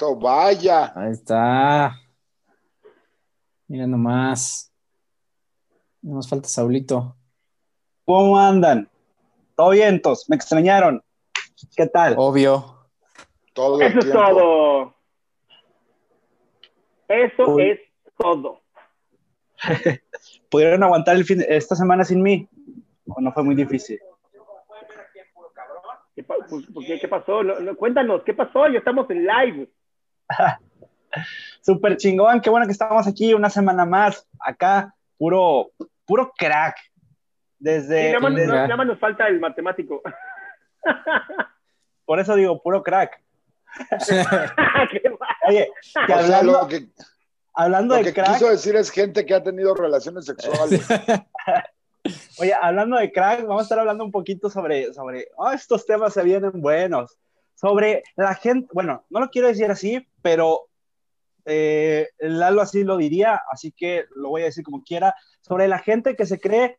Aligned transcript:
Vaya. 0.00 0.92
Ahí 0.94 1.12
está. 1.12 1.96
Mira 3.66 3.86
nomás. 3.86 4.72
Nos 6.00 6.28
falta 6.28 6.48
Saulito. 6.48 7.16
¿Cómo 8.04 8.38
andan? 8.38 8.88
¿Todo 9.56 9.70
vientos? 9.70 10.26
¿Me 10.28 10.36
extrañaron? 10.36 11.02
¿Qué 11.76 11.86
tal? 11.86 12.14
Obvio. 12.16 12.88
Todo 13.52 13.80
Eso 13.80 13.98
es 13.98 14.12
todo. 14.12 14.94
Eso 17.08 17.54
Uy. 17.54 17.70
es 17.70 17.80
todo. 18.16 18.60
¿Pudieron 20.50 20.84
aguantar 20.84 21.16
el 21.16 21.24
fin 21.24 21.44
esta 21.46 21.74
semana 21.74 22.04
sin 22.04 22.22
mí? 22.22 22.48
¿O 23.08 23.20
no 23.20 23.32
fue 23.32 23.42
muy 23.42 23.56
difícil? 23.56 23.98
¿Qué, 26.14 26.22
pa- 26.22 26.36
pues, 26.48 26.66
¿por 26.66 26.84
qué? 26.84 26.98
¿Qué 27.00 27.08
pasó? 27.08 27.42
No, 27.42 27.58
no, 27.60 27.76
cuéntanos, 27.76 28.22
¿qué 28.24 28.34
pasó? 28.34 28.68
Ya 28.68 28.78
estamos 28.78 29.10
en 29.10 29.26
live. 29.26 29.68
Súper 31.62 31.96
chingón, 31.96 32.40
qué 32.40 32.50
bueno 32.50 32.66
que 32.66 32.72
estamos 32.72 33.06
aquí 33.06 33.34
una 33.34 33.50
semana 33.50 33.84
más. 33.84 34.26
Acá, 34.40 34.94
puro, 35.16 35.72
puro 36.06 36.32
crack. 36.36 36.76
Sí, 36.78 36.90
Desde, 37.58 38.12
nada, 38.12 38.20
más, 38.20 38.34
desde- 38.34 38.52
nada 38.52 38.76
más 38.76 38.86
nos 38.86 38.98
falta 38.98 39.26
el 39.26 39.40
matemático. 39.40 40.02
por 42.04 42.20
eso 42.20 42.34
digo, 42.36 42.62
puro 42.62 42.82
crack. 42.82 43.20
Oye, 45.48 45.70
que 46.06 46.12
O 46.12 46.16
sea, 46.16 46.18
hablando, 46.18 46.52
lo 46.52 46.68
que, 46.68 46.88
hablando 47.54 47.94
lo 47.94 47.98
de 47.98 48.04
que 48.04 48.14
crack, 48.14 48.34
quiso 48.34 48.48
decir 48.48 48.76
es 48.76 48.90
gente 48.90 49.26
que 49.26 49.34
ha 49.34 49.42
tenido 49.42 49.74
relaciones 49.74 50.24
sexuales. 50.24 50.86
oye, 52.38 52.54
hablando 52.60 52.96
de 52.96 53.12
crack, 53.12 53.42
vamos 53.42 53.60
a 53.60 53.62
estar 53.64 53.78
hablando 53.78 54.04
un 54.04 54.12
poquito 54.12 54.48
sobre, 54.48 54.92
sobre, 54.94 55.28
oh, 55.36 55.50
estos 55.50 55.84
temas 55.84 56.14
se 56.14 56.22
vienen 56.22 56.52
buenos. 56.54 57.18
Sobre 57.58 58.04
la 58.14 58.36
gente, 58.36 58.68
bueno, 58.72 59.04
no 59.10 59.18
lo 59.18 59.30
quiero 59.30 59.48
decir 59.48 59.68
así, 59.68 60.06
pero 60.22 60.68
eh, 61.44 62.06
Lalo 62.18 62.60
así 62.60 62.84
lo 62.84 62.96
diría, 62.96 63.42
así 63.50 63.72
que 63.72 64.04
lo 64.14 64.28
voy 64.28 64.42
a 64.42 64.44
decir 64.44 64.62
como 64.62 64.84
quiera, 64.84 65.12
sobre 65.40 65.66
la 65.66 65.80
gente 65.80 66.14
que 66.14 66.24
se 66.24 66.38
cree 66.38 66.76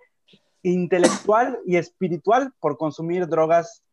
intelectual 0.63 1.59
y 1.66 1.75
espiritual 1.75 2.53
por 2.61 2.77
consumir 2.77 3.27
drogas. 3.27 3.83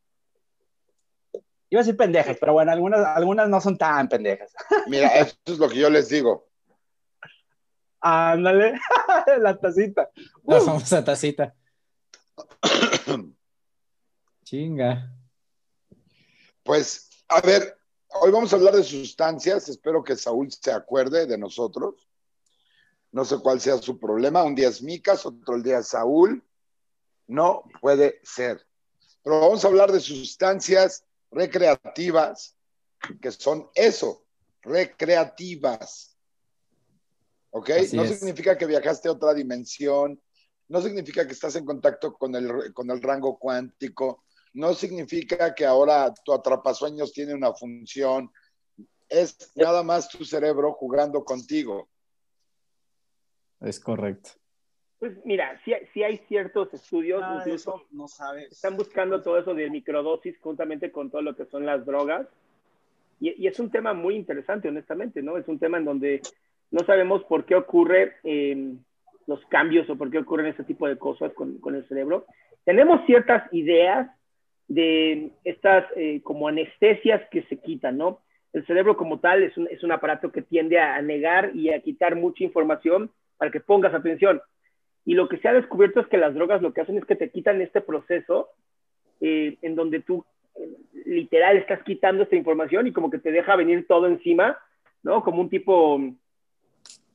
Iba 1.70 1.80
a 1.80 1.84
decir 1.84 1.96
pendejas, 1.96 2.36
pero 2.38 2.52
bueno, 2.52 2.70
algunas, 2.70 3.04
algunas 3.04 3.48
no 3.48 3.60
son 3.60 3.76
tan 3.76 4.08
pendejas. 4.08 4.52
Mira, 4.86 5.08
eso 5.08 5.36
es 5.44 5.58
lo 5.58 5.68
que 5.68 5.78
yo 5.80 5.90
les 5.90 6.08
digo. 6.08 6.46
Ándale, 7.98 8.78
la 9.40 9.58
tacita. 9.58 10.08
La 10.44 10.60
famosa 10.60 11.04
tacita. 11.04 11.52
Chinga. 14.44 15.15
Pues, 16.66 17.08
a 17.28 17.40
ver, 17.40 17.78
hoy 18.20 18.32
vamos 18.32 18.52
a 18.52 18.56
hablar 18.56 18.74
de 18.74 18.82
sustancias. 18.82 19.68
Espero 19.68 20.02
que 20.02 20.16
Saúl 20.16 20.50
se 20.50 20.72
acuerde 20.72 21.24
de 21.24 21.38
nosotros. 21.38 22.08
No 23.12 23.24
sé 23.24 23.38
cuál 23.38 23.60
sea 23.60 23.78
su 23.78 24.00
problema. 24.00 24.42
Un 24.42 24.56
día 24.56 24.68
es 24.68 24.82
Micas, 24.82 25.24
otro 25.24 25.62
día 25.62 25.78
es 25.78 25.86
Saúl. 25.86 26.44
No 27.28 27.62
puede 27.80 28.20
ser. 28.24 28.66
Pero 29.22 29.40
vamos 29.40 29.64
a 29.64 29.68
hablar 29.68 29.92
de 29.92 30.00
sustancias 30.00 31.04
recreativas, 31.30 32.56
que 33.22 33.30
son 33.30 33.70
eso, 33.76 34.24
recreativas. 34.62 36.18
¿Ok? 37.50 37.70
Así 37.70 37.96
no 37.96 38.02
es. 38.02 38.18
significa 38.18 38.58
que 38.58 38.66
viajaste 38.66 39.06
a 39.06 39.12
otra 39.12 39.34
dimensión, 39.34 40.20
no 40.66 40.82
significa 40.82 41.24
que 41.24 41.32
estás 41.32 41.54
en 41.54 41.64
contacto 41.64 42.14
con 42.14 42.34
el, 42.34 42.74
con 42.74 42.90
el 42.90 43.00
rango 43.00 43.38
cuántico, 43.38 44.24
no 44.56 44.72
significa 44.72 45.54
que 45.54 45.66
ahora 45.66 46.12
tu 46.24 46.32
atrapasueños 46.32 47.12
tiene 47.12 47.34
una 47.34 47.52
función, 47.52 48.30
es 49.06 49.52
nada 49.54 49.82
más 49.82 50.08
tu 50.08 50.24
cerebro 50.24 50.72
jugando 50.72 51.22
contigo. 51.24 51.88
Es 53.60 53.78
correcto. 53.78 54.30
Pues 54.98 55.12
mira, 55.26 55.60
sí, 55.62 55.74
sí 55.92 56.02
hay 56.02 56.16
ciertos 56.26 56.72
estudios, 56.72 57.20
de 57.20 57.36
incluso 57.36 57.76
eso 57.76 57.86
no 57.90 58.08
sabes. 58.08 58.50
están 58.50 58.78
buscando 58.78 59.22
todo 59.22 59.38
eso 59.38 59.52
de 59.52 59.68
microdosis 59.68 60.38
juntamente 60.40 60.90
con 60.90 61.10
todo 61.10 61.20
lo 61.20 61.36
que 61.36 61.44
son 61.44 61.66
las 61.66 61.84
drogas. 61.84 62.26
Y, 63.20 63.42
y 63.42 63.48
es 63.48 63.60
un 63.60 63.70
tema 63.70 63.92
muy 63.92 64.16
interesante, 64.16 64.68
honestamente, 64.68 65.20
¿no? 65.20 65.36
Es 65.36 65.46
un 65.48 65.58
tema 65.58 65.76
en 65.76 65.84
donde 65.84 66.22
no 66.70 66.84
sabemos 66.86 67.22
por 67.24 67.44
qué 67.44 67.56
ocurre 67.56 68.16
eh, 68.24 68.74
los 69.26 69.44
cambios 69.46 69.88
o 69.90 69.96
por 69.96 70.10
qué 70.10 70.18
ocurren 70.18 70.46
este 70.46 70.64
tipo 70.64 70.88
de 70.88 70.96
cosas 70.96 71.34
con, 71.34 71.58
con 71.58 71.74
el 71.74 71.86
cerebro. 71.88 72.24
Tenemos 72.64 73.04
ciertas 73.04 73.52
ideas 73.52 74.15
de 74.68 75.30
estas 75.44 75.84
eh, 75.96 76.20
como 76.22 76.48
anestesias 76.48 77.22
que 77.30 77.42
se 77.42 77.58
quitan, 77.58 77.98
¿no? 77.98 78.20
El 78.52 78.66
cerebro 78.66 78.96
como 78.96 79.20
tal 79.20 79.42
es 79.42 79.56
un, 79.56 79.68
es 79.70 79.82
un 79.82 79.92
aparato 79.92 80.32
que 80.32 80.42
tiende 80.42 80.78
a, 80.78 81.00
negar 81.02 81.54
y 81.54 81.70
a 81.70 81.80
quitar 81.80 82.16
mucha 82.16 82.42
información 82.42 83.10
para 83.36 83.50
que 83.50 83.60
pongas 83.60 83.94
atención. 83.94 84.40
Y 85.04 85.14
lo 85.14 85.28
que 85.28 85.38
se 85.38 85.48
ha 85.48 85.52
descubierto 85.52 86.00
es 86.00 86.06
que 86.08 86.16
las 86.16 86.34
drogas 86.34 86.62
lo 86.62 86.72
que 86.72 86.80
hacen 86.80 86.96
es 86.96 87.04
que 87.04 87.16
te 87.16 87.30
quitan 87.30 87.60
este 87.60 87.80
proceso 87.80 88.48
eh, 89.20 89.58
en 89.62 89.76
donde 89.76 90.00
tú 90.00 90.24
eh, 90.56 90.68
literal 91.04 91.58
estás 91.58 91.82
quitando 91.82 92.22
esta 92.22 92.34
información 92.34 92.86
y 92.86 92.92
como 92.92 93.10
que 93.10 93.18
te 93.18 93.30
deja 93.30 93.56
venir 93.56 93.86
todo 93.86 94.06
encima, 94.06 94.58
¿no? 95.02 95.22
Como 95.22 95.42
un 95.42 95.50
tipo 95.50 96.00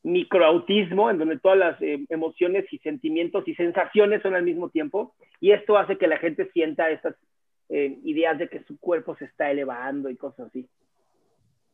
microautismo 0.04 1.10
en 1.10 1.18
donde 1.18 1.40
todas 1.40 1.58
las 1.58 1.82
eh, 1.82 2.06
emociones 2.10 2.66
y 2.72 2.78
sentimientos 2.80 3.48
y 3.48 3.56
sensaciones 3.56 4.22
son 4.22 4.36
al 4.36 4.44
mismo 4.44 4.70
tiempo 4.70 5.14
y 5.40 5.52
esto 5.52 5.78
hace 5.78 5.98
que 5.98 6.08
la 6.08 6.18
gente 6.18 6.50
sienta 6.52 6.90
estas 6.90 7.16
ideas 7.72 8.38
de 8.38 8.50
que 8.50 8.64
su 8.64 8.78
cuerpo 8.80 9.16
se 9.16 9.26
está 9.26 9.50
elevando 9.50 10.10
y 10.10 10.18
cosas 10.18 10.48
así. 10.48 10.70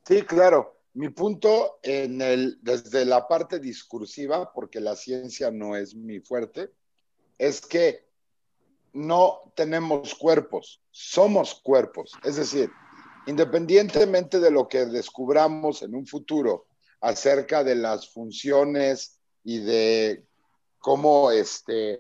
Sí, 0.05 0.21
claro. 0.21 0.75
Mi 0.93 1.09
punto 1.09 1.79
en 1.83 2.21
el, 2.21 2.57
desde 2.61 3.05
la 3.05 3.27
parte 3.27 3.59
discursiva, 3.59 4.51
porque 4.53 4.79
la 4.79 4.95
ciencia 4.95 5.51
no 5.51 5.75
es 5.75 5.93
mi 5.93 6.19
fuerte, 6.19 6.71
es 7.37 7.61
que 7.61 8.07
no 8.93 9.53
tenemos 9.55 10.15
cuerpos, 10.15 10.81
somos 10.89 11.55
cuerpos. 11.61 12.13
Es 12.23 12.37
decir, 12.37 12.71
independientemente 13.27 14.39
de 14.39 14.49
lo 14.49 14.67
que 14.67 14.85
descubramos 14.85 15.83
en 15.83 15.93
un 15.93 16.07
futuro 16.07 16.65
acerca 17.01 17.63
de 17.63 17.75
las 17.75 18.11
funciones 18.11 19.19
y 19.43 19.59
de 19.59 20.25
cómo, 20.79 21.31
este, 21.31 21.99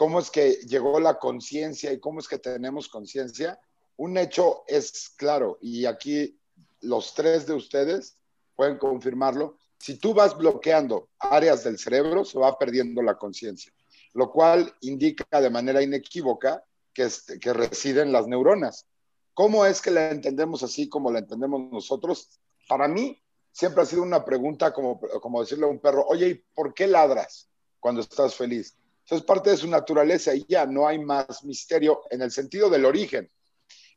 cómo 0.00 0.18
es 0.18 0.30
que 0.30 0.52
llegó 0.66 0.98
la 0.98 1.18
conciencia 1.18 1.92
y 1.92 2.00
cómo 2.00 2.20
es 2.20 2.26
que 2.26 2.38
tenemos 2.38 2.88
conciencia, 2.88 3.60
un 3.98 4.16
hecho 4.16 4.62
es 4.66 5.10
claro, 5.14 5.58
y 5.60 5.84
aquí 5.84 6.40
los 6.80 7.12
tres 7.12 7.46
de 7.46 7.52
ustedes 7.52 8.16
pueden 8.56 8.78
confirmarlo, 8.78 9.58
si 9.78 9.98
tú 9.98 10.14
vas 10.14 10.38
bloqueando 10.38 11.10
áreas 11.18 11.64
del 11.64 11.78
cerebro, 11.78 12.24
se 12.24 12.38
va 12.38 12.58
perdiendo 12.58 13.02
la 13.02 13.18
conciencia, 13.18 13.74
lo 14.14 14.32
cual 14.32 14.74
indica 14.80 15.38
de 15.38 15.50
manera 15.50 15.82
inequívoca 15.82 16.64
que, 16.94 17.02
este, 17.02 17.38
que 17.38 17.52
residen 17.52 18.10
las 18.10 18.26
neuronas. 18.26 18.86
¿Cómo 19.34 19.66
es 19.66 19.82
que 19.82 19.90
la 19.90 20.12
entendemos 20.12 20.62
así 20.62 20.88
como 20.88 21.12
la 21.12 21.18
entendemos 21.18 21.70
nosotros? 21.70 22.40
Para 22.66 22.88
mí 22.88 23.22
siempre 23.52 23.82
ha 23.82 23.86
sido 23.86 24.02
una 24.02 24.24
pregunta 24.24 24.72
como, 24.72 24.98
como 24.98 25.42
decirle 25.42 25.66
a 25.66 25.68
un 25.68 25.78
perro, 25.78 26.06
oye, 26.06 26.26
¿y 26.26 26.34
por 26.54 26.72
qué 26.72 26.86
ladras 26.86 27.50
cuando 27.80 28.00
estás 28.00 28.34
feliz? 28.34 28.79
Eso 29.10 29.16
es 29.16 29.24
parte 29.24 29.50
de 29.50 29.56
su 29.56 29.66
naturaleza 29.66 30.32
y 30.36 30.46
ya 30.48 30.66
no 30.66 30.86
hay 30.86 31.00
más 31.00 31.42
misterio 31.42 32.02
en 32.10 32.22
el 32.22 32.30
sentido 32.30 32.70
del 32.70 32.84
origen 32.84 33.28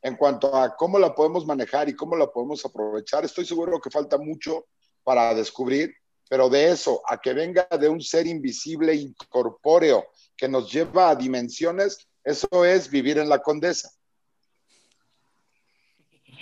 en 0.01 0.15
cuanto 0.15 0.55
a 0.55 0.75
cómo 0.75 0.97
la 0.97 1.13
podemos 1.13 1.45
manejar 1.45 1.87
y 1.87 1.95
cómo 1.95 2.15
la 2.15 2.25
podemos 2.25 2.65
aprovechar, 2.65 3.23
estoy 3.23 3.45
seguro 3.45 3.79
que 3.79 3.91
falta 3.91 4.17
mucho 4.17 4.65
para 5.03 5.35
descubrir, 5.35 5.93
pero 6.27 6.49
de 6.49 6.71
eso 6.71 7.03
a 7.07 7.19
que 7.19 7.31
venga 7.31 7.67
de 7.79 7.87
un 7.87 8.01
ser 8.01 8.25
invisible, 8.25 8.95
incorpóreo, 8.95 10.07
que 10.35 10.49
nos 10.49 10.73
lleva 10.73 11.11
a 11.11 11.15
dimensiones, 11.15 12.09
eso 12.23 12.65
es 12.65 12.89
vivir 12.89 13.19
en 13.19 13.29
la 13.29 13.37
condesa. 13.37 13.91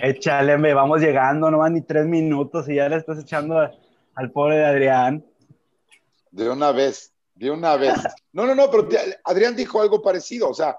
Échale, 0.02 0.58
me 0.58 0.74
vamos 0.74 1.02
llegando, 1.02 1.52
no 1.52 1.58
van 1.58 1.74
ni 1.74 1.82
tres 1.82 2.06
minutos 2.06 2.70
y 2.70 2.76
ya 2.76 2.88
le 2.88 2.96
estás 2.96 3.20
echando 3.20 3.59
al 4.16 4.32
pobre 4.32 4.59
de 4.59 4.66
Adrián. 4.66 5.26
De 6.32 6.50
una 6.50 6.72
vez, 6.72 7.10
de 7.41 7.49
una 7.52 7.76
vez. 7.76 7.96
No, 8.34 8.46
no, 8.46 8.53
no, 8.53 8.70
pero 8.70 8.88
te- 8.88 9.20
Adrián 9.23 9.55
dijo 9.55 9.82
algo 9.82 10.02
parecido, 10.02 10.49
o 10.49 10.53
sea, 10.53 10.78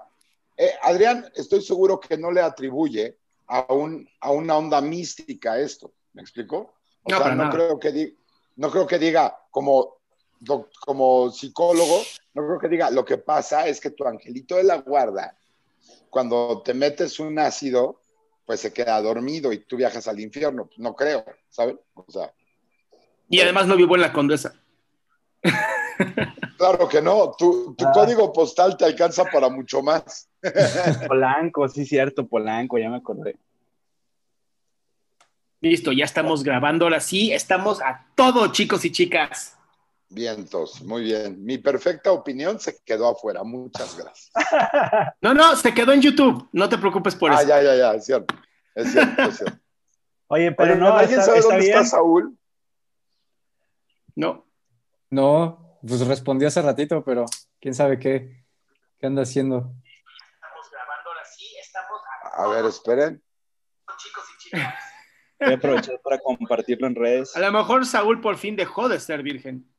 eh, 0.55 0.71
Adrián 0.81 1.29
estoy 1.35 1.61
seguro 1.61 1.99
que 1.99 2.17
no 2.17 2.31
le 2.31 2.41
atribuye 2.41 3.17
a, 3.47 3.73
un, 3.73 4.07
a 4.21 4.31
una 4.31 4.55
onda 4.57 4.79
mística 4.79 5.59
esto, 5.59 5.93
¿me 6.13 6.21
explicó? 6.21 6.73
O 7.03 7.09
No, 7.11 7.17
sea, 7.17 7.35
no 7.35 7.49
creo, 7.49 7.77
que 7.79 7.91
di- 7.91 8.17
no 8.55 8.71
creo 8.71 8.87
que 8.87 8.97
diga 8.97 9.37
como, 9.51 9.97
doc- 10.39 10.69
como 10.85 11.29
psicólogo, 11.31 12.05
no 12.33 12.47
creo 12.47 12.59
que 12.59 12.69
diga, 12.69 12.89
lo 12.89 13.03
que 13.03 13.17
pasa 13.17 13.67
es 13.67 13.81
que 13.81 13.89
tu 13.91 14.05
angelito 14.07 14.55
de 14.55 14.63
la 14.63 14.77
guarda, 14.77 15.37
cuando 16.09 16.61
te 16.63 16.73
metes 16.73 17.19
un 17.19 17.37
ácido, 17.39 17.99
pues 18.45 18.61
se 18.61 18.71
queda 18.71 19.01
dormido 19.01 19.51
y 19.51 19.65
tú 19.65 19.75
viajas 19.75 20.07
al 20.07 20.19
infierno. 20.21 20.69
No 20.77 20.95
creo, 20.95 21.25
¿sabes? 21.49 21.75
O 21.93 22.05
sea, 22.09 22.33
Y 23.29 23.41
además 23.41 23.67
no 23.67 23.75
vivo 23.75 23.95
en 23.95 24.01
la 24.01 24.13
Condesa. 24.13 24.53
Claro 26.57 26.87
que 26.87 27.01
no, 27.01 27.31
tu, 27.37 27.73
tu 27.75 27.85
Ah. 27.85 27.91
código 27.93 28.31
postal 28.33 28.75
te 28.77 28.85
alcanza 28.85 29.25
para 29.25 29.49
mucho 29.49 29.81
más. 29.81 30.29
Polanco, 31.07 31.67
sí, 31.67 31.85
cierto, 31.85 32.27
Polanco, 32.27 32.77
ya 32.77 32.89
me 32.89 32.97
acordé. 32.97 33.37
Listo, 35.61 35.91
ya 35.93 36.03
estamos 36.05 36.43
grabando 36.43 36.85
ahora 36.85 36.99
sí. 36.99 37.31
Estamos 37.31 37.81
a 37.81 38.05
todo, 38.15 38.51
chicos 38.51 38.83
y 38.83 38.91
chicas. 38.91 39.57
Vientos, 40.09 40.81
muy 40.83 41.03
bien. 41.03 41.43
Mi 41.43 41.57
perfecta 41.57 42.11
opinión 42.11 42.59
se 42.59 42.77
quedó 42.83 43.07
afuera. 43.09 43.43
Muchas 43.43 43.97
gracias. 43.97 44.31
No, 45.21 45.33
no, 45.33 45.55
se 45.55 45.73
quedó 45.73 45.93
en 45.93 46.01
YouTube. 46.01 46.49
No 46.51 46.67
te 46.67 46.77
preocupes 46.77 47.15
por 47.15 47.31
ah, 47.31 47.35
eso. 47.35 47.47
ya, 47.47 47.63
ya, 47.63 47.75
ya, 47.75 47.93
es 47.93 48.05
cierto. 48.05 48.35
Es 48.75 48.91
cierto, 48.91 49.21
es 49.23 49.37
cierto. 49.37 49.57
Oye, 50.27 50.51
pero 50.51 50.73
Oye, 50.73 50.81
no, 50.81 50.97
¿Alguien 50.97 51.19
está, 51.19 51.25
sabe 51.27 51.39
está 51.39 51.49
dónde 51.53 51.65
bien. 51.65 51.77
está 51.77 51.89
Saúl? 51.97 52.37
No. 54.15 54.45
No, 55.09 55.62
pues 55.87 56.05
respondió 56.07 56.47
hace 56.47 56.61
ratito, 56.61 57.03
pero 57.03 57.25
quién 57.59 57.73
sabe 57.73 57.99
qué, 57.99 58.45
qué 58.99 59.07
anda 59.07 59.23
haciendo. 59.23 59.73
Estamos 60.37 60.71
grabando 60.71 61.09
ahora 61.09 61.25
sí. 61.25 61.45
Estamos 61.59 62.01
A 62.33 62.47
ver, 62.47 62.65
esperen. 62.65 63.23
chicos 63.97 64.23
y 64.33 64.43
chicas. 64.43 64.73
Voy 65.39 65.53
a 65.53 65.55
aprovechar 65.55 65.99
para 66.01 66.19
compartirlo 66.19 66.87
en 66.87 66.95
redes. 66.95 67.35
A 67.35 67.39
lo 67.39 67.51
mejor 67.51 67.85
Saúl 67.85 68.21
por 68.21 68.37
fin 68.37 68.55
dejó 68.55 68.87
de 68.87 68.99
ser 68.99 69.23
virgen. 69.23 69.69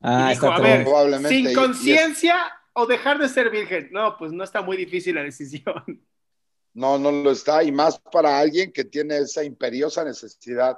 Ah, 0.00 0.30
Y 0.30 0.34
dijo, 0.34 0.46
está 0.46 0.56
a 0.56 0.60
ver, 0.60 1.28
Sin 1.28 1.54
conciencia 1.54 2.36
o 2.72 2.86
dejar 2.86 3.18
de 3.18 3.28
ser 3.28 3.50
virgen. 3.50 3.88
No, 3.92 4.16
pues 4.18 4.32
no 4.32 4.42
está 4.42 4.60
muy 4.62 4.76
difícil 4.76 5.14
la 5.14 5.22
decisión. 5.22 5.84
No, 6.78 6.98
no 6.98 7.10
lo 7.10 7.30
está. 7.30 7.62
Y 7.62 7.72
más 7.72 7.98
para 7.98 8.38
alguien 8.38 8.70
que 8.70 8.84
tiene 8.84 9.16
esa 9.16 9.42
imperiosa 9.42 10.04
necesidad 10.04 10.76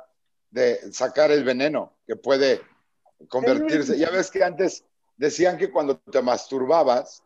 de 0.49 0.93
sacar 0.93 1.33
el 1.33 1.43
veneno 1.43 1.99
que 2.07 2.15
puede 2.15 2.61
convertirse. 3.29 3.99
Ya 3.99 4.11
ves 4.11 4.31
que 4.31 4.45
antes 4.45 4.85
decían 5.17 5.59
que 5.59 5.71
cuando 5.71 5.99
te 5.99 6.23
masturbabas 6.23 7.23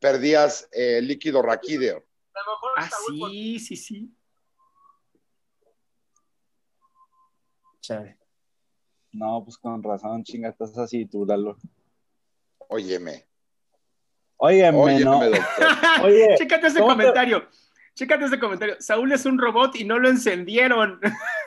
perdías 0.00 0.68
eh, 0.72 1.00
líquido 1.02 1.42
raquídeo. 1.42 2.04
Ah, 2.76 2.90
sí, 3.08 3.58
sí, 3.58 3.76
sí. 3.76 4.14
Chale. 7.80 8.18
No, 9.12 9.42
pues 9.44 9.56
con 9.56 9.82
razón, 9.82 10.22
chinga, 10.24 10.50
estás 10.50 10.76
así 10.76 11.06
tú, 11.06 11.24
Lalo. 11.24 11.56
Óyeme. 12.68 13.24
Óyeme, 14.38 14.76
Óyeme, 14.78 15.04
no. 15.04 15.24
doctor. 15.30 15.38
Oye, 16.04 16.34
Chécate 16.38 16.66
ese 16.66 16.80
¿cómo 16.80 16.94
te- 16.96 17.02
comentario. 17.04 17.48
Chécate 17.94 18.24
ese 18.26 18.38
comentario. 18.38 18.76
Saúl 18.80 19.12
es 19.12 19.24
un 19.24 19.38
robot 19.38 19.76
y 19.76 19.84
no 19.84 19.98
lo 19.98 20.10
encendieron. 20.10 21.00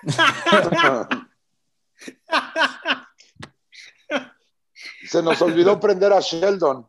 Se 5.10 5.22
nos 5.24 5.42
olvidó 5.42 5.80
prender 5.80 6.14
a 6.14 6.20
Sheldon. 6.20 6.88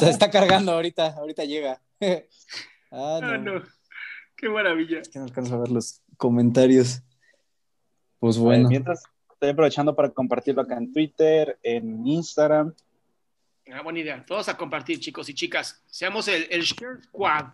Se 0.00 0.10
está 0.10 0.30
cargando 0.30 0.72
ahorita, 0.72 1.14
ahorita 1.16 1.44
llega. 1.44 1.80
Ah, 2.92 3.18
Ah, 3.20 3.36
no. 3.38 3.58
no. 3.58 3.62
Qué 4.36 4.48
maravilla. 4.48 5.00
Es 5.00 5.08
que 5.08 5.18
no 5.18 5.24
alcanzo 5.24 5.56
a 5.56 5.58
ver 5.58 5.70
los 5.70 6.02
comentarios. 6.16 7.02
Pues 8.20 8.38
Bueno, 8.38 8.68
mientras 8.68 9.02
estoy 9.32 9.50
aprovechando 9.50 9.94
para 9.94 10.10
compartirlo 10.10 10.62
acá 10.62 10.76
en 10.76 10.92
Twitter, 10.92 11.58
en 11.64 12.06
Instagram. 12.06 12.72
Ah, 13.72 13.82
buena 13.82 13.98
idea. 13.98 14.24
Todos 14.24 14.48
a 14.48 14.56
compartir, 14.56 15.00
chicos 15.00 15.28
y 15.28 15.34
chicas. 15.34 15.82
Seamos 15.86 16.28
el, 16.28 16.46
el 16.48 16.62
Share 16.62 17.02
Squad. 17.02 17.46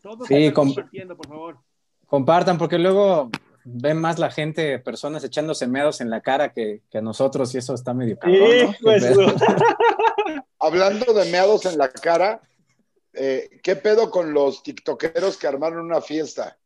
Todos 0.00 0.28
Sí, 0.28 0.52
compartiendo, 0.52 1.16
por 1.16 1.26
favor. 1.28 1.58
Compartan, 2.06 2.56
porque 2.56 2.78
luego 2.78 3.30
ven 3.68 3.98
más 4.00 4.18
la 4.20 4.30
gente, 4.30 4.78
personas 4.78 5.24
echándose 5.24 5.66
meados 5.66 6.00
en 6.00 6.08
la 6.08 6.20
cara 6.20 6.52
que, 6.52 6.82
nosotros, 7.02 7.52
y 7.54 7.58
eso 7.58 7.74
está 7.74 7.92
medio 7.92 8.16
cabrón, 8.16 8.76
su- 8.78 9.34
Hablando 10.60 11.12
de 11.12 11.30
meados 11.30 11.66
en 11.66 11.76
la 11.76 11.88
cara, 11.90 12.40
eh, 13.12 13.60
¿qué 13.62 13.74
pedo 13.76 14.10
con 14.10 14.32
los 14.32 14.62
tiktokeros 14.62 15.36
que 15.36 15.46
armaron 15.48 15.84
una 15.84 16.00
fiesta? 16.00 16.56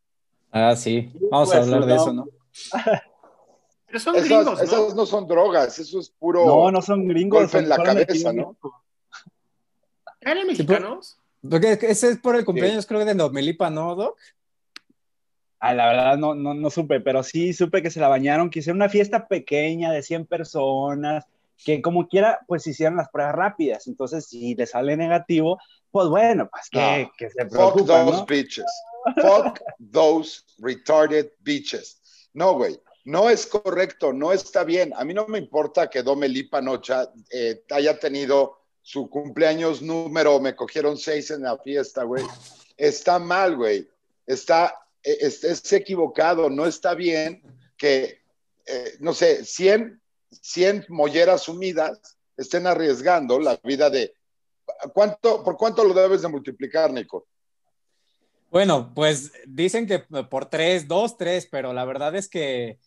Ah, 0.53 0.77
sí. 0.77 1.11
Vamos 1.31 1.49
a 1.55 1.59
Pues, 1.59 1.65
hablar 1.65 1.87
de 1.87 1.95
eso, 1.95 2.13
¿no? 2.13 2.27
Pero 3.87 3.99
son 3.99 4.15
gringos, 4.17 4.61
Esas, 4.61 4.73
¿no? 4.79 4.85
esas 4.85 4.95
no 4.95 5.07
son 5.07 5.27
drogas, 5.27 5.79
eso 5.79 5.99
es 5.99 6.11
puro 6.11 6.45
No, 6.47 6.71
no 6.71 6.81
son 6.83 7.09
gringos. 7.09 7.41
golpe 7.41 7.59
en 7.59 7.69
la 7.69 7.77
cabeza, 7.83 8.33
¿no? 8.33 8.57
¿Eran 10.21 10.47
mexicanos? 10.47 11.19
Porque 11.49 11.73
ese 11.83 12.11
es 12.11 12.19
por 12.19 12.37
el 12.37 12.45
cumpleaños, 12.45 12.85
creo, 12.87 13.05
de 13.05 13.15
Nomelipa, 13.15 13.71
¿no, 13.71 13.95
Doc? 13.97 14.19
Ah, 15.61 15.75
la 15.75 15.87
verdad 15.89 16.17
no, 16.19 16.35
no, 16.35 16.55
no 16.55 16.71
supe, 16.71 17.01
pero 17.01 17.23
sí 17.23 17.53
supe 17.53 17.83
que 17.83 17.91
se 17.91 18.01
la 18.01 18.09
bañaron, 18.09 18.49
que 18.51 18.61
hicieron 18.61 18.79
una 18.79 18.89
fiesta 18.89 19.29
pequeña 19.29 19.93
de 19.93 20.03
100 20.03 20.27
personas, 20.27 21.27
que 21.65 21.83
como 21.83 22.09
quiera, 22.09 22.41
pues 22.47 22.67
hicieron 22.67 22.97
las 22.97 23.11
pruebas 23.11 23.35
rápidas. 23.35 23.87
Entonces, 23.87 24.27
si 24.27 24.55
le 24.55 24.67
sale 24.67 24.97
negativo, 24.97 25.59
pues 25.91 26.09
bueno, 26.09 26.49
pues 26.51 26.71
que, 26.71 27.03
No. 27.05 27.13
que 27.19 27.29
se 27.31 27.43
Fuck 27.45 27.53
preocupan, 27.53 28.07
those 28.07 28.19
¿no? 28.19 28.27
bitches. 28.27 28.83
Fuck 29.21 29.61
those 29.93 30.43
retarded 30.59 31.29
bitches. 31.41 32.01
No, 32.33 32.55
güey. 32.55 32.81
No 33.05 33.29
es 33.31 33.47
correcto, 33.47 34.13
no 34.13 34.33
está 34.33 34.63
bien. 34.65 34.93
A 34.95 35.05
mí 35.05 35.15
no 35.15 35.27
me 35.27 35.39
importa 35.39 35.89
que 35.91 36.03
Domelipa 36.03 36.61
Nocha 36.61 37.11
eh, 37.33 37.63
haya 37.71 37.99
tenido 37.99 38.59
su 38.83 39.09
cumpleaños 39.11 39.83
número, 39.83 40.39
me 40.41 40.55
cogieron 40.55 40.97
seis 40.97 41.31
en 41.31 41.43
la 41.43 41.59
fiesta, 41.59 42.05
güey. 42.05 42.25
Está 42.77 43.19
mal, 43.19 43.57
güey. 43.57 43.89
Está, 44.27 44.75
eh, 45.03 45.19
es, 45.21 45.45
es 45.45 45.73
equivocado, 45.73 46.51
no 46.51 46.67
está 46.67 46.95
bien 46.95 47.43
que, 47.77 48.21
eh, 48.67 48.95
no 49.01 49.15
sé, 49.15 49.45
100, 49.45 50.01
100 50.31 50.87
molleras 50.89 51.43
sumidas 51.43 52.19
estén 52.37 52.67
arriesgando 52.67 53.39
la 53.39 53.59
vida 53.65 53.91
de... 53.91 54.15
¿Cuánto, 54.93 55.43
¿Por 55.43 55.57
cuánto 55.57 55.85
lo 55.85 55.95
debes 55.95 56.23
de 56.23 56.29
multiplicar, 56.29 56.93
Nico? 56.93 57.27
Bueno, 58.51 58.93
pues 58.95 59.33
dicen 59.47 59.87
que 59.87 60.01
por 60.01 60.47
tres, 60.47 60.89
dos, 60.89 61.17
tres, 61.17 61.49
pero 61.51 61.73
la 61.73 61.85
verdad 61.85 62.15
es 62.15 62.29
que 62.29 62.79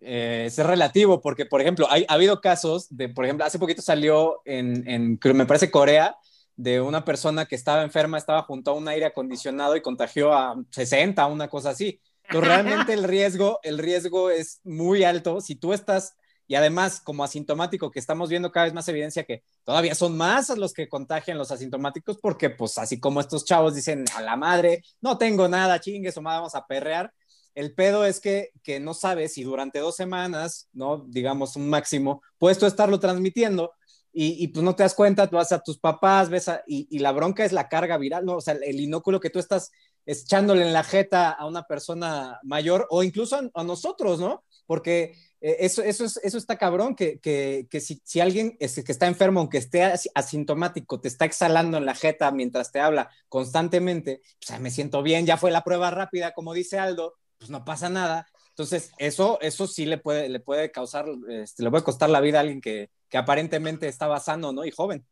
eh, 0.00 0.44
es 0.46 0.56
relativo, 0.58 1.20
porque, 1.20 1.44
por 1.44 1.60
ejemplo, 1.60 1.86
hay, 1.90 2.06
ha 2.08 2.14
habido 2.14 2.40
casos 2.40 2.86
de, 2.90 3.08
por 3.08 3.24
ejemplo, 3.24 3.44
hace 3.44 3.58
poquito 3.58 3.82
salió 3.82 4.40
en, 4.44 4.88
en, 4.88 5.18
me 5.34 5.46
parece, 5.46 5.70
Corea, 5.70 6.16
de 6.60 6.78
una 6.78 7.06
persona 7.06 7.46
que 7.46 7.54
estaba 7.54 7.82
enferma, 7.82 8.18
estaba 8.18 8.42
junto 8.42 8.70
a 8.70 8.74
un 8.74 8.86
aire 8.86 9.06
acondicionado 9.06 9.76
y 9.76 9.80
contagió 9.80 10.34
a 10.34 10.62
60, 10.70 11.24
una 11.26 11.48
cosa 11.48 11.70
así. 11.70 11.98
Entonces, 12.24 12.48
realmente 12.48 12.92
el 12.92 13.04
riesgo, 13.04 13.60
el 13.62 13.78
riesgo 13.78 14.30
es 14.30 14.60
muy 14.62 15.02
alto. 15.02 15.40
Si 15.40 15.54
tú 15.54 15.72
estás, 15.72 16.16
y 16.46 16.56
además 16.56 17.00
como 17.00 17.24
asintomático, 17.24 17.90
que 17.90 17.98
estamos 17.98 18.28
viendo 18.28 18.52
cada 18.52 18.66
vez 18.66 18.74
más 18.74 18.86
evidencia 18.88 19.24
que 19.24 19.42
todavía 19.64 19.94
son 19.94 20.18
más 20.18 20.50
los 20.50 20.74
que 20.74 20.86
contagian 20.86 21.38
los 21.38 21.50
asintomáticos, 21.50 22.18
porque 22.18 22.50
pues 22.50 22.76
así 22.76 23.00
como 23.00 23.20
estos 23.20 23.46
chavos 23.46 23.74
dicen 23.74 24.04
a 24.14 24.20
la 24.20 24.36
madre, 24.36 24.82
no 25.00 25.16
tengo 25.16 25.48
nada, 25.48 25.80
chingues 25.80 26.18
o 26.18 26.22
vamos 26.22 26.54
a 26.54 26.66
perrear. 26.66 27.10
El 27.54 27.74
pedo 27.74 28.04
es 28.04 28.20
que, 28.20 28.50
que 28.62 28.80
no 28.80 28.92
sabes 28.92 29.32
si 29.32 29.44
durante 29.44 29.78
dos 29.78 29.96
semanas, 29.96 30.68
¿no? 30.74 31.06
Digamos 31.08 31.56
un 31.56 31.70
máximo, 31.70 32.22
puedes 32.36 32.58
tú 32.58 32.66
estarlo 32.66 33.00
transmitiendo 33.00 33.72
y, 34.12 34.42
y, 34.42 34.48
pues 34.48 34.64
no 34.64 34.74
te 34.74 34.82
das 34.82 34.94
cuenta, 34.94 35.26
vas 35.26 35.52
a 35.52 35.62
tus 35.62 35.78
papás, 35.78 36.28
ves 36.28 36.48
a, 36.48 36.62
y, 36.66 36.98
la 36.98 37.12
bronca 37.12 37.44
es 37.44 37.52
la 37.52 37.68
carga 37.68 37.96
viral, 37.96 38.24
¿no? 38.24 38.36
O 38.36 38.40
sea, 38.40 38.54
el 38.54 38.80
inóculo 38.80 39.20
que 39.20 39.30
tú 39.30 39.38
estás 39.38 39.70
echándole 40.04 40.66
en 40.66 40.72
la 40.72 40.82
jeta 40.82 41.30
a 41.30 41.46
una 41.46 41.64
persona 41.64 42.40
mayor 42.42 42.86
o 42.90 43.02
incluso 43.02 43.40
a, 43.54 43.64
nosotros, 43.64 44.18
¿no? 44.18 44.42
Porque 44.66 45.14
eh, 45.40 45.58
eso, 45.60 45.82
eso, 45.82 46.04
es, 46.04 46.16
eso 46.22 46.38
está 46.38 46.56
cabrón, 46.56 46.96
que, 46.96 47.20
que, 47.20 47.68
que 47.70 47.80
si, 47.80 48.00
si, 48.04 48.20
alguien 48.20 48.56
es, 48.58 48.82
que 48.82 48.92
está 48.92 49.06
enfermo, 49.06 49.40
aunque 49.40 49.58
esté 49.58 49.92
asintomático, 50.14 51.00
te 51.00 51.08
está 51.08 51.24
exhalando 51.24 51.78
en 51.78 51.86
la 51.86 51.94
jeta 51.94 52.32
mientras 52.32 52.72
te 52.72 52.80
habla 52.80 53.10
constantemente, 53.28 54.22
sea, 54.40 54.58
me 54.58 54.70
siento 54.70 55.02
bien, 55.02 55.26
ya 55.26 55.36
fue 55.36 55.50
la 55.50 55.62
prueba 55.62 55.90
rápida, 55.90 56.32
como 56.32 56.52
dice 56.52 56.78
Aldo, 56.78 57.14
pues 57.38 57.50
no 57.50 57.64
pasa 57.64 57.88
nada. 57.88 58.26
Entonces, 58.60 58.92
eso, 58.98 59.38
eso 59.40 59.66
sí 59.66 59.86
le 59.86 59.96
puede, 59.96 60.28
le 60.28 60.38
puede 60.38 60.70
causar, 60.70 61.06
este, 61.30 61.62
le 61.62 61.70
puede 61.70 61.82
costar 61.82 62.10
la 62.10 62.20
vida 62.20 62.36
a 62.36 62.40
alguien 62.42 62.60
que, 62.60 62.90
que 63.08 63.16
aparentemente 63.16 63.88
estaba 63.88 64.20
sano, 64.20 64.52
¿no? 64.52 64.66
Y 64.66 64.70
joven. 64.70 65.02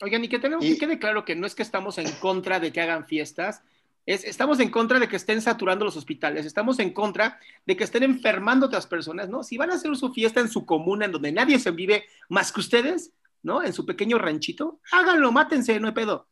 Oigan, 0.00 0.24
y 0.24 0.28
que 0.28 0.38
tenemos 0.38 0.64
y... 0.64 0.72
que 0.72 0.78
quede 0.78 0.98
claro 0.98 1.26
que 1.26 1.36
no 1.36 1.46
es 1.46 1.54
que 1.54 1.62
estamos 1.62 1.98
en 1.98 2.10
contra 2.12 2.58
de 2.58 2.72
que 2.72 2.80
hagan 2.80 3.06
fiestas, 3.06 3.62
es, 4.06 4.24
estamos 4.24 4.58
en 4.60 4.70
contra 4.70 4.98
de 4.98 5.06
que 5.06 5.16
estén 5.16 5.42
saturando 5.42 5.84
los 5.84 5.98
hospitales, 5.98 6.46
estamos 6.46 6.78
en 6.78 6.94
contra 6.94 7.38
de 7.66 7.76
que 7.76 7.84
estén 7.84 8.04
enfermando 8.04 8.64
a 8.64 8.68
otras 8.68 8.86
personas, 8.86 9.28
¿no? 9.28 9.42
Si 9.42 9.58
van 9.58 9.70
a 9.70 9.74
hacer 9.74 9.94
su 9.94 10.14
fiesta 10.14 10.40
en 10.40 10.48
su 10.48 10.64
comuna, 10.64 11.04
en 11.04 11.12
donde 11.12 11.32
nadie 11.32 11.58
se 11.58 11.72
vive 11.72 12.06
más 12.30 12.52
que 12.52 12.60
ustedes, 12.60 13.12
¿no? 13.42 13.62
En 13.62 13.74
su 13.74 13.84
pequeño 13.84 14.16
ranchito, 14.16 14.80
háganlo, 14.92 15.30
mátense, 15.30 15.78
no 15.78 15.88
hay 15.88 15.94
pedo. 15.94 16.26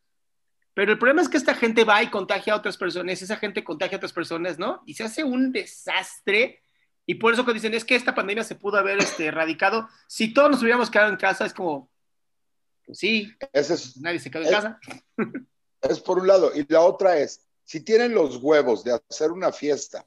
Pero 0.74 0.92
el 0.92 0.98
problema 0.98 1.22
es 1.22 1.28
que 1.28 1.36
esta 1.36 1.54
gente 1.54 1.84
va 1.84 2.02
y 2.02 2.10
contagia 2.10 2.52
a 2.52 2.56
otras 2.56 2.76
personas, 2.76 3.22
esa 3.22 3.36
gente 3.36 3.62
contagia 3.62 3.96
a 3.96 3.98
otras 3.98 4.12
personas, 4.12 4.58
¿no? 4.58 4.82
Y 4.86 4.94
se 4.94 5.04
hace 5.04 5.22
un 5.22 5.52
desastre. 5.52 6.60
Y 7.06 7.14
por 7.14 7.32
eso 7.32 7.44
que 7.46 7.52
dicen, 7.52 7.74
es 7.74 7.84
que 7.84 7.94
esta 7.94 8.14
pandemia 8.14 8.42
se 8.42 8.56
pudo 8.56 8.78
haber 8.78 8.98
este, 8.98 9.26
erradicado. 9.26 9.88
Si 10.08 10.34
todos 10.34 10.50
nos 10.50 10.62
hubiéramos 10.62 10.90
quedado 10.90 11.10
en 11.10 11.16
casa, 11.16 11.46
es 11.46 11.54
como, 11.54 11.90
pues 12.84 12.98
sí, 12.98 13.32
Ese 13.52 13.74
es, 13.74 13.96
nadie 13.98 14.18
se 14.18 14.30
quedó 14.30 14.42
en 14.42 14.48
es, 14.48 14.54
casa. 14.54 14.80
Es 15.80 16.00
por 16.00 16.18
un 16.18 16.26
lado. 16.26 16.50
Y 16.54 16.64
la 16.72 16.80
otra 16.80 17.18
es, 17.18 17.46
si 17.62 17.80
tienen 17.80 18.14
los 18.14 18.36
huevos 18.36 18.82
de 18.84 18.98
hacer 19.10 19.30
una 19.30 19.52
fiesta 19.52 20.06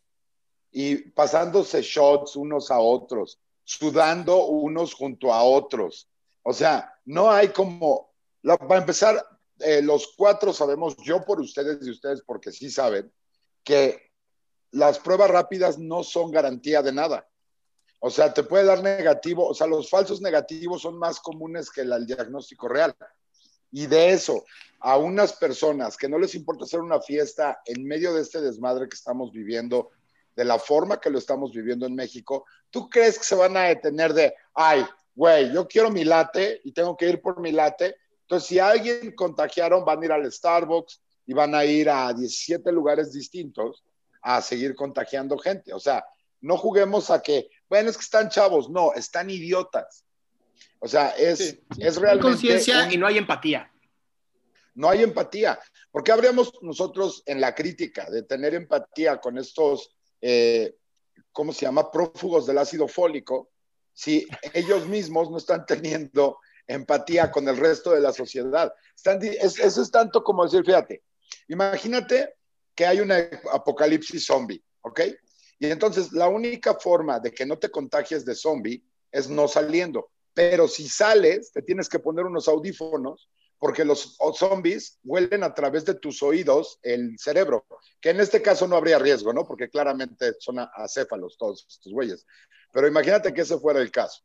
y 0.71 0.95
pasándose 1.11 1.83
shots 1.83 2.35
unos 2.35 2.71
a 2.71 2.79
otros, 2.79 3.39
sudando 3.63 4.45
unos 4.45 4.95
junto 4.95 5.31
a 5.31 5.43
otros, 5.43 6.09
o 6.41 6.51
sea, 6.51 6.95
no 7.05 7.29
hay 7.29 7.49
como, 7.49 8.11
la, 8.41 8.57
para 8.57 8.79
empezar, 8.79 9.23
eh, 9.59 9.81
los 9.81 10.13
cuatro 10.15 10.53
sabemos, 10.53 10.95
yo 10.97 11.23
por 11.23 11.39
ustedes 11.39 11.85
y 11.85 11.91
ustedes 11.91 12.21
porque 12.21 12.51
sí 12.51 12.69
saben, 12.69 13.11
que 13.63 14.11
las 14.71 14.99
pruebas 14.99 15.29
rápidas 15.31 15.77
no 15.77 16.03
son 16.03 16.31
garantía 16.31 16.81
de 16.81 16.91
nada. 16.91 17.27
O 17.99 18.09
sea, 18.09 18.33
te 18.33 18.43
puede 18.43 18.65
dar 18.65 18.83
negativo, 18.83 19.47
o 19.47 19.53
sea, 19.53 19.65
los 19.65 19.89
falsos 19.89 20.21
negativos 20.21 20.83
son 20.83 20.99
más 20.99 21.19
comunes 21.19 21.71
que 21.71 21.81
el 21.81 22.05
diagnóstico 22.05 22.67
real. 22.67 22.95
Y 23.71 23.87
de 23.87 24.11
eso, 24.11 24.45
a 24.79 24.97
unas 24.97 25.33
personas 25.33 25.97
que 25.97 26.07
no 26.07 26.19
les 26.19 26.35
importa 26.35 26.65
hacer 26.65 26.79
una 26.79 27.01
fiesta 27.01 27.59
en 27.65 27.85
medio 27.85 28.13
de 28.13 28.21
este 28.21 28.39
desmadre 28.39 28.87
que 28.87 28.95
estamos 28.95 29.31
viviendo, 29.31 29.91
de 30.35 30.45
la 30.45 30.59
forma 30.59 31.01
que 31.01 31.09
lo 31.09 31.17
estamos 31.17 31.51
viviendo 31.51 31.87
en 31.87 31.95
México, 31.95 32.45
¿tú 32.69 32.89
crees 32.89 33.17
que 33.17 33.25
se 33.25 33.35
van 33.35 33.57
a 33.57 33.63
detener 33.63 34.13
de, 34.13 34.35
ay, 34.53 34.85
güey, 35.15 35.51
yo 35.51 35.67
quiero 35.67 35.89
mi 35.89 36.03
latte 36.03 36.61
y 36.63 36.71
tengo 36.71 36.95
que 36.95 37.09
ir 37.09 37.21
por 37.21 37.39
mi 37.39 37.51
latte? 37.51 37.97
Entonces, 38.27 38.49
si 38.49 38.59
a 38.59 38.67
alguien 38.67 39.15
contagiaron, 39.15 39.85
van 39.85 40.01
a 40.01 40.05
ir 40.05 40.11
al 40.11 40.29
Starbucks 40.29 41.01
y 41.27 41.33
van 41.33 41.55
a 41.55 41.63
ir 41.63 41.89
a 41.89 42.11
17 42.11 42.73
lugares 42.73 43.13
distintos 43.13 43.85
a 44.21 44.41
seguir 44.41 44.75
contagiando 44.75 45.37
gente. 45.37 45.73
O 45.73 45.79
sea, 45.79 46.03
no 46.41 46.57
juguemos 46.57 47.09
a 47.09 47.21
que, 47.21 47.49
bueno, 47.69 47.89
es 47.89 47.95
que 47.95 48.03
están 48.03 48.27
chavos, 48.27 48.69
no, 48.69 48.91
están 48.91 49.29
idiotas. 49.29 50.03
O 50.79 50.89
sea, 50.89 51.11
es, 51.11 51.39
es 51.77 51.95
realmente... 51.95 52.27
Hay 52.27 52.33
conciencia 52.33 52.91
y 52.91 52.97
no 52.97 53.07
hay 53.07 53.17
empatía. 53.17 53.71
No 54.75 54.89
hay 54.89 55.03
empatía. 55.03 55.57
¿Por 55.89 56.03
qué 56.03 56.11
habríamos 56.11 56.51
nosotros 56.61 57.23
en 57.27 57.39
la 57.39 57.55
crítica 57.55 58.09
de 58.09 58.23
tener 58.23 58.53
empatía 58.55 59.21
con 59.21 59.37
estos, 59.37 59.95
eh, 60.19 60.75
¿cómo 61.31 61.53
se 61.53 61.61
llama?, 61.61 61.89
prófugos 61.89 62.45
del 62.45 62.57
ácido 62.57 62.89
fólico, 62.89 63.51
si 63.93 64.27
ellos 64.53 64.85
mismos 64.85 65.31
no 65.31 65.37
están 65.37 65.65
teniendo 65.65 66.39
empatía 66.67 67.31
con 67.31 67.47
el 67.47 67.57
resto 67.57 67.91
de 67.91 68.01
la 68.01 68.13
sociedad? 68.13 68.73
eso 69.03 69.81
es 69.81 69.91
tanto 69.91 70.23
como 70.23 70.43
decir, 70.43 70.63
fíjate, 70.65 71.03
imagínate 71.47 72.35
que 72.75 72.85
hay 72.85 72.99
una 72.99 73.17
apocalipsis 73.51 74.25
zombie, 74.25 74.63
¿ok? 74.81 75.01
Y 75.59 75.67
entonces 75.67 76.11
la 76.11 76.27
única 76.27 76.75
forma 76.75 77.19
de 77.19 77.31
que 77.31 77.45
no 77.45 77.57
te 77.57 77.71
contagies 77.71 78.25
de 78.25 78.35
zombie 78.35 78.83
es 79.11 79.29
no 79.29 79.47
saliendo. 79.47 80.11
Pero 80.33 80.67
si 80.67 80.87
sales, 80.87 81.51
te 81.51 81.63
tienes 81.63 81.89
que 81.89 81.97
poner 81.97 82.25
unos 82.25 82.47
audífonos 82.47 83.29
porque 83.59 83.83
los 83.83 84.17
zombies 84.35 84.99
huelen 85.03 85.43
a 85.43 85.53
través 85.53 85.83
de 85.85 85.95
tus 85.95 86.21
oídos 86.21 86.79
el 86.83 87.17
cerebro, 87.17 87.65
que 87.99 88.11
en 88.11 88.19
este 88.19 88.41
caso 88.41 88.67
no 88.67 88.75
habría 88.75 88.99
riesgo, 88.99 89.33
¿no? 89.33 89.47
Porque 89.47 89.69
claramente 89.69 90.33
son 90.39 90.59
acéfalos 90.59 91.37
todos 91.37 91.65
estos 91.67 91.91
güeyes. 91.91 92.25
Pero 92.71 92.87
imagínate 92.87 93.33
que 93.33 93.41
ese 93.41 93.57
fuera 93.57 93.81
el 93.81 93.89
caso. 93.89 94.21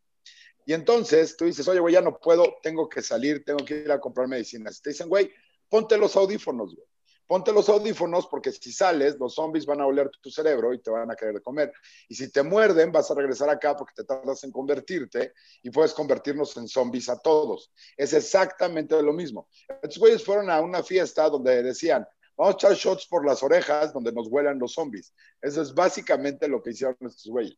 Y 0.67 0.73
entonces 0.73 1.37
tú 1.37 1.45
dices, 1.45 1.67
oye, 1.69 1.81
güey, 1.81 1.95
ya 1.95 2.01
no 2.01 2.19
puedo, 2.19 2.57
tengo 2.63 2.89
que 2.89 3.03
salir, 3.03 3.45
tengo 3.45 3.65
que 3.65 3.79
ir 3.79 3.93
a 3.93 4.01
comprar 4.01 4.29
medicinas. 4.29 4.81
Te 4.81 4.91
dicen, 4.91 5.09
güey, 5.09 5.31
ponte 5.69 5.97
los 5.97 6.17
audífonos, 6.17 6.75
güey 6.75 6.87
ponte 7.33 7.51
los 7.51 7.71
audífonos 7.71 8.27
porque 8.27 8.53
si 8.53 8.71
sales, 8.73 9.19
los 9.19 9.37
zombies 9.37 9.65
van 9.65 9.81
a 9.81 9.87
oler 9.87 10.11
tu 10.21 10.31
cerebro 10.31 10.75
y 10.75 10.83
te 10.83 10.91
van 10.91 11.11
a 11.11 11.17
querer 11.17 11.41
comer. 11.41 11.73
Y 12.07 12.15
si 12.15 12.31
te 12.31 12.43
muerden, 12.43 12.93
vas 12.93 13.11
a 13.11 13.15
regresar 13.15 13.49
acá 13.49 13.75
porque 13.75 13.95
te 13.97 14.05
tardas 14.05 14.45
en 14.45 14.53
convertirte 14.53 15.33
y 15.63 15.71
puedes 15.71 15.95
convertirnos 15.95 16.55
en 16.59 16.69
zombies 16.69 17.09
a 17.09 17.19
todos. 17.19 17.73
Es 17.97 18.13
exactamente 18.13 19.03
lo 19.03 19.15
mismo. 19.15 19.49
Estos 19.83 19.99
güeyes 19.99 20.23
fueron 20.23 20.51
a 20.51 20.61
una 20.61 20.83
fiesta 20.83 21.27
donde 21.31 21.63
decían, 21.63 22.07
vamos 22.37 22.55
a 22.55 22.57
echar 22.59 22.75
shots 22.75 23.07
por 23.07 23.25
las 23.25 23.43
orejas 23.43 23.95
donde 23.95 24.13
nos 24.13 24.29
huelan 24.29 24.59
los 24.59 24.75
zombies. 24.75 25.15
Eso 25.41 25.63
es 25.63 25.73
básicamente 25.73 26.49
lo 26.49 26.63
que 26.63 26.73
hicieron 26.73 26.99
estos 27.01 27.29
güeyes. 27.29 27.57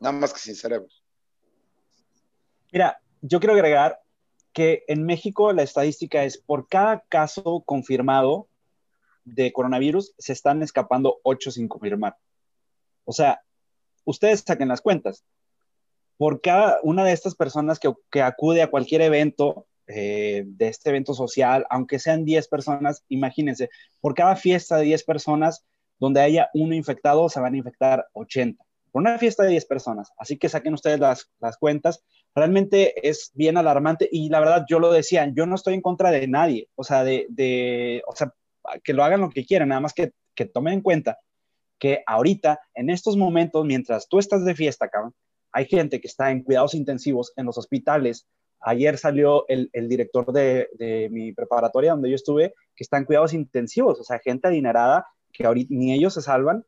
Nada 0.00 0.12
más 0.12 0.32
que 0.32 0.40
sin 0.40 0.54
cerebros. 0.54 1.05
Mira, 2.72 3.00
yo 3.22 3.40
quiero 3.40 3.54
agregar 3.54 4.00
que 4.52 4.84
en 4.88 5.04
México 5.04 5.52
la 5.52 5.62
estadística 5.62 6.24
es 6.24 6.38
por 6.38 6.68
cada 6.68 7.00
caso 7.08 7.62
confirmado, 7.64 8.48
de 9.26 9.52
coronavirus 9.52 10.14
se 10.18 10.32
están 10.32 10.62
escapando 10.62 11.18
8 11.24 11.50
sin 11.50 11.68
confirmar. 11.68 12.16
O 13.04 13.12
sea, 13.12 13.42
ustedes 14.04 14.44
saquen 14.46 14.68
las 14.68 14.80
cuentas. 14.80 15.24
Por 16.16 16.40
cada 16.40 16.78
una 16.82 17.04
de 17.04 17.12
estas 17.12 17.34
personas 17.34 17.78
que, 17.78 18.22
acude 18.22 18.62
a 18.62 18.70
cualquier 18.70 19.02
evento, 19.02 19.66
eh, 19.88 20.44
de 20.46 20.68
este 20.68 20.90
evento 20.90 21.12
social, 21.12 21.66
aunque 21.70 21.98
sean 21.98 22.24
10 22.24 22.48
personas, 22.48 23.04
imagínense, 23.08 23.68
por 24.00 24.14
cada 24.14 24.36
fiesta 24.36 24.78
de 24.78 24.84
10 24.84 25.04
personas 25.04 25.64
donde 25.98 26.20
haya 26.20 26.48
uno 26.54 26.74
infectado, 26.74 27.28
se 27.28 27.40
van 27.40 27.54
a 27.54 27.58
infectar 27.58 28.06
80. 28.12 28.64
Una 28.96 29.18
fiesta 29.18 29.42
de 29.42 29.50
10 29.50 29.66
personas. 29.66 30.10
Así 30.16 30.38
que 30.38 30.48
saquen 30.48 30.72
ustedes 30.72 30.98
las, 30.98 31.28
cuentas. 31.60 32.02
Realmente 32.34 33.06
es 33.06 33.30
bien 33.34 33.58
alarmante 33.58 34.08
y 34.10 34.30
la 34.30 34.40
verdad, 34.40 34.64
yo 34.66 34.78
lo 34.78 34.90
decía, 34.90 35.30
yo 35.36 35.44
no 35.44 35.54
estoy 35.54 35.74
en 35.74 35.82
contra 35.82 36.10
de 36.10 36.26
nadie. 36.26 36.70
O 36.76 36.82
sea, 36.82 37.04
de, 37.04 37.26
de 37.28 38.02
o 38.06 38.16
sea, 38.16 38.32
que 38.82 38.94
lo 38.94 39.04
hagan 39.04 39.20
lo 39.20 39.28
que 39.28 39.44
quieran, 39.44 39.68
nada 39.68 39.82
más 39.82 39.92
que, 39.92 40.12
que 40.34 40.46
tomen 40.46 40.72
en 40.72 40.80
cuenta 40.80 41.18
que 41.78 42.02
ahorita, 42.06 42.58
en 42.74 42.88
estos 42.88 43.18
momentos, 43.18 43.66
mientras 43.66 44.08
tú 44.08 44.18
estás 44.18 44.46
de 44.46 44.54
fiesta, 44.54 44.88
cabrón, 44.88 45.14
hay 45.52 45.66
gente 45.66 46.00
que 46.00 46.08
está 46.08 46.30
en 46.30 46.42
cuidados 46.42 46.72
intensivos 46.72 47.34
en 47.36 47.44
los 47.44 47.58
hospitales. 47.58 48.26
Ayer 48.60 48.96
salió 48.96 49.46
el, 49.48 49.68
el 49.74 49.90
director 49.90 50.32
de, 50.32 50.70
de, 50.78 51.10
mi 51.10 51.34
preparatoria 51.34 51.90
donde 51.90 52.08
yo 52.08 52.14
estuve, 52.14 52.54
que 52.74 52.82
está 52.82 52.96
en 52.96 53.04
cuidados 53.04 53.34
intensivos, 53.34 54.00
o 54.00 54.04
sea, 54.04 54.20
gente 54.20 54.48
adinerada 54.48 55.06
que 55.34 55.44
ahorita 55.44 55.68
ni 55.70 55.92
ellos 55.92 56.14
se 56.14 56.22
salvan 56.22 56.64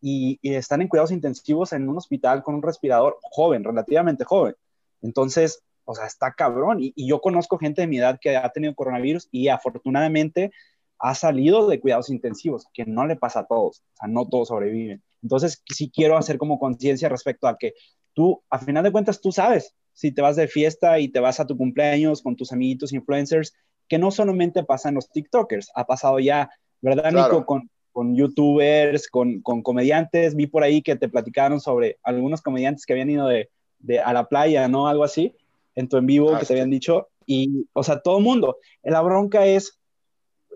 y, 0.00 0.38
y, 0.42 0.54
están 0.54 0.82
en 0.82 0.88
cuidados 0.88 1.10
intensivos 1.10 1.72
en 1.72 1.88
un 1.88 1.96
hospital 1.96 2.42
con 2.42 2.54
un 2.54 2.62
respirador 2.62 3.18
joven, 3.22 3.64
relativamente 3.64 4.24
joven. 4.24 4.54
Entonces, 5.02 5.62
o 5.84 5.94
sea, 5.94 6.06
está 6.06 6.32
cabrón. 6.32 6.82
Y, 6.82 6.92
y 6.96 7.08
yo 7.08 7.20
conozco 7.20 7.58
gente 7.58 7.82
de 7.82 7.86
mi 7.86 7.98
edad 7.98 8.18
que 8.20 8.36
ha 8.36 8.48
tenido 8.50 8.74
coronavirus 8.74 9.28
y 9.30 9.48
afortunadamente 9.48 10.52
ha 10.98 11.14
salido 11.14 11.68
de 11.68 11.80
cuidados 11.80 12.10
intensivos, 12.10 12.66
que 12.72 12.84
no 12.84 13.06
le 13.06 13.16
pasa 13.16 13.40
a 13.40 13.46
todos, 13.46 13.80
o 13.80 13.96
sea, 13.98 14.08
no 14.08 14.28
todos 14.28 14.48
sobreviven. 14.48 15.02
Entonces, 15.22 15.62
sí 15.68 15.90
quiero 15.90 16.16
hacer 16.16 16.38
como 16.38 16.58
conciencia 16.58 17.08
respecto 17.08 17.48
a 17.48 17.58
que 17.58 17.74
tú, 18.14 18.42
a 18.50 18.58
final 18.58 18.84
de 18.84 18.92
cuentas, 18.92 19.20
tú 19.20 19.32
sabes, 19.32 19.74
si 19.92 20.12
te 20.12 20.22
vas 20.22 20.36
de 20.36 20.48
fiesta 20.48 20.98
y 20.98 21.08
te 21.08 21.20
vas 21.20 21.40
a 21.40 21.46
tu 21.46 21.56
cumpleaños 21.56 22.22
con 22.22 22.36
tus 22.36 22.52
amiguitos 22.52 22.92
influencers, 22.92 23.54
que 23.88 23.98
no 23.98 24.10
solamente 24.10 24.64
pasa 24.64 24.88
en 24.88 24.96
los 24.96 25.10
TikTokers, 25.10 25.70
ha 25.74 25.86
pasado 25.86 26.18
ya, 26.18 26.50
¿verdad, 26.80 27.12
Nico? 27.12 27.46
Con, 27.46 27.70
con 27.96 28.14
youtubers, 28.14 29.08
con, 29.08 29.40
con, 29.40 29.62
comediantes, 29.62 30.36
vi 30.36 30.46
por 30.46 30.62
ahí 30.62 30.82
que 30.82 30.96
te 30.96 31.08
platicaron 31.08 31.62
sobre 31.62 31.98
algunos 32.02 32.42
comediantes 32.42 32.84
que 32.84 32.92
habían 32.92 33.08
ido 33.08 33.26
de, 33.26 33.48
de 33.78 34.00
a 34.00 34.12
la 34.12 34.28
playa, 34.28 34.68
¿no? 34.68 34.86
Algo 34.86 35.02
así, 35.02 35.34
en 35.74 35.88
tu 35.88 35.96
en 35.96 36.04
vivo 36.04 36.34
ah, 36.34 36.38
que 36.38 36.44
te 36.44 36.52
habían 36.52 36.68
dicho, 36.68 37.08
y, 37.24 37.66
o 37.72 37.82
sea, 37.82 38.00
todo 38.00 38.20
mundo. 38.20 38.58
La 38.82 39.00
bronca 39.00 39.46
es 39.46 39.78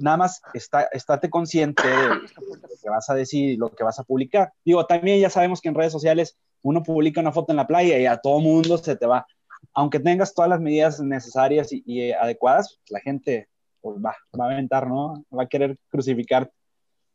nada 0.01 0.19
más 0.19 0.43
está, 0.53 0.83
estate 0.93 1.31
consciente 1.31 1.89
de 1.89 2.09
lo 2.09 2.79
que 2.83 2.91
vas 2.91 3.09
a 3.09 3.15
decir 3.15 3.53
y 3.53 3.57
lo 3.57 3.71
que 3.71 3.85
vas 3.85 3.99
a 3.99 4.05
publicar. 4.05 4.53
Digo, 4.63 4.85
también 4.85 5.19
ya 5.19 5.31
sabemos 5.31 5.63
que 5.63 5.71
en 5.71 5.77
redes 5.77 5.93
sociales 5.93 6.37
uno 6.61 6.83
publica 6.83 7.23
una 7.23 7.33
foto 7.33 7.53
en 7.53 7.57
la 7.57 7.67
playa 7.67 7.99
y 7.99 8.05
a 8.05 8.19
todo 8.19 8.39
mundo 8.41 8.77
se 8.77 8.97
te 8.97 9.07
va. 9.07 9.27
Aunque 9.73 9.99
tengas 9.99 10.35
todas 10.35 10.51
las 10.51 10.61
medidas 10.61 11.01
necesarias 11.01 11.69
y, 11.73 12.13
adecuadas, 12.13 12.81
la 12.91 13.01
gente 13.01 13.49
pues, 13.81 13.97
va, 13.97 14.15
va 14.39 14.45
a 14.45 14.53
aventar, 14.53 14.87
¿no? 14.87 15.25
Va 15.35 15.45
a 15.45 15.49
querer 15.49 15.79
crucificar. 15.89 16.51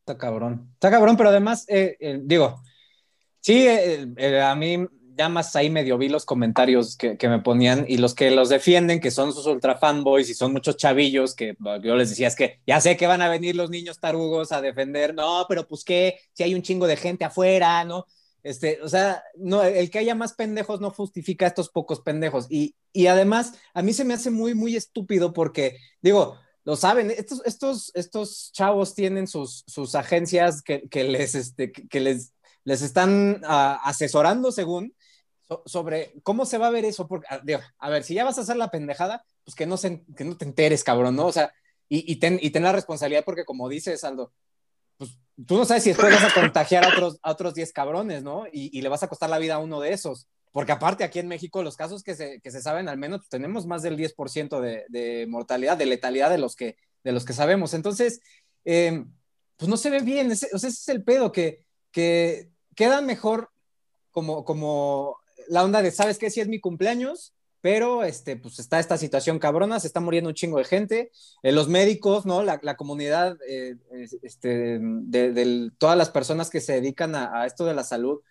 Está 0.06 0.20
cabrón. 0.20 0.70
Está 0.74 0.92
cabrón, 0.92 1.18
pero 1.18 1.30
además, 1.30 1.66
eh, 1.68 1.98
eh, 2.00 2.20
digo, 2.22 2.62
sí, 3.42 3.66
eh, 3.68 4.40
a 4.40 4.54
mí 4.54 4.86
ya 5.18 5.30
más 5.30 5.56
ahí 5.56 5.72
medio 5.72 5.98
vi 5.98 6.10
los 6.10 6.26
comentarios 6.26 6.96
que, 6.96 7.18
me 7.28 7.40
ponían 7.40 7.86
y 7.88 7.98
los 7.98 8.14
que 8.14 8.30
los 8.30 8.50
defienden, 8.50 9.00
que 9.00 9.10
son 9.10 9.34
sus 9.34 9.48
ultra 9.48 9.78
fanboys 9.78 10.30
y 10.30 10.36
son 10.36 10.54
muchos 10.54 10.78
chavillos, 10.78 11.34
que 11.34 11.58
yo 11.82 11.96
les 11.96 12.12
decía, 12.12 12.28
es 12.28 12.36
que 12.36 12.60
ya 12.68 12.80
sé 12.80 12.98
que 12.98 13.08
van 13.08 13.24
a 13.24 13.30
venir 13.30 13.56
los 13.56 13.72
niños 13.72 14.00
tarugos 14.00 14.52
a 14.52 14.62
defender, 14.62 15.16
no, 15.16 15.48
pero 15.50 15.68
pues 15.68 15.84
qué, 15.84 16.20
si 16.34 16.44
hay 16.44 16.54
un 16.54 16.62
chingo 16.62 16.86
de 16.86 16.98
gente 16.98 17.26
afuera, 17.26 17.84
¿no? 17.84 18.06
Este, 18.44 18.80
o 18.84 18.90
sea, 18.90 19.24
no, 19.38 19.64
el 19.64 19.90
que 19.90 19.98
haya 19.98 20.14
más 20.14 20.34
pendejos 20.34 20.82
no 20.82 20.92
justifica 20.92 21.48
estos 21.48 21.70
pocos 21.70 22.02
pendejos. 22.02 22.46
Y, 22.52 22.76
y 22.94 23.08
además, 23.08 23.54
a 23.74 23.82
mí 23.82 23.92
se 23.92 24.06
me 24.06 24.14
hace 24.14 24.30
muy, 24.30 24.54
muy 24.54 24.76
estúpido 24.76 25.34
porque, 25.34 25.78
digo, 26.00 26.38
lo 26.66 26.76
saben, 26.76 27.12
estos, 27.12 27.42
estos, 27.46 27.92
estos 27.94 28.52
chavos 28.52 28.96
tienen 28.96 29.28
sus, 29.28 29.64
sus 29.68 29.94
agencias 29.94 30.64
que, 30.64 30.90
que 30.90 31.04
les, 31.04 31.36
este, 31.36 31.72
que 31.72 32.00
les, 32.00 32.34
les 32.64 32.82
están 32.82 33.42
ah, 33.46 33.80
asesorando 33.84 34.52
según, 34.52 34.96
sobre 35.68 36.14
cómo 36.24 36.46
se 36.46 36.58
va 36.58 36.68
a 36.68 36.72
ver 36.72 36.84
eso. 36.84 37.08
Porque, 37.08 37.28
a, 37.30 37.90
ver, 37.90 38.04
si 38.04 38.16
ya 38.16 38.26
vas 38.26 38.40
a 38.40 38.42
hacer 38.42 38.58
la 38.58 38.72
pendejada, 38.72 39.24
pues 39.44 39.54
que 39.54 39.68
no, 39.68 39.78
se, 39.78 40.04
que 40.18 40.24
no 40.26 40.38
te 40.38 40.46
enteres, 40.46 40.84
cabrón, 40.84 41.16
¿no? 41.16 41.28
O 41.28 41.32
sea, 41.32 41.54
y, 41.88 42.12
y, 42.12 42.16
ten, 42.16 42.40
y 42.42 42.50
ten 42.50 42.64
la 42.64 42.72
responsabilidad 42.72 43.24
porque 43.24 43.46
como 43.46 43.70
dices, 43.70 44.04
Aldo, 44.04 44.34
pues 44.98 45.20
tú 45.46 45.58
no 45.58 45.66
sabes 45.66 45.84
si 45.84 45.90
después 45.90 46.14
vas 46.14 46.32
a 46.32 46.42
contagiar 46.42 46.84
a 46.86 46.90
otros, 46.90 47.20
a 47.22 47.32
otros 47.32 47.54
10 47.54 47.72
cabrones, 47.74 48.24
¿no? 48.24 48.48
Y, 48.52 48.76
y, 48.76 48.82
le 48.82 48.90
vas 48.90 49.04
a 49.04 49.08
costar 49.08 49.30
la 49.30 49.38
vida 49.38 49.56
a 49.56 49.60
uno 49.60 49.80
de 49.82 49.94
esos. 49.94 50.28
Porque 50.56 50.72
aparte 50.72 51.04
aquí 51.04 51.20
en 51.20 51.28
México 51.28 51.64
los 51.64 51.76
casos 51.76 52.02
que 52.02 52.16
se, 52.16 52.40
que 52.40 52.50
se 52.50 52.62
saben, 52.62 52.88
al 52.88 52.98
menos 52.98 53.28
tenemos 53.28 53.66
más 53.66 53.82
del 53.82 53.98
10% 53.98 54.62
de, 54.62 54.86
de, 54.88 55.28
mortalidad, 55.28 55.76
de 55.76 55.86
letalidad 55.86 56.30
de 56.30 56.38
los 56.38 56.56
que, 56.56 56.78
de 57.04 57.12
los 57.12 57.26
que 57.26 57.34
sabemos. 57.34 57.74
Entonces, 57.74 58.22
eh, 58.64 59.04
pues 59.58 59.68
no 59.68 59.76
se 59.76 59.90
ve 59.90 60.00
bien. 60.00 60.32
Ese, 60.32 60.48
o 60.54 60.58
sea, 60.58 60.70
ese 60.70 60.80
es 60.80 60.88
el 60.88 61.04
pedo, 61.04 61.34
que, 61.34 61.66
que 61.92 62.52
quedan 62.74 63.06
mejor 63.06 63.50
como, 64.12 64.46
como 64.46 65.18
la 65.50 65.62
onda 65.62 65.82
de, 65.82 65.92
¿sabes 65.92 66.18
qué? 66.18 66.30
Si 66.30 66.40
es 66.40 66.48
mi 66.48 66.62
cumpleaños, 66.62 67.34
pero 67.60 68.06
este, 68.06 68.38
pues 68.38 68.58
está 68.60 68.80
esta 68.80 68.98
situación 68.98 69.40
cabrona, 69.40 69.82
se 69.82 69.88
está 69.88 70.00
muriendo 70.00 70.30
un 70.30 70.36
chingo 70.36 70.60
de 70.60 70.64
gente, 70.64 71.12
eh, 71.44 71.52
los 71.52 71.68
médicos, 71.68 72.26
¿no? 72.26 72.44
La, 72.44 72.62
la 72.64 72.78
comunidad, 72.78 73.38
eh, 73.46 73.76
este, 74.22 74.80
de, 74.80 75.72
todas 75.78 75.98
las 75.98 76.12
personas 76.12 76.50
que 76.50 76.62
se 76.62 76.76
dedican 76.76 77.14
a, 77.14 77.42
a, 77.42 77.46
esto 77.46 77.66
de 77.66 77.74
la 77.74 77.84
salud, 77.84 78.22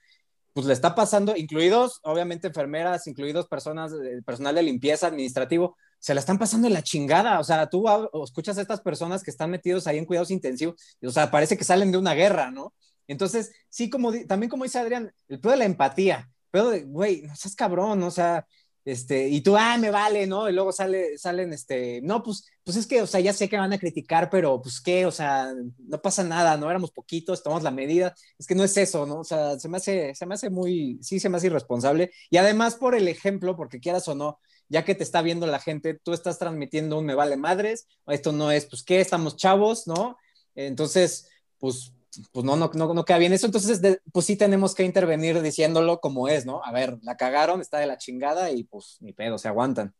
pues 0.54 0.66
le 0.66 0.72
está 0.72 0.94
pasando, 0.94 1.36
incluidos, 1.36 2.00
obviamente, 2.04 2.46
enfermeras, 2.46 3.06
incluidos 3.08 3.48
personas, 3.48 3.92
personal 4.24 4.54
de 4.54 4.62
limpieza, 4.62 5.08
administrativo, 5.08 5.76
se 5.98 6.14
la 6.14 6.20
están 6.20 6.38
pasando 6.38 6.68
en 6.68 6.74
la 6.74 6.82
chingada. 6.82 7.40
O 7.40 7.44
sea, 7.44 7.68
tú 7.68 7.84
escuchas 8.22 8.56
a 8.56 8.62
estas 8.62 8.80
personas 8.80 9.22
que 9.24 9.32
están 9.32 9.50
metidos 9.50 9.86
ahí 9.86 9.98
en 9.98 10.04
cuidados 10.06 10.30
intensivos, 10.30 10.76
o 11.02 11.10
sea, 11.10 11.30
parece 11.30 11.58
que 11.58 11.64
salen 11.64 11.90
de 11.90 11.98
una 11.98 12.14
guerra, 12.14 12.52
¿no? 12.52 12.72
Entonces, 13.08 13.52
sí, 13.68 13.90
como 13.90 14.12
también 14.26 14.48
como 14.48 14.64
dice 14.64 14.78
Adrián, 14.78 15.12
el 15.28 15.40
pedo 15.40 15.52
de 15.52 15.58
la 15.58 15.64
empatía, 15.64 16.30
pero 16.50 16.70
de, 16.70 16.84
güey, 16.84 17.22
no 17.22 17.34
seas 17.34 17.56
cabrón, 17.56 18.02
o 18.04 18.10
sea, 18.12 18.46
este, 18.84 19.28
y 19.28 19.40
tú, 19.40 19.56
ah, 19.56 19.78
me 19.78 19.90
vale, 19.90 20.26
¿no? 20.26 20.48
Y 20.48 20.52
luego 20.52 20.70
sale, 20.70 21.16
salen, 21.16 21.52
este, 21.52 22.00
no, 22.02 22.22
pues, 22.22 22.46
pues 22.62 22.76
es 22.76 22.86
que, 22.86 23.00
o 23.00 23.06
sea, 23.06 23.20
ya 23.20 23.32
sé 23.32 23.48
que 23.48 23.56
van 23.56 23.72
a 23.72 23.78
criticar, 23.78 24.28
pero 24.30 24.60
pues 24.60 24.80
qué, 24.80 25.06
o 25.06 25.10
sea, 25.10 25.52
no 25.78 26.02
pasa 26.02 26.22
nada, 26.22 26.56
¿no? 26.58 26.70
Éramos 26.70 26.90
poquitos, 26.90 27.42
tomamos 27.42 27.62
la 27.62 27.70
medida, 27.70 28.14
es 28.38 28.46
que 28.46 28.54
no 28.54 28.62
es 28.62 28.76
eso, 28.76 29.06
¿no? 29.06 29.20
O 29.20 29.24
sea, 29.24 29.58
se 29.58 29.68
me 29.68 29.78
hace, 29.78 30.14
se 30.14 30.26
me 30.26 30.34
hace 30.34 30.50
muy, 30.50 30.98
sí, 31.02 31.18
se 31.18 31.30
me 31.30 31.38
hace 31.38 31.46
irresponsable. 31.46 32.10
Y 32.28 32.36
además 32.36 32.76
por 32.76 32.94
el 32.94 33.08
ejemplo, 33.08 33.56
porque 33.56 33.80
quieras 33.80 34.06
o 34.08 34.14
no, 34.14 34.38
ya 34.68 34.84
que 34.84 34.94
te 34.94 35.02
está 35.02 35.22
viendo 35.22 35.46
la 35.46 35.60
gente, 35.60 35.94
tú 35.94 36.12
estás 36.12 36.38
transmitiendo 36.38 36.98
un 36.98 37.06
me 37.06 37.14
vale 37.14 37.36
madres, 37.36 37.86
esto 38.06 38.32
no 38.32 38.50
es, 38.50 38.66
pues 38.66 38.82
qué, 38.82 39.00
estamos 39.00 39.36
chavos, 39.36 39.86
¿no? 39.86 40.18
Entonces, 40.54 41.28
pues 41.58 41.92
pues 42.32 42.44
no, 42.44 42.56
no, 42.56 42.70
no, 42.74 42.94
no 42.94 43.04
queda 43.04 43.18
bien 43.18 43.32
eso, 43.32 43.46
entonces 43.46 43.80
pues 44.12 44.26
sí 44.26 44.36
tenemos 44.36 44.74
que 44.74 44.84
intervenir 44.84 45.40
diciéndolo 45.42 46.00
como 46.00 46.28
es, 46.28 46.46
¿no? 46.46 46.62
A 46.64 46.72
ver, 46.72 46.98
la 47.02 47.16
cagaron, 47.16 47.60
está 47.60 47.78
de 47.78 47.86
la 47.86 47.98
chingada 47.98 48.50
y 48.50 48.64
pues 48.64 48.98
ni 49.00 49.12
pedo, 49.12 49.38
se 49.38 49.48
aguantan. 49.48 49.94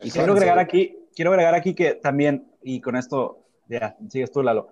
Y 0.00 0.10
quiero 0.10 0.32
agregar 0.32 0.58
aquí, 0.58 0.96
quiero 1.14 1.30
agregar 1.30 1.54
aquí 1.54 1.74
que 1.74 1.94
también, 1.94 2.50
y 2.62 2.80
con 2.80 2.96
esto, 2.96 3.46
ya, 3.68 3.96
sigues 4.08 4.30
tú, 4.30 4.42
Lalo, 4.42 4.68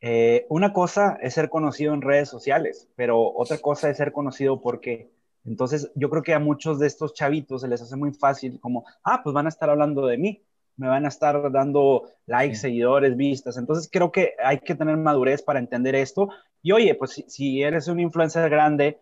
eh, 0.00 0.46
una 0.48 0.72
cosa 0.72 1.16
es 1.22 1.34
ser 1.34 1.48
conocido 1.48 1.94
en 1.94 2.02
redes 2.02 2.28
sociales, 2.28 2.88
pero 2.96 3.32
otra 3.34 3.58
cosa 3.58 3.88
es 3.88 3.96
ser 3.96 4.12
conocido 4.12 4.60
porque, 4.60 5.12
entonces 5.44 5.92
yo 5.94 6.10
creo 6.10 6.24
que 6.24 6.34
a 6.34 6.40
muchos 6.40 6.80
de 6.80 6.88
estos 6.88 7.14
chavitos 7.14 7.62
se 7.62 7.68
les 7.68 7.80
hace 7.80 7.94
muy 7.94 8.12
fácil 8.12 8.58
como, 8.58 8.84
ah, 9.04 9.22
pues 9.22 9.32
van 9.32 9.46
a 9.46 9.48
estar 9.48 9.70
hablando 9.70 10.06
de 10.06 10.18
mí, 10.18 10.42
me 10.76 10.88
van 10.88 11.04
a 11.04 11.08
estar 11.08 11.50
dando 11.52 12.10
likes, 12.26 12.56
seguidores, 12.56 13.16
vistas. 13.16 13.56
Entonces 13.56 13.88
creo 13.90 14.10
que 14.10 14.34
hay 14.42 14.58
que 14.60 14.74
tener 14.74 14.96
madurez 14.96 15.42
para 15.42 15.58
entender 15.58 15.94
esto. 15.94 16.28
Y 16.62 16.72
oye, 16.72 16.94
pues 16.94 17.24
si, 17.26 17.62
eres 17.62 17.88
un 17.88 18.00
influencer 18.00 18.48
grande, 18.48 19.00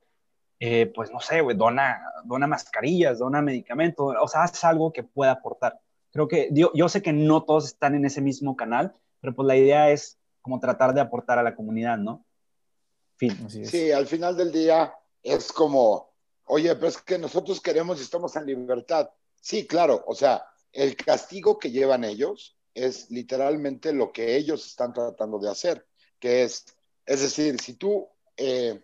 eh, 0.59 0.91
pues 0.95 1.11
no 1.11 1.21
sé, 1.21 1.41
güey, 1.41 1.57
dona, 1.57 2.03
dona 2.25 2.47
mascarillas, 2.47 3.19
dona 3.19 3.41
medicamentos, 3.43 4.15
o 4.21 4.29
sea, 4.29 4.45
haz 4.45 4.65
algo 4.65 4.93
que 4.93 5.03
pueda 5.03 5.33
aportar. 5.33 5.81
Creo 6.13 6.27
que 6.27 6.49
yo, 6.53 6.73
yo 6.75 6.89
sé 6.89 7.03
que 7.03 7.13
no 7.13 7.45
todos 7.45 7.67
están 7.67 7.95
en 7.95 8.05
ese 8.05 8.21
mismo 8.21 8.57
canal, 8.57 8.95
pero 9.21 9.35
pues 9.35 9.47
la 9.47 9.57
idea 9.57 9.91
es 9.91 10.19
como 10.43 10.59
tratar 10.59 10.95
de 10.95 11.01
aportar 11.01 11.39
a 11.39 11.43
la 11.43 11.55
comunidad, 11.55 11.99
¿no? 11.99 12.25
Fin. 13.17 13.51
Sí, 13.51 13.93
al 13.93 14.07
final 14.07 14.37
del 14.37 14.51
día 14.51 14.95
es 15.23 15.53
como, 15.53 16.11
oye, 16.47 16.75
pero 16.75 16.89
es 16.89 16.99
que 16.99 17.19
nosotros 17.19 17.61
queremos 17.61 17.99
y 17.99 18.03
estamos 18.03 18.35
en 18.37 18.47
libertad. 18.47 19.11
Sí, 19.41 19.67
claro, 19.67 20.03
o 20.07 20.15
sea, 20.15 20.45
el 20.73 20.97
castigo 20.97 21.59
que 21.59 21.71
llevan 21.71 22.05
ellos 22.05 22.57
es 22.75 23.11
literalmente 23.11 23.93
lo 23.93 24.13
que 24.13 24.37
ellos 24.37 24.67
están 24.67 24.93
tratando 24.93 25.39
de 25.39 25.51
hacer, 25.51 25.87
que 26.19 26.45
es, 26.45 26.65
es 27.05 27.21
decir, 27.21 27.61
si 27.61 27.75
tú, 27.75 28.09
eh, 28.37 28.81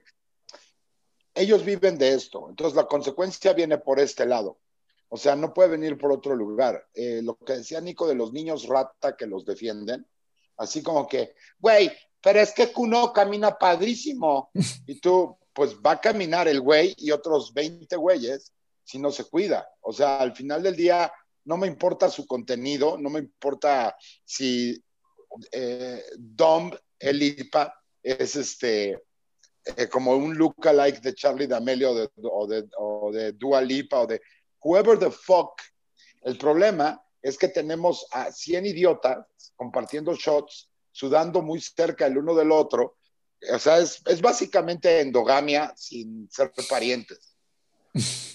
ellos 1.35 1.65
viven 1.65 1.99
de 1.99 2.15
esto, 2.15 2.49
entonces 2.49 2.77
la 2.77 2.87
consecuencia 2.87 3.53
viene 3.53 3.79
por 3.79 4.01
este 4.01 4.27
lado, 4.27 4.59
o 5.09 5.17
sea, 5.17 5.37
no 5.37 5.55
puede 5.55 5.71
venir 5.71 5.97
por 5.97 6.11
otro 6.11 6.35
lugar. 6.35 6.85
Eh, 6.93 7.21
lo 7.23 7.37
que 7.37 7.59
decía 7.59 7.81
Nico 7.81 8.09
de 8.09 8.17
los 8.17 8.33
niños 8.33 8.67
rata 8.67 9.17
que 9.17 9.27
los 9.27 9.45
defienden, 9.45 10.07
así 10.57 10.83
como 10.83 11.07
que, 11.07 11.35
güey, 11.59 11.93
pero 12.21 12.41
es 12.41 12.53
que 12.53 12.73
Kuno 12.73 13.13
camina 13.13 13.57
padrísimo, 13.57 14.51
y 14.87 14.99
tú, 15.01 15.37
pues 15.53 15.77
va 15.77 15.93
a 15.93 16.01
caminar 16.01 16.49
el 16.49 16.61
güey 16.61 16.95
y 16.99 17.13
otros 17.13 17.55
20 17.55 17.95
güeyes 17.97 18.53
si 18.85 18.99
no 18.99 19.11
se 19.11 19.25
cuida. 19.25 19.69
O 19.81 19.93
sea, 19.93 20.19
al 20.19 20.35
final 20.35 20.63
del 20.63 20.77
día, 20.77 21.13
no 21.47 21.57
me 21.57 21.67
importa 21.67 22.11
su 22.11 22.27
contenido, 22.27 22.99
no 22.99 23.09
me 23.09 23.21
importa 23.21 23.97
si 24.25 24.81
eh, 25.51 26.03
Dom 26.19 26.71
Elipa 26.99 27.73
es 28.03 28.37
este 28.37 29.03
eh, 29.65 29.89
como 29.89 30.17
un 30.17 30.37
lookalike 30.37 31.01
de 31.01 31.15
Charlie 31.15 31.47
D'Amelio 31.47 31.91
o 31.91 32.47
de, 32.47 32.69
o, 32.79 33.13
de, 33.13 33.33
Dua 33.33 33.61
Lipa 33.61 34.01
o 34.01 34.07
de 34.07 34.21
whoever 34.63 34.99
the 34.99 35.11
fuck. 35.11 35.61
El 36.23 36.37
problema 36.37 37.01
es 37.23 37.39
que 37.39 37.49
tenemos 37.49 38.07
a 38.11 38.31
100 38.33 38.67
idiotas 38.67 39.27
compartiendo 39.55 40.15
shots, 40.15 40.69
sudando 40.91 41.43
muy 41.43 41.61
cerca 41.61 42.07
el 42.07 42.19
uno 42.19 42.35
del 42.35 42.51
otro. 42.51 42.99
O 43.53 43.59
sea, 43.59 43.79
es, 43.79 44.03
es 44.07 44.21
básicamente 44.21 45.01
endogamia 45.01 45.73
sin 45.77 46.29
ser 46.31 46.53
parientes. 46.69 47.37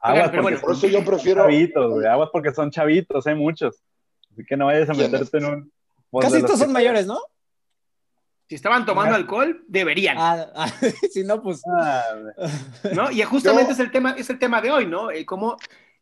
Aguas, 0.00 0.30
porque 0.30 0.56
por 0.56 0.72
eso 0.72 0.86
yo 0.86 1.04
prefiero. 1.04 1.42
Chavitos, 1.42 2.04
Aguas 2.04 2.30
porque 2.32 2.52
son 2.52 2.70
chavitos, 2.70 3.26
hay 3.26 3.34
muchos. 3.34 3.82
Así 4.32 4.44
que 4.44 4.56
no 4.56 4.66
vayas 4.66 4.88
a 4.88 4.94
meterte 4.94 5.38
en 5.38 5.44
un. 5.44 5.72
Casi 6.20 6.40
todos 6.42 6.58
son 6.58 6.72
mayores, 6.72 7.06
¿no? 7.06 7.20
Si 8.48 8.56
estaban 8.56 8.84
tomando 8.84 9.14
alcohol, 9.14 9.62
deberían. 9.68 10.16
Ah, 10.18 10.50
ah 10.56 10.72
si 11.12 11.22
no, 11.22 11.42
pues. 11.42 11.62
Ah, 11.66 12.02
¿No? 12.94 13.10
Y 13.10 13.22
justamente 13.22 13.72
es, 13.72 13.78
el 13.78 13.90
tema, 13.90 14.12
es 14.12 14.28
el 14.30 14.38
tema 14.38 14.60
de 14.60 14.70
hoy, 14.70 14.86
¿no? 14.86 15.10
Eh, 15.10 15.24
cómo 15.24 15.56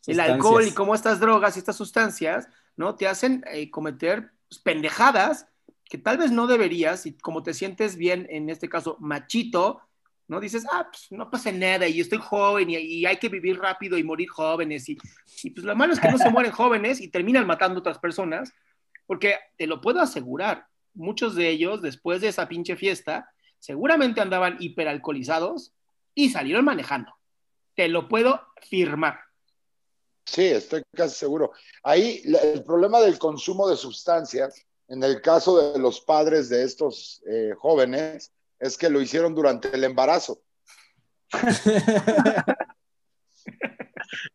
el 0.07 0.21
alcohol 0.21 0.67
y 0.67 0.71
cómo 0.71 0.95
estas 0.95 1.21
drogas 1.21 1.57
y 1.57 1.59
estas 1.59 1.77
sustancias, 1.77 2.49
¿no? 2.77 2.95
Te 2.95 3.07
hacen 3.07 3.45
eh, 3.53 3.71
cometer 3.71 4.31
pues, 4.49 4.61
pendejadas 4.61 5.47
que 5.85 5.99
tal 5.99 6.19
vez 6.19 6.31
no 6.31 6.47
deberías, 6.47 7.07
y 7.07 7.17
como 7.17 7.43
te 7.43 7.55
sientes 7.55 7.97
bien, 7.97 8.27
en 8.31 8.51
este 8.51 8.69
caso, 8.69 8.97
machito, 9.01 9.81
¿no? 10.29 10.41
Dices, 10.41 10.65
ah, 10.71 10.87
pues 10.91 11.07
no 11.11 11.31
pasa 11.31 11.51
nada 11.51 11.89
y 11.89 12.01
estoy 12.01 12.19
joven 12.19 12.71
y, 12.71 13.05
hay 13.05 13.17
que 13.17 13.29
vivir 13.29 13.59
rápido 13.59 13.99
y 13.99 14.05
morir 14.05 14.29
jóvenes. 14.29 14.89
Y, 14.89 14.99
y, 15.43 15.51
pues 15.51 15.65
lo 15.65 15.75
malo 15.75 15.95
es 15.95 16.01
que 16.01 16.11
no 16.11 16.19
se 16.19 16.31
mueren 16.31 16.53
jóvenes 16.53 17.01
y 17.01 17.09
terminan 17.09 17.47
matando 17.47 17.79
a 17.79 17.81
otras 17.81 17.99
personas, 17.99 18.53
porque 19.07 19.37
te 19.57 19.67
lo 19.67 19.81
puedo 19.81 20.01
asegurar, 20.01 20.67
muchos 20.95 21.35
de 21.35 21.49
ellos 21.49 21.81
después 21.81 22.21
de 22.21 22.29
esa 22.29 22.49
pinche 22.49 22.77
fiesta 22.77 23.31
seguramente 23.59 24.21
andaban 24.21 24.57
hiperalcoholizados 24.61 25.73
y 26.15 26.31
salieron 26.31 26.65
manejando. 26.65 27.13
Te 27.75 27.89
lo 27.89 28.09
puedo 28.09 28.41
firmar. 28.69 29.21
Sí, 30.27 30.45
estoy 30.45 30.83
casi 30.95 31.17
seguro. 31.17 31.53
Ahí 31.83 32.23
el 32.53 32.63
problema 32.65 33.01
del 33.01 33.19
consumo 33.19 33.69
de 33.69 33.77
sustancias, 33.77 34.67
en 34.89 35.03
el 35.03 35.23
caso 35.23 35.73
de 35.73 35.79
los 35.79 36.01
padres 36.01 36.49
de 36.49 36.65
estos 36.65 37.23
eh, 37.27 37.55
jóvenes, 37.57 38.33
es 38.59 38.77
que 38.77 38.91
lo 38.91 39.01
hicieron 39.01 39.35
durante 39.35 39.75
el 39.75 39.85
embarazo. 39.85 40.43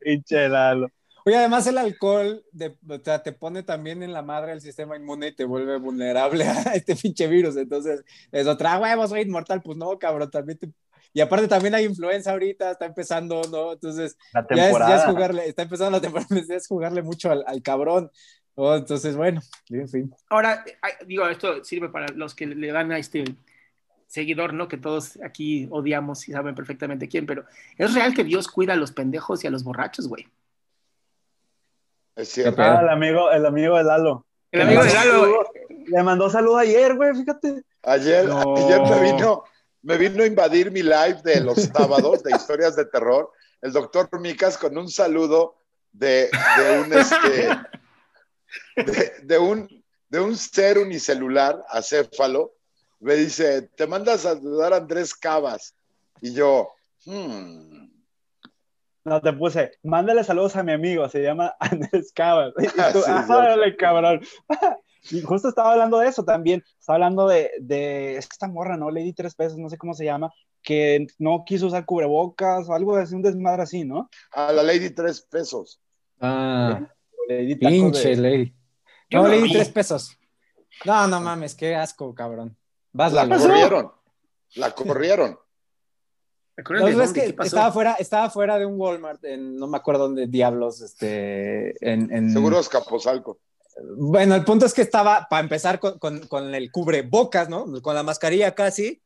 Hinchelalo. 0.06 0.90
Oye, 1.26 1.38
además 1.38 1.66
el 1.68 1.78
alcohol 1.78 2.44
te 2.54 3.32
pone 3.32 3.64
también 3.64 4.04
en 4.04 4.12
la 4.12 4.22
madre 4.22 4.52
el 4.52 4.60
sistema 4.60 4.98
inmune 4.98 5.28
y 5.28 5.36
te 5.36 5.46
vuelve 5.46 5.78
vulnerable 5.78 6.44
a 6.48 6.74
este 6.76 6.96
pinche 6.96 7.28
virus. 7.28 7.56
Entonces, 7.56 8.04
es 8.32 8.48
otra, 8.48 8.78
huevo, 8.78 9.08
soy 9.08 9.22
inmortal. 9.22 9.62
Pues 9.62 9.78
no, 9.78 9.98
cabrón, 9.98 10.30
también 10.30 10.60
Y 11.14 11.22
aparte 11.22 11.48
también 11.48 11.76
hay 11.76 11.86
influenza 11.86 12.32
ahorita, 12.32 12.72
está 12.72 12.86
empezando, 12.86 13.42
¿no? 13.50 13.72
Entonces, 13.72 14.18
Ya, 14.54 14.70
es, 14.70 15.04
jugarle, 15.06 15.48
está 15.48 15.64
empezando 15.64 15.92
la 15.92 16.02
temporada, 16.02 16.28
es 16.50 16.68
jugarle 16.68 17.02
mucho 17.02 17.32
al, 17.32 17.62
cabrón. 17.62 18.12
entonces, 18.58 19.16
bueno, 19.16 19.42
en 19.70 19.88
fin. 19.88 20.14
Ahora, 20.30 20.66
digo, 21.08 21.26
esto 21.30 21.64
sirve 21.64 21.88
para 21.88 22.08
los 22.08 22.36
que 22.36 22.48
le 22.48 22.72
dan 22.74 22.92
a 22.92 22.98
este 22.98 23.24
seguidor, 24.13 24.54
¿no? 24.54 24.67
Que 24.67 24.78
todos 24.78 25.17
aquí 25.23 25.67
odiamos 25.71 26.30
y 26.30 26.34
saben 26.34 26.54
perfectamente 26.54 27.08
quién, 27.08 27.26
pero 27.26 27.45
es 27.80 27.95
real 27.95 28.13
que 28.13 28.23
Dios 28.23 28.47
cuida 28.47 28.73
a 28.73 28.76
los 28.76 28.91
pendejos 28.91 29.43
y 29.43 29.47
a 29.47 29.49
los 29.49 29.63
borrachos, 29.63 30.08
güey. 30.08 30.28
Es 32.15 32.30
cierto. 32.30 32.62
Ah, 32.62 32.82
el 32.84 32.89
amigo, 32.89 33.32
el 33.32 33.43
amigo 33.43 33.76
de 33.76 33.84
Lalo. 33.84 34.23
El 34.52 34.62
amigo 34.62 34.84
de 34.84 34.93
Lalo. 34.93 35.43
Le 35.88 36.04
mandó 36.04 36.30
salud 36.30 36.56
ayer, 36.60 36.93
güey, 36.95 37.15
fíjate. 37.15 37.63
Ayer, 37.82 38.30
ayer 38.30 38.82
me 38.82 39.02
vino, 39.02 39.43
me 39.82 39.97
vino 39.97 40.21
a 40.21 40.28
invadir 40.28 40.71
mi 40.71 40.84
live 40.84 41.21
de 41.23 41.41
los 41.41 41.63
sábados 41.73 42.21
de 42.21 42.36
historias 42.36 42.76
de 42.76 42.86
terror. 42.86 43.32
El 43.63 43.73
doctor 43.73 44.08
Micas 44.19 44.60
con 44.60 44.78
un 44.78 44.89
saludo 44.89 45.56
de, 45.91 46.30
de 46.58 46.82
un 46.82 46.93
este, 46.93 47.49
de, 49.23 49.39
un 49.39 49.84
de 50.08 50.19
un 50.19 50.38
ser 50.38 50.78
unicelular 50.78 51.65
acéfalo 51.67 52.54
me 53.04 53.16
dice, 53.16 53.63
te 53.76 53.86
mandas 53.88 54.26
a 54.26 54.34
saludar 54.36 54.74
a 54.74 54.78
Andrés 54.78 55.13
Cabas. 55.13 55.76
Y 56.22 56.34
yo, 56.34 56.70
hmm. 57.06 57.84
No, 59.06 59.22
te 59.22 59.34
puse, 59.34 59.72
mándale 59.84 60.24
saludos 60.24 60.56
a 60.56 60.63
mi 60.63 60.72
amigo, 60.72 61.08
se 61.10 61.22
llama 61.22 61.54
Andrés 61.60 62.12
Cabas. 62.13 62.54
Y 62.58 62.68
tú, 62.68 63.02
ah, 63.08 63.60
cabrón. 63.78 64.22
Y 65.12 65.20
justo 65.22 65.50
estaba 65.50 65.74
hablando 65.74 66.00
de 66.00 66.08
eso 66.08 66.24
también. 66.24 66.63
Estaba 66.80 66.96
hablando 66.96 67.28
de, 67.28 67.52
de 67.60 68.16
esta 68.16 68.48
morra, 68.48 68.78
¿no? 68.78 68.89
Lady 68.89 69.12
Tres 69.12 69.36
Pesos, 69.36 69.58
no 69.58 69.68
sé 69.68 69.78
cómo 69.78 69.94
se 69.94 70.06
llama, 70.06 70.32
que 70.62 71.08
no 71.20 71.44
quiso 71.46 71.68
usar 71.68 71.84
cubrebocas 71.84 72.70
o 72.70 72.74
algo 72.74 72.96
así, 72.96 73.13
un 73.13 73.22
desmadre 73.22 73.63
así, 73.63 73.84
¿no? 73.84 74.10
A 74.32 74.54
la 74.54 74.63
Lady 74.63 74.92
Tres 74.92 75.28
Pesos. 75.30 75.82
Ah, 76.22 76.88
Lady 77.28 77.56
Tacos 77.56 77.74
pinche 77.74 78.16
de-. 78.16 78.54
Yo 79.10 79.18
No, 79.18 79.24
no 79.24 79.30
leí 79.30 79.44
vi. 79.44 79.52
tres 79.52 79.68
pesos. 79.70 80.18
No, 80.86 81.06
no 81.08 81.20
mames, 81.20 81.54
qué 81.54 81.76
asco, 81.76 82.16
cabrón. 82.16 82.56
Vas, 82.93 83.12
La 83.13 83.27
corrieron. 83.38 83.91
La 84.56 84.71
corrieron. 84.71 85.39
Estaba 87.43 87.71
fuera, 87.71 87.93
estaba 87.93 88.29
fuera 88.29 88.60
de 88.60 88.65
un 88.67 88.79
Walmart, 88.79 89.23
en, 89.25 89.56
no 89.58 89.65
me 89.67 89.77
acuerdo 89.77 90.03
dónde 90.03 90.27
diablos, 90.27 90.82
este, 90.82 91.73
en, 91.88 92.13
en- 92.13 92.32
Seguro 92.32 92.60
es 92.60 92.69
Capozalco. 92.69 93.39
Bueno, 93.97 94.36
el 94.36 94.43
punto 94.43 94.67
es 94.67 94.73
que 94.73 94.84
estaba, 94.84 95.25
para 95.27 95.41
empezar, 95.41 95.79
con, 95.79 95.97
con, 95.97 96.27
con 96.27 96.53
el 96.53 96.71
cubrebocas, 96.71 97.49
¿no? 97.49 97.65
Con 97.82 97.95
la 97.95 98.03
mascarilla 98.03 98.53
casi. 98.53 99.01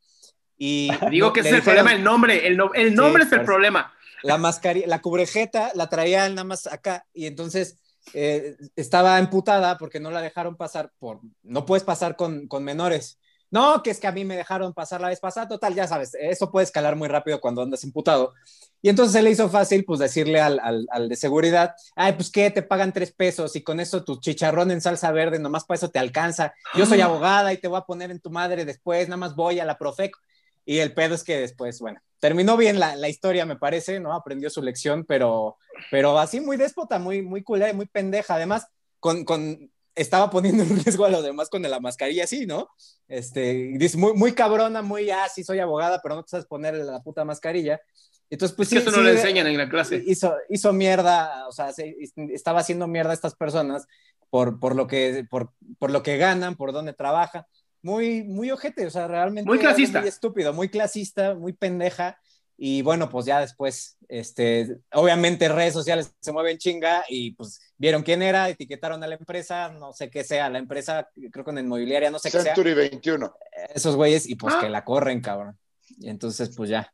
Y 0.57 0.89
Digo 1.09 1.31
que 1.31 1.39
es 1.39 1.45
el 1.45 1.55
dijeron- 1.55 1.63
problema, 1.63 1.93
el 1.93 2.03
nombre. 2.03 2.45
El, 2.47 2.57
no- 2.57 2.73
el 2.73 2.93
nombre 2.93 3.23
Sí, 3.23 3.27
es 3.27 3.39
el 3.39 3.45
problema. 3.45 3.93
la 4.23 4.37
mascarilla, 4.37 4.87
la 4.87 5.01
cubrejeta 5.01 5.71
la 5.73 5.87
traía 5.87 6.27
nada 6.27 6.43
más 6.43 6.67
acá 6.67 7.05
y 7.13 7.27
entonces 7.27 7.77
eh, 8.13 8.57
estaba 8.75 9.19
emputada 9.19 9.77
porque 9.77 10.01
no 10.01 10.11
la 10.11 10.21
dejaron 10.21 10.57
pasar 10.57 10.91
por, 10.99 11.21
no 11.43 11.65
puedes 11.65 11.85
pasar 11.85 12.17
con, 12.17 12.47
con 12.49 12.65
menores. 12.65 13.19
No, 13.49 13.81
que 13.81 13.91
es 13.91 13.99
que 13.99 14.07
a 14.07 14.11
mí 14.11 14.25
me 14.25 14.35
dejaron 14.35 14.73
pasar 14.73 14.99
la 14.99 15.09
vez 15.09 15.19
pasada, 15.19 15.47
total, 15.47 15.73
ya 15.73 15.87
sabes, 15.87 16.13
eso 16.19 16.51
puede 16.51 16.65
escalar 16.65 16.95
muy 16.95 17.07
rápido 17.07 17.39
cuando 17.39 17.61
andas 17.61 17.83
imputado. 17.83 18.33
Y 18.81 18.89
entonces 18.89 19.13
se 19.13 19.21
le 19.21 19.31
hizo 19.31 19.49
fácil, 19.49 19.85
pues, 19.85 19.99
decirle 19.99 20.39
al, 20.39 20.59
al, 20.59 20.85
al 20.91 21.09
de 21.09 21.15
seguridad, 21.15 21.73
ay, 21.95 22.13
pues, 22.13 22.29
¿qué? 22.29 22.51
Te 22.51 22.61
pagan 22.61 22.93
tres 22.93 23.11
pesos 23.11 23.55
y 23.55 23.63
con 23.63 23.79
eso 23.79 24.03
tu 24.03 24.19
chicharrón 24.19 24.71
en 24.71 24.81
salsa 24.81 25.11
verde, 25.11 25.39
nomás 25.39 25.65
para 25.65 25.77
eso 25.77 25.89
te 25.89 25.99
alcanza. 25.99 26.53
Yo 26.75 26.85
soy 26.85 27.01
abogada 27.01 27.53
y 27.53 27.57
te 27.57 27.67
voy 27.67 27.77
a 27.77 27.85
poner 27.85 28.11
en 28.11 28.19
tu 28.19 28.29
madre 28.29 28.65
después, 28.65 29.07
nada 29.07 29.17
más 29.17 29.35
voy 29.35 29.59
a 29.59 29.65
la 29.65 29.77
Profeco. 29.77 30.19
Y 30.65 30.79
el 30.79 30.93
pedo 30.93 31.15
es 31.15 31.23
que 31.23 31.39
después, 31.39 31.79
bueno, 31.79 32.01
terminó 32.19 32.57
bien 32.57 32.79
la, 32.79 32.97
la 32.97 33.07
historia, 33.07 33.45
me 33.45 33.55
parece, 33.55 34.01
¿no? 34.01 34.13
Aprendió 34.13 34.49
su 34.49 34.61
lección, 34.61 35.05
pero, 35.05 35.57
pero 35.89 36.19
así 36.19 36.41
muy 36.41 36.57
déspota, 36.57 36.99
muy, 36.99 37.21
muy 37.21 37.41
culera 37.41 37.71
y 37.71 37.73
muy 37.73 37.85
pendeja. 37.85 38.35
Además, 38.35 38.67
con, 38.99 39.23
con, 39.23 39.71
estaba 39.97 40.29
poniendo 40.29 40.63
en 40.63 40.69
riesgo 40.83 41.05
a 41.05 41.09
los 41.09 41.23
demás 41.23 41.49
con 41.49 41.61
la 41.63 41.79
mascarilla 41.79 42.23
así, 42.25 42.45
¿no? 42.45 42.69
Este, 43.07 43.73
dice, 43.77 43.97
muy, 43.97 44.13
muy 44.13 44.33
cabrona, 44.33 44.81
muy, 44.81 45.09
ah, 45.11 45.27
sí 45.33 45.43
soy 45.43 45.59
abogada, 45.59 46.01
pero 46.01 46.15
no 46.15 46.23
te 46.23 46.29
sabes 46.29 46.45
poner 46.45 46.75
la 46.75 47.01
puta 47.01 47.25
mascarilla. 47.25 47.81
Entonces, 48.29 48.55
pues 48.55 48.69
Es 48.69 48.73
que 48.73 48.79
sí, 48.81 48.81
eso 48.81 48.91
no 48.91 48.97
sí, 48.97 49.03
lo 49.03 49.09
enseñan 49.09 49.47
en 49.47 49.57
la 49.57 49.69
clase. 49.69 50.03
hizo, 50.05 50.35
hizo 50.49 50.73
mierda, 50.73 51.47
o 51.47 51.51
sea, 51.51 51.71
se- 51.73 51.95
estaba 52.33 52.59
haciendo 52.59 52.87
mierda 52.87 53.11
a 53.11 53.13
estas 53.13 53.35
personas 53.35 53.87
por, 54.29 54.59
por, 54.59 54.75
lo 54.75 54.87
que, 54.87 55.25
por, 55.29 55.53
por 55.79 55.91
lo 55.91 56.03
que 56.03 56.17
ganan, 56.17 56.55
por 56.55 56.73
donde 56.73 56.93
trabajan. 56.93 57.45
Muy, 57.81 58.23
muy 58.23 58.51
ojete, 58.51 58.85
o 58.85 58.89
sea, 58.89 59.07
realmente. 59.07 59.47
Muy 59.49 59.59
clasista. 59.59 59.99
Muy 60.01 60.09
estúpido, 60.09 60.51
muy 60.53 60.67
clasista, 60.69 61.35
muy 61.35 61.53
pendeja. 61.53 62.19
Y 62.59 62.81
bueno, 62.81 63.07
pues 63.09 63.25
ya 63.27 63.39
después, 63.39 63.97
este, 64.09 64.79
obviamente 64.91 65.47
redes 65.47 65.73
sociales 65.73 66.11
se 66.19 66.31
mueven 66.31 66.57
chinga 66.57 67.05
y 67.07 67.31
pues 67.33 67.59
vieron 67.77 68.01
quién 68.01 68.21
era, 68.23 68.49
etiquetaron 68.49 69.03
a 69.03 69.07
la 69.07 69.13
empresa, 69.15 69.69
no 69.69 69.93
sé 69.93 70.09
qué 70.09 70.23
sea, 70.23 70.49
la 70.49 70.57
empresa, 70.57 71.07
creo 71.31 71.45
que 71.45 71.51
en 71.51 71.59
inmobiliaria, 71.59 72.09
no 72.09 72.17
sé 72.17 72.31
qué 72.31 72.41
sea, 72.41 72.55
Century 72.55 72.73
21. 72.73 73.31
esos 73.75 73.95
güeyes, 73.95 74.27
y 74.27 74.35
pues 74.35 74.55
Ah. 74.55 74.61
que 74.61 74.69
la 74.69 74.83
corren, 74.83 75.21
cabrón. 75.21 75.57
Y 75.99 76.09
entonces, 76.09 76.51
pues 76.55 76.69
ya. 76.69 76.91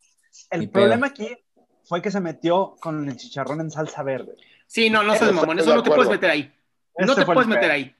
El 0.51 0.61
pedo. 0.69 0.71
problema 0.83 1.07
aquí 1.07 1.29
fue 1.85 2.01
que 2.01 2.11
se 2.11 2.19
metió 2.19 2.75
con 2.81 3.07
el 3.07 3.15
chicharrón 3.15 3.61
en 3.61 3.71
salsa 3.71 4.03
verde. 4.03 4.35
Sí, 4.67 4.89
no, 4.89 5.01
no 5.03 5.15
seas 5.15 5.31
mamón. 5.31 5.59
Eso 5.59 5.73
no 5.75 5.83
te 5.83 5.91
puedes 5.91 6.09
meter 6.09 6.29
ahí. 6.29 6.53
No 6.97 7.15
te 7.15 7.25
puedes 7.25 7.47
meter 7.47 7.71
ahí. 7.71 7.95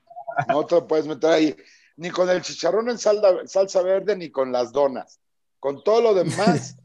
No 0.49 0.65
te 0.65 0.81
puedes 0.81 1.05
meter 1.07 1.29
ahí. 1.29 1.55
Ni 1.95 2.09
con 2.09 2.29
el 2.29 2.41
chicharrón 2.41 2.89
en 2.89 2.97
salda- 2.97 3.45
salsa 3.47 3.81
verde, 3.83 4.15
ni 4.17 4.31
con 4.31 4.51
las 4.51 4.71
donas. 4.71 5.19
Con 5.59 5.83
todo 5.83 6.01
lo 6.01 6.13
demás, 6.13 6.75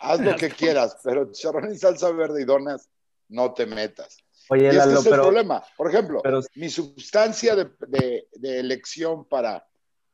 haz 0.00 0.20
lo 0.20 0.36
que 0.36 0.50
quieras, 0.50 0.96
pero 1.02 1.30
chicharrón 1.32 1.66
en 1.66 1.78
salsa 1.78 2.10
verde 2.10 2.42
y 2.42 2.44
donas, 2.44 2.88
no 3.28 3.52
te 3.54 3.66
metas. 3.66 4.18
Oye, 4.48 4.64
Y 4.64 4.66
este 4.66 4.78
Lalo, 4.78 5.00
es 5.00 5.06
el 5.06 5.10
pero, 5.10 5.22
problema. 5.24 5.64
Por 5.76 5.88
ejemplo, 5.90 6.20
pero 6.22 6.40
mi 6.54 6.68
sustancia 6.68 7.56
de, 7.56 7.70
de- 7.88 8.28
de 8.32 8.60
elección 8.60 9.24
para, 9.28 9.66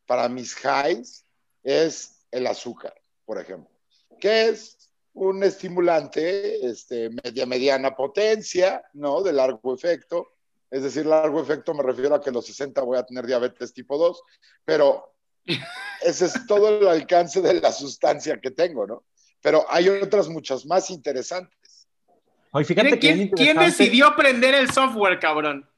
para 0.06 0.28
mis 0.28 0.56
highs 0.64 1.24
es 1.62 2.24
el 2.30 2.46
azúcar, 2.46 2.94
por 3.26 3.38
ejemplo, 3.38 3.70
que 4.18 4.48
es 4.48 4.78
un 5.14 5.42
estimulante 5.44 6.64
este, 6.66 7.10
media 7.22 7.44
mediana 7.44 7.94
potencia, 7.94 8.82
¿no? 8.94 9.22
De 9.22 9.32
largo 9.34 9.74
efecto. 9.74 10.28
Es 10.70 10.82
decir, 10.82 11.04
largo 11.04 11.38
efecto 11.42 11.74
me 11.74 11.82
refiero 11.82 12.14
a 12.14 12.20
que 12.22 12.30
a 12.30 12.32
los 12.32 12.46
60 12.46 12.80
voy 12.80 12.96
a 12.96 13.02
tener 13.04 13.26
diabetes 13.26 13.74
tipo 13.74 13.98
2, 13.98 14.22
pero 14.64 15.14
ese 16.02 16.24
es 16.24 16.46
todo 16.46 16.68
el 16.80 16.88
alcance 16.88 17.42
de 17.42 17.60
la 17.60 17.70
sustancia 17.70 18.40
que 18.40 18.52
tengo, 18.52 18.86
¿no? 18.86 19.04
Pero 19.42 19.66
hay 19.68 19.88
otras 19.88 20.28
muchas 20.28 20.64
más 20.64 20.88
interesantes. 20.90 21.88
oye, 22.52 22.64
fíjate 22.64 22.98
¿Quién, 22.98 23.30
que 23.30 23.54
decidió 23.54 24.14
prender 24.16 24.54
el 24.54 24.70
software, 24.70 25.18
cabrón? 25.18 25.68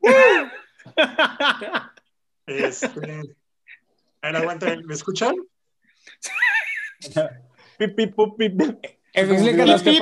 Este. 2.46 3.36
A 4.20 4.26
ver, 4.26 4.36
aguanta, 4.36 4.76
¿me 4.84 4.92
escuchan? 4.92 5.34
Pip, 7.78 7.96
pip, 7.96 8.14
pup, 8.14 8.36
pip, 8.36 8.56
pip. 8.56 8.84
Explícanos 9.14 9.82
qué 9.82 9.98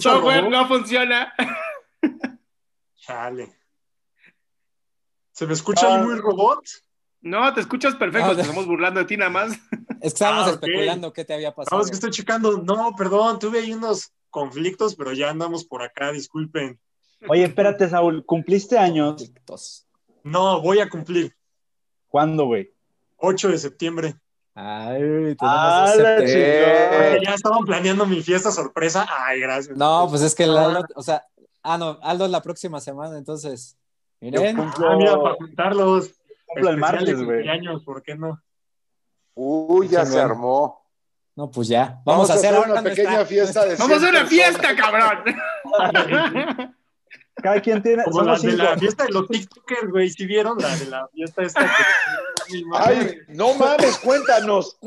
software 0.00 0.48
no 0.48 0.66
funciona. 0.66 1.32
Chale. 2.96 3.52
¿Se 5.32 5.46
me 5.46 5.52
escucha 5.52 5.86
ahí 5.86 6.02
muy 6.02 6.16
robot? 6.16 6.64
No, 7.20 7.52
te 7.52 7.60
escuchas 7.60 7.94
perfecto. 7.94 8.30
Ah, 8.30 8.34
Te 8.34 8.40
estamos 8.40 8.66
burlando 8.66 9.00
de 9.00 9.06
ti 9.06 9.16
nada 9.16 9.30
más. 9.30 9.58
Es 10.06 10.12
que 10.14 10.16
estábamos 10.18 10.46
Ah, 10.48 10.50
especulando 10.52 11.12
qué 11.12 11.24
te 11.24 11.34
había 11.34 11.54
pasado. 11.54 11.76
No, 11.78 11.82
es 11.84 11.90
que 11.90 11.94
estoy 11.94 12.10
checando. 12.10 12.58
No, 12.58 12.94
perdón, 12.96 13.38
tuve 13.38 13.58
ahí 13.60 13.72
unos 13.72 14.12
conflictos, 14.30 14.94
pero 14.94 15.12
ya 15.12 15.30
andamos 15.30 15.64
por 15.64 15.82
acá, 15.82 16.12
disculpen. 16.12 16.78
Oye, 17.28 17.44
espérate, 17.44 17.88
Saúl, 17.88 18.24
¿cumpliste 18.24 18.78
años? 18.78 19.14
Conflictos. 19.16 19.86
No, 20.22 20.60
voy 20.60 20.80
a 20.80 20.88
cumplir. 20.88 21.34
¿Cuándo, 22.08 22.44
güey? 22.46 22.72
8 23.16 23.48
de 23.48 23.58
septiembre. 23.58 24.14
Ay, 24.54 25.00
tenemos 25.00 25.36
Ah, 25.40 25.92
chingada. 26.24 27.22
Ya 27.22 27.34
estaban 27.34 27.64
planeando 27.64 28.06
mi 28.06 28.22
fiesta 28.22 28.50
sorpresa. 28.50 29.06
Ay, 29.10 29.40
gracias. 29.40 29.76
No, 29.76 30.06
pues 30.08 30.22
es 30.22 30.34
que 30.34 30.44
el 30.44 30.56
Aldo, 30.56 30.86
o 30.94 31.02
sea, 31.02 31.24
ah, 31.62 31.76
no, 31.78 31.98
Aldo 32.02 32.26
es 32.26 32.30
la 32.30 32.42
próxima 32.42 32.80
semana, 32.80 33.18
entonces. 33.18 33.76
Miren, 34.20 34.56
cumplo- 34.56 34.88
Ah, 34.92 34.96
mira, 34.96 35.20
para 35.20 35.34
juntarlos. 35.34 36.10
Cumplo 36.46 36.70
el 36.70 36.76
martes, 36.76 37.22
güey. 37.22 37.44
¿por 37.84 38.02
qué 38.02 38.14
no? 38.14 38.40
Uy, 39.38 39.86
ya 39.88 40.06
se 40.06 40.18
armó. 40.18 40.82
no, 41.36 41.50
pues 41.50 41.68
ya. 41.68 42.00
Vamos, 42.04 42.30
a 42.30 42.34
hacer 42.34 42.54
una 42.54 42.66
nuestra- 42.80 42.82
pequeña 42.82 43.24
fiesta 43.26 43.66
de 43.66 43.76
Vamos 43.76 43.92
a 43.92 43.96
hacer 43.96 44.08
100 44.10 44.20
una 44.20 44.26
fiesta, 44.26 44.74
cabrón. 44.74 45.24
Cada 47.42 47.60
quien 47.60 47.82
tiene. 47.82 48.02
Como 48.04 48.22
la 48.22 48.38
de 48.38 48.52
la 48.56 48.78
fiesta 48.78 49.04
de 49.04 49.12
los 49.12 49.28
TikTokers, 49.28 49.90
güey. 49.90 50.08
¿Sí 50.08 50.24
vieron 50.24 50.56
la 50.58 50.74
de 50.74 50.86
la 50.86 51.06
fiesta 51.08 51.42
esta? 51.42 51.66
Que... 52.46 52.62
Ay, 52.74 53.18
no 53.28 53.52
mames, 53.54 53.98
cuéntanos. 53.98 54.78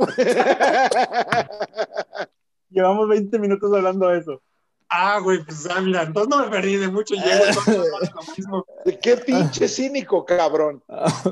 Llevamos 2.71 3.07
20 3.07 3.37
minutos 3.37 3.71
hablando 3.71 4.07
de 4.07 4.19
eso. 4.19 4.41
Ah, 4.89 5.19
güey, 5.19 5.43
pues 5.43 5.67
ah, 5.69 5.79
mira, 5.81 6.01
entonces 6.03 6.29
no 6.29 6.43
me 6.43 6.49
perdí 6.49 6.77
de 6.77 6.87
mucho. 6.87 7.13
Llego 7.13 7.45
es 7.45 7.67
lo 7.67 8.21
mismo. 8.35 8.65
De 8.85 8.97
qué 9.01 9.17
pinche 9.17 9.67
cínico, 9.67 10.25
cabrón. 10.25 10.83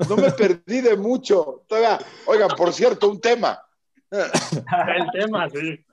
No 0.07 0.15
me 0.15 0.31
perdí 0.31 0.81
de 0.81 0.95
mucho. 0.95 1.63
Todavía, 1.67 1.97
oigan, 2.27 2.49
por 2.49 2.71
cierto, 2.71 3.09
un 3.09 3.19
tema. 3.19 3.59
El 4.11 5.11
tema, 5.11 5.49
sí. 5.49 5.83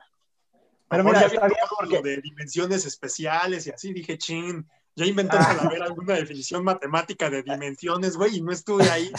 Pero 0.89 1.05
mira, 1.05 1.21
ya 1.21 1.27
está 1.27 1.45
había 1.47 1.57
porque- 1.79 1.97
lo 1.97 2.03
de 2.03 2.19
dimensiones 2.19 2.85
especiales 2.85 3.67
y 3.67 3.71
así 3.71 3.93
dije, 3.95 4.19
chin, 4.19 4.69
ya 4.95 5.07
intenté 5.07 5.37
saber 5.39 5.83
alguna 5.83 6.15
definición 6.15 6.63
matemática 6.63 7.31
de 7.31 7.43
dimensiones, 7.43 8.17
güey, 8.17 8.37
y 8.37 8.43
no 8.43 8.53
estuve 8.53 8.89
ahí. 8.91 9.11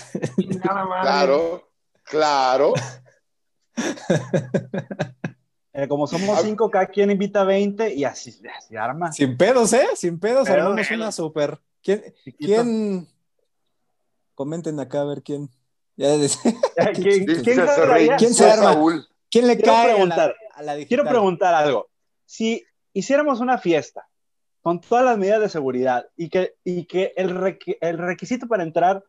Nada 0.63 0.85
más. 0.85 1.01
Claro, 1.05 1.69
claro. 2.03 2.73
Eh, 5.77 5.89
como 5.89 6.07
somos 6.07 6.41
cinco, 6.41 6.71
cada 6.71 6.85
quien 6.85 7.11
invita 7.11 7.43
20 7.43 7.93
y 7.95 8.05
así, 8.05 8.33
así 8.57 8.77
arma. 8.77 9.11
Sin 9.11 9.35
pedos, 9.35 9.73
¿eh? 9.73 9.85
Sin 9.95 10.19
pedos, 10.19 10.47
Pero 10.47 10.63
armamos 10.63 10.87
bueno. 10.87 11.03
una 11.03 11.11
súper. 11.11 11.59
¿Quién, 11.83 12.01
Chiquito. 12.23 12.45
¿Quién? 12.47 13.07
Comenten 14.33 14.79
acá 14.79 15.01
a 15.01 15.05
ver 15.05 15.21
quién. 15.21 15.49
Ya 15.97 16.17
decía. 16.17 16.53
¿Quién, 16.93 17.25
Dice 17.25 17.41
quién 17.43 17.55
se 17.67 18.15
¿Quién 18.17 18.33
se 18.33 18.49
arma? 18.49 18.73
Saúl. 18.73 19.07
¿Quién 19.29 19.47
le 19.47 19.57
Quiero 19.57 19.71
cae 19.73 19.83
a 19.83 19.87
la, 19.87 19.93
preguntar. 19.95 20.35
a 20.53 20.63
la? 20.63 20.85
Quiero 20.85 21.03
preguntar 21.03 21.53
algo. 21.53 21.89
Si 22.25 22.63
hiciéramos 22.93 23.41
una 23.41 23.57
fiesta 23.57 24.07
con 24.61 24.79
todas 24.81 25.03
las 25.03 25.17
medidas 25.17 25.41
de 25.41 25.49
seguridad 25.49 26.07
y 26.15 26.29
que, 26.29 26.55
y 26.63 26.85
que 26.85 27.13
el, 27.17 27.35
requ- 27.35 27.77
el 27.81 27.97
requisito 27.97 28.47
para 28.47 28.63
entrar 28.63 29.03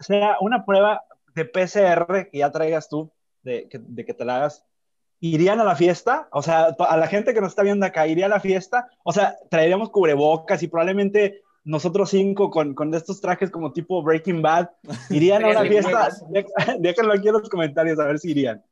sea 0.00 0.36
una 0.40 0.64
prueba 0.66 1.02
de 1.34 1.44
PCR 1.44 2.28
que 2.30 2.38
ya 2.38 2.50
traigas 2.50 2.88
tú, 2.88 3.12
de 3.42 3.68
que, 3.68 3.78
de 3.80 4.04
que 4.04 4.12
te 4.12 4.24
la 4.24 4.36
hagas, 4.36 4.64
¿irían 5.24 5.58
a 5.58 5.64
la 5.64 5.74
fiesta? 5.74 6.28
O 6.32 6.42
sea, 6.42 6.76
a 6.78 6.96
la 6.98 7.06
gente 7.06 7.32
que 7.32 7.40
nos 7.40 7.52
está 7.52 7.62
viendo 7.62 7.86
acá, 7.86 8.06
¿iría 8.06 8.26
a 8.26 8.28
la 8.28 8.40
fiesta? 8.40 8.90
O 9.04 9.12
sea, 9.12 9.38
traeríamos 9.50 9.88
cubrebocas 9.88 10.62
y 10.62 10.68
probablemente 10.68 11.42
nosotros 11.64 12.10
cinco 12.10 12.50
con, 12.50 12.74
con 12.74 12.92
estos 12.92 13.22
trajes 13.22 13.50
como 13.50 13.72
tipo 13.72 14.02
Breaking 14.02 14.42
Bad, 14.42 14.68
irían 15.08 15.42
a 15.44 15.48
una 15.48 15.62
fiesta. 15.62 16.10
Déjenlo 16.78 17.14
aquí 17.14 17.28
en 17.28 17.32
los 17.32 17.48
comentarios 17.48 17.98
a 17.98 18.04
ver 18.04 18.18
si 18.18 18.32
irían. 18.32 18.62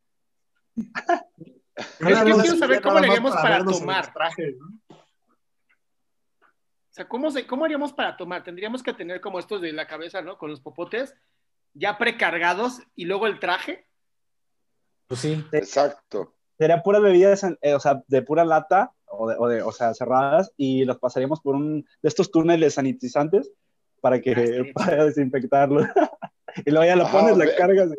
Yo, 2.01 2.43
quiero 2.43 2.57
saber 2.59 2.83
cómo 2.83 3.01
le 3.01 3.09
haríamos 3.09 3.35
para, 3.35 3.65
tomar. 3.65 4.13
O 4.91 4.95
sea, 6.91 7.09
¿cómo, 7.09 7.31
¿cómo 7.49 7.65
haríamos 7.65 7.95
para 7.95 8.15
tomar? 8.15 8.45
Tendríamos 8.45 8.83
que 8.83 8.93
tener 8.93 9.23
como 9.23 9.39
estos 9.39 9.63
de 9.63 9.73
la 9.73 9.87
cabeza, 9.87 10.21
¿no? 10.21 10.37
Con 10.37 10.51
los 10.51 10.61
popotes 10.61 11.15
ya 11.73 11.97
precargados 11.97 12.83
y 12.95 13.07
luego 13.07 13.27
el 13.27 13.41
traje. 13.41 13.87
Pues 15.07 15.21
sí. 15.21 15.43
Exacto. 15.53 16.35
Sería 16.63 16.81
puras 16.81 17.03
bebidas, 17.03 17.45
eh, 17.61 17.75
o 17.75 17.81
sea, 17.81 18.05
de 18.07 18.23
pura 18.23 18.45
lata 18.45 18.93
o, 19.07 19.29
de, 19.29 19.35
o, 19.37 19.49
de, 19.49 19.63
o 19.63 19.73
sea, 19.73 19.95
cerradas 19.95 20.53
y 20.57 20.85
los 20.85 20.97
pasaríamos 20.97 21.41
por 21.41 21.57
un 21.57 21.85
de 22.01 22.09
estos 22.09 22.31
túneles 22.31 22.75
sanitizantes 22.75 23.51
para 24.01 24.21
que 24.21 24.31
ah, 24.31 24.71
para 24.77 25.07
desinfectarlo. 25.07 25.81
y 26.65 26.71
luego 26.71 26.87
ya 26.87 26.95
lo 26.95 27.11
pones, 27.11 27.37
la 27.37 27.53
cargas. 27.57 27.91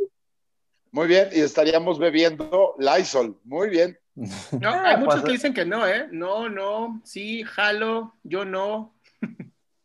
Muy 0.91 1.07
bien, 1.07 1.27
y 1.33 1.41
estaríamos 1.41 1.99
bebiendo 1.99 2.75
Lysol. 2.79 3.37
Muy 3.43 3.69
bien. 3.69 3.99
No, 4.61 4.69
hay 4.69 4.95
muchos 4.95 5.23
que 5.23 5.33
dicen 5.33 5.53
que 5.53 5.65
no, 5.65 5.85
¿eh? 5.85 6.07
No, 6.13 6.47
no, 6.47 7.01
sí, 7.03 7.43
jalo, 7.43 8.15
yo 8.23 8.45
no. 8.45 8.93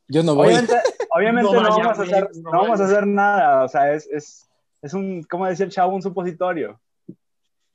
Yo 0.07 0.23
no 0.23 0.37
voy. 0.37 0.55
Obviamente, 1.17 1.53
no, 1.53 1.62
vamos, 1.62 1.99
a 1.99 2.03
hacer, 2.03 2.29
no 2.37 2.51
vamos 2.53 2.81
a 2.81 2.85
hacer 2.85 3.09
nada, 3.09 3.64
o 3.64 3.69
sea, 3.69 3.93
es, 3.93 4.07
es, 4.07 4.49
es 4.83 4.95
un, 4.95 5.25
como 5.25 5.49
decía 5.49 5.67
el 5.67 5.73
chavo, 5.73 5.97
un 5.97 6.03
supositorio. 6.03 6.79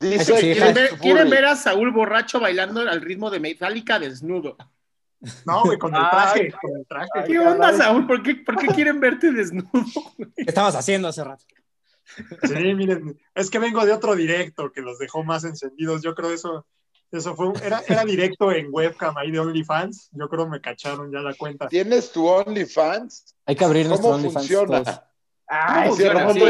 Dice, 0.03 0.33
¿quieren, 0.39 0.73
ver, 0.73 0.89
¿Quieren, 0.99 1.29
ver, 1.29 1.45
a 1.45 1.55
Saúl 1.55 1.91
borracho 1.91 2.39
bailando 2.39 2.81
al 2.81 3.01
ritmo 3.01 3.29
de 3.29 3.39
Metallica 3.39 3.99
desnudo? 3.99 4.57
No, 5.45 5.63
güey, 5.63 5.77
con 5.77 5.95
el 5.95 6.01
traje, 6.01 6.51
con 6.51 6.75
el 6.77 6.85
traje. 6.85 7.09
¿Qué 7.25 7.39
onda, 7.39 7.71
Saúl? 7.73 8.05
¿Por 8.05 8.21
qué, 8.21 8.35
¿Por 8.35 8.57
qué 8.57 8.67
quieren 8.67 8.99
verte 8.99 9.31
desnudo? 9.31 9.69
¿Qué 10.35 10.43
estabas 10.47 10.75
haciendo 10.75 11.07
hace 11.07 11.23
rato? 11.23 11.45
Sí, 12.43 12.75
miren, 12.75 13.17
es 13.33 13.49
que 13.49 13.59
vengo 13.59 13.85
de 13.85 13.93
otro 13.93 14.15
directo 14.15 14.71
que 14.71 14.81
los 14.81 14.99
dejó 14.99 15.23
más 15.23 15.45
encendidos. 15.45 16.01
Yo 16.01 16.13
creo 16.13 16.33
eso, 16.33 16.67
eso 17.11 17.35
fue, 17.35 17.53
era, 17.63 17.81
era 17.87 18.03
directo 18.03 18.51
en 18.51 18.67
webcam 18.69 19.17
ahí 19.17 19.31
de 19.31 19.39
OnlyFans. 19.39 20.09
Yo 20.11 20.27
creo 20.27 20.47
me 20.49 20.59
cacharon 20.59 21.11
ya 21.11 21.19
la 21.19 21.33
cuenta. 21.33 21.69
¿Tienes 21.69 22.11
tu 22.11 22.27
OnlyFans? 22.27 23.35
Hay 23.45 23.55
que 23.55 23.63
abrir 23.63 23.87
nuestro 23.87 24.11
¿Cómo 24.11 24.29
funciona? 24.29 24.83
Ah, 25.47 25.89
sí, 25.95 26.03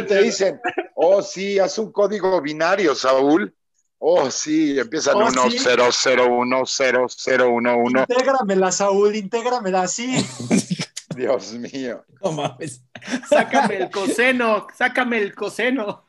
te 0.07 0.23
dicen, 0.23 0.61
oh 0.95 1.21
sí, 1.21 1.59
haz 1.59 1.77
un 1.77 1.91
código 1.91 2.41
binario, 2.41 2.95
Saúl. 2.95 3.53
Oh, 3.97 4.29
sí, 4.29 4.77
empiezan 4.77 5.15
oh, 5.15 5.27
1, 5.27 5.43
0, 5.57 5.87
0, 5.91 6.27
1, 6.29 6.65
0, 6.65 7.05
0, 7.09 7.49
1, 7.49 7.77
1. 7.77 7.99
Intégramela, 8.01 8.71
Saúl, 8.71 9.15
intégramela, 9.15 9.87
sí. 9.87 10.25
Dios 11.15 11.53
mío. 11.53 12.03
No 12.21 12.31
mames. 12.33 12.83
Sácame 13.29 13.77
el 13.77 13.89
coseno, 13.89 14.67
sácame 14.75 15.19
el 15.19 15.33
coseno. 15.33 16.05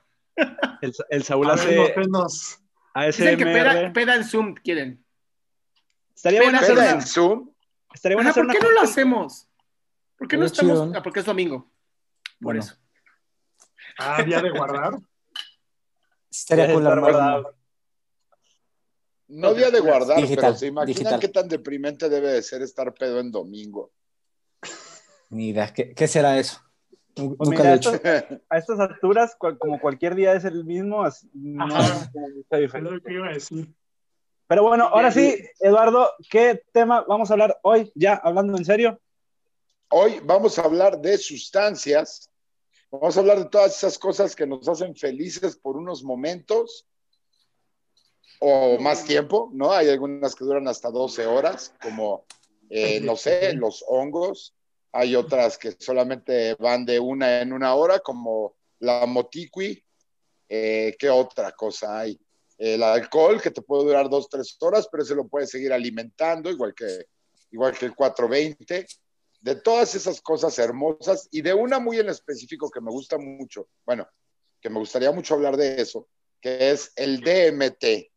El, 0.81 0.93
el 1.09 1.23
Saúl 1.25 1.51
hace 1.51 1.95
Dicen 3.07 3.39
que 3.39 3.45
peda, 3.45 3.93
peda, 3.93 4.15
en 4.17 4.25
Zoom, 4.25 4.55
quieren. 4.55 5.05
Estaría 6.15 6.43
bueno 6.43 6.59
hacer 6.59 6.79
en 6.79 7.03
Zoom. 7.03 7.51
Estaría 7.93 8.17
bueno 8.17 8.31
hacer 8.31 8.45
¿Por 8.45 8.55
qué 8.55 8.61
no 8.61 8.71
lo 8.71 8.81
hacemos? 8.81 9.49
¿Por 10.17 10.29
qué 10.29 10.37
no 10.37 10.47
estamos? 10.47 10.91
Ah, 10.95 11.03
porque 11.03 11.21
es 11.21 11.27
domingo. 11.27 11.71
Por 12.41 12.57
eso. 12.57 12.75
Ah, 13.99 14.23
día 14.23 14.41
de 14.41 14.51
guardar. 14.51 14.99
Estaría 16.31 16.73
cool 16.73 16.83
guardado. 16.83 17.55
No 19.29 19.55
día 19.55 19.71
de 19.71 19.81
guardar, 19.81 20.23
pero 20.29 20.55
se 20.55 20.67
imaginan 20.67 21.21
qué 21.21 21.29
tan 21.29 21.49
deprimente 21.49 22.09
debe 22.09 22.29
de 22.29 22.43
ser 22.43 22.63
estar 22.63 22.93
pedo 22.93 23.21
en 23.21 23.31
domingo. 23.31 23.93
Ni 25.31 25.49
idea, 25.49 25.73
¿qué, 25.73 26.09
será 26.09 26.39
eso? 26.39 26.61
Pues 27.15 27.29
Nunca 27.29 27.63
mira, 27.63 27.75
hecho. 27.75 27.93
a 28.49 28.59
estas 28.59 28.79
alturas, 28.81 29.37
como 29.37 29.81
cualquier 29.81 30.15
día 30.15 30.35
es 30.35 30.45
el 30.45 30.65
mismo, 30.65 31.05
no 31.33 31.67
está 32.41 32.57
diferente. 32.59 33.03
Pero 34.47 34.63
bueno, 34.63 34.85
ahora 34.85 35.11
sí, 35.11 35.37
Eduardo, 35.61 36.11
¿qué 36.29 36.63
tema 36.73 37.05
vamos 37.09 37.31
a 37.31 37.35
hablar 37.35 37.59
hoy? 37.63 37.91
Ya, 37.95 38.15
hablando 38.15 38.57
en 38.59 38.65
serio. 38.65 39.01
Hoy 39.97 40.19
vamos 40.25 40.59
a 40.59 40.63
hablar 40.63 41.01
de 41.01 41.17
sustancias. 41.17 42.29
Vamos 42.91 43.17
a 43.17 43.21
hablar 43.21 43.39
de 43.39 43.45
todas 43.45 43.77
esas 43.77 43.97
cosas 43.97 44.35
que 44.35 44.45
nos 44.45 44.69
hacen 44.69 44.97
felices 44.97 45.55
por 45.55 45.77
unos 45.77 46.03
momentos 46.03 46.85
o 48.41 48.77
más 48.81 49.05
tiempo, 49.05 49.51
¿no? 49.53 49.71
Hay 49.71 49.89
algunas 49.89 50.35
que 50.35 50.45
duran 50.45 50.67
hasta 50.67 50.91
12 50.91 51.27
horas, 51.27 51.73
como, 51.81 52.25
eh, 52.71 52.99
no 52.99 53.15
sé, 53.15 53.53
los 53.53 53.85
hongos, 53.87 54.57
hay 54.91 55.15
otras 55.15 55.57
que 55.59 55.77
solamente 55.79 56.57
van 56.57 56.85
de 56.85 56.99
una 56.99 57.41
en 57.41 57.53
una 57.53 57.77
hora, 57.77 58.01
como 58.01 58.57
la 58.81 59.07
motiqui. 59.07 59.81
Eh, 60.49 60.97
¿Qué 60.99 61.09
otra 61.09 61.53
cosa 61.53 62.01
hay? 62.01 62.19
El 62.59 62.83
alcohol, 62.83 63.41
que 63.41 63.53
te 63.53 63.63
puede 63.63 63.85
durar 63.85 64.11
dos, 64.11 64.29
tres 64.29 64.57
horas, 64.59 64.89
pero 64.91 65.05
se 65.05 65.15
lo 65.15 65.29
puedes 65.29 65.51
seguir 65.51 65.73
alimentando, 65.73 66.51
igual 66.51 66.75
que, 66.75 67.07
igual 67.53 67.79
que 67.79 67.87
el 67.87 67.95
420. 67.95 68.87
De 69.45 69.57
todas 69.57 69.95
esas 69.95 70.23
cosas 70.23 70.59
hermosas 70.59 71.29
y 71.31 71.43
de 71.43 71.53
una 71.53 71.79
muy 71.79 71.99
en 71.99 72.09
específico 72.09 72.71
que 72.71 72.81
me 72.81 72.91
gusta 72.91 73.19
mucho, 73.19 73.69
bueno, 73.85 74.09
que 74.59 74.71
me 74.71 74.79
gustaría 74.79 75.13
mucho 75.13 75.35
hablar 75.35 75.59
de 75.59 75.83
eso, 75.83 76.09
que 76.41 76.71
es 76.71 76.93
el 76.97 77.21
DMT. 77.21 78.11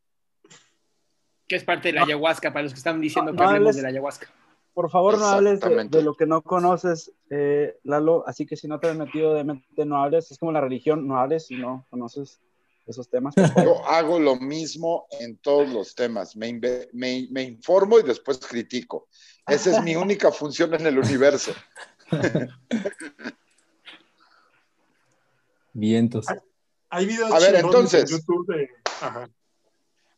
Que 1.48 1.56
es 1.56 1.64
parte 1.66 1.90
de 1.90 1.96
la 1.96 2.04
ayahuasca, 2.04 2.54
para 2.54 2.64
los 2.64 2.72
que 2.72 2.78
están 2.78 3.02
diciendo 3.02 3.34
que 3.34 3.44
hablemos 3.44 3.76
de 3.76 3.82
la 3.82 3.90
ayahuasca 3.90 4.34
por 4.78 4.92
favor 4.92 5.18
no 5.18 5.26
hables 5.26 5.60
de, 5.60 6.04
lo 6.04 6.14
que 6.14 6.28
no 6.28 6.44
conoces, 6.44 7.12
eh, 7.32 7.80
Lalo, 7.82 8.24
así 8.28 8.46
que 8.46 8.56
si 8.56 8.68
no 8.68 8.80
te 8.80 8.88
has 8.88 8.96
metido 8.96 9.34
de 9.34 9.44
mente, 9.44 9.86
no 9.88 9.98
hables, 9.98 10.30
es 10.30 10.38
como 10.38 10.52
la 10.52 10.62
religión, 10.62 11.08
no 11.08 11.18
hables 11.18 11.48
si 11.48 11.56
no 11.56 11.88
conoces 11.90 12.40
esos 12.86 13.10
temas. 13.10 13.34
Yo 13.58 13.84
hago 13.88 14.20
lo 14.20 14.36
mismo 14.36 15.08
en 15.20 15.40
todos 15.40 15.68
los 15.70 15.96
temas, 15.96 16.36
me, 16.36 16.54
me, 16.94 17.28
me, 17.32 17.42
informo 17.42 17.98
y 17.98 18.04
después 18.04 18.38
critico. 18.38 19.08
Esa 19.48 19.78
es 19.78 19.84
mi 19.84 19.96
única 19.96 20.32
función 20.32 20.74
en 20.74 20.86
el 20.88 21.00
universo. 21.00 21.54
Vientos. 25.74 26.26
Hay, 26.90 27.06
videos 27.06 27.32
A 27.32 27.40
ver, 27.40 27.56
entonces, 27.56 28.04
en 28.04 28.18
YouTube 28.18 28.48
de... 28.48 28.70
Ajá. 29.02 29.30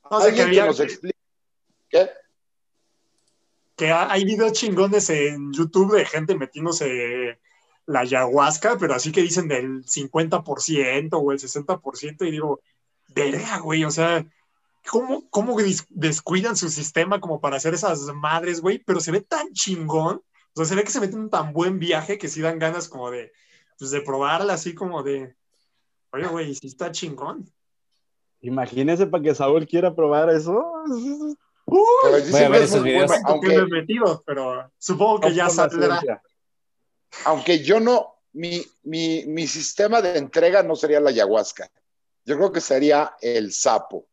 No 0.10 0.22
sé 0.22 0.34
que 0.34 0.62
nos 0.62 0.80
explique. 0.80 1.18
¿Qué? 1.90 2.10
que 3.80 3.94
hay 3.94 4.26
videos 4.26 4.52
chingones 4.52 5.10
en 5.10 5.54
YouTube 5.54 5.96
de 5.96 6.04
gente 6.04 6.36
metiéndose 6.36 7.40
la 7.86 8.02
ayahuasca, 8.02 8.78
pero 8.78 8.94
así 8.94 9.14
que 9.14 9.22
dicen 9.22 9.48
del 9.48 9.86
50% 9.86 11.10
o 11.14 11.32
el 11.32 11.40
60%, 11.40 12.28
y 12.28 12.32
digo, 12.32 12.60
verga, 13.08 13.60
güey, 13.60 13.86
o 13.86 13.90
sea, 13.90 14.26
¿cómo, 14.90 15.30
cómo 15.30 15.56
descuidan 15.90 16.56
su 16.56 16.70
sistema 16.70 17.22
como 17.22 17.40
para 17.40 17.58
hacer 17.58 17.74
esas 17.74 18.02
madres, 18.16 18.60
güey? 18.60 18.80
Pero 18.80 19.00
se 19.00 19.12
ve 19.12 19.22
tan 19.22 19.54
chingón, 19.54 20.18
o 20.18 20.56
sea, 20.56 20.66
se 20.66 20.76
ve 20.76 20.84
que 20.84 20.92
se 20.92 21.00
meten 21.00 21.20
un 21.20 21.30
tan 21.30 21.54
buen 21.54 21.80
viaje 21.80 22.18
que 22.18 22.28
sí 22.28 22.42
dan 22.42 22.60
ganas 22.60 22.90
como 22.90 23.12
de, 23.12 23.32
pues 23.78 23.92
de 23.92 24.02
probarla 24.02 24.54
así 24.54 24.74
como 24.74 25.04
de, 25.04 25.36
oye, 26.12 26.28
güey, 26.28 26.56
sí 26.56 26.68
está 26.68 26.92
chingón. 26.92 27.48
Imagínese 28.42 29.06
para 29.06 29.24
que 29.24 29.36
Saúl 29.36 29.68
quiera 29.68 29.96
probar 29.96 30.30
eso. 30.30 30.66
Voy 31.66 32.42
a 32.44 32.50
ver 32.50 32.64
esos 32.64 32.84
videos. 32.84 33.12
aunque, 33.26 33.62
metido, 33.68 34.24
pero 34.26 34.72
supongo 34.78 35.20
que 35.20 35.36
ya 35.36 35.50
saldrá. 35.50 36.02
Aunque 37.26 37.64
yo 37.64 37.80
no, 37.80 38.16
mi, 38.34 38.66
mi, 38.84 39.26
mi, 39.26 39.46
sistema 39.46 40.02
de 40.02 40.18
entrega 40.18 40.64
no 40.64 40.76
sería 40.76 41.00
la 41.00 41.10
ayahuasca. 41.10 41.70
Yo 42.26 42.38
creo 42.38 42.52
que 42.52 42.62
sería 42.62 43.16
el 43.22 43.52
sapo. 43.52 44.08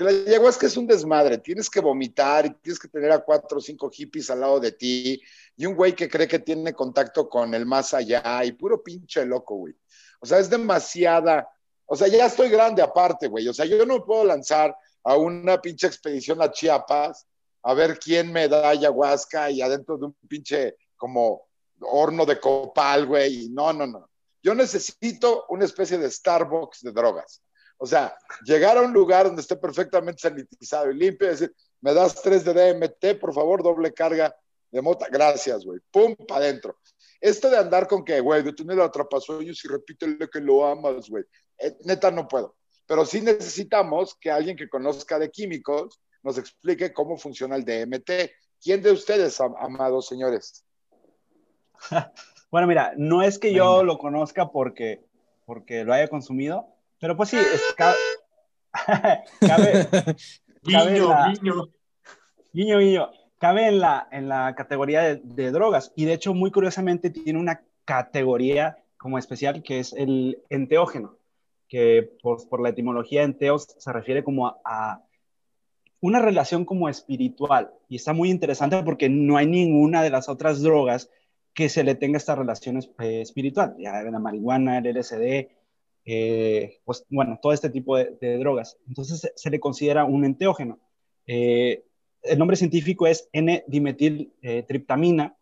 Que 0.00 0.04
la 0.04 0.12
ayahuasca 0.12 0.66
es 0.66 0.78
un 0.78 0.86
desmadre. 0.86 1.36
Tienes 1.36 1.68
que 1.68 1.78
vomitar 1.78 2.46
y 2.46 2.54
tienes 2.54 2.78
que 2.78 2.88
tener 2.88 3.12
a 3.12 3.18
cuatro 3.18 3.58
o 3.58 3.60
cinco 3.60 3.90
hippies 3.90 4.30
al 4.30 4.40
lado 4.40 4.58
de 4.58 4.72
ti 4.72 5.20
y 5.54 5.66
un 5.66 5.74
güey 5.74 5.94
que 5.94 6.08
cree 6.08 6.26
que 6.26 6.38
tiene 6.38 6.72
contacto 6.72 7.28
con 7.28 7.52
el 7.52 7.66
más 7.66 7.92
allá 7.92 8.42
y 8.42 8.52
puro 8.52 8.82
pinche 8.82 9.26
loco, 9.26 9.56
güey. 9.56 9.74
O 10.20 10.24
sea, 10.24 10.38
es 10.38 10.48
demasiada. 10.48 11.50
O 11.84 11.94
sea, 11.96 12.08
ya 12.08 12.24
estoy 12.24 12.48
grande 12.48 12.80
aparte, 12.80 13.28
güey. 13.28 13.46
O 13.46 13.52
sea, 13.52 13.66
yo 13.66 13.84
no 13.84 14.02
puedo 14.02 14.24
lanzar 14.24 14.74
a 15.04 15.18
una 15.18 15.60
pinche 15.60 15.86
expedición 15.86 16.40
a 16.40 16.50
Chiapas 16.50 17.26
a 17.62 17.74
ver 17.74 17.98
quién 17.98 18.32
me 18.32 18.48
da 18.48 18.70
ayahuasca 18.70 19.50
y 19.50 19.60
adentro 19.60 19.98
de 19.98 20.06
un 20.06 20.14
pinche 20.26 20.76
como 20.96 21.42
horno 21.82 22.24
de 22.24 22.40
copal, 22.40 23.04
güey. 23.04 23.50
No, 23.50 23.74
no, 23.74 23.86
no. 23.86 24.08
Yo 24.42 24.54
necesito 24.54 25.44
una 25.50 25.66
especie 25.66 25.98
de 25.98 26.10
Starbucks 26.10 26.84
de 26.84 26.92
drogas. 26.92 27.42
O 27.82 27.86
sea, 27.86 28.14
llegar 28.44 28.76
a 28.76 28.82
un 28.82 28.92
lugar 28.92 29.26
donde 29.26 29.42
esté 29.42 29.56
perfectamente 29.56 30.20
sanitizado 30.20 30.90
y 30.90 30.94
limpio 30.94 31.28
y 31.28 31.30
decir, 31.30 31.54
me 31.80 31.94
das 31.94 32.20
tres 32.22 32.44
de 32.44 32.52
DMT, 32.52 33.18
por 33.18 33.32
favor, 33.32 33.62
doble 33.62 33.92
carga 33.92 34.34
de 34.70 34.82
mota. 34.82 35.06
Gracias, 35.10 35.64
güey. 35.64 35.80
Pum, 35.90 36.14
para 36.28 36.44
adentro. 36.44 36.76
Esto 37.20 37.48
de 37.48 37.56
andar 37.56 37.86
con 37.88 38.04
que, 38.04 38.20
güey, 38.20 38.42
tú 38.54 38.64
no 38.64 38.74
lo 38.74 38.90
ellos 39.40 39.64
y 39.64 39.68
repítele 39.68 40.28
que 40.30 40.40
lo 40.40 40.66
amas, 40.66 41.08
güey. 41.08 41.24
Eh, 41.58 41.76
neta, 41.84 42.10
no 42.10 42.28
puedo 42.28 42.56
pero 42.90 43.06
sí 43.06 43.20
necesitamos 43.20 44.16
que 44.16 44.32
alguien 44.32 44.56
que 44.56 44.68
conozca 44.68 45.16
de 45.16 45.30
químicos 45.30 46.00
nos 46.24 46.38
explique 46.38 46.92
cómo 46.92 47.16
funciona 47.16 47.54
el 47.54 47.64
DMT. 47.64 48.10
¿Quién 48.60 48.82
de 48.82 48.90
ustedes, 48.90 49.40
amados 49.40 50.08
señores? 50.08 50.64
bueno, 52.50 52.66
mira, 52.66 52.92
no 52.96 53.22
es 53.22 53.38
que 53.38 53.54
yo 53.54 53.84
lo 53.84 53.96
conozca 53.96 54.50
porque, 54.50 55.04
porque 55.46 55.84
lo 55.84 55.94
haya 55.94 56.08
consumido, 56.08 56.66
pero 57.00 57.16
pues 57.16 57.30
sí, 57.30 57.36
es, 57.36 57.62
cabe, 57.76 57.96
cabe, 59.40 59.88
Guiño, 60.62 61.08
la- 61.08 61.32
guiño. 61.32 61.68
Guiño, 62.52 62.78
guiño. 62.78 63.10
Cabe 63.38 63.68
en 63.68 63.80
la, 63.80 64.06
en 64.12 64.28
la 64.28 64.54
categoría 64.54 65.00
de, 65.02 65.16
de 65.24 65.50
drogas 65.50 65.92
y 65.96 66.04
de 66.04 66.12
hecho 66.12 66.34
muy 66.34 66.50
curiosamente 66.50 67.08
tiene 67.10 67.38
una 67.38 67.62
categoría 67.86 68.76
como 68.98 69.18
especial 69.18 69.62
que 69.62 69.78
es 69.80 69.94
el 69.94 70.42
enteógeno, 70.50 71.16
que 71.68 72.10
por, 72.22 72.46
por 72.48 72.60
la 72.60 72.68
etimología 72.68 73.22
enteos 73.22 73.64
se 73.78 73.92
refiere 73.92 74.22
como 74.22 74.46
a, 74.46 74.60
a 74.64 75.02
una 76.02 76.20
relación 76.20 76.66
como 76.66 76.88
espiritual 76.90 77.72
y 77.88 77.96
está 77.96 78.12
muy 78.12 78.30
interesante 78.30 78.82
porque 78.82 79.08
no 79.08 79.38
hay 79.38 79.46
ninguna 79.46 80.02
de 80.02 80.10
las 80.10 80.28
otras 80.28 80.60
drogas 80.60 81.08
que 81.54 81.68
se 81.70 81.82
le 81.82 81.94
tenga 81.94 82.18
esta 82.18 82.34
relación 82.34 82.78
eh, 82.98 83.22
espiritual, 83.22 83.74
ya 83.78 84.02
la 84.02 84.18
marihuana, 84.18 84.78
el 84.78 84.86
LSD, 84.96 85.48
eh, 86.12 86.80
pues 86.84 87.06
bueno, 87.08 87.38
todo 87.40 87.52
este 87.52 87.70
tipo 87.70 87.96
de, 87.96 88.16
de 88.20 88.38
drogas. 88.38 88.76
Entonces 88.88 89.20
se, 89.20 89.32
se 89.36 89.50
le 89.50 89.60
considera 89.60 90.04
un 90.04 90.24
enteógeno. 90.24 90.80
Eh, 91.26 91.84
el 92.22 92.38
nombre 92.38 92.56
científico 92.56 93.06
es 93.06 93.28
N-dimetiltriptamina. 93.32 95.36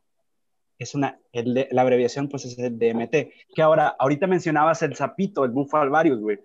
Es 0.78 0.94
una, 0.94 1.18
el 1.32 1.66
la 1.70 1.82
abreviación 1.82 2.28
pues 2.28 2.44
es 2.44 2.58
el 2.58 2.78
DMT. 2.78 3.10
Que 3.54 3.62
ahora, 3.62 3.88
ahorita 3.98 4.26
mencionabas 4.26 4.82
el 4.82 4.94
sapito, 4.94 5.44
el 5.44 5.50
bufo 5.50 5.76
alvarius, 5.78 6.20
güey. 6.20 6.38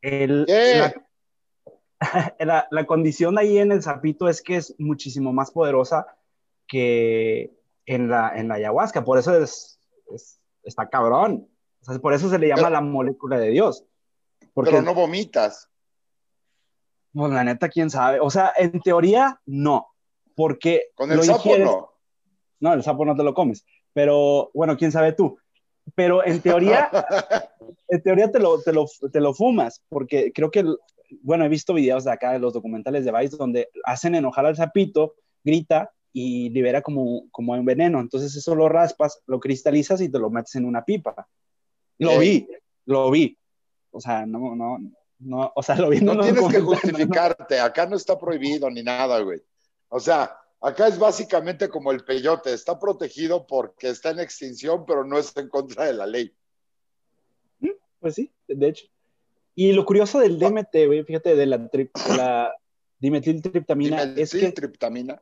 El, 0.00 0.44
¿Qué? 0.46 0.92
la, 2.00 2.00
la, 2.38 2.68
la 2.70 2.86
condición 2.86 3.36
ahí 3.38 3.58
en 3.58 3.72
el 3.72 3.82
sapito 3.82 4.28
es 4.28 4.42
que 4.42 4.56
es 4.56 4.74
muchísimo 4.78 5.32
más 5.32 5.50
poderosa 5.50 6.06
que 6.68 7.52
en 7.86 8.08
la, 8.08 8.32
en 8.36 8.48
la 8.48 8.54
ayahuasca. 8.54 9.04
Por 9.04 9.18
eso 9.18 9.42
es, 9.42 9.80
es- 10.14 10.38
está 10.62 10.88
cabrón. 10.88 11.48
O 11.82 11.84
sea, 11.84 11.98
por 11.98 12.12
eso 12.12 12.28
se 12.30 12.38
le 12.38 12.48
llama 12.48 12.62
Pero- 12.62 12.70
la 12.74 12.80
molécula 12.80 13.38
de 13.38 13.48
Dios. 13.50 13.84
Porque, 14.54 14.70
Pero 14.70 14.82
no 14.82 14.94
vomitas. 14.94 15.68
pues 17.12 17.32
la 17.32 17.44
neta, 17.44 17.68
quién 17.68 17.90
sabe. 17.90 18.20
O 18.20 18.30
sea, 18.30 18.52
en 18.56 18.80
teoría, 18.80 19.40
no. 19.46 19.86
Porque 20.36 20.84
Con 20.94 21.10
el 21.10 21.18
lo 21.18 21.22
sapo 21.24 21.38
ingieres- 21.50 21.66
no. 21.66 21.90
No, 22.60 22.72
el 22.74 22.82
sapo 22.82 23.04
no 23.04 23.16
te 23.16 23.22
lo 23.24 23.34
comes. 23.34 23.64
Pero 23.92 24.50
bueno, 24.54 24.76
quién 24.76 24.92
sabe 24.92 25.12
tú. 25.12 25.38
Pero 25.94 26.24
en 26.24 26.40
teoría, 26.40 26.88
en 27.88 28.02
teoría 28.02 28.30
te 28.30 28.38
lo, 28.38 28.60
te 28.62 28.72
lo, 28.72 28.86
te 29.12 29.20
lo 29.20 29.34
fumas, 29.34 29.82
porque 29.88 30.30
creo 30.32 30.50
que, 30.50 30.64
bueno, 31.22 31.44
he 31.44 31.48
visto 31.48 31.74
videos 31.74 32.04
de 32.04 32.12
acá, 32.12 32.32
de 32.32 32.38
los 32.38 32.52
documentales 32.52 33.04
de 33.04 33.12
Vice, 33.12 33.36
donde 33.36 33.68
hacen 33.84 34.14
enojar 34.14 34.46
al 34.46 34.56
sapito, 34.56 35.14
grita 35.42 35.90
y 36.12 36.50
libera 36.50 36.82
como, 36.82 37.28
como 37.30 37.52
un 37.54 37.64
veneno. 37.64 37.98
Entonces 38.00 38.36
eso 38.36 38.54
lo 38.54 38.68
raspas, 38.68 39.20
lo 39.26 39.40
cristalizas 39.40 40.00
y 40.00 40.08
te 40.10 40.18
lo 40.18 40.30
metes 40.30 40.54
en 40.56 40.64
una 40.66 40.84
pipa. 40.84 41.26
Lo 42.00 42.18
vi, 42.18 42.46
lo 42.86 43.10
vi. 43.10 43.36
O 43.92 44.00
sea, 44.00 44.24
no, 44.26 44.54
no, 44.56 44.78
no, 45.18 45.52
o 45.54 45.62
sea, 45.62 45.76
lo 45.76 45.88
vi 45.90 46.00
No 46.00 46.12
un 46.12 46.20
tienes 46.20 46.46
que 46.48 46.58
no, 46.58 46.64
no. 46.64 46.66
justificarte, 46.66 47.58
acá 47.60 47.86
no 47.86 47.96
está 47.96 48.18
prohibido 48.18 48.70
ni 48.70 48.82
nada, 48.82 49.20
güey. 49.20 49.40
O 49.88 50.00
sea, 50.00 50.36
acá 50.60 50.86
es 50.88 50.98
básicamente 50.98 51.68
como 51.68 51.90
el 51.92 52.04
peyote, 52.04 52.52
está 52.52 52.78
protegido 52.78 53.46
porque 53.46 53.88
está 53.90 54.10
en 54.10 54.20
extinción, 54.20 54.84
pero 54.86 55.04
no 55.04 55.18
es 55.18 55.36
en 55.36 55.48
contra 55.48 55.84
de 55.86 55.94
la 55.94 56.06
ley. 56.06 56.32
Pues 58.00 58.14
sí, 58.14 58.32
de 58.48 58.68
hecho. 58.68 58.86
Y 59.54 59.72
lo 59.72 59.84
curioso 59.84 60.20
del 60.20 60.38
DMT, 60.38 60.86
güey, 60.86 61.04
fíjate, 61.04 61.34
de 61.36 61.44
la, 61.46 61.58
trip- 61.70 61.92
de 62.08 62.16
la 62.16 62.54
dimetiltriptamina, 62.98 64.06
Dime, 64.06 64.22
es 64.22 64.30
¿sí, 64.30 64.40
que, 64.40 64.52
triptamina? 64.52 65.20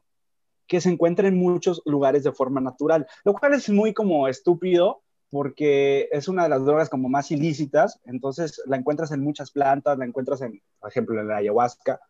que 0.66 0.80
se 0.80 0.90
encuentra 0.90 1.26
en 1.26 1.36
muchos 1.38 1.82
lugares 1.86 2.22
de 2.22 2.30
forma 2.32 2.60
natural, 2.60 3.06
lo 3.24 3.32
cual 3.34 3.54
es 3.54 3.68
muy 3.68 3.92
como 3.94 4.28
estúpido 4.28 5.02
porque 5.30 6.08
es 6.10 6.28
una 6.28 6.44
de 6.44 6.48
las 6.48 6.64
drogas 6.64 6.88
como 6.88 7.08
más 7.08 7.30
ilícitas, 7.30 8.00
entonces 8.06 8.62
la 8.66 8.76
encuentras 8.76 9.12
en 9.12 9.22
muchas 9.22 9.50
plantas, 9.50 9.98
la 9.98 10.04
encuentras 10.04 10.40
en, 10.42 10.62
por 10.80 10.90
ejemplo, 10.90 11.20
en 11.20 11.28
la 11.28 11.36
ayahuasca, 11.36 12.00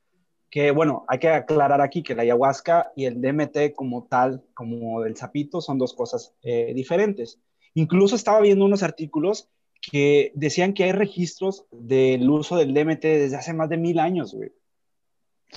que 0.50 0.70
bueno, 0.70 1.04
hay 1.09 1.18
que 1.18 1.28
aclarar 1.28 1.81
aquí 1.81 2.02
que 2.02 2.14
la 2.14 2.22
ayahuasca 2.22 2.92
y 2.96 3.04
el 3.04 3.20
DMT 3.20 3.74
como 3.74 4.07
tal, 4.07 4.42
como 4.54 5.04
el 5.04 5.16
sapito, 5.16 5.61
son 5.61 5.78
dos 5.78 5.94
cosas 5.94 6.35
eh, 6.42 6.72
diferentes. 6.74 7.38
Incluso 7.74 8.16
estaba 8.16 8.40
viendo 8.40 8.64
unos 8.64 8.83
artículos 8.83 9.48
que 9.81 10.33
decían 10.35 10.72
que 10.72 10.85
hay 10.85 10.92
registros 10.92 11.66
del 11.70 12.28
uso 12.28 12.57
del 12.57 12.72
DMT 12.72 13.02
desde 13.02 13.37
hace 13.37 13.52
más 13.52 13.68
de 13.68 13.76
mil 13.76 13.98
años, 13.98 14.35
güey. 14.35 14.52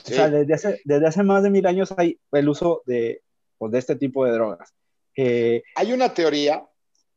Sí. 0.04 0.14
O 0.14 0.16
sea, 0.16 0.30
desde 0.30 0.54
hace, 0.54 0.82
desde 0.86 1.08
hace 1.08 1.24
más 1.24 1.44
de 1.44 1.50
mil 1.50 1.66
años 1.66 1.94
hay 1.98 2.20
el 2.32 2.50
uso 2.50 2.82
de, 2.86 3.22
pues, 3.58 3.72
de 3.72 3.80
este 3.80 3.96
tipo 3.96 4.26
de 4.26 4.32
drogas. 4.32 4.74
Eh, 5.16 5.64
Hay 5.76 5.92
una 5.92 6.14
teoría, 6.14 6.66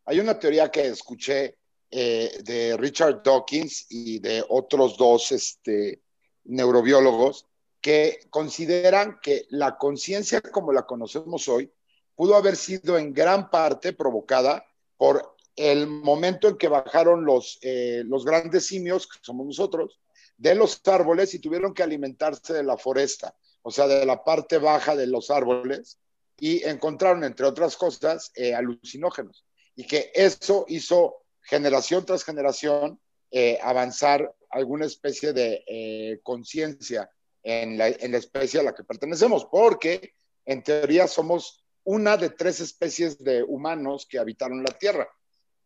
hay 0.05 0.21
una 0.21 0.39
teoría 0.39 0.71
que 0.71 0.87
escuché 0.87 1.59
eh, 1.91 2.41
de 2.43 2.77
Richard 2.77 3.23
Dawkins 3.23 3.87
y 3.89 4.19
de 4.19 4.45
otros 4.49 4.97
dos 4.97 5.33
este, 5.33 6.03
neurobiólogos 6.45 7.47
que 7.81 8.21
consideran 8.31 9.19
que 9.23 9.47
la 9.51 9.77
conciencia 9.77 10.41
como 10.41 10.73
la 10.73 10.87
conocemos 10.87 11.49
hoy 11.49 11.71
pudo 12.15 12.37
haber 12.37 12.57
sido 12.57 12.99
en 12.99 13.13
gran 13.13 13.51
parte 13.51 13.93
provocada 13.93 14.65
por 14.97 15.37
el 15.57 15.87
momento 15.87 16.49
en 16.49 16.57
que 16.57 16.69
bajaron 16.69 17.25
los, 17.25 17.59
eh, 17.63 18.03
los 18.07 18.25
grandes 18.25 18.67
simios, 18.67 19.07
que 19.07 19.19
somos 19.23 19.47
nosotros, 19.47 20.01
de 20.37 20.55
los 20.55 20.81
árboles 20.87 21.35
y 21.35 21.39
tuvieron 21.39 21.75
que 21.75 21.83
alimentarse 21.83 22.53
de 22.53 22.65
la 22.65 22.77
foresta, 22.77 23.37
o 23.63 23.71
sea, 23.71 23.87
de 23.87 24.05
la 24.05 24.25
parte 24.25 24.59
baja 24.59 24.97
de 24.97 25.07
los 25.07 25.31
árboles, 25.31 25.99
y 26.39 26.65
encontraron, 26.65 27.23
entre 27.23 27.47
otras 27.47 27.77
cosas, 27.77 28.33
eh, 28.35 28.55
alucinógenos. 28.55 29.45
Y 29.77 29.87
que 29.87 30.13
eso 30.15 30.65
hizo 30.69 31.17
generación 31.43 32.05
tras 32.05 32.25
generación 32.25 33.01
eh, 33.31 33.59
avanzar 33.63 34.35
alguna 34.51 34.87
especie 34.87 35.33
de 35.33 35.65
eh, 35.67 36.21
conciencia 36.23 37.11
en 37.43 37.77
la, 37.77 37.89
en 37.89 38.13
la 38.13 38.19
especie 38.19 38.61
a 38.61 38.63
la 38.63 38.75
que 38.75 38.85
pertenecemos, 38.85 39.47
porque 39.47 40.15
en 40.47 40.63
teoría 40.63 41.07
somos 41.09 41.65
una 41.83 42.17
de 42.17 42.31
tres 42.31 42.61
especies 42.61 43.19
de 43.23 43.43
humanos 43.43 44.07
que 44.09 44.19
habitaron 44.19 44.63
la 44.63 44.79
Tierra. 44.79 45.09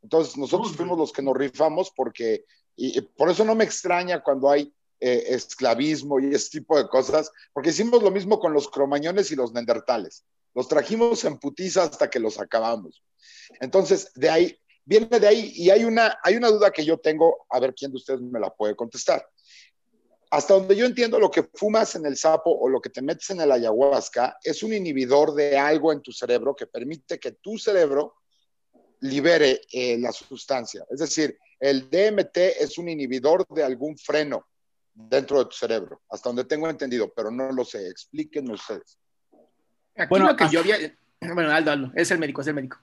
Entonces, 0.02 0.36
nosotros 0.36 0.74
fuimos 0.74 0.98
los 0.98 1.12
que 1.12 1.22
nos 1.22 1.36
rifamos 1.36 1.92
porque, 1.94 2.44
y, 2.76 2.98
y 2.98 3.00
por 3.02 3.30
eso 3.30 3.44
no 3.44 3.54
me 3.54 3.64
extraña 3.64 4.22
cuando 4.22 4.50
hay 4.50 4.72
eh, 5.00 5.26
esclavismo 5.28 6.18
y 6.18 6.34
ese 6.34 6.58
tipo 6.58 6.76
de 6.76 6.88
cosas, 6.88 7.30
porque 7.52 7.70
hicimos 7.70 8.02
lo 8.02 8.10
mismo 8.10 8.40
con 8.40 8.52
los 8.52 8.68
cromañones 8.68 9.30
y 9.30 9.36
los 9.36 9.52
neandertales. 9.52 10.24
Los 10.54 10.66
trajimos 10.66 11.24
en 11.24 11.38
putiza 11.38 11.84
hasta 11.84 12.10
que 12.10 12.18
los 12.18 12.40
acabamos. 12.40 13.00
Entonces, 13.60 14.12
de 14.14 14.30
ahí, 14.30 14.58
viene 14.84 15.06
de 15.20 15.26
ahí, 15.26 15.52
y 15.54 15.70
hay 15.70 15.84
una, 15.84 16.18
hay 16.22 16.36
una 16.36 16.48
duda 16.48 16.70
que 16.70 16.84
yo 16.84 16.98
tengo, 16.98 17.46
a 17.50 17.60
ver 17.60 17.74
quién 17.74 17.90
de 17.90 17.96
ustedes 17.96 18.20
me 18.20 18.40
la 18.40 18.50
puede 18.50 18.74
contestar. 18.74 19.26
Hasta 20.30 20.54
donde 20.54 20.76
yo 20.76 20.84
entiendo, 20.84 21.18
lo 21.18 21.30
que 21.30 21.48
fumas 21.54 21.94
en 21.94 22.04
el 22.04 22.16
sapo 22.16 22.50
o 22.50 22.68
lo 22.68 22.80
que 22.80 22.90
te 22.90 23.00
metes 23.00 23.30
en 23.30 23.40
el 23.40 23.50
ayahuasca 23.50 24.36
es 24.42 24.62
un 24.62 24.74
inhibidor 24.74 25.34
de 25.34 25.56
algo 25.56 25.90
en 25.92 26.02
tu 26.02 26.12
cerebro 26.12 26.54
que 26.54 26.66
permite 26.66 27.18
que 27.18 27.32
tu 27.32 27.56
cerebro 27.58 28.14
libere 29.00 29.62
eh, 29.72 29.96
la 29.98 30.12
sustancia. 30.12 30.84
Es 30.90 31.00
decir, 31.00 31.38
el 31.60 31.88
DMT 31.88 32.36
es 32.60 32.76
un 32.78 32.88
inhibidor 32.88 33.46
de 33.48 33.64
algún 33.64 33.96
freno 33.96 34.46
dentro 34.92 35.38
de 35.38 35.44
tu 35.46 35.52
cerebro, 35.56 36.02
hasta 36.10 36.28
donde 36.28 36.44
tengo 36.44 36.68
entendido, 36.68 37.12
pero 37.14 37.30
no 37.30 37.50
lo 37.52 37.64
sé. 37.64 37.88
Explíquenme 37.88 38.52
ustedes. 38.54 38.98
Aquí 39.96 40.08
Bueno, 40.10 40.26
lo 40.26 40.36
que 40.36 40.44
as- 40.44 40.50
yo 40.52 40.60
había. 40.60 40.76
Bueno, 41.20 41.50
Aldo, 41.50 41.70
Aldo, 41.70 41.92
es 41.94 42.10
el 42.10 42.18
médico, 42.18 42.42
es 42.42 42.46
el 42.48 42.54
médico. 42.54 42.78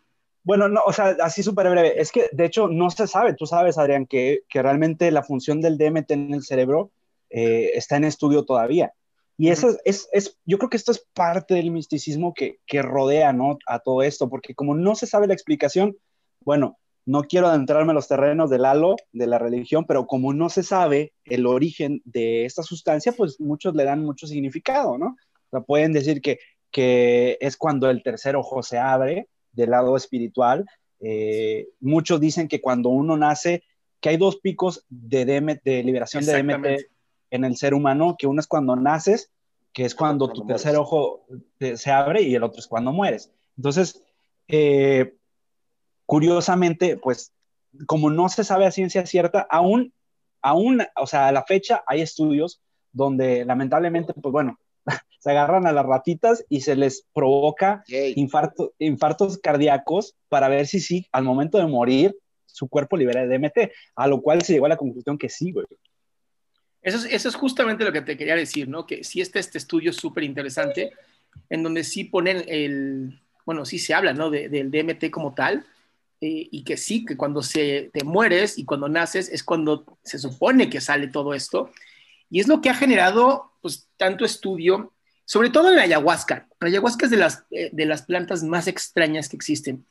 Bueno, 0.45 0.69
no, 0.69 0.81
o 0.87 0.93
sea, 0.93 1.17
así 1.21 1.43
súper 1.43 1.69
breve. 1.71 2.01
Es 2.01 2.11
que, 2.11 2.29
de 2.33 2.45
hecho, 2.45 2.69
no 2.69 2.89
se 2.91 3.07
sabe. 3.07 3.35
Tú 3.35 3.47
sabes, 3.47 3.77
Adrián, 3.79 4.07
que, 4.07 4.41
que 4.49 4.63
realmente 4.63 5.11
la 5.11 5.23
función 5.23 5.61
del 5.61 5.77
DMT 5.77 6.13
en 6.15 6.33
el 6.35 6.43
cerebro 6.43 6.91
eh, 7.31 7.71
está 7.75 7.97
en 7.97 8.05
estudio 8.05 8.45
todavía. 8.45 8.93
Y 9.37 9.49
eso 9.49 9.69
es, 9.69 9.79
es, 9.85 10.09
es- 10.13 10.39
yo 10.45 10.57
creo 10.59 10.69
que 10.69 10.77
esto 10.77 10.91
es 10.93 11.05
parte 11.13 11.55
del 11.55 11.71
misticismo 11.71 12.33
que, 12.35 12.59
que 12.67 12.81
rodea, 12.83 13.33
¿no? 13.33 13.57
A 13.67 13.79
todo 13.79 14.03
esto, 14.03 14.29
porque 14.29 14.55
como 14.55 14.75
no 14.75 14.95
se 14.95 15.07
sabe 15.07 15.27
la 15.27 15.33
explicación, 15.35 15.97
bueno, 16.41 16.77
no 17.05 17.23
quiero 17.23 17.47
adentrarme 17.47 17.91
a 17.91 17.95
los 17.95 18.07
terrenos 18.07 18.49
del 18.51 18.65
halo, 18.65 18.95
de 19.13 19.27
la 19.27 19.39
religión, 19.39 19.85
pero 19.87 20.07
como 20.07 20.33
no 20.33 20.49
se 20.49 20.63
sabe 20.63 21.13
el 21.25 21.45
origen 21.47 22.01
de 22.05 22.45
esta 22.45 22.63
sustancia, 22.63 23.11
pues 23.13 23.39
muchos 23.41 23.75
le 23.75 23.83
dan 23.83 24.03
mucho 24.05 24.27
significado, 24.27 24.97
¿no? 24.97 25.07
O 25.07 25.49
sea, 25.51 25.61
pueden 25.61 25.93
decir 25.93 26.21
que, 26.21 26.39
que 26.71 27.37
es 27.41 27.57
cuando 27.57 27.89
el 27.89 28.03
tercer 28.03 28.35
ojo 28.35 28.63
se 28.63 28.77
abre 28.79 29.27
del 29.55 29.71
lado 29.71 29.95
espiritual. 29.95 30.65
Eh, 30.99 31.67
muchos 31.79 32.19
dicen 32.19 32.47
que 32.47 32.61
cuando 32.61 32.89
uno 32.89 33.17
nace, 33.17 33.63
que 33.99 34.09
hay 34.09 34.17
dos 34.17 34.37
picos 34.37 34.85
de, 34.89 35.25
DMT, 35.25 35.61
de 35.63 35.83
liberación 35.83 36.25
de 36.25 36.43
DMT 36.43 36.87
en 37.31 37.43
el 37.45 37.57
ser 37.57 37.73
humano, 37.73 38.15
que 38.17 38.27
uno 38.27 38.39
es 38.39 38.47
cuando 38.47 38.75
naces, 38.75 39.31
que 39.73 39.85
es 39.85 39.95
cuando 39.95 40.27
Cuando 40.27 40.41
tu 40.41 40.47
tercer 40.47 40.77
ojo 40.77 41.25
te- 41.57 41.75
se 41.77 41.91
abre 41.91 42.21
y 42.21 42.35
el 42.35 42.43
otro 42.43 42.59
es 42.59 42.67
cuando 42.67 42.91
mueres. 42.93 43.31
Entonces, 43.57 44.01
eh, 44.47 45.15
curiosamente, 46.05 46.97
pues 46.97 47.33
como 47.87 48.09
no 48.09 48.29
se 48.29 48.43
sabe 48.43 48.65
a 48.65 48.71
ciencia 48.71 49.05
cierta, 49.05 49.45
aún, 49.49 49.93
aún, 50.41 50.81
o 50.95 51.07
sea, 51.07 51.27
a 51.27 51.31
la 51.31 51.43
fecha 51.43 51.83
hay 51.87 52.01
estudios 52.01 52.61
donde 52.93 53.43
lamentablemente, 53.43 54.13
pues 54.13 54.31
bueno, 54.31 54.57
se 55.19 55.31
agarran 55.31 55.67
a 55.67 55.71
las 55.71 55.85
ratitas 55.85 56.45
y 56.49 56.61
se 56.61 56.75
les 56.75 57.05
provoca 57.13 57.83
infarto, 58.15 58.73
infartos 58.79 59.37
cardíacos 59.37 60.15
para 60.29 60.47
ver 60.47 60.67
si 60.67 60.79
sí, 60.79 61.07
al 61.11 61.23
momento 61.23 61.57
de 61.57 61.67
morir, 61.67 62.15
su 62.45 62.67
cuerpo 62.67 62.95
libera 62.95 63.27
DMT, 63.27 63.71
a 63.95 64.07
lo 64.07 64.21
cual 64.21 64.41
se 64.41 64.53
llegó 64.53 64.65
a 64.65 64.69
la 64.69 64.77
conclusión 64.77 65.17
que 65.17 65.29
sí, 65.29 65.51
güey. 65.51 65.65
Eso 66.81 66.97
es, 66.99 67.05
eso 67.05 67.29
es 67.29 67.35
justamente 67.35 67.83
lo 67.83 67.91
que 67.91 68.01
te 68.01 68.15
quería 68.15 68.35
decir, 68.35 68.69
¿no? 68.69 68.85
Que 68.85 69.03
sí 69.03 69.19
está 69.19 69.39
este 69.39 69.57
estudio 69.57 69.91
súper 69.91 70.23
interesante, 70.23 70.91
en 71.49 71.63
donde 71.63 71.83
sí 71.83 72.03
ponen 72.03 72.43
el, 72.47 73.19
bueno, 73.45 73.65
sí 73.65 73.79
se 73.79 73.93
habla, 73.93 74.13
¿no? 74.13 74.29
del 74.29 74.71
DMT 74.71 75.09
como 75.09 75.33
tal, 75.33 75.65
eh, 76.21 76.47
y 76.51 76.63
que 76.63 76.77
sí, 76.77 77.05
que 77.05 77.17
cuando 77.17 77.41
se, 77.41 77.89
te 77.93 78.03
mueres 78.03 78.57
y 78.57 78.65
cuando 78.65 78.87
naces 78.87 79.29
es 79.29 79.43
cuando 79.43 79.97
se 80.03 80.17
supone 80.17 80.69
que 80.69 80.81
sale 80.81 81.07
todo 81.07 81.33
esto. 81.33 81.71
Y 82.29 82.39
es 82.39 82.47
lo 82.47 82.61
que 82.61 82.69
ha 82.69 82.73
generado, 82.73 83.51
pues, 83.65 83.87
tanto 83.97 84.25
estudio, 84.25 84.93
sobre 85.25 85.49
todo 85.49 85.69
en 85.69 85.75
la 85.75 85.81
ayahuasca. 85.81 86.47
La 86.59 86.67
ayahuasca 86.67 87.05
es 87.05 87.09
de 87.09 87.17
las, 87.17 87.43
eh, 87.49 87.71
de 87.73 87.87
las 87.87 88.03
plantas 88.03 88.43
más 88.43 88.67
extrañas 88.67 89.27
que 89.27 89.35
existen. 89.35 89.87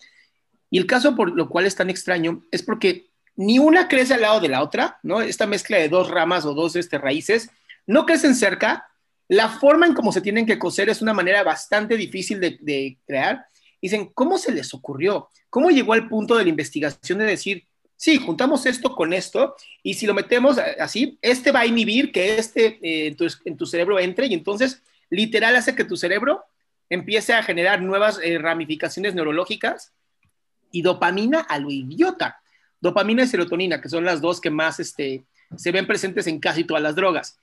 Y 0.70 0.79
el 0.79 0.87
caso 0.87 1.16
por 1.16 1.33
lo 1.35 1.49
cual 1.49 1.66
es 1.66 1.75
tan 1.75 1.91
extraño 1.91 2.45
es 2.53 2.62
porque 2.62 3.09
ni 3.35 3.59
una 3.59 3.89
crece 3.89 4.14
al 4.14 4.20
lado 4.20 4.39
de 4.39 4.49
la 4.49 4.62
otra, 4.62 5.01
¿no? 5.03 5.20
Esta 5.20 5.49
mezcla 5.49 5.77
de 5.77 5.89
dos 5.89 6.09
ramas 6.09 6.45
o 6.45 6.55
dos 6.55 6.77
este, 6.77 6.99
raíces 6.99 7.51
no 7.85 8.07
crecen 8.07 8.37
cerca. 8.37 8.87
La 9.27 9.49
forma 9.49 9.87
en 9.87 9.95
cómo 9.95 10.12
se 10.12 10.20
tienen 10.20 10.47
que 10.47 10.61
coser 10.61 10.89
es 10.89 11.03
una 11.03 11.12
manera 11.12 11.43
bastante 11.43 11.97
difícil 11.97 12.39
de, 12.39 12.57
de 12.61 12.99
crear. 13.05 13.45
Dicen, 13.83 14.12
¿cómo 14.14 14.39
se 14.39 14.53
les 14.53 14.72
ocurrió? 14.72 15.31
¿Cómo 15.51 15.70
llegó 15.70 15.95
al 15.95 16.09
punto 16.09 16.37
de 16.37 16.45
la 16.45 16.51
investigación 16.51 17.18
de 17.18 17.25
decir, 17.25 17.66
sí, 17.97 18.18
juntamos 18.18 18.66
esto 18.66 18.95
con 18.95 19.12
esto 19.12 19.57
y 19.82 19.95
si 19.95 20.07
lo 20.07 20.14
metemos 20.14 20.59
así, 20.78 21.18
este 21.22 21.53
va 21.53 21.61
a 21.61 21.66
inhibir 21.66 22.12
que 22.12 22.38
este 22.38 22.78
eh, 22.82 23.16
en, 23.45 23.57
tu, 23.57 23.66
cerebro 23.66 23.99
entre 23.99 24.26
y 24.26 24.34
entonces 24.34 24.82
literal 25.11 25.57
hace 25.57 25.74
que 25.74 25.84
tu 25.84 25.97
cerebro 25.97 26.45
empiece 26.90 27.32
a 27.32 27.42
generar 27.42 27.82
nuevas 27.82 28.18
eh, 28.22 28.38
ramificaciones 28.38 29.14
neurológicas 29.14 29.92
y 30.70 30.82
dopamina 30.82 31.40
a 31.40 31.59
lo 31.59 31.70
idiota. 31.70 32.40
Dopamina 32.80 33.22
y 33.22 33.26
serotonina, 33.26 33.80
que 33.80 33.88
son 33.88 34.05
las 34.05 34.20
dos 34.20 34.40
que 34.40 34.51
más 34.51 34.80
este, 34.80 35.24
se 35.57 35.72
ven 35.72 35.86
presentes 35.86 36.26
en 36.26 36.40
casi 36.40 36.64
todas 36.64 36.82
las 36.82 36.95
drogas. 36.95 37.38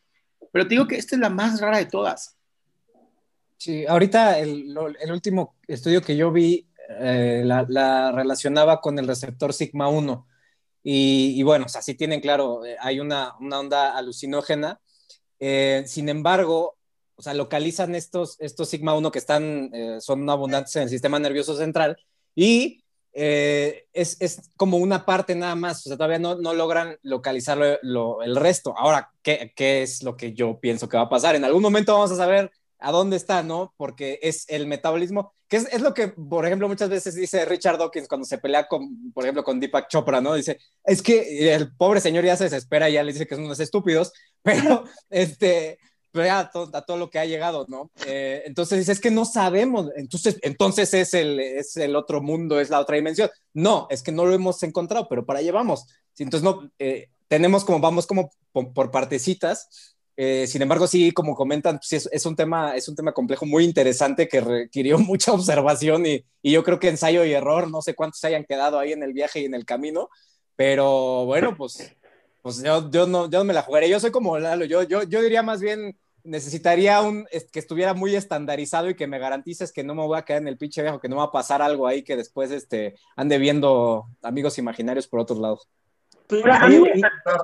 Pero 0.52 0.66
te 0.66 0.76
digo 0.76 0.88
que 0.88 0.98
esta 0.98 1.16
es 1.16 1.22
la 1.22 1.30
más 1.30 1.60
rara 1.60 1.78
de 1.78 1.86
todas. 1.86 2.38
Sí, 3.58 3.86
ahorita 3.86 4.40
el, 4.40 4.76
último 5.12 5.56
estudio 5.68 6.02
que 6.02 6.18
yo 6.18 6.32
vi 6.32 6.68
eh, 7.00 7.44
la, 7.46 8.12
relacionaba 8.12 8.82
con 8.82 8.98
el 9.00 9.08
receptor 9.08 9.54
sigma 9.54 9.88
1. 9.88 10.28
Y, 10.84 11.42
bueno, 11.44 11.66
o 11.66 11.70
sea, 11.70 11.82
sí 11.82 11.96
tienen 11.96 12.22
claro, 12.22 12.66
eh, 12.66 12.76
hay 12.80 13.00
una, 13.00 13.36
una, 13.40 13.60
onda 13.60 13.98
alucinógena. 13.98 14.80
Eh, 15.40 15.84
sin 15.86 16.10
embargo, 16.10 16.78
o 17.16 17.22
sea, 17.22 17.34
localizan 17.34 17.96
estos, 17.96 18.36
estos 18.40 18.70
sigma 18.70 18.96
1 18.96 19.12
que 19.12 19.20
están, 19.20 19.72
son 20.00 20.28
abundantes 20.30 20.76
en 20.76 20.84
el 20.84 20.90
sistema 20.90 21.20
nervioso 21.20 21.56
central 21.56 21.98
y 22.36 22.82
eh, 23.14 23.88
es, 23.92 24.22
es, 24.22 24.52
como 24.56 24.78
una 24.78 25.06
parte 25.06 25.36
nada 25.36 25.56
más, 25.56 25.86
o 25.86 25.90
sea, 25.90 25.98
todavía 25.98 26.20
no, 26.20 26.36
no 26.36 26.54
logran 26.54 26.98
localizar 27.02 27.80
lo, 27.82 28.22
el 28.24 28.36
resto. 28.36 28.74
Ahora, 28.78 29.12
¿qué, 29.22 29.52
¿qué, 29.56 29.82
es 29.82 30.02
lo 30.04 30.16
que 30.16 30.34
yo 30.34 30.60
pienso 30.60 30.88
que 30.88 30.98
va 30.98 31.04
a 31.04 31.10
pasar? 31.10 31.36
En 31.36 31.44
algún 31.44 31.62
momento 31.62 31.94
vamos 31.94 32.12
a 32.12 32.16
saber 32.16 32.52
a 32.82 32.92
dónde 32.92 33.16
está, 33.16 33.44
¿no? 33.44 33.74
Porque 33.78 34.20
es 34.22 34.46
el 34.50 34.68
metabolismo, 34.68 35.34
que 35.48 35.58
es, 35.58 35.68
es, 35.72 35.82
lo 35.82 35.94
que, 35.94 36.10
por 36.10 36.46
ejemplo, 36.46 36.68
muchas 36.68 36.90
veces 36.90 37.16
dice 37.16 37.46
Richard 37.46 37.78
Dawkins 37.78 38.08
cuando 38.08 38.26
se 38.26 38.38
pelea 38.38 38.68
con, 38.68 39.12
por 39.14 39.24
ejemplo, 39.24 39.44
con 39.44 39.60
Deepak 39.60 39.88
Chopra, 39.88 40.20
¿no? 40.20 40.34
Dice, 40.34 40.58
es 40.84 41.02
que 41.02 41.54
el 41.54 41.76
pobre 41.76 42.02
señor 42.02 42.26
ya 42.26 42.36
se 42.36 42.46
desespera 42.46 42.90
ya 42.90 43.04
le 43.04 43.14
dice 43.14 43.28
que 43.28 43.36
son 43.36 43.46
unos 43.46 43.60
estúpidos, 43.60 44.12
pero 44.44 44.84
este, 45.10 45.80
a 46.14 46.52
todo, 46.52 46.98
lo 46.98 47.10
que 47.10 47.20
ha 47.20 47.26
llegado, 47.26 47.66
¿no? 47.70 47.92
Eh, 48.06 48.44
entonces 48.46 48.90
es 48.90 49.00
que 49.00 49.12
no 49.12 49.26
sabemos, 49.26 49.90
entonces, 49.96 50.38
entonces 50.42 50.94
es, 50.94 51.14
el, 51.14 51.40
es 51.40 51.78
el 51.78 51.96
otro 51.96 52.22
mundo, 52.22 52.60
es 52.60 52.70
la 52.70 52.80
otra 52.80 52.96
dimensión. 52.96 53.30
No, 53.54 53.88
es 53.90 54.04
que 54.04 54.12
no 54.12 54.26
lo 54.26 54.34
hemos 54.34 54.62
encontrado, 54.64 55.08
pero 55.08 55.26
para 55.26 55.40
allá 55.40 55.52
vamos. 55.52 55.86
Entonces, 56.18 56.44
no, 56.44 56.70
eh, 56.80 57.10
tenemos 57.28 57.64
como, 57.64 57.80
vamos 57.80 58.08
como 58.08 58.30
por, 58.52 58.92
partecitas. 58.92 59.91
Eh, 60.18 60.46
sin 60.48 60.62
embargo, 60.62 60.88
sí, 60.88 61.12
como 61.12 61.36
comentan, 61.36 61.80
pues, 61.80 62.10
es, 62.12 62.26
un 62.26 62.36
tema, 62.36 62.76
es 62.76 62.88
un 62.88 62.96
tema 62.96 63.12
complejo, 63.14 63.46
muy 63.46 63.64
interesante, 63.64 64.28
que 64.28 64.42
requirió 64.42 64.98
mucha 65.00 65.32
observación 65.32 66.06
y, 66.06 66.26
y 66.42 66.52
yo 66.52 66.64
creo 66.64 66.80
que 66.80 66.90
ensayo 66.90 67.24
y 67.26 67.34
error, 67.34 67.70
no 67.70 67.82
sé 67.82 67.96
cuántos 67.96 68.24
hayan 68.24 68.44
quedado 68.44 68.80
ahí 68.80 68.92
en 68.92 69.04
el 69.04 69.14
viaje 69.14 69.42
y 69.42 69.46
en 69.46 69.56
el 69.56 69.66
camino, 69.66 70.10
pero 70.56 71.26
bueno, 71.26 71.56
pues 71.56 71.96
pues 72.42 72.64
yo, 72.64 72.90
yo, 72.90 73.08
no, 73.08 73.30
yo 73.30 73.40
no 73.40 73.46
me 73.46 73.54
la 73.54 73.62
jugaría. 73.62 73.90
Yo 73.90 74.00
soy 74.00 74.12
como 74.12 74.38
Lalo. 74.40 74.66
Yo, 74.66 74.84
yo, 74.84 75.04
yo 75.04 75.22
diría 75.22 75.44
más 75.44 75.62
bien, 75.62 75.98
necesitaría 76.24 77.02
un 77.02 77.28
que 77.52 77.60
estuviera 77.60 77.94
muy 77.94 78.16
estandarizado 78.16 78.90
y 78.90 78.96
que 78.96 79.08
me 79.08 79.20
garantices 79.20 79.72
que 79.72 79.84
no 79.84 79.96
me 79.96 80.04
voy 80.04 80.18
a 80.18 80.24
quedar 80.24 80.42
en 80.42 80.48
el 80.48 80.58
pinche 80.58 80.82
viejo, 80.82 81.00
que 81.00 81.10
no 81.10 81.18
va 81.18 81.26
a 81.26 81.32
pasar 81.32 81.62
algo 81.62 81.88
ahí 81.88 82.04
que 82.04 82.16
después 82.16 82.52
este, 82.52 82.96
ande 83.16 83.38
viendo 83.38 84.08
amigos 84.22 84.58
imaginarios 84.58 85.08
por 85.08 85.20
otros 85.20 85.40
lados. 85.40 85.68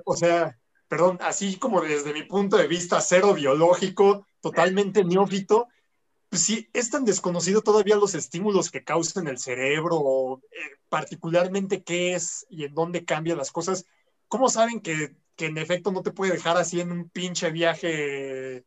o 0.06 0.16
sea, 0.16 0.58
perdón, 0.88 1.18
así 1.22 1.58
como 1.58 1.82
desde 1.82 2.14
mi 2.14 2.24
punto 2.24 2.58
de 2.58 2.68
vista 2.68 3.02
cero 3.02 3.34
biológico, 3.34 4.26
totalmente 4.42 5.04
neófito, 5.04 5.68
pues 6.30 6.44
sí, 6.44 6.70
es 6.74 6.90
tan 6.90 7.06
desconocido 7.06 7.62
todavía 7.62 7.96
los 7.96 8.16
estímulos 8.16 8.70
que 8.70 8.84
causan 8.84 9.28
el 9.28 9.38
cerebro, 9.38 10.42
eh, 10.52 10.78
particularmente 10.90 11.84
qué 11.84 12.14
es 12.16 12.46
y 12.50 12.66
en 12.66 12.74
dónde 12.74 13.06
cambian 13.06 13.38
las 13.38 13.52
cosas 13.52 13.86
¿cómo 14.28 14.50
saben 14.50 14.82
que, 14.82 15.16
en 15.38 15.58
efecto 15.58 15.92
no 15.92 16.02
te 16.02 16.12
puede 16.12 16.34
dejar 16.34 16.58
así 16.58 16.82
en 16.82 16.92
un 16.92 17.10
pinche 17.10 17.52
viaje 17.52 18.66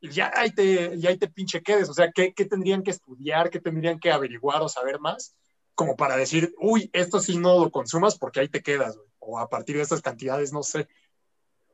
y 0.00 0.10
ya 0.10 0.32
ahí 0.34 0.50
te, 0.50 0.98
ya 0.98 1.10
ahí 1.10 1.18
te 1.18 1.28
pinche 1.28 1.62
quedes? 1.62 1.88
O 1.88 1.94
sea, 1.94 2.10
¿qué, 2.12 2.32
tendrían 2.32 2.82
que 2.82 2.90
estudiar? 2.90 3.50
¿Qué 3.50 3.60
tendrían 3.60 3.98
que 3.98 4.10
averiguar 4.10 4.62
o 4.62 4.68
saber 4.68 4.98
más? 4.98 5.36
Como 5.74 5.96
para 5.96 6.16
decir, 6.16 6.54
uy, 6.58 6.88
esto 6.92 7.20
sí 7.20 7.36
no 7.36 7.58
lo 7.58 7.70
consumas 7.70 8.18
porque 8.18 8.40
ahí 8.40 8.48
te 8.48 8.62
quedas, 8.62 8.98
o 9.18 9.38
a 9.38 9.48
partir 9.48 9.76
de 9.76 9.82
estas 9.82 10.00
cantidades, 10.00 10.52
no 10.52 10.62
sé. 10.62 10.88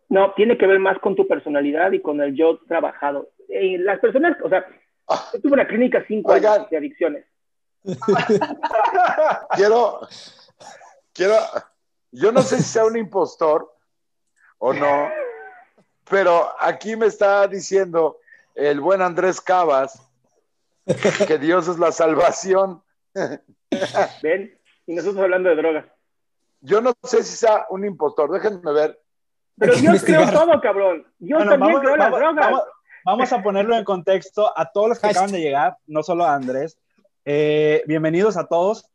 No, 0.09 0.33
tiene 0.35 0.59
que 0.59 0.67
ver 0.67 0.79
más 0.79 0.99
con 0.99 1.17
tu 1.17 1.27
personalidad 1.27 1.93
y 1.93 2.01
con 2.01 2.21
el 2.21 2.35
yo 2.35 2.59
trabajado. 2.69 3.31
Eh, 3.49 3.79
las 3.79 3.99
personas, 4.01 4.37
o 4.43 4.49
sea, 4.49 4.67
yo 5.33 5.41
tuve 5.41 5.53
una 5.55 5.67
clínica 5.67 6.05
cinco 6.07 6.33
años 6.33 6.69
de 6.71 6.77
adicciones. 6.77 7.25
quiero, 9.57 10.01
quiero, 11.13 11.35
yo 12.13 12.31
no 12.31 12.43
sé 12.43 12.59
si 12.59 12.65
sea 12.65 12.85
un 12.85 12.97
impostor 12.97 13.75
o 14.59 14.73
no, 14.73 15.09
pero 16.09 16.53
aquí 16.61 16.95
me 16.95 17.07
está 17.07 17.49
diciendo 17.49 18.19
el 18.55 18.81
buen 18.81 19.03
Andrés 19.03 19.41
Cabas 19.41 20.09
que 21.27 21.39
Dios 21.39 21.69
es 21.69 21.79
la 21.79 21.93
salvación. 21.93 22.83
Ven, 24.23 24.59
y 24.87 24.95
nosotros 24.95 25.23
hablando 25.23 25.49
de 25.49 25.57
drogas. 25.57 25.87
Yo 26.61 26.81
no 26.81 26.93
sé 27.03 27.25
si 27.25 27.37
sea 27.37 27.67
un 27.71 27.85
impostor, 27.85 28.31
déjenme 28.31 28.73
ver. 28.73 29.02
Pero 29.63 29.75
yo 29.77 29.93
creo 30.05 30.31
todo, 30.31 30.61
cabrón. 30.61 31.07
Yo 31.21 31.39
también 31.39 31.61
vamos, 31.61 31.81
creo 31.81 31.97
las 31.97 32.11
drogas. 32.11 32.63
Vamos, 33.05 33.33
a 33.33 33.43
ponerlo 33.43 33.77
en 33.77 33.85
contexto 33.85 34.53
a 34.57 34.71
todos 34.71 34.91
los 34.91 34.99
que 34.99 35.09
acaban 35.09 35.33
de 35.33 35.41
llegar, 35.41 35.77
no 35.87 36.03
solo 36.03 36.25
a 36.25 36.35
Andrés. 36.35 36.79
Eh, 37.25 37.83
bienvenidos 37.87 38.37
a 38.37 38.47
todos 38.47 38.93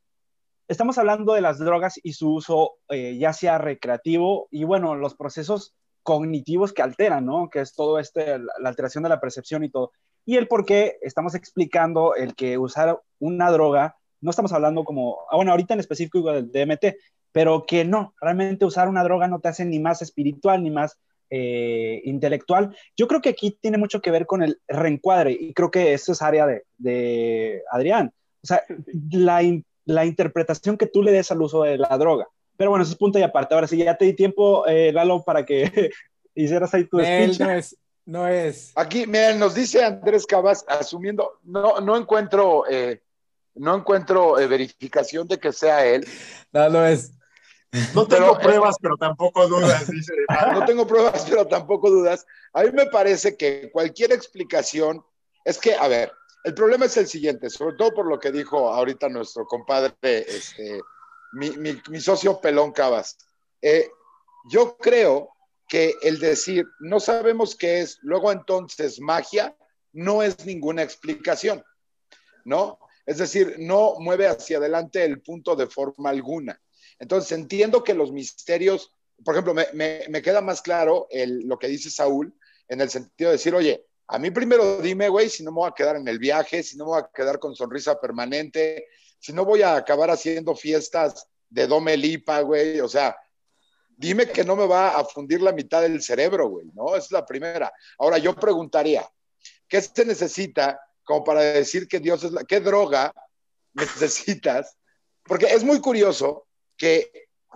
estamos 0.67 0.97
hablando 0.97 1.33
de 1.33 1.41
las 1.41 1.59
drogas 1.59 1.99
y 2.03 2.13
su 2.13 2.33
uso 2.33 2.77
eh, 2.89 3.17
ya 3.17 3.33
sea 3.33 3.57
recreativo 3.57 4.47
y 4.51 4.63
bueno, 4.65 4.95
los 4.95 5.15
procesos 5.15 5.73
cognitivos 6.03 6.73
que 6.73 6.81
alteran, 6.81 7.25
¿no? 7.25 7.49
Que 7.49 7.61
es 7.61 7.73
todo 7.73 7.99
este, 7.99 8.39
la 8.39 8.69
alteración 8.69 9.03
de 9.03 9.09
la 9.09 9.19
percepción 9.19 9.63
y 9.63 9.69
todo. 9.69 9.91
Y 10.25 10.37
el 10.37 10.47
por 10.47 10.65
qué 10.65 10.97
estamos 11.01 11.35
explicando 11.35 12.15
el 12.15 12.35
que 12.35 12.57
usar 12.57 13.01
una 13.19 13.51
droga, 13.51 13.97
no 14.21 14.29
estamos 14.29 14.51
hablando 14.53 14.83
como, 14.83 15.19
ah, 15.29 15.35
bueno, 15.35 15.51
ahorita 15.51 15.73
en 15.73 15.79
específico 15.79 16.31
del 16.31 16.51
DMT, 16.51 16.95
pero 17.31 17.65
que 17.65 17.85
no, 17.85 18.13
realmente 18.19 18.65
usar 18.65 18.89
una 18.89 19.03
droga 19.03 19.27
no 19.27 19.39
te 19.39 19.49
hace 19.49 19.65
ni 19.65 19.79
más 19.79 20.01
espiritual 20.01 20.63
ni 20.63 20.71
más 20.71 20.97
eh, 21.29 22.01
intelectual. 22.05 22.75
Yo 22.95 23.07
creo 23.07 23.21
que 23.21 23.29
aquí 23.29 23.57
tiene 23.61 23.77
mucho 23.77 24.01
que 24.01 24.11
ver 24.11 24.25
con 24.25 24.43
el 24.43 24.59
reencuadre 24.67 25.31
y 25.31 25.53
creo 25.53 25.71
que 25.71 25.93
eso 25.93 26.13
es 26.13 26.21
área 26.21 26.45
de, 26.45 26.63
de 26.77 27.63
Adrián. 27.71 28.13
O 28.43 28.47
sea, 28.47 28.63
la, 29.11 29.41
la 29.85 30.05
interpretación 30.05 30.77
que 30.77 30.87
tú 30.87 31.03
le 31.03 31.11
des 31.11 31.31
al 31.31 31.41
uso 31.41 31.63
de 31.63 31.77
la 31.77 31.97
droga. 31.97 32.27
Pero 32.57 32.71
bueno, 32.71 32.83
eso 32.83 32.91
es 32.91 32.97
punto 32.97 33.19
y 33.19 33.23
aparte. 33.23 33.53
Ahora 33.53 33.67
sí, 33.67 33.77
ya 33.77 33.97
te 33.97 34.05
di 34.05 34.13
tiempo, 34.13 34.65
eh, 34.67 34.91
Lalo, 34.91 35.23
para 35.23 35.45
que 35.45 35.91
hicieras 36.35 36.73
ahí 36.73 36.85
tu 36.85 36.99
speech. 36.99 37.39
No 37.39 37.51
es, 37.51 37.77
no 38.05 38.27
es. 38.27 38.71
Aquí, 38.75 39.05
miren, 39.05 39.39
nos 39.39 39.53
dice 39.53 39.83
Andrés 39.83 40.25
Cabas, 40.25 40.65
asumiendo, 40.67 41.39
no, 41.43 41.79
no 41.79 41.95
encuentro, 41.95 42.63
eh, 42.69 43.01
no 43.55 43.75
encuentro 43.75 44.39
eh, 44.39 44.47
verificación 44.47 45.27
de 45.27 45.39
que 45.39 45.53
sea 45.53 45.85
él. 45.85 46.05
No, 46.51 46.69
no 46.69 46.85
es. 46.85 47.11
No 47.93 48.07
tengo 48.07 48.37
pruebas, 48.37 48.75
pero 48.81 48.95
tampoco 48.97 49.47
dudas, 49.47 49.87
dice. 49.89 50.13
No 50.53 50.65
tengo 50.65 50.87
pruebas, 50.87 51.25
pero 51.29 51.45
tampoco 51.47 51.89
dudas. 51.89 52.25
A 52.53 52.63
mí 52.63 52.69
me 52.71 52.85
parece 52.87 53.35
que 53.35 53.69
cualquier 53.71 54.13
explicación, 54.13 55.03
es 55.43 55.57
que, 55.57 55.75
a 55.75 55.87
ver, 55.87 56.11
el 56.43 56.53
problema 56.53 56.85
es 56.85 56.95
el 56.97 57.07
siguiente, 57.07 57.49
sobre 57.49 57.75
todo 57.75 57.93
por 57.93 58.05
lo 58.07 58.19
que 58.19 58.31
dijo 58.31 58.69
ahorita 58.69 59.09
nuestro 59.09 59.45
compadre, 59.45 59.93
este, 60.01 60.79
mi, 61.33 61.99
socio 61.99 62.39
Pelón 62.39 62.71
Cabas. 62.71 63.17
Eh, 63.61 63.89
yo 64.49 64.77
creo 64.77 65.29
que 65.67 65.95
el 66.01 66.19
decir 66.19 66.65
no 66.79 66.99
sabemos 66.99 67.55
qué 67.55 67.81
es, 67.81 67.99
luego 68.01 68.31
entonces 68.31 68.99
magia, 69.01 69.55
no 69.91 70.23
es 70.23 70.45
ninguna 70.45 70.83
explicación, 70.83 71.63
¿no? 72.45 72.79
Es 73.05 73.17
decir, 73.17 73.55
no 73.59 73.95
mueve 73.99 74.27
hacia 74.27 74.57
adelante 74.57 75.03
el 75.03 75.21
punto 75.21 75.55
de 75.55 75.67
forma 75.67 76.09
alguna. 76.09 76.61
Entonces, 76.99 77.31
entiendo 77.31 77.83
que 77.83 77.93
los 77.93 78.11
misterios, 78.11 78.93
por 79.23 79.35
ejemplo, 79.35 79.53
me, 79.53 80.21
queda 80.21 80.41
más 80.41 80.61
claro 80.61 81.07
lo 81.11 81.59
que 81.59 81.67
dice 81.67 81.89
Saúl 81.89 82.33
en 82.67 82.81
el 82.81 82.89
sentido 82.89 83.29
de 83.29 83.37
decir, 83.37 83.55
oye, 83.55 83.85
a 84.07 84.19
mí 84.19 84.31
primero 84.31 84.81
dime, 84.81 85.09
güey, 85.09 85.29
si 85.29 85.43
no 85.43 85.51
me 85.51 85.57
voy 85.57 85.69
a 85.69 85.73
quedar 85.73 85.97
en 85.97 86.07
el 86.07 86.17
viaje, 86.19 86.63
si 86.63 86.77
no 86.77 86.85
me 86.85 86.91
voy 86.91 87.01
a 87.01 87.09
quedar 87.13 87.39
con 87.39 87.55
sonrisa 87.55 87.99
permanente, 87.99 88.87
si 89.19 89.33
no 89.33 89.45
voy 89.45 89.61
a 89.61 89.75
acabar 89.75 90.09
haciendo 90.09 90.55
fiestas 90.55 91.27
de 91.49 91.67
domelipa, 91.67 92.41
güey, 92.41 92.79
o 92.79 92.87
sea, 92.87 93.17
dime 93.97 94.27
que 94.27 94.43
no 94.43 94.55
me 94.55 94.67
va 94.67 94.97
a 94.97 95.03
fundir 95.03 95.41
la 95.41 95.51
mitad 95.51 95.81
del 95.81 96.01
cerebro, 96.01 96.49
güey, 96.49 96.67
¿no? 96.73 96.95
Es 96.95 97.11
la 97.11 97.25
primera. 97.25 97.71
Ahora, 97.97 98.17
yo 98.17 98.35
preguntaría, 98.35 99.09
¿qué 99.67 99.81
se 99.81 100.05
necesita 100.05 100.79
como 101.03 101.23
para 101.23 101.41
decir 101.41 101.87
que 101.87 101.99
Dios 101.99 102.23
es 102.23 102.31
la... 102.31 102.43
¿Qué 102.43 102.59
droga 102.59 103.11
necesitas? 103.73 104.77
Porque 105.23 105.47
es 105.47 105.63
muy 105.63 105.81
curioso 105.81 106.46
que, 106.77 107.11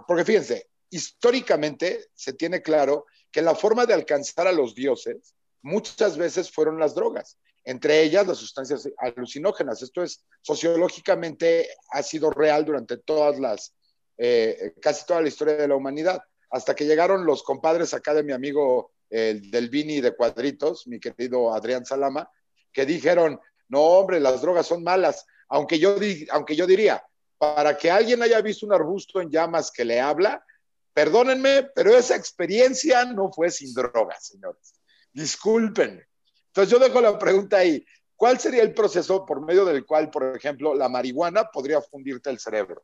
porque 0.07 0.25
fíjense, 0.25 0.69
históricamente 0.89 2.07
se 2.13 2.33
tiene 2.33 2.61
claro 2.61 3.05
que 3.31 3.41
la 3.41 3.55
forma 3.55 3.85
de 3.85 3.93
alcanzar 3.93 4.47
a 4.47 4.51
los 4.51 4.75
dioses 4.75 5.35
muchas 5.61 6.17
veces 6.17 6.51
fueron 6.51 6.79
las 6.79 6.95
drogas, 6.95 7.37
entre 7.63 8.01
ellas 8.01 8.27
las 8.27 8.37
sustancias 8.37 8.89
alucinógenas. 8.97 9.81
Esto 9.81 10.03
es 10.03 10.25
sociológicamente 10.41 11.69
ha 11.91 12.03
sido 12.03 12.31
real 12.31 12.65
durante 12.65 12.97
todas 12.97 13.39
las, 13.39 13.73
eh, 14.17 14.73
casi 14.81 15.05
toda 15.05 15.21
la 15.21 15.27
historia 15.27 15.55
de 15.55 15.67
la 15.67 15.75
humanidad, 15.75 16.21
hasta 16.49 16.75
que 16.75 16.85
llegaron 16.85 17.25
los 17.25 17.43
compadres 17.43 17.93
acá 17.93 18.13
de 18.13 18.23
mi 18.23 18.33
amigo 18.33 18.91
el 19.09 19.51
del 19.51 19.69
Vini 19.69 19.99
de 20.01 20.15
Cuadritos, 20.15 20.87
mi 20.87 20.99
querido 20.99 21.53
Adrián 21.53 21.85
Salama, 21.85 22.29
que 22.71 22.85
dijeron, 22.85 23.39
no 23.67 23.81
hombre, 23.81 24.19
las 24.19 24.41
drogas 24.41 24.67
son 24.67 24.83
malas, 24.83 25.25
aunque 25.49 25.79
yo, 25.79 25.95
aunque 26.31 26.55
yo 26.55 26.65
diría, 26.65 27.03
para 27.41 27.75
que 27.75 27.89
alguien 27.89 28.21
haya 28.21 28.39
visto 28.39 28.67
un 28.67 28.73
arbusto 28.73 29.19
en 29.19 29.31
llamas 29.31 29.71
que 29.71 29.83
le 29.83 29.99
habla, 29.99 30.45
perdónenme, 30.93 31.63
pero 31.73 31.89
esa 31.89 32.15
experiencia 32.15 33.03
no 33.03 33.31
fue 33.31 33.49
sin 33.49 33.73
drogas, 33.73 34.27
señores. 34.27 34.79
Disculpen. 35.11 36.05
Entonces 36.45 36.71
yo 36.71 36.77
dejo 36.77 37.01
la 37.01 37.17
pregunta 37.17 37.57
ahí. 37.57 37.83
¿Cuál 38.15 38.37
sería 38.37 38.61
el 38.61 38.75
proceso 38.75 39.25
por 39.25 39.43
medio 39.43 39.65
del 39.65 39.87
cual, 39.87 40.11
por 40.11 40.37
ejemplo, 40.37 40.75
la 40.75 40.87
marihuana 40.87 41.45
podría 41.45 41.81
fundirte 41.81 42.29
el 42.29 42.37
cerebro? 42.37 42.83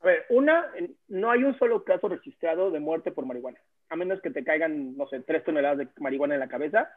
A 0.00 0.06
ver, 0.06 0.26
una, 0.30 0.68
no 1.06 1.30
hay 1.30 1.44
un 1.44 1.56
solo 1.56 1.84
caso 1.84 2.08
registrado 2.08 2.72
de 2.72 2.80
muerte 2.80 3.12
por 3.12 3.24
marihuana. 3.26 3.60
A 3.90 3.96
menos 3.96 4.20
que 4.20 4.30
te 4.30 4.44
caigan, 4.44 4.96
no 4.96 5.06
sé, 5.08 5.20
tres 5.20 5.44
toneladas 5.44 5.78
de 5.78 5.88
marihuana 5.98 6.34
en 6.34 6.40
la 6.40 6.48
cabeza, 6.48 6.90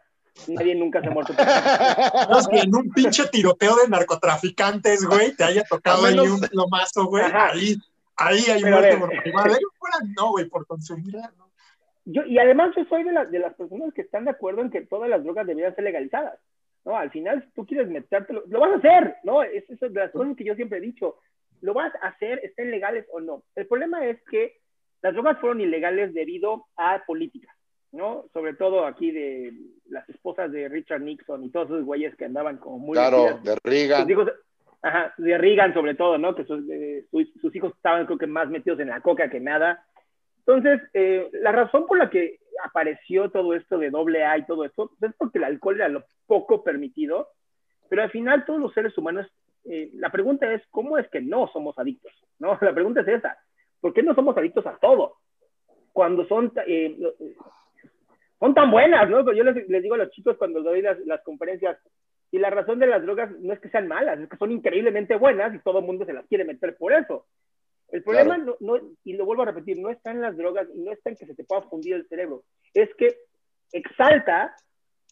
nadie 0.47 0.75
nunca 0.75 1.01
se 1.01 1.07
ha 1.07 1.11
muerto. 1.11 1.33
Por 1.33 2.37
es 2.37 2.47
que 2.47 2.59
en 2.59 2.75
un 2.75 2.91
pinche 2.91 3.27
tiroteo 3.27 3.75
de 3.77 3.87
narcotraficantes, 3.87 5.05
güey, 5.05 5.35
te 5.35 5.43
haya 5.43 5.63
tocado 5.63 6.05
ahí 6.05 6.19
un 6.19 6.39
plomazo, 6.39 7.05
güey, 7.05 7.23
ahí, 7.33 7.75
ahí 8.17 8.43
hay 8.49 8.63
muerte 8.63 8.97
por 8.97 9.09
marihuana. 9.09 9.57
No, 10.17 10.31
güey, 10.31 10.45
por 10.45 10.65
consumirla, 10.65 11.31
¿no? 11.37 11.51
Yo, 12.05 12.23
y 12.23 12.39
además 12.39 12.73
yo 12.75 12.83
soy 12.85 13.03
de, 13.03 13.11
de 13.29 13.39
las 13.39 13.53
personas 13.53 13.93
que 13.93 14.01
están 14.01 14.25
de 14.25 14.31
acuerdo 14.31 14.61
en 14.61 14.71
que 14.71 14.81
todas 14.81 15.09
las 15.09 15.23
drogas 15.23 15.45
deberían 15.45 15.75
ser 15.75 15.83
legalizadas. 15.83 16.39
¿no? 16.85 16.97
Al 16.97 17.11
final, 17.11 17.43
si 17.43 17.51
tú 17.51 17.65
quieres 17.65 17.89
metértelo, 17.89 18.43
lo 18.47 18.59
vas 18.59 18.71
a 18.71 18.77
hacer, 18.77 19.17
¿no? 19.23 19.43
Es 19.43 19.69
eso 19.69 19.89
de 19.89 19.99
las 19.99 20.11
cosas 20.11 20.35
que 20.35 20.43
yo 20.43 20.55
siempre 20.55 20.79
he 20.79 20.81
dicho. 20.81 21.17
Lo 21.61 21.73
vas 21.73 21.93
a 22.01 22.07
hacer, 22.07 22.39
estén 22.43 22.71
legales 22.71 23.05
o 23.11 23.19
no. 23.19 23.43
El 23.55 23.67
problema 23.67 24.05
es 24.05 24.19
que 24.29 24.60
las 25.01 25.13
drogas 25.13 25.39
fueron 25.39 25.61
ilegales 25.61 26.13
debido 26.13 26.67
a 26.77 27.03
políticas, 27.05 27.55
¿no? 27.91 28.25
Sobre 28.33 28.53
todo 28.53 28.85
aquí 28.85 29.11
de 29.11 29.53
las 29.89 30.07
esposas 30.09 30.51
de 30.51 30.69
Richard 30.69 31.01
Nixon 31.01 31.43
y 31.43 31.49
todos 31.49 31.67
esos 31.67 31.85
güeyes 31.85 32.15
que 32.15 32.25
andaban 32.25 32.57
como 32.57 32.79
muy... 32.79 32.93
Claro, 32.93 33.39
de 33.43 33.57
Reagan. 33.63 34.07
ajá, 34.81 35.13
de 35.17 35.37
Reagan 35.37 35.73
sobre 35.73 35.95
todo, 35.95 36.17
¿no? 36.17 36.35
Que 36.35 36.45
sus, 36.45 36.63
sus, 37.41 37.55
hijos 37.55 37.73
estaban 37.75 38.05
creo 38.05 38.17
que 38.17 38.27
más 38.27 38.49
metidos 38.49 38.79
en 38.79 38.89
la 38.89 39.01
coca 39.01 39.29
que 39.29 39.39
nada. 39.39 39.83
Entonces, 40.39 40.81
eh, 40.93 41.29
la 41.33 41.51
razón 41.51 41.87
por 41.87 41.97
la 41.97 42.09
que 42.09 42.39
apareció 42.63 43.29
todo 43.31 43.53
esto 43.53 43.77
de 43.77 43.89
doble 43.89 44.23
A 44.23 44.37
y 44.37 44.45
todo 44.45 44.65
esto 44.65 44.91
es 45.01 45.13
porque 45.17 45.39
el 45.39 45.45
alcohol 45.45 45.75
era 45.75 45.89
lo 45.89 46.03
poco 46.27 46.63
permitido, 46.63 47.29
pero 47.89 48.03
al 48.03 48.11
final 48.11 48.45
todos 48.45 48.59
los 48.59 48.73
seres 48.73 48.97
humanos, 48.97 49.27
eh, 49.65 49.89
la 49.93 50.11
pregunta 50.11 50.51
es, 50.53 50.61
¿cómo 50.69 50.97
es 50.97 51.07
que 51.09 51.21
no 51.21 51.49
somos 51.51 51.77
adictos? 51.77 52.13
¿no? 52.39 52.57
La 52.61 52.73
pregunta 52.73 53.01
es 53.01 53.07
esa, 53.07 53.37
¿por 53.81 53.93
qué 53.93 54.03
no 54.03 54.15
somos 54.15 54.37
adictos 54.37 54.65
a 54.65 54.77
todo? 54.77 55.17
Cuando 55.91 56.25
son, 56.27 56.53
eh, 56.67 56.97
son 58.39 58.53
tan 58.53 58.71
buenas, 58.71 59.09
¿no? 59.09 59.33
Yo 59.33 59.43
les, 59.43 59.67
digo 59.67 59.95
a 59.95 59.97
los 59.99 60.11
chicos 60.11 60.37
cuando 60.37 60.63
doy 60.63 60.81
las, 60.81 60.99
las 61.05 61.21
conferencias, 61.23 61.77
y 62.31 62.39
la 62.39 62.49
razón 62.49 62.79
de 62.79 62.87
las 62.87 63.01
drogas 63.01 63.29
no 63.39 63.51
es 63.51 63.59
que 63.59 63.69
sean 63.69 63.89
malas, 63.89 64.19
es 64.19 64.29
que 64.29 64.37
son 64.37 64.51
increíblemente 64.51 65.17
buenas 65.17 65.53
y 65.53 65.59
todo 65.59 65.79
el 65.79 65.85
mundo 65.85 66.05
se 66.05 66.13
las 66.13 66.25
quiere 66.27 66.45
meter 66.45 66.77
por 66.77 66.93
eso. 66.93 67.25
El 67.89 68.03
problema, 68.03 68.37
no, 68.37 68.55
no, 68.61 68.79
y 69.03 69.13
lo 69.13 69.25
vuelvo 69.25 69.41
a 69.41 69.47
repetir, 69.47 69.77
no 69.77 69.89
está 69.89 70.11
en 70.11 70.21
las 70.21 70.37
drogas 70.37 70.65
y 70.73 70.79
no 70.79 70.93
está 70.93 71.09
en 71.09 71.17
que 71.17 71.25
se 71.25 71.35
te 71.35 71.43
pueda 71.43 71.63
fundir 71.63 71.95
el 71.95 72.07
cerebro, 72.07 72.43
es 72.73 72.89
que 72.95 73.17
exalta 73.73 74.55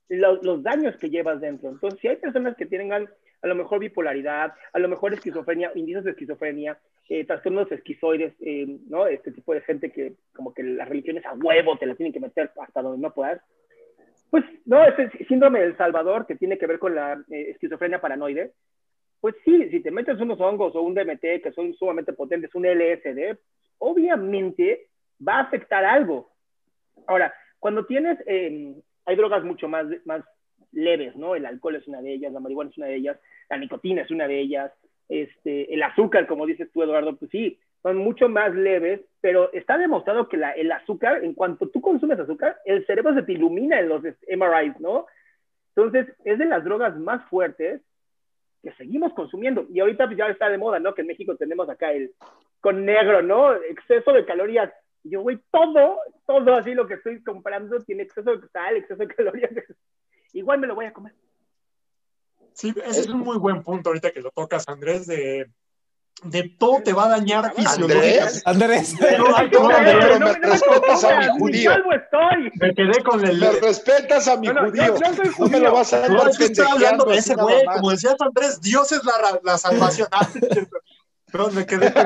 los, 0.08 0.44
los 0.46 0.64
daños 0.64 0.96
que 0.96 1.10
llevas 1.10 1.42
dentro. 1.42 1.70
Entonces, 1.70 2.00
si 2.00 2.08
hay 2.08 2.16
personas 2.16 2.56
que 2.56 2.66
tienen 2.66 2.94
a 3.42 3.48
lo 3.48 3.56
mejor 3.56 3.80
bipolaridad, 3.80 4.54
a 4.74 4.80
lo 4.80 4.90
mejor 4.90 5.14
esquizofrenia, 5.14 5.72
indicios 5.76 6.04
de 6.04 6.12
esquizofrenia, 6.12 6.78
eh, 7.08 7.26
trastornos 7.26 7.72
esquizoides, 7.72 8.34
eh, 8.42 8.68
¿no? 8.88 9.08
Este 9.08 9.32
tipo 9.32 9.54
de 9.54 9.62
gente 9.62 9.92
que 9.92 10.14
como 10.34 10.54
que 10.54 10.64
las 10.64 10.88
religiones 10.88 11.26
a 11.26 11.34
huevo 11.34 11.78
te 11.78 11.86
las 11.86 11.98
tienen 11.98 12.14
que 12.14 12.20
meter 12.20 12.52
hasta 12.62 12.82
donde 12.82 13.02
no 13.02 13.14
puedas. 13.14 13.42
Pues, 14.30 14.44
no, 14.66 14.86
este 14.86 15.26
síndrome 15.26 15.60
del 15.62 15.76
Salvador, 15.76 16.28
que 16.28 16.36
tiene 16.36 16.58
que 16.58 16.68
ver 16.68 16.78
con 16.78 16.94
la 16.94 17.14
eh, 17.32 17.52
esquizofrenia 17.52 18.00
paranoide, 18.00 18.52
pues 19.22 19.36
sí, 19.44 19.70
si 19.70 19.82
te 19.82 19.92
metes 19.92 20.20
unos 20.20 20.40
hongos 20.40 20.76
o 20.76 20.82
un 20.82 20.94
DMT 20.94 21.42
que 21.44 21.52
son 21.54 21.74
sumamente 21.74 22.14
potentes, 22.14 22.54
un 22.56 22.66
LSD, 22.66 23.38
obviamente 23.80 24.88
va 25.26 25.38
a 25.38 25.42
afectar 25.42 25.84
algo. 25.84 26.32
Ahora, 27.08 27.34
cuando 27.60 27.86
tienes, 27.86 28.18
em, 28.26 28.76
hay 29.06 29.16
drogas 29.16 29.44
mucho 29.44 29.68
más, 29.68 29.88
más 30.06 30.24
leves, 30.72 31.16
¿no? 31.16 31.36
El 31.36 31.46
alcohol 31.46 31.76
es 31.76 31.88
una 31.88 32.02
de 32.02 32.14
ellas, 32.14 32.34
la 32.34 32.40
marihuana 32.40 32.70
es 32.70 32.78
una 32.78 32.88
de 32.88 32.96
ellas, 32.96 33.20
la 33.50 33.58
nicotina 33.58 34.02
es 34.02 34.12
una 34.12 34.28
de 34.28 34.40
ellas, 34.40 34.72
este, 35.08 35.74
el 35.74 35.82
azúcar, 35.84 36.28
como 36.28 36.46
dices 36.46 36.70
tú, 36.72 36.84
Eduardo, 36.84 37.16
pues 37.16 37.32
sí, 37.32 37.60
son 37.82 37.98
mucho 37.98 38.30
más 38.30 38.54
leves, 38.54 39.02
pero 39.22 39.52
está 39.54 39.78
demostrado 39.78 40.28
que 40.28 40.38
la, 40.38 40.52
el 40.52 40.72
azúcar, 40.72 41.24
en 41.24 41.34
cuanto 41.34 41.70
tú 41.70 41.82
consumes 41.82 42.20
azúcar, 42.20 42.58
el 42.66 42.86
cerebro 42.86 43.14
se 43.16 43.24
te 43.24 43.34
ilumina 43.34 43.80
en 43.80 43.90
los 43.90 44.04
MRIs, 44.04 44.80
¿no? 44.80 45.08
Entonces, 45.76 46.14
es 46.26 46.38
de 46.38 46.46
las 46.46 46.64
drogas 46.64 46.98
más 46.98 47.28
fuertes 47.30 47.82
que 48.62 48.72
seguimos 48.74 49.14
consumiendo. 49.14 49.66
Y 49.72 49.80
ahorita 49.80 50.06
pues, 50.06 50.18
ya 50.18 50.28
está 50.28 50.50
de 50.50 50.58
moda, 50.58 50.80
¿no? 50.80 50.94
Que 50.94 51.02
en 51.02 51.08
México 51.08 51.36
tenemos 51.38 51.70
acá 51.70 51.92
el 51.92 52.12
con 52.60 52.86
negro, 52.86 53.22
¿no? 53.22 53.54
Exceso 53.56 54.12
de 54.12 54.26
calorías. 54.26 54.72
Yo, 55.04 55.22
güey, 55.22 55.40
todo, 55.50 55.98
todo 56.28 56.56
así 56.56 56.74
lo 56.74 56.86
que 56.86 56.96
estoy 56.96 57.24
comprando 57.24 57.80
tiene 57.80 58.04
exceso 58.04 58.36
de 58.36 58.48
sal, 58.50 58.76
exceso 58.76 59.06
de 59.06 59.08
calorías. 59.16 59.52
Igual 60.34 60.60
me 60.60 60.68
lo 60.68 60.76
voy 60.76 60.86
a 60.86 60.94
comer. 60.94 61.16
Sí, 62.54 62.74
ese 62.86 63.02
es 63.02 63.08
un 63.08 63.20
muy 63.20 63.38
buen 63.38 63.64
punto 63.64 63.90
ahorita 63.90 64.12
que 64.12 64.22
lo 64.22 64.32
tocas, 64.32 64.68
Andrés, 64.68 65.08
de 65.08 65.50
de 66.24 66.50
todo 66.58 66.82
te 66.84 66.94
va 66.94 67.06
a 67.06 67.10
dañar 67.10 67.54
fisiológicamente. 67.56 68.42
Andrés, 68.46 68.96
pero, 69.00 69.26
pero 69.52 70.20
me 70.20 70.34
respetas 70.34 71.04
a 71.04 71.20
mi 71.20 71.40
judío. 71.40 71.72
Me 72.56 72.76
quedé 72.76 73.04
con 73.04 73.26
el. 73.26 73.40
Me 73.40 73.52
respetas 73.52 74.28
a 74.28 74.38
mi 74.38 74.48
judío. 74.48 74.96
No 75.38 75.48
me 75.48 75.60
lo 75.60 75.72
vas 75.72 75.94
a 75.94 76.00
dar. 76.00 76.12
No, 76.12 76.28
estoy 76.28 76.66
hablando 76.70 77.06
de 77.06 77.18
ese 77.18 77.36
güey. 77.36 77.64
Como 77.66 77.92
decía 77.92 78.16
Andrés, 78.20 78.60
Dios 78.62 78.92
es 78.92 79.04
la, 79.04 79.40
la 79.44 79.58
salvación. 79.58 80.08
Ah, 80.12 80.28
perdón, 81.32 81.56
me 81.56 81.66
quedé 81.66 81.94
con 81.94 82.04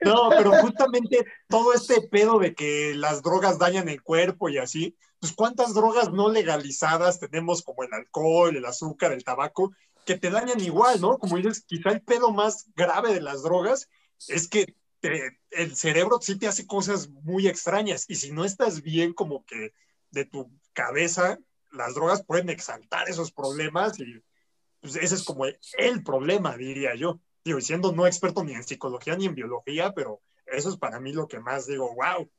No, 0.00 0.30
pero 0.30 0.52
justamente 0.52 1.24
todo 1.48 1.72
este 1.72 2.02
pedo 2.02 2.38
de 2.38 2.54
que 2.54 2.94
las 2.94 3.22
drogas 3.22 3.58
dañan 3.58 3.88
el 3.88 4.02
cuerpo 4.02 4.48
y 4.48 4.58
así, 4.58 4.96
pues 5.20 5.32
cuántas 5.32 5.74
drogas 5.74 6.12
no 6.12 6.28
legalizadas 6.28 7.18
tenemos 7.18 7.62
como 7.62 7.82
el 7.82 7.92
alcohol, 7.92 8.56
el 8.56 8.64
azúcar, 8.64 9.12
el 9.12 9.24
tabaco, 9.24 9.72
que 10.06 10.16
te 10.16 10.30
dañan 10.30 10.60
igual, 10.60 11.00
¿no? 11.00 11.18
Como 11.18 11.36
dices, 11.36 11.64
quizá 11.66 11.90
el 11.90 12.02
pedo 12.02 12.32
más 12.32 12.66
grave 12.74 13.12
de 13.12 13.20
las 13.20 13.42
drogas 13.42 13.88
es 14.28 14.48
que 14.48 14.74
el 15.50 15.76
cerebro 15.76 16.18
sí 16.20 16.36
te 16.38 16.48
hace 16.48 16.66
cosas 16.66 17.08
muy 17.08 17.46
extrañas 17.46 18.04
y 18.08 18.16
si 18.16 18.32
no 18.32 18.44
estás 18.44 18.82
bien 18.82 19.12
como 19.12 19.44
que 19.44 19.72
de 20.10 20.24
tu 20.24 20.50
cabeza, 20.72 21.38
las 21.72 21.94
drogas 21.94 22.24
pueden 22.24 22.48
exaltar 22.48 23.08
esos 23.08 23.30
problemas 23.30 24.00
y 24.00 24.22
pues, 24.80 24.96
ese 24.96 25.14
es 25.14 25.24
como 25.24 25.44
el 25.44 26.02
problema, 26.02 26.56
diría 26.56 26.94
yo. 26.94 27.20
Digo, 27.44 27.60
siendo 27.60 27.92
no 27.92 28.06
experto 28.06 28.44
ni 28.44 28.54
en 28.54 28.64
psicología 28.64 29.16
ni 29.16 29.26
en 29.26 29.34
biología, 29.34 29.92
pero 29.92 30.20
eso 30.46 30.70
es 30.70 30.76
para 30.76 31.00
mí 31.00 31.12
lo 31.12 31.28
que 31.28 31.40
más 31.40 31.66
digo, 31.66 31.94
wow. 31.94 32.30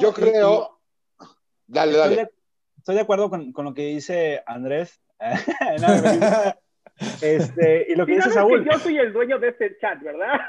Yo 0.00 0.12
creo... 0.12 0.80
dale, 1.66 1.96
dale. 1.96 2.30
Estoy 2.78 2.96
de, 2.96 3.00
acuerdo 3.00 3.30
con, 3.30 3.52
con, 3.52 3.64
lo 3.64 3.74
que 3.74 3.86
dice 3.86 4.42
Andrés. 4.46 5.00
este, 7.22 7.86
y 7.88 7.94
lo 7.94 8.06
que 8.06 8.16
dice 8.16 8.30
Saúl. 8.30 8.64
yo 8.64 8.78
soy 8.78 8.98
el 8.98 9.12
dueño 9.12 9.38
de 9.38 9.48
este 9.48 9.76
chat, 9.78 10.02
¿verdad? 10.02 10.40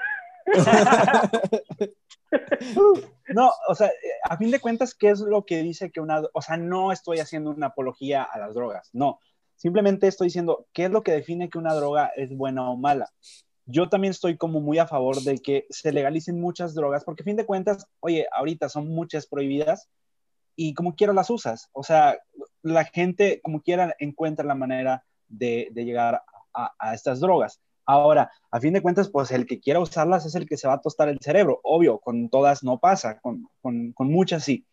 no, 3.34 3.52
o 3.68 3.76
sea, 3.76 3.92
a 4.24 4.38
fin 4.38 4.52
de 4.52 4.60
cuentas, 4.60 4.94
¿qué 4.94 5.10
es 5.10 5.20
lo 5.20 5.44
que 5.46 5.64
dice 5.64 5.92
que 5.92 6.02
una, 6.02 6.22
o 6.34 6.42
sea, 6.42 6.58
no 6.58 6.92
estoy 6.92 7.20
haciendo 7.20 7.52
una 7.52 7.68
apología 7.68 8.24
a 8.24 8.40
las 8.40 8.54
drogas, 8.54 8.90
no, 8.94 9.20
simplemente 9.56 10.08
estoy 10.08 10.28
diciendo, 10.28 10.68
¿qué 10.74 10.86
es 10.86 10.92
lo 10.92 11.04
que 11.04 11.14
define 11.14 11.50
que 11.50 11.58
una 11.58 11.74
droga 11.74 12.12
es 12.16 12.36
buena 12.36 12.70
o 12.70 12.78
mala? 12.78 13.12
Yo 13.66 13.89
también 13.89 14.11
estoy 14.11 14.38
como 14.38 14.61
muy 14.61 14.78
a 14.78 14.88
favor 14.88 15.22
de 15.22 15.39
que 15.39 15.66
se 15.70 15.91
legalicen 15.91 16.39
muchas 16.39 16.76
drogas, 16.76 17.03
porque 17.03 17.24
a 17.24 17.26
fin 17.26 17.36
de 17.36 17.45
cuentas, 17.45 17.88
oye, 17.99 18.28
ahorita 18.32 18.70
son 18.70 18.88
muchas 18.88 19.26
prohibidas 19.26 19.89
y 20.55 20.74
como 20.74 20.95
quiera 20.95 21.13
las 21.13 21.30
usas, 21.30 21.70
o 21.74 21.84
sea, 21.84 22.18
la 22.61 22.86
gente 22.86 23.41
como 23.43 23.61
quiera 23.61 23.95
encuentra 23.99 24.45
la 24.45 24.55
manera 24.55 25.03
de, 25.28 25.72
llegar 25.74 26.22
a 26.53 26.93
estas 26.93 27.20
drogas. 27.20 27.59
Ahora, 27.86 28.32
a 28.49 28.59
fin 28.59 28.74
de 28.74 28.82
cuentas, 28.82 29.09
pues 29.09 29.32
el 29.32 29.45
que 29.45 29.59
quiera 29.59 29.80
usarlas 29.80 30.26
es 30.26 30.36
el 30.36 30.47
que 30.47 30.57
se 30.57 30.68
va 30.68 30.74
a 30.76 30.82
tostar 30.82 31.07
el 31.07 31.20
cerebro. 31.22 31.59
Obvio, 31.63 31.99
con 31.99 32.30
todas 32.30 32.63
no 32.63 32.80
pasa, 32.80 33.20
con, 33.20 33.47
muchas 33.99 34.43
sí. 34.43 34.66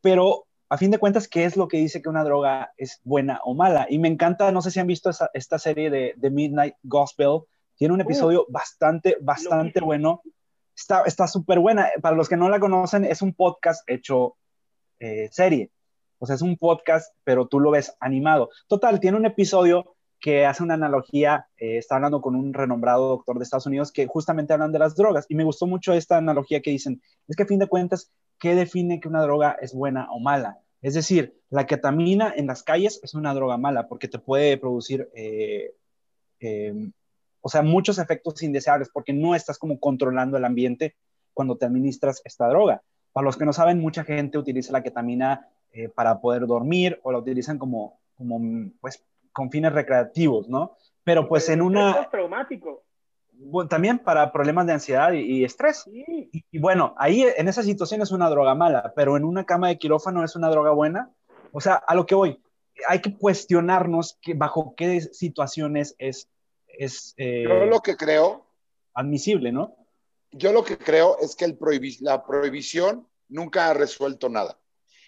Pero 0.00 0.46
a 0.68 0.76
fin 0.76 0.90
de 0.90 0.98
cuentas, 0.98 1.28
¿qué 1.28 1.44
es 1.44 1.56
lo 1.56 1.68
que 1.68 1.78
dice 1.78 2.02
que 2.02 2.08
una 2.08 2.24
droga 2.24 2.72
es 2.76 3.00
buena 3.04 3.40
o 3.44 3.54
mala? 3.54 3.86
Y 3.88 3.98
me 3.98 4.08
encanta, 4.08 4.50
no 4.50 4.62
sé 4.62 4.70
si 4.72 4.80
han 4.80 4.88
visto 4.88 5.10
esta 5.32 5.58
serie 5.58 5.90
de, 5.90 6.30
Midnight 6.30 6.74
Gospel. 6.82 7.42
Tiene 7.78 7.94
un 7.94 8.00
episodio 8.00 8.44
bastante, 8.50 9.16
bastante 9.20 9.80
bueno. 9.80 10.20
Está 10.74 11.26
súper 11.26 11.60
buena. 11.60 11.88
Para 12.02 12.16
los 12.16 12.28
que 12.28 12.36
no 12.36 12.50
la 12.50 12.60
conocen, 12.60 13.04
es 13.04 13.22
un 13.22 13.32
podcast 13.32 13.88
hecho 13.88 14.36
eh, 15.00 15.28
serie. 15.30 15.70
O 16.18 16.26
sea, 16.26 16.34
es 16.34 16.42
un 16.42 16.56
podcast, 16.56 17.14
pero 17.24 17.46
tú 17.46 17.60
lo 17.60 17.70
ves 17.70 17.96
animado. 18.00 18.50
Total, 18.66 19.00
tiene 19.00 19.16
un 19.16 19.26
episodio 19.26 19.94
que 20.20 20.44
hace 20.44 20.62
una 20.62 20.74
analogía, 20.74 21.46
eh, 21.56 21.78
está 21.78 21.94
hablando 21.94 22.20
con 22.20 22.34
un 22.34 22.52
renombrado 22.52 23.08
doctor 23.08 23.38
de 23.38 23.44
Estados 23.44 23.66
Unidos 23.66 23.92
que 23.92 24.06
justamente 24.06 24.52
hablan 24.52 24.72
de 24.72 24.80
las 24.80 24.96
drogas 24.96 25.26
y 25.28 25.36
me 25.36 25.44
gustó 25.44 25.66
mucho 25.66 25.92
esta 25.92 26.16
analogía 26.16 26.60
que 26.60 26.72
dicen, 26.72 27.00
es 27.28 27.36
que 27.36 27.44
a 27.44 27.46
fin 27.46 27.60
de 27.60 27.68
cuentas, 27.68 28.10
¿qué 28.40 28.56
define 28.56 28.98
que 28.98 29.06
una 29.06 29.22
droga 29.22 29.56
es 29.60 29.72
buena 29.72 30.10
o 30.10 30.18
mala? 30.18 30.58
Es 30.82 30.94
decir, 30.94 31.40
la 31.50 31.66
ketamina 31.66 32.32
en 32.34 32.46
las 32.46 32.62
calles 32.62 33.00
es 33.02 33.14
una 33.14 33.34
droga 33.34 33.56
mala 33.56 33.88
porque 33.88 34.08
te 34.08 34.18
puede 34.18 34.58
producir, 34.58 35.08
eh, 35.14 35.74
eh, 36.40 36.90
o 37.40 37.48
sea, 37.48 37.62
muchos 37.62 37.98
efectos 37.98 38.42
indeseables 38.42 38.88
porque 38.92 39.12
no 39.12 39.34
estás 39.34 39.58
como 39.58 39.78
controlando 39.78 40.36
el 40.36 40.44
ambiente 40.44 40.96
cuando 41.34 41.56
te 41.56 41.66
administras 41.66 42.20
esta 42.24 42.48
droga. 42.48 42.82
Para 43.12 43.24
los 43.24 43.36
que 43.36 43.44
no 43.44 43.52
saben, 43.52 43.80
mucha 43.80 44.04
gente 44.04 44.38
utiliza 44.38 44.72
la 44.72 44.82
ketamina 44.82 45.48
para 45.94 46.20
poder 46.20 46.46
dormir 46.46 46.98
o 47.02 47.12
la 47.12 47.18
utilizan 47.18 47.58
como, 47.58 48.00
como 48.16 48.40
pues, 48.80 49.04
con 49.32 49.50
fines 49.50 49.72
recreativos, 49.72 50.48
¿no? 50.48 50.76
Pero 51.04 51.28
pues 51.28 51.48
en 51.48 51.62
una... 51.62 52.08
traumático. 52.10 52.82
Bueno, 53.32 53.68
también 53.68 54.00
para 54.00 54.32
problemas 54.32 54.66
de 54.66 54.72
ansiedad 54.72 55.12
y, 55.12 55.44
estrés. 55.44 55.84
Sí. 55.84 56.28
Y, 56.50 56.58
bueno, 56.58 56.94
ahí 56.98 57.24
en 57.36 57.46
esa 57.46 57.62
situación 57.62 58.02
es 58.02 58.10
una 58.10 58.28
droga 58.28 58.54
mala, 58.54 58.92
pero 58.96 59.16
en 59.16 59.24
una 59.24 59.44
cama 59.44 59.68
de 59.68 59.78
quirófano 59.78 60.24
es 60.24 60.34
una 60.34 60.50
droga 60.50 60.72
buena. 60.72 61.10
O 61.52 61.60
sea, 61.60 61.74
a 61.74 61.94
lo 61.94 62.04
que 62.04 62.16
voy, 62.16 62.42
hay 62.88 63.00
que 63.00 63.16
cuestionarnos 63.16 64.18
que, 64.20 64.34
bajo 64.34 64.74
qué 64.76 65.00
situaciones 65.00 65.94
es... 65.98 66.28
es 66.78 67.14
eh, 67.16 67.44
Yo 67.46 67.66
lo 67.66 67.80
que 67.80 67.96
creo... 67.96 68.46
Admisible, 68.94 69.52
¿no? 69.52 69.76
Yo 70.32 70.52
lo 70.52 70.64
que 70.64 70.78
creo 70.78 71.18
es 71.20 71.36
que 71.36 71.44
el 71.44 71.58
la 72.00 72.24
prohibición 72.24 73.06
nunca 73.28 73.68
ha 73.68 73.74
resuelto 73.74 74.28
nada. 74.28 74.58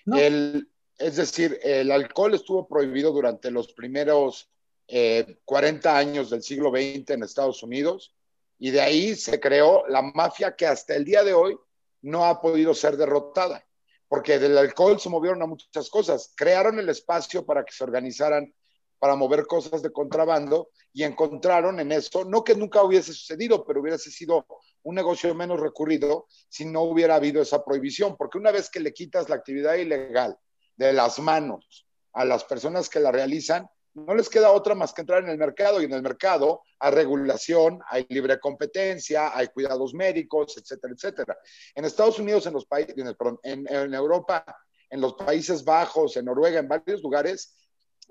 El, 0.07 0.69
es 0.99 1.17
decir, 1.17 1.59
el 1.63 1.91
alcohol 1.91 2.35
estuvo 2.35 2.67
prohibido 2.67 3.13
durante 3.13 3.51
los 3.51 3.73
primeros 3.73 4.51
40 4.87 5.89
eh, 5.89 5.97
años 5.97 6.31
del 6.31 6.43
siglo 6.43 6.71
XX 6.71 7.11
en 7.11 7.23
Estados 7.23 7.63
Unidos 7.63 8.15
y 8.59 8.71
de 8.71 8.81
ahí 8.81 9.15
se 9.15 9.39
creó 9.41 9.87
la 9.89 10.03
mafia 10.03 10.57
que 10.57 10.67
hasta 10.67 10.95
el 10.95 11.05
día 11.05 11.23
de 11.23 11.33
hoy 11.33 11.57
no 12.03 12.27
ha 12.27 12.41
podido 12.41 12.75
ser 12.75 12.97
derrotada, 12.97 13.67
porque 14.09 14.39
del 14.39 14.57
alcohol 14.59 15.01
se 15.01 15.09
movieron 15.09 15.43
a 15.43 15.47
muchas 15.47 15.89
cosas. 15.91 16.33
Crearon 16.37 16.79
el 16.79 16.89
espacio 16.89 17.45
para 17.45 17.65
que 17.65 17.73
se 17.73 17.85
organizaran 17.85 18.53
para 19.01 19.17
mover 19.17 19.47
cosas 19.47 19.83
de 19.83 19.91
contrabando 19.91 20.69
y 20.93 21.03
encontraron 21.03 21.81
en 21.81 21.91
eso, 21.91 22.25
no 22.25 22.45
que 22.45 22.55
nunca 22.55 22.83
hubiese 22.83 23.13
sucedido, 23.13 23.65
pero 23.65 23.81
hubiese 23.81 24.11
sido 24.11 24.47
un 24.83 24.95
negocio 24.95 25.35
menos 25.35 25.59
recurrido 25.59 26.27
si 26.49 26.67
no 26.67 26.83
hubiera 26.83 27.17
habido 27.17 27.43
esa 27.43 27.65
prohibición, 27.65 28.17
porque 28.17 28.39
una 28.39 28.53
vez 28.53 28.71
que 28.71 28.79
le 28.79 28.93
quitas 28.93 29.29
la 29.29 29.37
actividad 29.37 29.75
ilegal 29.75 30.39
de 30.77 30.93
las 30.93 31.19
manos 31.19 31.87
a 32.13 32.25
las 32.25 32.45
personas 32.45 32.89
que 32.89 33.01
la 33.01 33.11
realizan, 33.11 33.67
no 33.95 34.15
les 34.15 34.29
queda 34.29 34.53
otra 34.53 34.75
más 34.75 34.93
que 34.93 35.01
entrar 35.01 35.25
en 35.25 35.31
el 35.31 35.39
mercado 35.39 35.81
y 35.81 35.85
en 35.85 35.93
el 35.95 36.03
mercado 36.03 36.63
hay 36.79 36.93
regulación, 36.93 37.81
hay 37.89 38.07
libre 38.09 38.39
competencia, 38.39 39.37
hay 39.37 39.49
cuidados 39.49 39.95
médicos, 39.95 40.57
etcétera, 40.57 40.95
etcétera. 40.95 41.39
En 41.75 41.85
Estados 41.85 42.19
Unidos, 42.19 42.47
en 42.47 42.53
los 42.53 42.67
países, 42.67 42.95
en, 42.97 43.67
en, 43.69 43.95
Europa, 43.95 44.45
en 44.91 45.01
los 45.01 45.15
Países 45.15 45.65
Bajos, 45.65 46.17
en 46.17 46.27
Noruega, 46.27 46.61
en 46.61 46.69
varios 46.69 47.03
lugares, 47.03 47.57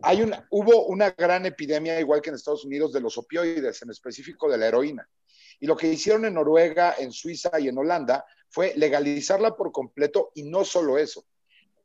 hay 0.02 0.22
una, 0.22 0.48
hubo 0.50 0.86
una 0.86 1.12
gran 1.12 1.46
epidemia, 1.46 2.00
igual 2.00 2.22
que 2.22 2.30
en 2.30 2.36
Estados 2.36 2.66
Unidos, 2.66 2.94
de 2.94 3.02
los 3.02 3.18
opioides, 3.18 3.82
en 3.82 3.90
específico 3.90 4.50
de 4.50 4.58
la 4.58 4.68
heroína. 4.68 5.08
Y 5.60 5.68
lo 5.68 5.76
que 5.76 5.88
hicieron 5.88 6.26
en 6.26 6.36
Noruega, 6.36 6.96
en 6.98 7.12
Suiza 7.12 7.60
y 7.60 7.68
en 7.68 7.78
Holanda 7.78 8.26
fue 8.50 8.74
legalizarla 8.76 9.56
por 9.56 9.72
completo 9.72 10.32
y 10.36 10.44
no 10.44 10.64
solo 10.64 10.98
eso, 10.98 11.26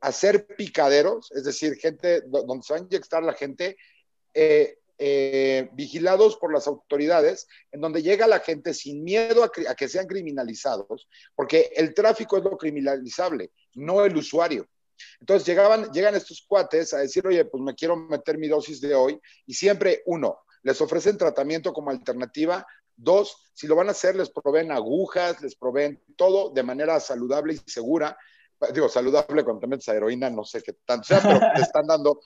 hacer 0.01 0.47
picaderos, 0.47 1.33
es 1.33 1.45
decir, 1.45 1.77
gente 1.77 2.23
donde 2.23 2.62
se 2.62 2.75
va 2.75 2.79
a 2.79 2.83
inyectar 2.83 3.23
la 3.23 3.33
gente, 3.33 3.77
eh, 4.33 4.79
eh, 4.99 5.69
vigilados 5.73 6.37
por 6.37 6.53
las 6.53 6.67
autoridades, 6.67 7.49
en 7.73 7.81
donde 7.81 8.03
llega 8.03 8.27
la 8.27 8.41
gente 8.41 8.75
sin 8.75 9.03
miedo 9.03 9.43
a, 9.43 9.51
que 9.51 9.89
sean 9.89 10.07
criminalizados, 10.07 11.09
porque 11.35 11.73
el 11.75 11.95
tráfico 11.95 12.37
es 12.37 12.45
lo 12.45 12.57
criminalizable, 12.57 13.51
no 13.75 14.05
el 14.05 14.17
usuario. 14.17 14.69
Entonces 15.20 15.47
llegaban, 15.47 15.90
llegan 15.92 16.14
estos 16.14 16.45
cuates 16.47 16.95
a 16.95 16.99
decir, 16.99 17.26
oye, 17.26 17.45
pues 17.45 17.62
me 17.62 17.74
quiero 17.74 17.97
meter 17.97 18.38
mi 18.38 18.49
dosis 18.49 18.80
de 18.80 18.95
hoy, 18.95 19.20
y 19.47 19.55
siempre, 19.55 20.03
uno, 20.07 20.40
les 20.62 20.80
ofrecen 20.80 21.18
tratamiento 21.18 21.72
como 21.72 21.90
alternativa, 21.90 22.66
Dos, 22.97 23.51
si 23.55 23.66
lo 23.66 23.74
van 23.74 23.88
a 23.88 23.90
hacer, 23.90 24.14
les 24.14 24.30
proveen 24.30 24.70
agujas, 24.70 25.42
les 25.42 25.57
proveen 25.57 26.01
todo 26.14 26.51
de 26.51 26.62
manera 26.62 27.01
saludable 27.01 27.55
y 27.55 27.59
segura 27.68 28.16
digo, 28.72 28.88
saludable 28.88 29.45
cuando 29.45 29.61
te 29.61 29.66
metes 29.66 29.88
a 29.88 29.95
heroína, 29.95 30.30
no 30.30 30.45
sé 30.45 30.62
qué 30.62 30.74
tanto 30.84 31.07
sea, 31.07 31.20
pero 31.20 31.40
te 31.55 31.62
están 31.62 31.86
dando, 31.86 32.20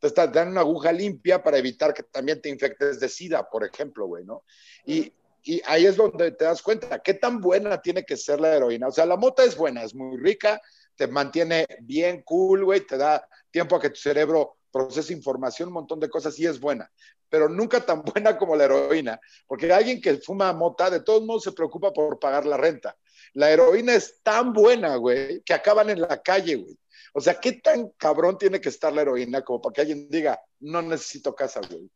te 0.00 0.40
una 0.42 0.60
aguja 0.60 0.92
limpia 0.92 1.42
para 1.42 1.58
evitar 1.58 1.94
que 1.94 2.02
también 2.02 2.40
te 2.40 2.48
infectes 2.48 3.00
de 3.00 3.08
SIDA, 3.08 3.48
por 3.48 3.64
ejemplo, 3.64 4.06
güey, 4.06 4.24
¿no? 4.24 4.44
Y, 4.84 5.12
y 5.42 5.62
ahí 5.66 5.86
es 5.86 5.96
donde 5.96 6.32
te 6.32 6.44
das 6.44 6.62
cuenta 6.62 6.98
qué 7.00 7.14
tan 7.14 7.40
buena 7.40 7.80
tiene 7.80 8.04
que 8.04 8.16
ser 8.16 8.40
la 8.40 8.54
heroína. 8.54 8.88
O 8.88 8.92
sea, 8.92 9.06
la 9.06 9.16
mota 9.16 9.44
es 9.44 9.56
buena, 9.56 9.82
es 9.82 9.94
muy 9.94 10.16
rica, 10.18 10.60
te 10.98 11.06
mantiene 11.06 11.64
bien 11.82 12.22
cool, 12.22 12.64
güey, 12.64 12.80
te 12.80 12.98
da 12.98 13.26
tiempo 13.52 13.76
a 13.76 13.80
que 13.80 13.90
tu 13.90 14.00
cerebro 14.00 14.56
procese 14.70 15.12
información, 15.12 15.68
un 15.68 15.74
montón 15.74 16.00
de 16.00 16.10
cosas 16.10 16.36
y 16.40 16.46
es 16.46 16.58
buena, 16.58 16.90
pero 17.28 17.48
nunca 17.48 17.80
tan 17.86 18.02
buena 18.14 18.36
como 18.36 18.56
la 18.56 18.64
heroína, 18.64 19.20
porque 19.46 19.72
alguien 19.72 20.00
que 20.00 20.18
fuma 20.18 20.52
mota 20.52 20.90
de 20.90 21.00
todos 21.00 21.24
modos 21.24 21.44
se 21.44 21.52
preocupa 21.52 21.92
por 21.92 22.18
pagar 22.18 22.44
la 22.44 22.56
renta. 22.56 22.96
La 23.34 23.50
heroína 23.50 23.94
es 23.94 24.20
tan 24.22 24.52
buena, 24.52 24.96
güey, 24.96 25.40
que 25.42 25.54
acaban 25.54 25.88
en 25.90 26.00
la 26.00 26.20
calle, 26.20 26.56
güey. 26.56 26.76
O 27.14 27.20
sea, 27.20 27.38
¿qué 27.38 27.52
tan 27.52 27.90
cabrón 27.90 28.36
tiene 28.36 28.60
que 28.60 28.68
estar 28.68 28.92
la 28.92 29.02
heroína 29.02 29.42
como 29.42 29.62
para 29.62 29.72
que 29.74 29.80
alguien 29.82 30.08
diga, 30.10 30.40
no 30.60 30.82
necesito 30.82 31.32
casa, 31.34 31.60
güey? 31.70 31.88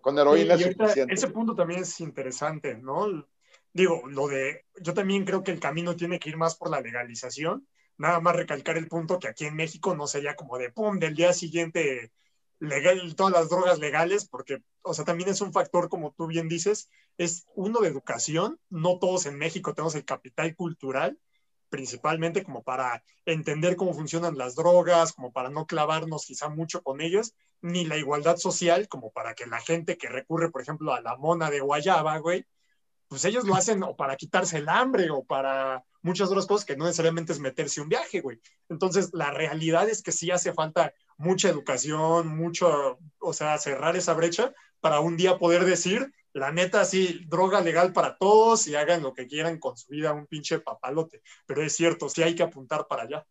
Con 0.00 0.16
heroína 0.16 0.54
es 0.54 0.62
suficiente. 0.62 1.14
Ese 1.14 1.28
punto 1.28 1.56
también 1.56 1.80
es 1.80 1.98
interesante, 2.00 2.76
¿no? 2.76 3.26
Digo, 3.72 4.02
lo 4.06 4.28
de, 4.28 4.66
yo 4.80 4.94
también 4.94 5.24
creo 5.24 5.42
que 5.42 5.50
el 5.50 5.58
camino 5.58 5.96
tiene 5.96 6.20
que 6.20 6.28
ir 6.28 6.36
más 6.36 6.54
por 6.54 6.70
la 6.70 6.80
legalización. 6.80 7.66
Nada 7.98 8.20
más 8.20 8.36
recalcar 8.36 8.76
el 8.76 8.88
punto 8.88 9.18
que 9.18 9.28
aquí 9.28 9.46
en 9.46 9.56
México 9.56 9.94
no 9.94 10.06
sería 10.06 10.36
como 10.36 10.58
de, 10.58 10.70
pum, 10.70 10.98
del 10.98 11.14
día 11.14 11.32
siguiente 11.32 12.12
legal, 12.58 13.14
todas 13.16 13.32
las 13.32 13.48
drogas 13.48 13.78
legales, 13.78 14.26
porque, 14.28 14.62
o 14.82 14.94
sea, 14.94 15.04
también 15.04 15.30
es 15.30 15.40
un 15.40 15.52
factor, 15.52 15.88
como 15.88 16.12
tú 16.12 16.26
bien 16.26 16.48
dices, 16.48 16.90
es 17.18 17.46
uno 17.54 17.80
de 17.80 17.88
educación. 17.88 18.60
No 18.70 18.98
todos 18.98 19.26
en 19.26 19.38
México 19.38 19.74
tenemos 19.74 19.94
el 19.94 20.04
capital 20.04 20.54
cultural, 20.54 21.18
principalmente 21.68 22.44
como 22.44 22.62
para 22.62 23.02
entender 23.24 23.76
cómo 23.76 23.94
funcionan 23.94 24.38
las 24.38 24.54
drogas, 24.54 25.12
como 25.12 25.32
para 25.32 25.50
no 25.50 25.66
clavarnos 25.66 26.26
quizá 26.26 26.48
mucho 26.48 26.82
con 26.82 27.00
ellas, 27.00 27.34
ni 27.60 27.84
la 27.84 27.96
igualdad 27.96 28.36
social, 28.36 28.88
como 28.88 29.10
para 29.10 29.34
que 29.34 29.46
la 29.46 29.60
gente 29.60 29.96
que 29.96 30.08
recurre, 30.08 30.50
por 30.50 30.62
ejemplo, 30.62 30.94
a 30.94 31.00
la 31.00 31.16
mona 31.16 31.50
de 31.50 31.60
guayaba, 31.60 32.18
güey, 32.18 32.46
pues 33.08 33.24
ellos 33.24 33.44
lo 33.44 33.54
hacen 33.54 33.82
o 33.82 33.96
para 33.96 34.16
quitarse 34.16 34.58
el 34.58 34.68
hambre 34.68 35.10
o 35.10 35.24
para 35.24 35.84
muchas 36.02 36.28
otras 36.28 36.46
cosas 36.46 36.64
que 36.64 36.76
no 36.76 36.84
necesariamente 36.84 37.32
es 37.32 37.40
meterse 37.40 37.80
un 37.80 37.88
viaje, 37.88 38.20
güey. 38.20 38.40
Entonces, 38.68 39.10
la 39.12 39.30
realidad 39.30 39.88
es 39.88 40.02
que 40.02 40.12
sí 40.12 40.30
hace 40.30 40.52
falta 40.52 40.92
mucha 41.16 41.48
educación, 41.48 42.36
mucho, 42.36 42.98
o 43.18 43.32
sea, 43.32 43.58
cerrar 43.58 43.96
esa 43.96 44.14
brecha 44.14 44.52
para 44.80 45.00
un 45.00 45.16
día 45.16 45.38
poder 45.38 45.64
decir, 45.64 46.12
la 46.32 46.52
neta, 46.52 46.84
sí, 46.84 47.24
droga 47.28 47.60
legal 47.60 47.92
para 47.92 48.16
todos 48.18 48.68
y 48.68 48.74
hagan 48.76 49.02
lo 49.02 49.14
que 49.14 49.26
quieran 49.26 49.58
con 49.58 49.76
su 49.76 49.90
vida, 49.90 50.12
un 50.12 50.26
pinche 50.26 50.60
papalote. 50.60 51.22
Pero 51.46 51.62
es 51.62 51.74
cierto, 51.74 52.08
sí 52.08 52.22
hay 52.22 52.34
que 52.34 52.42
apuntar 52.42 52.86
para 52.86 53.04
allá. 53.04 53.26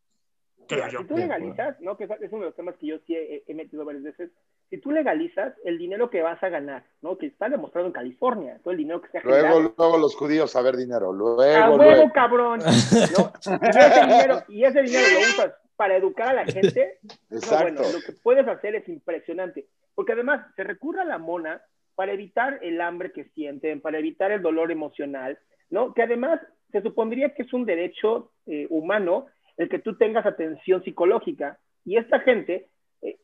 creo 0.68 0.90
Si 0.90 1.08
tú 1.08 1.16
legalizas, 1.16 1.80
¿no? 1.82 1.96
Que 1.96 2.06
es 2.06 2.32
uno 2.32 2.42
de 2.42 2.48
los 2.48 2.56
temas 2.56 2.76
que 2.78 2.88
yo 2.88 2.98
sí 3.06 3.16
he, 3.16 3.54
metido 3.54 3.86
varias 3.86 4.04
veces. 4.04 4.32
Si 4.70 4.80
tú 4.80 4.92
legalizas 4.92 5.54
el 5.64 5.78
dinero 5.78 6.10
que 6.10 6.22
vas 6.22 6.42
a 6.44 6.50
ganar, 6.50 6.84
¿no? 7.02 7.18
Que 7.18 7.28
está 7.28 7.50
demostrado 7.50 7.88
en 7.88 7.94
California, 7.94 8.60
todo 8.64 8.72
el 8.72 8.78
dinero 8.78 9.02
que 9.02 9.10
se 9.10 9.20
ha 9.20 9.22
Luego, 9.24 9.74
luego 9.78 9.98
los 9.98 10.16
judíos 10.16 10.56
a 10.56 10.62
ver 10.62 10.76
dinero. 10.76 11.14
Luego, 11.14 11.42
a 11.42 11.70
huevo, 11.72 12.12
cabrón. 12.14 12.62
Y, 12.62 12.64
ese 12.66 14.02
dinero, 14.02 14.44
y 14.48 14.64
ese 14.64 14.82
dinero 14.82 15.06
lo 15.14 15.20
usas 15.20 15.54
para 15.76 15.96
educar 15.96 16.30
a 16.30 16.34
la 16.34 16.46
gente. 16.46 17.00
Exacto. 17.30 17.64
bueno, 17.64 17.82
lo 17.82 18.00
que 18.06 18.14
puedes 18.24 18.48
hacer 18.48 18.76
es 18.76 18.88
impresionante. 18.90 19.68
Porque 19.94 20.14
además 20.14 20.46
se 20.56 20.64
recurre 20.64 21.02
a 21.02 21.06
la 21.06 21.18
mona 21.18 21.62
para 21.96 22.12
evitar 22.12 22.60
el 22.62 22.82
hambre 22.82 23.12
que 23.12 23.26
sienten, 23.30 23.82
para 23.82 24.00
evitar 24.00 24.32
el 24.32 24.42
dolor 24.42 24.72
emocional, 24.72 25.40
¿no? 25.70 25.94
Que 25.94 26.04
además 26.04 26.40
se 26.72 26.82
supondría 26.82 27.34
que 27.34 27.44
es 27.44 27.54
un 27.54 27.66
derecho 27.66 28.32
eh, 28.46 28.68
humano 28.70 29.28
el 29.58 29.70
que 29.70 29.80
tú 29.80 29.98
tengas 29.98 30.26
atención 30.26 30.84
psicológica. 30.84 31.60
Y 31.86 31.98
esta 31.98 32.20
gente, 32.20 32.70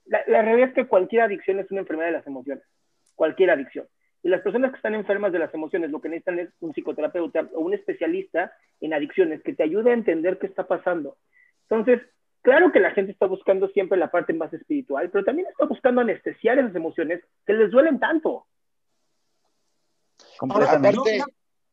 la, 0.05 0.41
realidad 0.41 0.69
es 0.69 0.75
que 0.75 0.87
cualquier 0.87 1.23
adicción 1.23 1.59
es 1.59 1.71
una 1.71 1.81
enfermedad 1.81 2.09
de 2.09 2.17
las 2.17 2.27
emociones, 2.27 2.63
cualquier 3.15 3.51
adicción. 3.51 3.87
Y 4.23 4.29
las 4.29 4.41
personas 4.41 4.71
que 4.71 4.77
están 4.77 4.93
enfermas 4.93 5.31
de 5.31 5.39
las 5.39 5.53
emociones 5.53 5.89
lo 5.89 5.99
que 5.99 6.09
necesitan 6.09 6.39
es 6.39 6.49
un 6.59 6.73
psicoterapeuta 6.73 7.49
o 7.53 7.61
un 7.61 7.73
especialista 7.73 8.53
en 8.79 8.93
adicciones 8.93 9.41
que 9.41 9.53
te 9.53 9.63
ayude 9.63 9.91
a 9.91 9.95
entender 9.95 10.37
qué 10.37 10.47
está 10.47 10.67
pasando. 10.67 11.17
Entonces, 11.67 12.01
claro 12.41 12.71
que 12.71 12.79
la 12.79 12.91
gente 12.91 13.11
está 13.11 13.25
buscando 13.25 13.67
siempre 13.69 13.97
la 13.97 14.11
parte 14.11 14.33
más 14.33 14.53
espiritual, 14.53 15.09
pero 15.09 15.23
también 15.23 15.47
está 15.47 15.65
buscando 15.65 16.01
anestesiar 16.01 16.59
esas 16.59 16.75
emociones 16.75 17.23
que 17.45 17.53
les 17.53 17.71
duelen 17.71 17.99
tanto. 17.99 18.45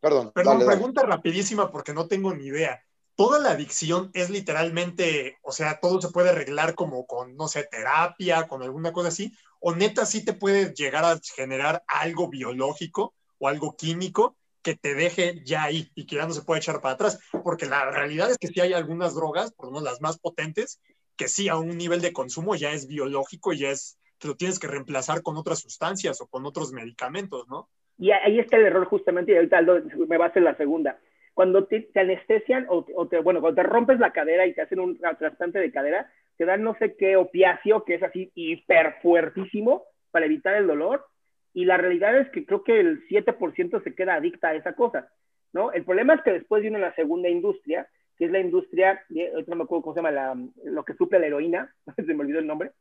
Perdón, 0.00 0.30
perdón 0.32 0.64
pregunta 0.64 1.02
rapidísima 1.04 1.70
porque 1.70 1.92
no 1.92 2.06
tengo 2.06 2.32
ni 2.32 2.46
idea 2.46 2.80
toda 3.18 3.40
la 3.40 3.50
adicción 3.50 4.12
es 4.14 4.30
literalmente, 4.30 5.38
o 5.42 5.50
sea, 5.50 5.80
todo 5.80 6.00
se 6.00 6.10
puede 6.10 6.30
arreglar 6.30 6.76
como 6.76 7.04
con, 7.04 7.36
no 7.36 7.48
sé, 7.48 7.64
terapia, 7.64 8.46
con 8.46 8.62
alguna 8.62 8.92
cosa 8.92 9.08
así, 9.08 9.32
o 9.58 9.74
neta 9.74 10.06
sí 10.06 10.24
te 10.24 10.34
puede 10.34 10.72
llegar 10.72 11.04
a 11.04 11.18
generar 11.34 11.82
algo 11.88 12.28
biológico 12.28 13.14
o 13.38 13.48
algo 13.48 13.74
químico 13.76 14.36
que 14.62 14.76
te 14.76 14.94
deje 14.94 15.42
ya 15.44 15.64
ahí 15.64 15.90
y 15.96 16.06
que 16.06 16.14
ya 16.14 16.28
no 16.28 16.32
se 16.32 16.42
puede 16.42 16.60
echar 16.60 16.80
para 16.80 16.94
atrás, 16.94 17.18
porque 17.42 17.66
la 17.66 17.90
realidad 17.90 18.30
es 18.30 18.38
que 18.38 18.46
sí 18.46 18.60
hay 18.60 18.72
algunas 18.72 19.16
drogas, 19.16 19.52
por 19.52 19.66
lo 19.66 19.72
menos 19.72 19.82
las 19.82 20.00
más 20.00 20.20
potentes, 20.20 20.80
que 21.16 21.26
sí 21.26 21.48
a 21.48 21.56
un 21.56 21.76
nivel 21.76 22.00
de 22.00 22.12
consumo 22.12 22.54
ya 22.54 22.70
es 22.70 22.86
biológico 22.86 23.52
y 23.52 23.58
ya 23.58 23.70
es, 23.70 23.98
que 24.20 24.28
lo 24.28 24.36
tienes 24.36 24.60
que 24.60 24.68
reemplazar 24.68 25.22
con 25.22 25.36
otras 25.36 25.58
sustancias 25.58 26.20
o 26.20 26.28
con 26.28 26.46
otros 26.46 26.70
medicamentos, 26.70 27.48
¿no? 27.48 27.68
Y 27.98 28.12
ahí 28.12 28.38
está 28.38 28.58
el 28.58 28.66
error 28.66 28.86
justamente, 28.86 29.32
y 29.32 29.34
ahorita 29.34 29.60
me 30.06 30.18
va 30.18 30.26
a 30.26 30.28
hacer 30.28 30.44
la 30.44 30.56
segunda 30.56 31.00
cuando 31.38 31.66
te, 31.66 31.88
anestesian 31.94 32.66
o, 32.68 33.06
te, 33.06 33.20
bueno, 33.20 33.40
cuando 33.40 33.62
te 33.62 33.68
rompes 33.68 34.00
la 34.00 34.12
cadera 34.12 34.44
y 34.44 34.54
te 34.54 34.62
hacen 34.62 34.80
un 34.80 34.98
trasplante 34.98 35.60
de 35.60 35.70
cadera, 35.70 36.10
te 36.36 36.44
dan 36.44 36.64
no 36.64 36.74
sé 36.80 36.96
qué 36.96 37.14
opiáceo 37.14 37.84
que 37.84 37.94
es 37.94 38.02
así 38.02 38.32
hiper 38.34 38.96
fuertísimo 39.02 39.84
para 40.10 40.26
evitar 40.26 40.56
el 40.56 40.66
dolor. 40.66 41.06
Y 41.54 41.64
la 41.64 41.76
realidad 41.76 42.18
es 42.18 42.28
que 42.30 42.44
creo 42.44 42.64
que 42.64 42.80
el 42.80 43.06
7% 43.06 43.84
se 43.84 43.94
queda 43.94 44.16
adicta 44.16 44.48
a 44.48 44.56
esa 44.56 44.72
cosa, 44.72 45.12
¿no? 45.52 45.70
El 45.70 45.84
problema 45.84 46.14
es 46.14 46.22
que 46.22 46.32
después 46.32 46.60
viene 46.60 46.80
la 46.80 46.92
segunda 46.96 47.28
industria, 47.28 47.88
que 48.16 48.24
es 48.24 48.32
la 48.32 48.40
industria, 48.40 49.00
no 49.08 49.54
me 49.54 49.62
acuerdo 49.62 49.82
cómo 49.82 49.94
se 49.94 49.98
llama, 50.00 50.10
la, 50.10 50.36
lo 50.64 50.84
que 50.84 50.94
suple 50.94 51.20
la 51.20 51.28
heroína, 51.28 51.72
se 52.04 52.14
me 52.14 52.22
olvidó 52.22 52.40
el 52.40 52.48
nombre. 52.48 52.72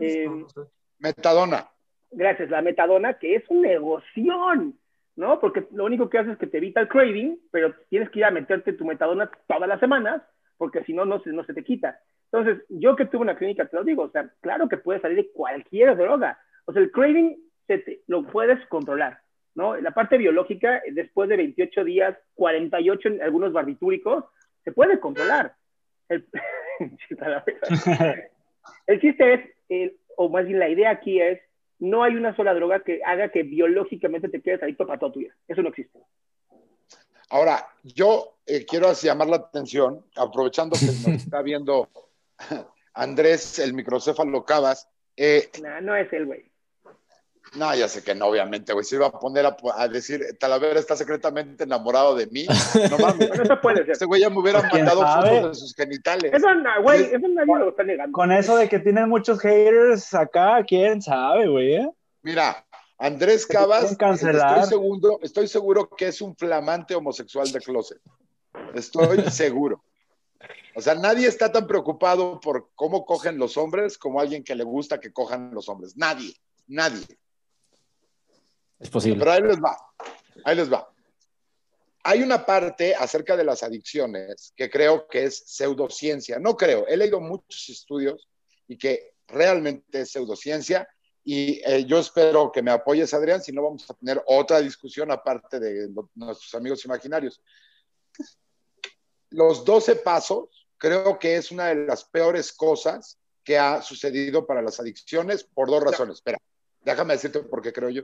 Eh, 0.00 0.28
metadona. 0.98 1.68
Gracias, 2.10 2.50
la 2.50 2.62
metadona, 2.62 3.14
que 3.20 3.36
es 3.36 3.44
un 3.48 3.62
negoción 3.62 4.76
¿no? 5.16 5.40
Porque 5.40 5.66
lo 5.72 5.84
único 5.84 6.08
que 6.08 6.18
hace 6.18 6.32
es 6.32 6.38
que 6.38 6.46
te 6.46 6.58
evita 6.58 6.80
el 6.80 6.88
craving, 6.88 7.38
pero 7.50 7.74
tienes 7.88 8.10
que 8.10 8.20
ir 8.20 8.24
a 8.26 8.30
meterte 8.30 8.74
tu 8.74 8.84
metadona 8.84 9.30
todas 9.48 9.68
las 9.68 9.80
semanas, 9.80 10.22
porque 10.58 10.84
si 10.84 10.92
no, 10.92 11.04
no 11.04 11.20
se, 11.22 11.30
no 11.30 11.44
se 11.44 11.54
te 11.54 11.64
quita. 11.64 11.98
Entonces, 12.30 12.64
yo 12.68 12.96
que 12.96 13.06
tuve 13.06 13.22
una 13.22 13.36
clínica, 13.36 13.66
te 13.66 13.76
lo 13.76 13.84
digo, 13.84 14.04
o 14.04 14.10
sea, 14.10 14.30
claro 14.40 14.68
que 14.68 14.76
puedes 14.76 15.02
salir 15.02 15.16
de 15.16 15.32
cualquier 15.32 15.96
droga. 15.96 16.38
O 16.66 16.72
sea, 16.72 16.82
el 16.82 16.90
craving 16.90 17.36
se 17.66 18.02
lo 18.06 18.24
puedes 18.24 18.64
controlar, 18.66 19.20
¿no? 19.54 19.76
La 19.76 19.92
parte 19.92 20.18
biológica, 20.18 20.82
después 20.92 21.28
de 21.28 21.36
28 21.36 21.84
días, 21.84 22.16
48 22.34 23.08
en 23.08 23.22
algunos 23.22 23.52
barbitúricos, 23.52 24.24
se 24.64 24.72
puede 24.72 25.00
controlar. 25.00 25.54
El, 26.08 26.26
el 28.86 29.00
chiste 29.00 29.34
es, 29.34 29.40
eh, 29.68 29.96
o 30.16 30.28
más 30.28 30.46
bien 30.46 30.58
la 30.58 30.68
idea 30.68 30.90
aquí 30.90 31.20
es, 31.20 31.40
no 31.78 32.02
hay 32.02 32.14
una 32.14 32.34
sola 32.34 32.54
droga 32.54 32.80
que 32.80 33.00
haga 33.04 33.30
que 33.30 33.42
biológicamente 33.42 34.28
te 34.28 34.40
quedes 34.40 34.62
adicto 34.62 34.86
para 34.86 34.98
toda 34.98 35.12
tu 35.12 35.20
vida. 35.20 35.34
Eso 35.46 35.62
no 35.62 35.68
existe. 35.68 35.98
Ahora, 37.30 37.66
yo 37.82 38.38
eh, 38.46 38.64
quiero 38.64 38.92
llamar 38.92 39.28
la 39.28 39.36
atención, 39.36 40.04
aprovechando 40.16 40.76
que 40.78 40.86
nos 40.86 41.06
está 41.22 41.42
viendo 41.42 41.88
Andrés, 42.94 43.58
el 43.58 43.74
microcéfalo 43.74 44.44
Cabas. 44.44 44.88
Eh, 45.16 45.50
no, 45.62 45.80
no 45.80 45.96
es 45.96 46.12
el 46.12 46.26
güey. 46.26 46.50
No, 47.54 47.74
ya 47.74 47.88
sé 47.88 48.02
que 48.02 48.14
no, 48.14 48.26
obviamente, 48.26 48.72
güey. 48.72 48.84
Se 48.84 48.96
iba 48.96 49.06
a 49.06 49.12
poner 49.12 49.46
a, 49.46 49.88
decir, 49.88 50.20
Talavera 50.38 50.78
está 50.78 50.96
secretamente 50.96 51.64
enamorado 51.64 52.14
de 52.14 52.26
mí. 52.26 52.46
No 52.90 52.98
mames. 52.98 53.30
eso 53.30 53.60
puede 53.60 53.78
ser. 53.78 53.90
Este 53.90 54.04
güey 54.04 54.20
ya 54.20 54.30
me 54.30 54.38
hubiera 54.38 54.62
mandado 54.62 55.00
fotos 55.00 55.48
de 55.48 55.54
sus 55.54 55.74
genitales. 55.74 56.32
Eso, 56.32 56.54
no, 56.54 56.82
güey, 56.82 57.04
eso 57.04 57.28
nadie 57.28 57.58
lo 57.58 57.70
está 57.70 57.82
negando. 57.82 58.12
Con 58.12 58.32
eso 58.32 58.56
de 58.56 58.68
que 58.68 58.78
tienen 58.78 59.08
muchos 59.08 59.40
haters 59.40 60.12
acá, 60.14 60.62
¿quién 60.66 61.00
sabe, 61.00 61.48
güey? 61.48 61.76
Eh? 61.76 61.90
Mira, 62.22 62.66
Andrés 62.98 63.46
Cabas, 63.46 63.92
estoy 63.92 64.66
seguro, 64.68 65.18
estoy 65.22 65.48
seguro 65.48 65.88
que 65.90 66.08
es 66.08 66.20
un 66.20 66.36
flamante 66.36 66.94
homosexual 66.94 67.50
de 67.52 67.60
closet. 67.60 68.00
Estoy 68.74 69.22
seguro. 69.30 69.82
O 70.74 70.80
sea, 70.80 70.94
nadie 70.94 71.26
está 71.26 71.50
tan 71.50 71.66
preocupado 71.66 72.38
por 72.40 72.70
cómo 72.74 73.04
cogen 73.04 73.38
los 73.38 73.56
hombres 73.56 73.96
como 73.96 74.20
alguien 74.20 74.44
que 74.44 74.54
le 74.54 74.64
gusta 74.64 75.00
que 75.00 75.12
cojan 75.12 75.52
los 75.54 75.68
hombres. 75.68 75.96
Nadie, 75.96 76.34
nadie. 76.66 77.06
Es 78.78 78.90
posible. 78.90 79.18
Pero 79.18 79.32
ahí 79.32 79.42
les 79.42 79.58
va, 79.58 79.76
ahí 80.44 80.56
les 80.56 80.72
va. 80.72 80.88
Hay 82.04 82.22
una 82.22 82.46
parte 82.46 82.94
acerca 82.94 83.36
de 83.36 83.44
las 83.44 83.62
adicciones 83.62 84.52
que 84.56 84.70
creo 84.70 85.08
que 85.08 85.24
es 85.24 85.42
pseudociencia. 85.46 86.38
No 86.38 86.56
creo, 86.56 86.86
he 86.86 86.96
leído 86.96 87.20
muchos 87.20 87.68
estudios 87.68 88.28
y 88.68 88.78
que 88.78 89.14
realmente 89.26 90.02
es 90.02 90.10
pseudociencia 90.10 90.88
y 91.28 91.60
eh, 91.64 91.84
yo 91.84 91.98
espero 91.98 92.52
que 92.52 92.62
me 92.62 92.70
apoyes, 92.70 93.12
Adrián, 93.12 93.42
si 93.42 93.50
no 93.50 93.64
vamos 93.64 93.90
a 93.90 93.94
tener 93.94 94.22
otra 94.26 94.60
discusión 94.60 95.10
aparte 95.10 95.58
de 95.58 95.88
nuestros 96.14 96.54
amigos 96.54 96.84
imaginarios. 96.84 97.42
Los 99.30 99.64
12 99.64 99.96
pasos 99.96 100.68
creo 100.78 101.18
que 101.18 101.34
es 101.34 101.50
una 101.50 101.66
de 101.66 101.86
las 101.86 102.04
peores 102.04 102.52
cosas 102.52 103.18
que 103.42 103.58
ha 103.58 103.82
sucedido 103.82 104.46
para 104.46 104.62
las 104.62 104.78
adicciones 104.78 105.42
por 105.42 105.68
dos 105.68 105.82
razones. 105.82 106.18
Espera, 106.18 106.38
déjame 106.84 107.14
decirte 107.14 107.40
por 107.40 107.60
qué 107.60 107.72
creo 107.72 107.90
yo. 107.90 108.02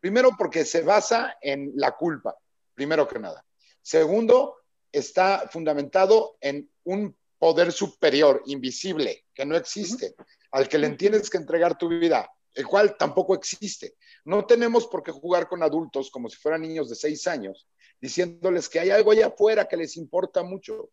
Primero, 0.00 0.30
porque 0.36 0.64
se 0.64 0.82
basa 0.82 1.36
en 1.40 1.72
la 1.76 1.92
culpa, 1.92 2.36
primero 2.74 3.06
que 3.06 3.18
nada. 3.18 3.44
Segundo, 3.80 4.56
está 4.90 5.48
fundamentado 5.50 6.36
en 6.40 6.70
un 6.84 7.16
poder 7.38 7.72
superior, 7.72 8.42
invisible, 8.46 9.24
que 9.34 9.44
no 9.44 9.56
existe, 9.56 10.14
al 10.52 10.68
que 10.68 10.78
le 10.78 10.90
tienes 10.90 11.28
que 11.28 11.38
entregar 11.38 11.76
tu 11.76 11.88
vida, 11.88 12.30
el 12.54 12.66
cual 12.66 12.96
tampoco 12.96 13.34
existe. 13.34 13.96
No 14.24 14.44
tenemos 14.46 14.86
por 14.86 15.02
qué 15.02 15.10
jugar 15.10 15.48
con 15.48 15.62
adultos 15.62 16.10
como 16.10 16.28
si 16.28 16.36
fueran 16.36 16.62
niños 16.62 16.88
de 16.88 16.94
seis 16.94 17.26
años, 17.26 17.66
diciéndoles 18.00 18.68
que 18.68 18.80
hay 18.80 18.90
algo 18.90 19.10
allá 19.10 19.28
afuera 19.28 19.66
que 19.66 19.76
les 19.76 19.96
importa 19.96 20.42
mucho. 20.42 20.90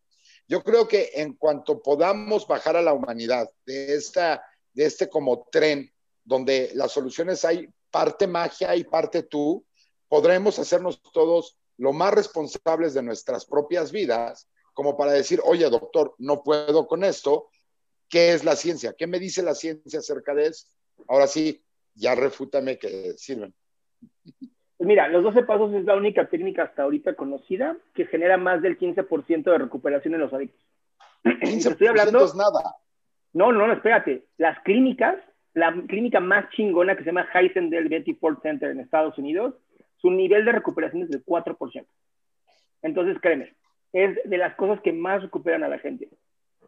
Yo 0.48 0.64
creo 0.64 0.88
que 0.88 1.10
en 1.14 1.34
cuanto 1.34 1.80
podamos 1.82 2.46
bajar 2.46 2.76
a 2.76 2.82
la 2.82 2.94
humanidad 2.94 3.48
de, 3.64 3.94
esta, 3.94 4.42
de 4.72 4.86
este 4.86 5.08
como 5.08 5.46
tren 5.52 5.92
donde 6.24 6.70
las 6.74 6.92
soluciones 6.92 7.44
hay 7.44 7.68
parte 7.90 8.26
magia 8.26 8.74
y 8.76 8.84
parte 8.84 9.22
tú, 9.22 9.64
podremos 10.08 10.58
hacernos 10.58 11.00
todos 11.12 11.58
lo 11.78 11.92
más 11.92 12.12
responsables 12.12 12.94
de 12.94 13.02
nuestras 13.02 13.46
propias 13.46 13.90
vidas, 13.90 14.48
como 14.74 14.96
para 14.96 15.12
decir, 15.12 15.40
oye, 15.44 15.68
doctor, 15.70 16.14
no 16.18 16.42
puedo 16.42 16.86
con 16.86 17.04
esto. 17.04 17.48
¿Qué 18.08 18.32
es 18.32 18.44
la 18.44 18.56
ciencia? 18.56 18.94
¿Qué 18.96 19.06
me 19.06 19.18
dice 19.18 19.42
la 19.42 19.54
ciencia 19.54 20.00
acerca 20.00 20.34
de 20.34 20.48
eso? 20.48 20.66
Ahora 21.08 21.26
sí, 21.26 21.62
ya 21.94 22.14
refútame 22.14 22.78
que 22.78 23.14
sirven. 23.16 23.54
Pues 24.76 24.88
mira, 24.88 25.08
los 25.08 25.22
12 25.22 25.42
pasos 25.44 25.72
es 25.74 25.84
la 25.84 25.94
única 25.94 26.28
técnica 26.28 26.64
hasta 26.64 26.82
ahorita 26.82 27.14
conocida 27.14 27.76
que 27.94 28.06
genera 28.06 28.36
más 28.36 28.62
del 28.62 28.78
15% 28.78 29.44
de 29.44 29.58
recuperación 29.58 30.14
en 30.14 30.20
los 30.20 30.32
adictos. 30.32 30.60
15% 31.24 31.70
estoy 31.70 31.86
hablando, 31.86 32.24
es 32.24 32.34
nada. 32.34 32.76
No, 33.32 33.52
no, 33.52 33.66
no, 33.66 33.72
espérate. 33.72 34.26
Las 34.38 34.58
clínicas 34.60 35.16
la 35.54 35.72
clínica 35.88 36.20
más 36.20 36.48
chingona 36.50 36.94
que 36.96 37.02
se 37.02 37.08
llama 37.08 37.28
Heisendel 37.34 37.88
Betty 37.88 38.14
Ford 38.14 38.38
Center 38.42 38.70
en 38.70 38.80
Estados 38.80 39.18
Unidos, 39.18 39.54
su 39.96 40.10
nivel 40.10 40.44
de 40.44 40.52
recuperación 40.52 41.02
es 41.02 41.10
del 41.10 41.24
4%. 41.24 41.86
Entonces, 42.82 43.18
créeme, 43.20 43.54
es 43.92 44.18
de 44.24 44.38
las 44.38 44.54
cosas 44.54 44.80
que 44.80 44.92
más 44.92 45.22
recuperan 45.22 45.64
a 45.64 45.68
la 45.68 45.78
gente. 45.78 46.08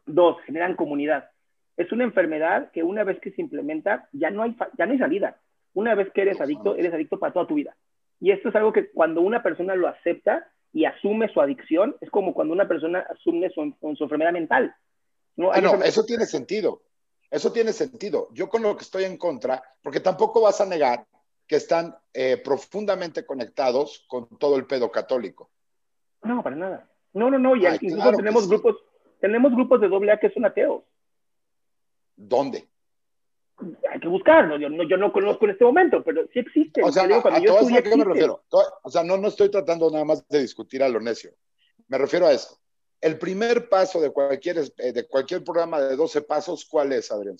Dos, 0.06 0.40
generan 0.42 0.76
comunidad. 0.76 1.30
Es 1.76 1.90
una 1.92 2.04
enfermedad 2.04 2.70
que 2.72 2.82
una 2.82 3.04
vez 3.04 3.18
que 3.20 3.30
se 3.30 3.40
implementa, 3.40 4.08
ya 4.12 4.30
no 4.30 4.42
hay, 4.42 4.54
ya 4.76 4.86
no 4.86 4.92
hay 4.92 4.98
salida. 4.98 5.38
Una 5.74 5.94
vez 5.94 6.10
que 6.12 6.22
eres 6.22 6.40
adicto, 6.40 6.76
eres 6.76 6.92
adicto 6.92 7.18
para 7.18 7.32
toda 7.32 7.46
tu 7.46 7.54
vida. 7.54 7.74
Y 8.20 8.30
esto 8.30 8.50
es 8.50 8.54
algo 8.56 8.72
que 8.72 8.90
cuando 8.90 9.22
una 9.22 9.42
persona 9.42 9.74
lo 9.74 9.88
acepta 9.88 10.46
y 10.72 10.84
asume 10.84 11.28
su 11.28 11.40
adicción, 11.40 11.96
es 12.00 12.10
como 12.10 12.34
cuando 12.34 12.52
una 12.52 12.68
persona 12.68 13.06
asume 13.10 13.48
su, 13.50 13.74
su 13.96 14.04
enfermedad 14.04 14.32
mental. 14.32 14.74
No, 15.36 15.50
ah, 15.50 15.60
no, 15.60 15.82
eso 15.82 16.04
tiene 16.04 16.26
sentido. 16.26 16.82
Eso 17.32 17.50
tiene 17.50 17.72
sentido. 17.72 18.28
Yo 18.34 18.50
con 18.50 18.62
lo 18.62 18.76
que 18.76 18.82
estoy 18.82 19.04
en 19.04 19.16
contra, 19.16 19.62
porque 19.82 20.00
tampoco 20.00 20.42
vas 20.42 20.60
a 20.60 20.66
negar 20.66 21.06
que 21.46 21.56
están 21.56 21.96
eh, 22.12 22.36
profundamente 22.36 23.24
conectados 23.24 24.04
con 24.06 24.28
todo 24.36 24.56
el 24.56 24.66
pedo 24.66 24.92
católico. 24.92 25.50
No, 26.22 26.42
para 26.42 26.56
nada. 26.56 26.90
No, 27.14 27.30
no, 27.30 27.38
no. 27.38 27.56
Y 27.56 27.66
incluso 27.66 28.12
tenemos 28.12 28.46
grupos, 28.46 28.76
tenemos 29.18 29.50
grupos 29.52 29.80
de 29.80 29.88
doble 29.88 30.12
A 30.12 30.20
que 30.20 30.28
son 30.28 30.44
ateos. 30.44 30.82
¿Dónde? 32.16 32.68
Hay 33.90 33.98
que 33.98 34.08
buscarlo. 34.08 34.58
Yo 34.58 34.68
no, 34.68 34.86
yo 34.86 34.98
no 34.98 35.10
conozco 35.10 35.46
en 35.46 35.52
este 35.52 35.64
momento, 35.64 36.04
pero 36.04 36.26
sí 36.34 36.38
existe. 36.38 36.82
O 36.82 36.92
sea, 36.92 37.06
no, 37.06 37.22
a, 37.24 37.38
yo 37.38 37.58
a 37.58 37.82
qué 37.82 37.96
me 37.96 38.04
refiero. 38.04 38.44
O 38.82 38.90
sea, 38.90 39.02
no, 39.04 39.16
no 39.16 39.28
estoy 39.28 39.50
tratando 39.50 39.90
nada 39.90 40.04
más 40.04 40.28
de 40.28 40.38
discutir 40.38 40.82
a 40.82 40.88
lo 40.90 41.00
necio. 41.00 41.32
Me 41.88 41.96
refiero 41.96 42.26
a 42.26 42.32
esto. 42.32 42.61
El 43.02 43.18
primer 43.18 43.68
paso 43.68 44.00
de 44.00 44.10
cualquier, 44.10 44.58
eh, 44.78 44.92
de 44.92 45.08
cualquier 45.08 45.42
programa 45.42 45.80
de 45.80 45.96
12 45.96 46.22
pasos, 46.22 46.64
¿cuál 46.64 46.92
es, 46.92 47.10
Adrián? 47.10 47.36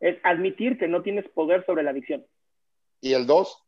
Es 0.00 0.16
admitir 0.22 0.78
que 0.78 0.88
no 0.88 1.02
tienes 1.02 1.28
poder 1.28 1.64
sobre 1.66 1.82
la 1.82 1.90
adicción. 1.90 2.26
¿Y 3.02 3.12
el 3.12 3.26
2? 3.26 3.62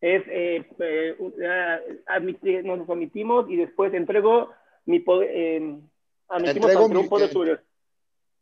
Es, 0.00 0.22
eh, 0.28 0.64
eh, 0.78 2.02
admitir, 2.06 2.64
nos 2.64 2.88
admitimos 2.88 3.50
y 3.50 3.56
después 3.56 3.92
entrego 3.94 4.50
mi 4.84 5.00
poder, 5.00 5.30
eh, 5.32 5.76
admitimos 6.28 6.76
a 6.76 6.80
un 6.80 7.08
poder 7.08 7.28
superior. 7.28 7.64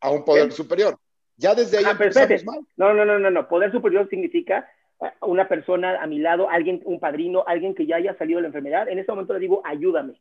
A 0.01 0.11
un 0.11 0.25
poder 0.25 0.53
superior. 0.53 0.99
Ya 1.39 1.55
desde 1.55 1.79
ahí 1.79 1.85
ah, 1.87 1.97
mal. 2.45 2.61
No, 2.77 2.93
no, 2.93 3.07
no, 3.07 3.19
no, 3.19 3.31
no. 3.31 3.49
Poder 3.49 3.73
superior 3.73 4.07
significa 4.11 4.69
una 5.23 5.49
persona 5.49 6.03
a 6.03 6.07
mi 6.07 6.19
lado, 6.19 6.51
alguien, 6.51 6.83
un 6.85 7.01
padrino, 7.01 7.43
alguien 7.47 7.75
que 7.75 7.87
ya 7.87 7.97
haya 7.97 8.17
salido 8.19 8.39
de 8.39 8.43
la 8.43 8.49
enfermedad. 8.49 8.89
En 8.89 8.99
ese 8.99 9.11
momento 9.11 9.33
le 9.33 9.41
digo, 9.41 9.63
ayúdame. 9.65 10.21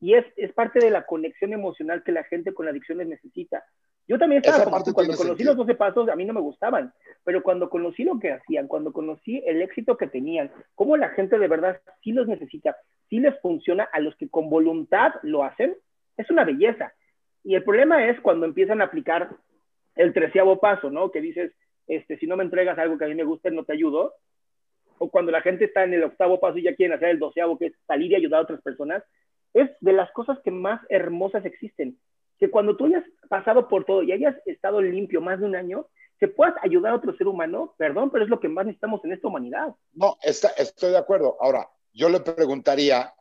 Y 0.00 0.14
es, 0.14 0.24
es 0.36 0.52
parte 0.52 0.78
de 0.78 0.90
la 0.90 1.06
conexión 1.06 1.52
emocional 1.52 2.02
que 2.04 2.12
la 2.12 2.24
gente 2.24 2.54
con 2.54 2.68
adicciones 2.68 3.08
necesita. 3.08 3.64
Yo 4.06 4.18
también 4.18 4.42
estaba 4.42 4.64
como 4.64 4.94
cuando 4.94 5.16
conocí 5.16 5.44
los 5.44 5.56
12 5.56 5.74
pasos, 5.74 6.08
a 6.08 6.16
mí 6.16 6.24
no 6.24 6.32
me 6.32 6.40
gustaban, 6.40 6.94
pero 7.24 7.42
cuando 7.42 7.68
conocí 7.68 8.04
lo 8.04 8.18
que 8.18 8.32
hacían, 8.32 8.66
cuando 8.66 8.90
conocí 8.90 9.42
el 9.46 9.60
éxito 9.60 9.98
que 9.98 10.06
tenían, 10.06 10.50
cómo 10.74 10.96
la 10.96 11.10
gente 11.10 11.38
de 11.38 11.46
verdad 11.46 11.78
sí 12.02 12.12
los 12.12 12.26
necesita, 12.26 12.74
sí 13.10 13.20
les 13.20 13.38
funciona 13.40 13.84
a 13.92 14.00
los 14.00 14.16
que 14.16 14.30
con 14.30 14.48
voluntad 14.48 15.12
lo 15.22 15.44
hacen, 15.44 15.76
es 16.16 16.30
una 16.30 16.44
belleza. 16.44 16.94
Y 17.44 17.54
el 17.54 17.64
problema 17.64 18.08
es 18.08 18.18
cuando 18.20 18.46
empiezan 18.46 18.80
a 18.80 18.84
aplicar 18.84 19.28
el 19.94 20.14
treceavo 20.14 20.58
paso, 20.58 20.90
¿no? 20.90 21.10
Que 21.10 21.20
dices, 21.20 21.52
este, 21.86 22.16
si 22.16 22.26
no 22.26 22.36
me 22.36 22.44
entregas 22.44 22.78
algo 22.78 22.96
que 22.96 23.04
a 23.04 23.08
mí 23.08 23.14
me 23.14 23.24
guste, 23.24 23.50
no 23.50 23.64
te 23.64 23.74
ayudo. 23.74 24.14
O 24.98 25.10
cuando 25.10 25.32
la 25.32 25.42
gente 25.42 25.66
está 25.66 25.84
en 25.84 25.94
el 25.94 26.04
octavo 26.04 26.40
paso 26.40 26.58
y 26.58 26.62
ya 26.62 26.74
quieren 26.74 26.96
hacer 26.96 27.10
el 27.10 27.18
doceavo, 27.18 27.58
que 27.58 27.66
es 27.66 27.72
salir 27.86 28.12
y 28.12 28.16
ayudar 28.16 28.40
a 28.40 28.42
otras 28.44 28.62
personas, 28.62 29.02
es 29.54 29.70
de 29.80 29.92
las 29.92 30.10
cosas 30.12 30.38
que 30.44 30.50
más 30.50 30.80
hermosas 30.88 31.44
existen. 31.44 31.98
Que 32.38 32.50
cuando 32.50 32.76
tú 32.76 32.86
hayas 32.86 33.04
pasado 33.28 33.68
por 33.68 33.84
todo 33.84 34.02
y 34.02 34.12
hayas 34.12 34.36
estado 34.46 34.80
limpio 34.80 35.20
más 35.20 35.40
de 35.40 35.46
un 35.46 35.56
año, 35.56 35.88
que 36.18 36.28
puedas 36.28 36.54
ayudar 36.62 36.92
a 36.92 36.96
otro 36.96 37.16
ser 37.16 37.28
humano, 37.28 37.74
perdón, 37.78 38.10
pero 38.10 38.24
es 38.24 38.30
lo 38.30 38.40
que 38.40 38.48
más 38.48 38.66
necesitamos 38.66 39.04
en 39.04 39.12
esta 39.12 39.28
humanidad. 39.28 39.74
No, 39.92 40.16
está, 40.22 40.48
estoy 40.50 40.90
de 40.90 40.98
acuerdo. 40.98 41.36
Ahora, 41.40 41.68
yo 41.92 42.08
le 42.08 42.20
preguntaría 42.20 43.12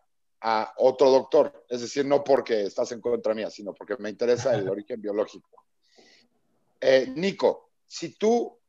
a 0.41 0.73
otro 0.77 1.09
doctor, 1.09 1.65
es 1.69 1.81
decir, 1.81 2.05
no 2.05 2.23
porque 2.23 2.63
estás 2.63 2.91
en 2.91 3.01
contra 3.01 3.33
mía, 3.33 3.49
sino 3.49 3.73
porque 3.73 3.95
me 3.97 4.09
interesa 4.09 4.55
el 4.55 4.67
origen 4.69 5.01
biológico. 5.01 5.65
Eh, 6.79 7.11
Nico, 7.15 7.71
si 7.85 8.17
tú 8.17 8.59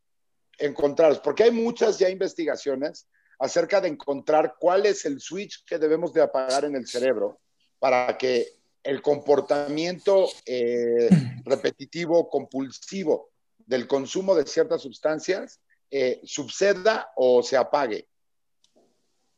encontraras, 0.58 1.20
porque 1.20 1.44
hay 1.44 1.50
muchas 1.50 1.98
ya 1.98 2.08
investigaciones 2.08 3.08
acerca 3.38 3.80
de 3.80 3.88
encontrar 3.88 4.56
cuál 4.58 4.86
es 4.86 5.04
el 5.04 5.20
switch 5.20 5.64
que 5.64 5.78
debemos 5.78 6.12
de 6.12 6.22
apagar 6.22 6.64
en 6.64 6.74
el 6.74 6.86
cerebro 6.86 7.40
para 7.78 8.18
que 8.18 8.48
el 8.82 9.02
comportamiento 9.02 10.28
eh, 10.46 11.08
repetitivo, 11.44 12.28
compulsivo 12.28 13.30
del 13.58 13.86
consumo 13.86 14.34
de 14.34 14.46
ciertas 14.46 14.82
sustancias 14.82 15.60
eh, 15.90 16.20
suceda 16.24 17.10
o 17.16 17.42
se 17.42 17.56
apague. 17.56 18.08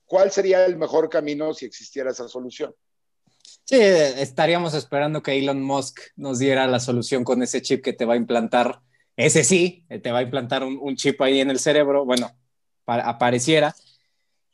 ¿Cuál 0.05 0.31
sería 0.31 0.65
el 0.67 0.77
mejor 0.77 1.09
camino 1.09 1.55
si 1.55 1.67
existiera 1.67 2.11
esa 2.11 2.29
solución? 2.29 2.75
Sí, 3.65 3.77
estaríamos 3.81 4.75
esperando 4.75 5.23
que 5.23 5.39
Elon 5.39 5.63
Musk 5.63 6.01
nos 6.17 6.41
diera 6.41 6.67
la 6.67 6.81
solución 6.81 7.23
con 7.23 7.43
ese 7.43 7.63
chip 7.63 7.85
que 7.85 7.93
te 7.93 8.05
va 8.05 8.15
a 8.15 8.17
implantar. 8.17 8.81
Ese 9.17 9.45
sí, 9.45 9.85
te 10.03 10.11
va 10.11 10.19
a 10.19 10.23
implantar 10.23 10.65
un, 10.65 10.97
chip 10.97 11.21
ahí 11.23 11.41
en 11.41 11.51
el 11.51 11.61
cerebro. 11.61 12.05
Bueno, 12.05 12.33
apareciera. 12.87 13.75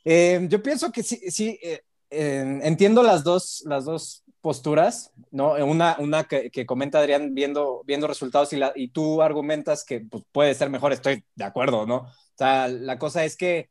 Eh, 0.05 0.45
yo 0.49 0.61
pienso 0.61 0.91
que 0.91 1.01
sí, 1.01 1.19
sí 1.31 1.59
eh, 1.63 1.81
entiendo 2.09 3.03
las 3.03 3.23
dos, 3.23 3.63
las 3.65 3.85
dos 3.85 4.23
posturas, 4.41 5.11
¿no? 5.31 5.53
Una, 5.65 5.97
una 5.99 6.23
que, 6.23 6.65
comenta 6.65 6.99
Adrián 6.99 7.33
viendo, 7.33 7.83
viendo 7.85 8.07
resultados 8.07 8.53
y, 8.53 8.57
la, 8.57 8.71
y 8.75 8.89
tú 8.89 9.21
argumentas 9.21 9.83
que 9.83 10.01
pues, 10.01 10.23
puede 10.31 10.53
ser 10.53 10.69
mejor, 10.69 10.93
estoy 10.93 11.23
de 11.35 11.43
acuerdo, 11.43 11.85
¿no? 11.85 11.97
O 11.97 12.37
sea, 12.37 12.67
la 12.67 12.97
cosa 12.97 13.25
es 13.25 13.35
que 13.35 13.69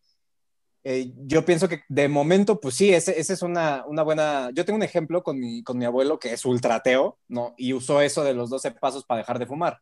eh, 0.84 1.12
yo 1.16 1.44
pienso 1.44 1.68
que 1.68 1.80
de 1.88 2.08
momento, 2.08 2.60
pues 2.60 2.74
sí, 2.74 2.92
esa 2.92 3.10
es 3.10 3.42
una, 3.42 3.84
una, 3.86 4.02
buena... 4.02 4.50
Yo 4.54 4.64
tengo 4.64 4.76
un 4.76 4.82
ejemplo 4.82 5.22
con 5.22 5.38
mi, 5.38 5.62
con 5.64 5.78
mi 5.78 5.84
abuelo 5.84 6.18
que 6.18 6.32
es 6.32 6.44
ultrateo, 6.44 7.18
¿no? 7.26 7.54
Y 7.56 7.72
usó 7.72 8.00
eso 8.00 8.22
de 8.22 8.34
los 8.34 8.50
12 8.50 8.70
pasos 8.72 9.04
para 9.04 9.18
dejar 9.18 9.38
de 9.38 9.46
fumar. 9.46 9.80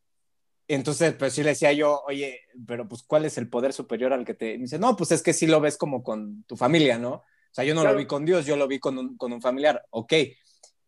Entonces, 0.66 1.12
pues 1.14 1.34
sí 1.34 1.42
le 1.42 1.50
decía 1.50 1.72
yo, 1.72 2.02
oye, 2.06 2.40
pero 2.66 2.88
pues 2.88 3.02
¿cuál 3.02 3.26
es 3.26 3.36
el 3.36 3.50
poder 3.50 3.74
superior 3.74 4.12
al 4.14 4.24
que 4.24 4.32
te... 4.32 4.54
Me 4.54 4.62
dice, 4.62 4.78
no, 4.78 4.96
pues 4.96 5.12
es 5.12 5.22
que 5.22 5.34
sí 5.34 5.46
lo 5.46 5.60
ves 5.60 5.76
como 5.76 6.02
con 6.02 6.44
tu 6.44 6.56
familia, 6.56 6.98
¿no? 6.98 7.22
O 7.54 7.56
sea, 7.56 7.64
yo 7.64 7.72
no 7.72 7.84
lo 7.84 7.94
vi 7.94 8.04
con 8.04 8.24
Dios, 8.24 8.46
yo 8.46 8.56
lo 8.56 8.66
vi 8.66 8.80
con 8.80 8.98
un, 8.98 9.16
con 9.16 9.32
un 9.32 9.40
familiar. 9.40 9.84
Ok. 9.90 10.12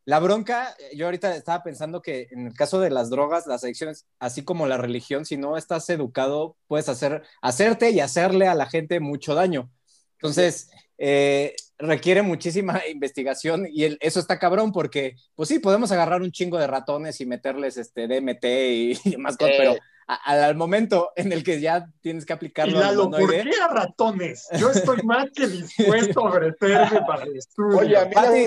La 0.04 0.18
bronca, 0.18 0.76
yo 0.96 1.04
ahorita 1.06 1.36
estaba 1.36 1.62
pensando 1.62 2.02
que 2.02 2.26
en 2.32 2.48
el 2.48 2.54
caso 2.54 2.80
de 2.80 2.90
las 2.90 3.08
drogas, 3.08 3.46
las 3.46 3.62
adicciones, 3.62 4.04
así 4.18 4.42
como 4.42 4.66
la 4.66 4.76
religión, 4.76 5.24
si 5.24 5.36
no 5.36 5.56
estás 5.56 5.88
educado, 5.90 6.56
puedes 6.66 6.88
hacer, 6.88 7.22
hacerte 7.40 7.90
y 7.90 8.00
hacerle 8.00 8.48
a 8.48 8.56
la 8.56 8.66
gente 8.66 8.98
mucho 8.98 9.36
daño. 9.36 9.70
Entonces, 10.14 10.68
eh, 10.98 11.54
requiere 11.78 12.22
muchísima 12.22 12.82
investigación 12.90 13.68
y 13.72 13.96
eso 14.00 14.18
está 14.18 14.40
cabrón 14.40 14.72
porque, 14.72 15.14
pues 15.36 15.48
sí, 15.48 15.60
podemos 15.60 15.92
agarrar 15.92 16.20
un 16.20 16.32
chingo 16.32 16.58
de 16.58 16.66
ratones 16.66 17.20
y 17.20 17.26
meterles 17.26 17.76
este 17.76 18.08
DMT 18.08 18.44
y, 18.44 18.94
demás 19.10 19.36
cosas, 19.36 19.54
pero 19.56 19.76
al 20.06 20.54
momento 20.54 21.10
en 21.16 21.32
el 21.32 21.42
que 21.42 21.60
ya 21.60 21.90
tienes 22.00 22.24
que 22.24 22.32
aplicarlo. 22.32 22.78
Lalo, 22.78 23.10
¿por 23.10 23.30
qué 23.30 23.50
a 23.60 23.68
ratones? 23.68 24.48
Yo 24.58 24.70
estoy 24.70 25.02
más 25.02 25.30
que 25.34 25.48
dispuesto 25.48 26.20
a 26.20 26.30
ofrecerme 26.30 27.00
para 27.06 27.24
el 27.24 27.36
estudio. 27.36 27.78
Oye, 27.78 27.96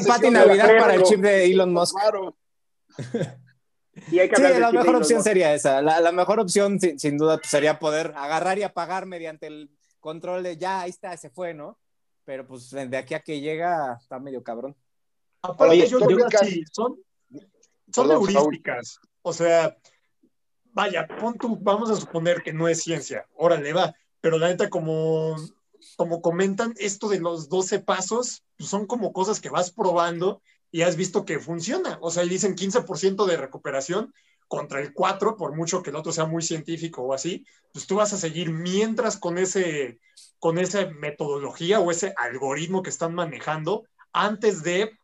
Pati, 0.07 0.30
Navidad 0.30 0.78
para 0.80 0.95
el 0.95 1.03
chip 1.03 1.20
de 1.20 1.45
Elon 1.45 1.74
Musk. 1.74 1.95
sí, 4.10 4.20
la 4.60 4.72
mejor 4.72 4.95
opción 4.95 5.24
sería 5.24 5.53
esa. 5.53 5.82
La, 5.82 6.12
mejor 6.12 6.39
opción, 6.39 6.80
sin, 6.80 7.18
duda, 7.18 7.38
pues, 7.38 7.49
sería 7.49 7.78
poder 7.80 8.14
agarrar 8.16 8.57
y 8.57 8.64
apagar 8.64 9.05
mediante 9.05 9.47
el 9.47 9.70
control 9.99 10.43
de 10.43 10.57
ya, 10.57 10.82
ahí 10.82 10.89
está, 10.89 11.16
se 11.18 11.30
fue, 11.30 11.53
¿no? 11.53 11.78
Pero 12.24 12.47
pues 12.47 12.70
de 12.70 12.97
aquí 12.97 13.16
a 13.16 13.20
que 13.20 13.41
llega, 13.41 13.97
está 13.99 14.20
medio 14.20 14.43
cabrón. 14.43 14.76
Aparte, 15.41 15.88
yo 15.88 15.99
creo 15.99 16.28
que 16.28 16.64
son, 16.72 17.01
son 17.91 18.12
heurísticas. 18.12 18.99
O 19.22 19.34
sea, 19.34 19.76
vaya, 20.80 21.05
pon 21.19 21.36
vamos 21.61 21.89
a 21.89 21.97
suponer 21.97 22.41
que 22.41 22.53
no 22.53 22.69
es 22.69 22.82
ciencia, 22.82 23.27
órale, 23.36 23.73
va, 23.73 23.93
pero 24.21 24.38
la 24.38 24.47
neta, 24.47 24.69
como, 24.69 25.36
como 25.97 26.21
comentan, 26.21 26.73
esto 26.77 27.09
de 27.09 27.19
los 27.19 27.49
12 27.49 27.80
pasos 27.80 28.43
pues 28.57 28.69
son 28.69 28.88
como 28.88 29.11
cosas 29.11 29.41
que 29.41 29.49
vas 29.49 29.71
probando 29.71 30.41
y 30.71 30.84
has 30.84 30.95
visto 30.95 31.25
que 31.25 31.39
funciona. 31.39 31.97
O 32.01 32.11
sea, 32.11 32.23
dicen 32.23 32.55
15% 32.55 33.25
de 33.25 33.36
recuperación 33.36 34.13
contra 34.47 34.80
el 34.80 34.93
4, 34.93 35.36
por 35.36 35.53
mucho 35.53 35.84
que 35.84 35.89
el 35.89 35.97
otro 35.97 36.13
sea 36.13 36.25
muy 36.25 36.43
científico 36.43 37.01
o 37.01 37.13
así, 37.13 37.45
pues 37.73 37.86
tú 37.86 37.95
vas 37.95 38.13
a 38.13 38.17
seguir 38.17 38.49
mientras 38.51 39.17
con 39.17 39.38
ese 39.38 39.99
con 40.39 40.57
esa 40.57 40.86
metodología 40.86 41.82
o 41.82 41.91
ese 41.91 42.13
algoritmo 42.15 42.84
que 42.84 42.89
están 42.89 43.13
manejando 43.13 43.84
antes 44.13 44.63
de 44.63 44.97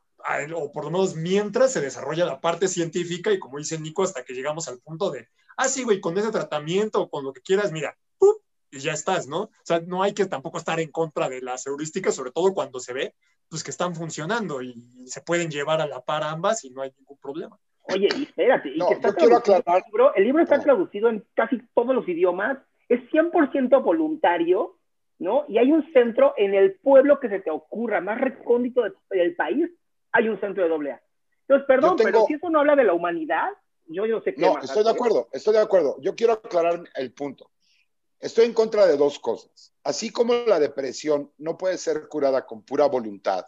o 0.55 0.71
por 0.71 0.85
lo 0.85 0.91
menos 0.91 1.15
mientras 1.15 1.73
se 1.73 1.81
desarrolla 1.81 2.25
la 2.25 2.39
parte 2.39 2.67
científica 2.67 3.31
y 3.31 3.39
como 3.39 3.57
dice 3.57 3.77
Nico, 3.77 4.03
hasta 4.03 4.23
que 4.23 4.33
llegamos 4.33 4.67
al 4.67 4.79
punto 4.79 5.11
de, 5.11 5.27
ah, 5.57 5.67
sí, 5.67 5.83
güey, 5.83 6.01
con 6.01 6.17
ese 6.17 6.31
tratamiento 6.31 7.01
o 7.01 7.09
con 7.09 7.23
lo 7.23 7.33
que 7.33 7.41
quieras, 7.41 7.71
mira, 7.71 7.97
y 8.75 8.79
ya 8.79 8.91
estás, 8.91 9.27
¿no? 9.27 9.43
O 9.43 9.51
sea, 9.63 9.79
no 9.79 10.03
hay 10.03 10.13
que 10.13 10.25
tampoco 10.25 10.57
estar 10.57 10.79
en 10.79 10.91
contra 10.91 11.29
de 11.29 11.41
las 11.41 11.65
heurísticas, 11.65 12.15
sobre 12.15 12.31
todo 12.31 12.53
cuando 12.53 12.79
se 12.79 12.93
ve, 12.93 13.13
pues 13.49 13.63
que 13.63 13.71
están 13.71 13.95
funcionando 13.95 14.61
y 14.61 14.75
se 15.05 15.21
pueden 15.21 15.49
llevar 15.49 15.81
a 15.81 15.87
la 15.87 16.01
par 16.01 16.23
ambas 16.23 16.63
y 16.65 16.71
no 16.71 16.81
hay 16.81 16.91
ningún 16.97 17.17
problema. 17.17 17.57
Oye, 17.83 18.07
espérate, 18.07 18.69
y 18.69 18.79
que 18.79 18.93
está 18.95 19.13
quiero 19.13 19.37
aclarar. 19.37 19.77
El 19.77 19.83
libro, 19.85 20.15
el 20.15 20.23
libro 20.23 20.43
está 20.43 20.59
traducido 20.59 21.09
en 21.09 21.23
casi 21.35 21.61
todos 21.73 21.95
los 21.95 22.07
idiomas, 22.07 22.57
es 22.89 22.99
100% 23.11 23.83
voluntario, 23.83 24.77
¿no? 25.19 25.45
Y 25.47 25.59
hay 25.59 25.71
un 25.71 25.89
centro 25.93 26.33
en 26.35 26.55
el 26.55 26.73
pueblo 26.75 27.19
que 27.19 27.29
se 27.29 27.39
te 27.39 27.51
ocurra, 27.51 28.01
más 28.01 28.19
recóndito 28.19 28.81
del 29.09 29.35
país, 29.35 29.69
hay 30.11 30.27
un 30.27 30.39
centro 30.39 30.63
de 30.63 30.69
doble 30.69 30.91
A. 30.93 31.01
Entonces, 31.41 31.67
perdón, 31.67 31.95
pero 32.01 32.25
si 32.25 32.33
eso 32.33 32.49
no 32.49 32.59
habla 32.59 32.75
de 32.75 32.83
la 32.83 32.93
humanidad, 32.93 33.49
yo 33.87 34.07
no 34.07 34.21
sé 34.21 34.33
qué. 34.33 34.41
No, 34.41 34.59
estoy 34.61 34.83
de 34.83 34.89
acuerdo, 34.89 35.29
estoy 35.31 35.53
de 35.53 35.61
acuerdo. 35.61 35.97
Yo 36.01 36.15
quiero 36.15 36.33
aclarar 36.33 36.83
el 36.95 37.13
punto. 37.13 37.51
Estoy 38.19 38.45
en 38.45 38.53
contra 38.53 38.87
de 38.87 38.97
dos 38.97 39.19
cosas. 39.19 39.73
Así 39.83 40.09
como 40.09 40.33
la 40.33 40.59
depresión 40.59 41.31
no 41.37 41.57
puede 41.57 41.77
ser 41.77 42.07
curada 42.07 42.45
con 42.45 42.63
pura 42.63 42.85
voluntad, 42.87 43.45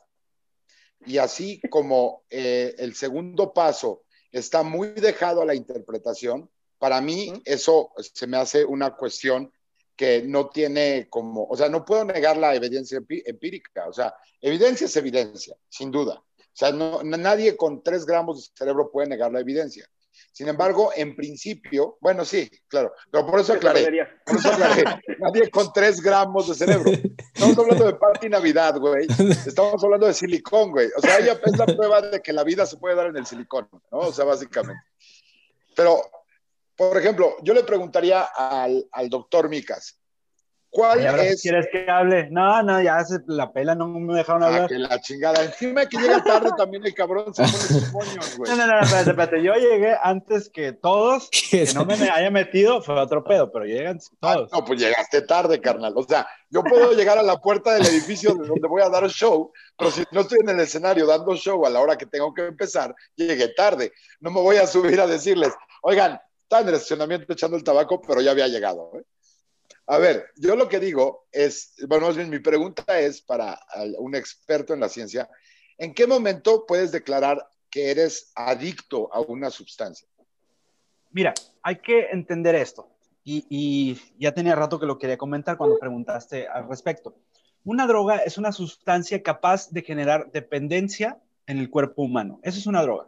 y 1.05 1.17
así 1.17 1.61
como 1.69 2.23
eh, 2.29 2.75
el 2.77 2.95
segundo 2.95 3.53
paso 3.53 4.03
está 4.31 4.63
muy 4.63 4.89
dejado 4.89 5.41
a 5.41 5.45
la 5.45 5.55
interpretación. 5.55 6.49
Para 6.77 7.01
mí, 7.01 7.33
eso 7.45 7.91
se 7.97 8.27
me 8.27 8.37
hace 8.37 8.65
una 8.65 8.95
cuestión 8.95 9.51
que 9.95 10.21
no 10.21 10.49
tiene 10.49 11.07
como, 11.09 11.45
o 11.45 11.57
sea, 11.57 11.69
no 11.69 11.83
puedo 11.83 12.05
negar 12.05 12.37
la 12.37 12.53
evidencia 12.53 12.99
empírica, 13.09 13.87
o 13.87 13.93
sea, 13.93 14.13
evidencia 14.41 14.85
es 14.85 14.95
evidencia, 14.95 15.55
sin 15.69 15.89
duda. 15.89 16.23
O 16.37 16.59
sea, 16.59 16.71
no, 16.71 17.01
nadie 17.03 17.57
con 17.57 17.81
tres 17.81 18.05
gramos 18.05 18.37
de 18.37 18.55
cerebro 18.55 18.91
puede 18.91 19.07
negar 19.07 19.31
la 19.31 19.39
evidencia. 19.39 19.89
Sin 20.31 20.47
embargo, 20.47 20.91
en 20.95 21.15
principio, 21.15 21.97
bueno, 21.99 22.23
sí, 22.23 22.49
claro, 22.67 22.93
pero 23.11 23.25
por 23.25 23.39
eso 23.39 23.53
aclaré. 23.53 24.07
Por 24.25 24.35
eso 24.37 24.51
aclaré. 24.51 24.83
Nadie 25.19 25.49
con 25.49 25.71
tres 25.73 26.01
gramos 26.01 26.47
de 26.47 26.55
cerebro. 26.55 26.91
Estamos 27.33 27.57
hablando 27.57 27.85
de 27.85 27.93
party 27.93 28.29
Navidad, 28.29 28.77
güey. 28.77 29.07
Estamos 29.45 29.83
hablando 29.83 30.07
de 30.07 30.13
silicón, 30.13 30.71
güey. 30.71 30.89
O 30.95 31.01
sea, 31.01 31.19
ella 31.19 31.39
es 31.43 31.57
la 31.57 31.65
prueba 31.65 32.01
de 32.01 32.21
que 32.21 32.33
la 32.33 32.43
vida 32.43 32.65
se 32.65 32.77
puede 32.77 32.95
dar 32.95 33.07
en 33.07 33.17
el 33.17 33.25
silicón, 33.25 33.67
¿no? 33.91 33.99
O 33.99 34.13
sea, 34.13 34.25
básicamente. 34.25 34.81
Pero, 35.75 36.01
por 36.75 36.97
ejemplo, 36.97 37.35
yo 37.43 37.53
le 37.53 37.63
preguntaría 37.63 38.21
al, 38.21 38.87
al 38.91 39.09
doctor 39.09 39.49
Micas, 39.49 39.99
¿Cuál 40.77 41.03
es? 41.19 41.41
¿Quieres 41.41 41.67
que 41.71 41.89
hable? 41.89 42.29
No, 42.29 42.61
no, 42.61 42.79
ya 42.79 43.03
se 43.03 43.17
la 43.25 43.51
pela, 43.51 43.73
no 43.73 43.87
me 43.87 44.13
dejaron 44.13 44.43
ah, 44.43 44.45
hablar. 44.45 44.61
Ah, 44.65 44.67
que 44.67 44.77
la 44.77 45.01
chingada. 45.01 45.43
Encima 45.43 45.87
que 45.87 45.97
llega 45.97 46.23
tarde 46.23 46.51
también 46.55 46.85
el 46.85 46.93
cabrón 46.93 47.33
se 47.33 47.41
pone 47.41 47.57
sus 47.57 47.91
moños, 47.91 48.37
güey. 48.37 48.51
No, 48.51 48.57
no, 48.57 48.67
no, 48.67 48.79
espérate, 48.81 49.09
espérate. 49.09 49.41
Yo 49.41 49.55
llegué 49.55 49.95
antes 50.03 50.51
que 50.51 50.73
todos. 50.73 51.31
Que 51.49 51.65
no 51.73 51.83
me 51.85 51.95
haya 51.95 52.29
metido 52.29 52.81
fue 52.83 52.99
otro 52.99 53.23
pedo, 53.23 53.51
pero 53.51 53.65
llegan 53.65 53.97
ah, 54.21 54.35
todos. 54.35 54.51
no, 54.51 54.65
pues 54.65 54.79
llegaste 54.79 55.23
tarde, 55.23 55.59
carnal. 55.59 55.93
O 55.95 56.03
sea, 56.03 56.27
yo 56.51 56.61
puedo 56.61 56.91
llegar 56.91 57.17
a 57.17 57.23
la 57.23 57.37
puerta 57.37 57.73
del 57.73 57.87
edificio 57.87 58.35
de 58.35 58.47
donde 58.47 58.67
voy 58.67 58.83
a 58.83 58.89
dar 58.89 59.09
show, 59.09 59.51
pero 59.75 59.89
si 59.89 60.03
no 60.11 60.21
estoy 60.21 60.41
en 60.41 60.49
el 60.49 60.59
escenario 60.59 61.07
dando 61.07 61.35
show 61.35 61.65
a 61.65 61.71
la 61.71 61.79
hora 61.79 61.97
que 61.97 62.05
tengo 62.05 62.35
que 62.35 62.45
empezar, 62.45 62.93
llegué 63.15 63.47
tarde. 63.47 63.93
No 64.19 64.29
me 64.29 64.41
voy 64.41 64.57
a 64.57 64.67
subir 64.67 65.01
a 65.01 65.07
decirles, 65.07 65.53
oigan, 65.81 66.19
está 66.43 66.59
en 66.59 66.67
el 66.67 66.75
estacionamiento 66.75 67.33
echando 67.33 67.57
el 67.57 67.63
tabaco, 67.63 67.99
pero 67.99 68.21
ya 68.21 68.29
había 68.29 68.47
llegado. 68.47 68.91
¿eh? 68.95 69.03
A 69.87 69.97
ver, 69.97 70.25
yo 70.35 70.55
lo 70.57 70.67
que 70.67 70.79
digo 70.79 71.27
es, 71.31 71.73
bueno, 71.87 72.11
mi 72.13 72.39
pregunta 72.39 72.99
es 72.99 73.21
para 73.21 73.57
un 73.99 74.15
experto 74.15 74.73
en 74.73 74.81
la 74.81 74.89
ciencia, 74.89 75.29
¿en 75.77 75.93
qué 75.93 76.05
momento 76.05 76.65
puedes 76.67 76.91
declarar 76.91 77.49
que 77.69 77.91
eres 77.91 78.31
adicto 78.35 79.11
a 79.13 79.21
una 79.21 79.49
sustancia? 79.49 80.07
Mira, 81.11 81.33
hay 81.63 81.77
que 81.77 82.07
entender 82.11 82.55
esto, 82.55 82.97
y, 83.23 83.97
ya 84.17 84.33
tenía 84.33 84.55
rato 84.55 84.79
que 84.79 84.85
lo 84.85 84.97
quería 84.97 85.17
comentar 85.17 85.57
cuando 85.57 85.79
preguntaste 85.79 86.47
al 86.47 86.67
respecto. 86.67 87.15
Una 87.63 87.85
droga 87.85 88.17
es 88.17 88.37
una 88.37 88.51
sustancia 88.51 89.21
capaz 89.21 89.69
de 89.71 89.81
generar 89.81 90.31
dependencia 90.31 91.21
en 91.45 91.57
el 91.57 91.69
cuerpo 91.69 92.03
humano. 92.03 92.39
Eso 92.43 92.59
es 92.59 92.67
una 92.67 92.81
droga. 92.81 93.07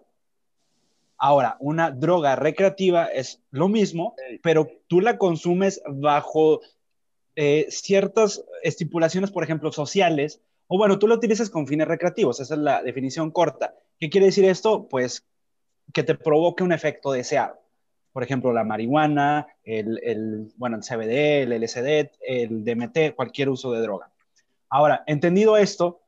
Ahora, 1.19 1.57
una 1.59 1.91
droga 1.91 2.37
recreativa 2.37 3.05
es 3.05 3.41
lo 3.51 3.67
mismo, 3.67 4.15
pero 4.41 4.69
tú 4.87 5.01
la 5.01 5.17
consumes 5.17 5.81
bajo 5.85 6.61
eh, 7.35 7.67
ciertas 7.69 8.43
estipulaciones, 8.63 9.29
por 9.29 9.43
ejemplo, 9.43 9.71
sociales, 9.73 10.41
o 10.67 10.77
bueno, 10.77 10.97
tú 10.97 11.07
la 11.07 11.15
utilizas 11.15 11.49
con 11.49 11.67
fines 11.67 11.87
recreativos, 11.87 12.39
esa 12.39 12.53
es 12.53 12.59
la 12.61 12.81
definición 12.81 13.31
corta. 13.31 13.75
¿Qué 13.99 14.09
quiere 14.09 14.27
decir 14.27 14.45
esto? 14.45 14.87
Pues 14.87 15.25
que 15.93 16.03
te 16.03 16.15
provoque 16.15 16.63
un 16.63 16.71
efecto 16.71 17.11
deseado. 17.11 17.59
Por 18.13 18.23
ejemplo, 18.23 18.53
la 18.53 18.63
marihuana, 18.63 19.47
el, 19.63 20.51
bueno, 20.55 20.77
el 20.77 20.83
CBD, 20.83 21.43
el 21.43 21.53
LSD, 21.53 22.11
el 22.21 22.63
DMT, 22.63 23.15
cualquier 23.15 23.49
uso 23.49 23.73
de 23.73 23.81
droga. 23.81 24.09
Ahora, 24.69 25.03
entendido 25.05 25.57
esto, 25.57 26.01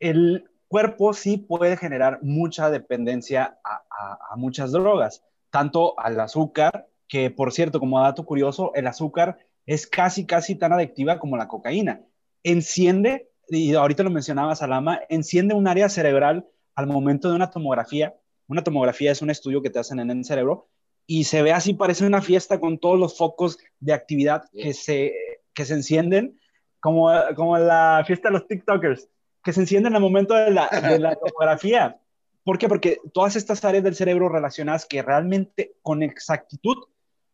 el, 0.00 0.47
cuerpo 0.68 1.14
sí 1.14 1.38
puede 1.38 1.76
generar 1.76 2.20
mucha 2.22 2.70
dependencia 2.70 3.58
a, 3.64 4.36
muchas 4.36 4.70
drogas, 4.70 5.24
tanto 5.50 5.98
al 5.98 6.20
azúcar, 6.20 6.86
que 7.08 7.30
por 7.30 7.52
cierto, 7.52 7.80
como 7.80 8.00
dato 8.00 8.24
curioso, 8.24 8.72
el 8.74 8.86
azúcar 8.86 9.38
es 9.66 9.86
casi, 9.86 10.26
casi 10.26 10.54
tan 10.54 10.72
adictiva 10.72 11.18
como 11.18 11.36
la 11.36 11.48
cocaína. 11.48 12.02
Enciende, 12.44 13.30
y 13.48 13.74
ahorita 13.74 14.02
lo 14.02 14.10
mencionaba 14.10 14.54
Salama, 14.54 15.00
enciende 15.08 15.54
un 15.54 15.66
área 15.66 15.88
cerebral 15.88 16.46
al 16.74 16.86
momento 16.86 17.28
de 17.28 17.36
una 17.36 17.50
tomografía. 17.50 18.14
Una 18.46 18.62
tomografía 18.62 19.10
es 19.10 19.22
un 19.22 19.30
estudio 19.30 19.62
que 19.62 19.70
te 19.70 19.78
hacen 19.78 19.98
en 19.98 20.10
el 20.10 20.24
cerebro 20.24 20.68
y 21.06 21.24
se 21.24 21.42
ve 21.42 21.52
así, 21.52 21.74
parece 21.74 22.06
una 22.06 22.20
fiesta 22.20 22.60
con 22.60 22.78
todos 22.78 22.98
los 22.98 23.16
focos 23.16 23.58
de 23.80 23.94
actividad 23.94 24.44
que 24.52 24.74
se, 24.74 25.14
que 25.54 25.64
se 25.64 25.74
encienden, 25.74 26.38
como, 26.80 27.10
como 27.34 27.58
la 27.58 28.04
fiesta 28.06 28.28
de 28.28 28.34
los 28.34 28.46
TikTokers 28.46 29.08
que 29.42 29.52
se 29.52 29.60
encienden 29.60 29.94
el 29.94 30.00
momento 30.00 30.34
de 30.34 30.50
la, 30.50 30.68
de 30.68 30.98
la 30.98 31.14
tomografía. 31.24 32.00
¿Por 32.44 32.58
qué? 32.58 32.68
Porque 32.68 32.98
todas 33.12 33.36
estas 33.36 33.64
áreas 33.64 33.84
del 33.84 33.94
cerebro 33.94 34.28
relacionadas 34.28 34.86
que 34.86 35.02
realmente 35.02 35.74
con 35.82 36.02
exactitud 36.02 36.76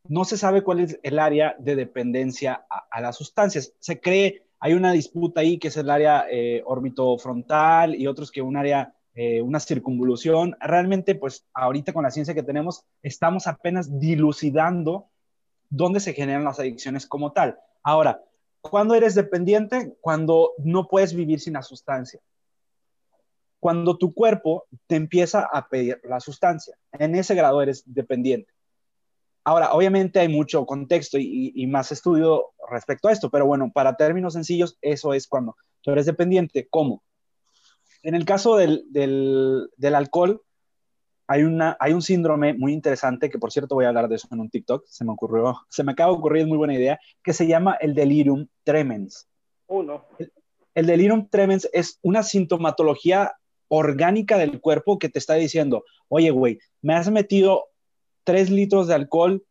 no 0.09 0.24
se 0.24 0.36
sabe 0.36 0.62
cuál 0.62 0.80
es 0.80 0.98
el 1.02 1.18
área 1.18 1.57
de 1.59 1.76
dependencia 1.76 2.66
a, 2.68 3.00
las 3.00 3.16
sustancias. 3.16 3.72
Se 3.78 4.00
cree, 4.00 4.46
hay 4.61 4.74
una 4.74 4.92
disputa 4.92 5.40
ahí 5.40 5.59
que 5.59 5.68
es 5.68 5.76
el 5.76 5.90
área 5.90 6.26
eh, 6.30 6.62
orbitofrontal 6.66 7.94
y 7.94 8.07
otros 8.07 8.30
que 8.30 8.42
un 8.42 8.57
área, 8.57 8.94
eh, 9.14 9.40
una 9.40 9.61
circunvolución. 9.61 10.57
Realmente, 10.61 11.14
pues 11.14 11.46
ahorita 11.55 11.92
con 11.92 12.02
la 12.02 12.11
ciencia 12.11 12.34
que 12.34 12.42
tenemos, 12.42 12.84
estamos 13.02 13.46
apenas 13.46 13.98
dilucidando 13.98 15.07
dónde 15.70 16.00
se 16.00 16.12
generan 16.12 16.44
las 16.44 16.61
adicciones 16.61 17.07
como 17.07 17.32
tal. 17.32 17.59
Ahora, 17.82 18.22
¿Cuándo 18.70 18.94
eres 18.94 19.14
dependiente? 19.14 19.94
Cuando 20.00 20.52
no 20.56 20.88
puedes 20.88 21.14
vivir 21.14 21.38
sin 21.38 21.52
la 21.52 21.62
sustancia. 21.62 22.18
Cuando 23.60 23.98
tu 23.98 24.14
cuerpo 24.14 24.64
te 24.86 24.96
empieza 24.96 25.46
a 25.52 25.68
pedir 25.68 26.00
la 26.04 26.18
sustancia. 26.18 26.74
En 26.92 27.14
ese 27.14 27.34
grado 27.34 27.60
eres 27.60 27.82
dependiente. 27.84 28.50
Ahora, 29.44 29.74
obviamente 29.74 30.18
hay 30.18 30.28
mucho 30.28 30.64
contexto 30.64 31.18
y, 31.20 31.66
más 31.66 31.92
estudio 31.92 32.52
respecto 32.70 33.08
a 33.08 33.12
esto, 33.12 33.30
pero 33.30 33.44
bueno, 33.44 33.70
para 33.70 33.96
términos 33.96 34.32
sencillos, 34.32 34.78
eso 34.80 35.12
es 35.12 35.28
cuando 35.28 35.56
tú 35.82 35.90
eres 35.90 36.06
dependiente. 36.06 36.66
¿Cómo? 36.70 37.02
En 38.02 38.14
el 38.14 38.24
caso 38.24 38.56
del, 38.56 38.86
del 38.90 39.94
alcohol, 39.94 40.42
hay, 41.27 41.43
una, 41.43 41.77
hay 41.81 41.93
un 41.93 42.03
síndrome 42.03 42.55
muy 42.55 42.72
interesante, 42.72 43.31
que 43.31 43.39
por 43.39 43.53
cierto 43.53 43.75
voy 43.75 43.85
a 43.85 43.89
hablar 43.89 44.09
de 44.09 44.16
eso 44.16 44.29
en 44.31 44.41
un 44.41 44.51
TikTok, 44.51 44.85
se 44.87 45.05
me 45.05 45.12
ocurrió, 45.12 45.57
se 45.68 45.83
me 45.83 45.93
acaba 45.93 46.12
de 46.12 46.18
ocurrir, 46.18 46.43
es 46.43 46.49
muy 46.49 46.59
buena 46.59 46.75
idea, 46.75 46.99
que 47.22 47.33
se 47.33 47.47
llama 47.47 47.77
el 47.81 47.95
delirium 47.95 48.47
tremens. 48.62 49.29
Uno. 49.66 50.05
El, 50.18 50.33
el 50.75 50.87
delirium 50.87 51.29
tremens 51.29 51.68
es 51.72 51.99
una 52.03 52.22
sintomatología 52.22 53.33
orgánica 53.68 54.39
del 54.39 54.61
cuerpo 54.61 54.99
que 54.99 55.09
te 55.09 55.18
está 55.18 55.35
diciendo, 55.35 55.85
oye, 56.09 56.31
güey, 56.31 56.59
me 56.83 56.95
has 56.95 57.11
metido 57.11 57.64
tres 58.25 58.51
litros 58.51 58.89
de 58.89 58.95
alcohol 58.95 59.45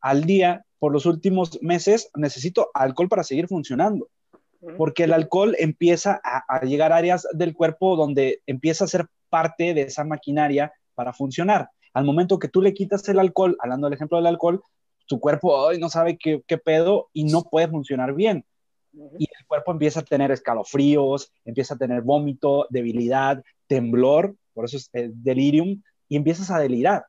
al 0.00 0.24
día 0.24 0.64
por 0.78 0.92
los 0.92 1.06
últimos 1.06 1.60
meses, 1.62 2.10
necesito 2.14 2.70
alcohol 2.74 3.08
para 3.08 3.24
seguir 3.24 3.48
funcionando. 3.48 4.08
Porque 4.76 5.04
el 5.04 5.14
alcohol 5.14 5.56
empieza 5.58 6.20
a, 6.22 6.44
a 6.46 6.64
llegar 6.64 6.92
a 6.92 6.96
áreas 6.96 7.26
del 7.32 7.54
cuerpo 7.54 7.96
donde 7.96 8.42
empieza 8.46 8.84
a 8.84 8.88
ser 8.88 9.06
parte 9.30 9.72
de 9.72 9.82
esa 9.82 10.04
maquinaria 10.04 10.70
para 11.00 11.14
funcionar. 11.14 11.70
Al 11.94 12.04
momento 12.04 12.38
que 12.38 12.48
tú 12.48 12.60
le 12.60 12.74
quitas 12.74 13.08
el 13.08 13.18
alcohol, 13.18 13.56
hablando 13.60 13.86
del 13.86 13.94
ejemplo 13.94 14.18
del 14.18 14.26
alcohol, 14.26 14.62
tu 15.06 15.18
cuerpo 15.18 15.54
hoy 15.54 15.78
no 15.78 15.88
sabe 15.88 16.18
qué, 16.18 16.58
pedo 16.58 17.08
y 17.14 17.24
no 17.24 17.40
puede 17.40 17.68
funcionar 17.68 18.12
bien. 18.12 18.44
Y 18.92 19.24
el 19.24 19.46
cuerpo 19.46 19.72
empieza 19.72 20.00
a 20.00 20.02
tener 20.02 20.30
escalofríos, 20.30 21.32
empieza 21.46 21.72
a 21.72 21.78
tener 21.78 22.02
vómito, 22.02 22.66
debilidad, 22.68 23.42
temblor, 23.66 24.36
por 24.52 24.66
eso 24.66 24.76
es 24.76 24.90
el 24.92 25.12
delirium, 25.22 25.82
y 26.06 26.16
empiezas 26.16 26.50
a 26.50 26.58
delirar. 26.58 27.06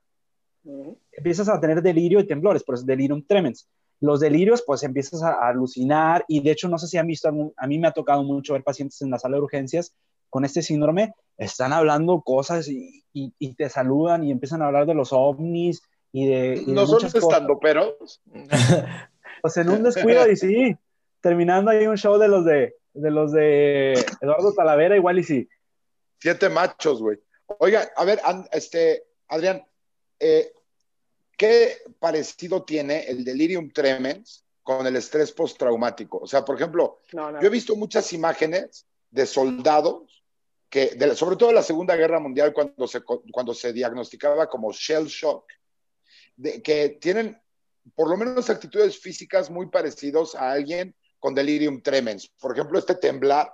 Empiezas 1.11 1.49
a 1.49 1.59
tener 1.59 1.81
delirio 1.81 2.21
y 2.21 2.27
temblores, 2.27 2.63
por 2.63 2.75
eso 2.75 2.83
es 2.83 2.87
delirium 2.87 3.25
tremens. 3.27 3.67
Los 3.99 4.21
delirios, 4.21 4.63
pues 4.65 4.83
empiezas 4.83 5.21
a, 5.21 5.33
alucinar, 5.49 6.23
y 6.29 6.39
de 6.39 6.51
hecho, 6.51 6.69
no 6.69 6.77
sé 6.77 6.87
si 6.87 6.97
han 6.97 7.07
visto, 7.07 7.27
a 7.27 7.67
mí 7.67 7.77
me 7.77 7.89
ha 7.89 7.91
tocado 7.91 8.23
mucho 8.23 8.53
ver 8.53 8.63
pacientes 8.63 9.01
en 9.01 9.09
la 9.11 9.19
sala 9.19 9.35
de 9.35 9.43
urgencias 9.43 9.93
con 10.29 10.45
este 10.45 10.61
síndrome, 10.61 11.13
están 11.38 11.73
hablando 11.73 12.21
cosas 12.21 12.67
y, 12.67 13.03
y, 13.13 13.53
te 13.55 13.69
saludan 13.69 14.23
y 14.23 14.32
empiezan 14.32 14.61
a 14.61 14.67
hablar 14.67 14.86
de 14.86 14.93
los 14.93 15.11
ovnis 15.11 15.82
y 16.11 16.27
de... 16.27 16.63
no 16.67 16.86
son 16.86 17.05
estando 17.05 17.59
pero 17.59 17.97
Pues 19.41 19.57
en 19.57 19.69
un 19.69 19.84
descuido 19.84 20.29
y 20.29 20.36
sí, 20.36 20.75
terminando 21.19 21.71
ahí 21.71 21.88
un 21.88 21.97
show 21.97 22.17
de 22.19 22.27
los 22.27 22.45
de, 22.45 22.75
de 22.93 23.11
los 23.11 23.32
de 23.32 23.93
Eduardo 24.21 24.53
Talavera, 24.53 24.95
igual 24.95 25.19
y 25.19 25.23
sí. 25.23 25.49
Siete 26.19 26.49
machos, 26.49 27.01
güey. 27.01 27.17
Oiga, 27.57 27.89
a 27.95 28.05
ver, 28.05 28.21
este, 28.51 29.03
Adrián, 29.27 29.65
eh, 30.19 30.53
¿qué 31.36 31.77
parecido 31.99 32.63
tiene 32.63 33.05
el 33.07 33.25
delirium 33.25 33.71
tremens 33.71 34.45
con 34.61 34.86
el 34.86 34.95
estrés 34.95 35.32
postraumático? 35.32 36.19
O 36.19 36.27
sea, 36.27 36.45
por 36.45 36.55
ejemplo, 36.55 36.99
yo 37.11 37.41
he 37.41 37.49
visto 37.49 37.75
muchas 37.75 38.13
imágenes 38.13 38.86
de 39.09 39.25
soldados 39.25 40.20
que 40.72 40.97
sobre 41.15 41.36
todo 41.36 41.49
en 41.49 41.55
la 41.55 41.63
Segunda 41.63 41.97
Guerra 41.97 42.22
Mundial, 42.22 42.53
cuando 42.53 42.88
se, 42.88 43.01
cuando 43.03 43.53
se 43.53 43.74
diagnosticaba 43.74 44.47
como 44.47 44.72
shell 44.72 45.05
shock, 45.05 45.43
de, 46.38 46.63
que 46.63 46.97
tienen 47.01 47.39
por 47.93 48.09
lo 48.09 48.15
menos 48.15 48.49
actitudes 48.49 48.97
físicas 48.97 49.49
muy 49.49 49.67
parecidos 49.67 50.34
a 50.34 50.51
alguien 50.51 50.95
con 51.19 51.36
delirium 51.36 51.82
tremens. 51.82 52.30
Por 52.39 52.53
ejemplo, 52.53 52.80
este 52.80 52.95
temblar, 52.95 53.53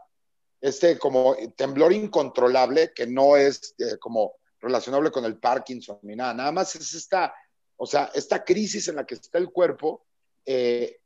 este 0.61 0.99
como 0.99 1.36
temblor 1.55 1.91
incontrolable, 1.91 2.93
que 2.93 3.07
no 3.07 3.36
es 3.36 3.74
eh, 3.80 3.97
como 3.99 4.36
relacionable 4.59 5.09
con 5.09 5.26
el 5.26 5.39
Parkinson 5.39 5.97
ni 6.03 6.15
nada, 6.15 6.36
nada 6.36 6.51
más 6.51 6.76
es 6.76 6.93
esta, 6.93 7.34
o 7.78 7.88
sea, 7.88 8.11
esta 8.13 8.43
crisis 8.43 8.89
en 8.89 8.97
la 8.97 9.07
que 9.07 9.15
está 9.15 9.39
el 9.39 9.49
cuerpo, 9.49 10.05
eh, 10.45 10.99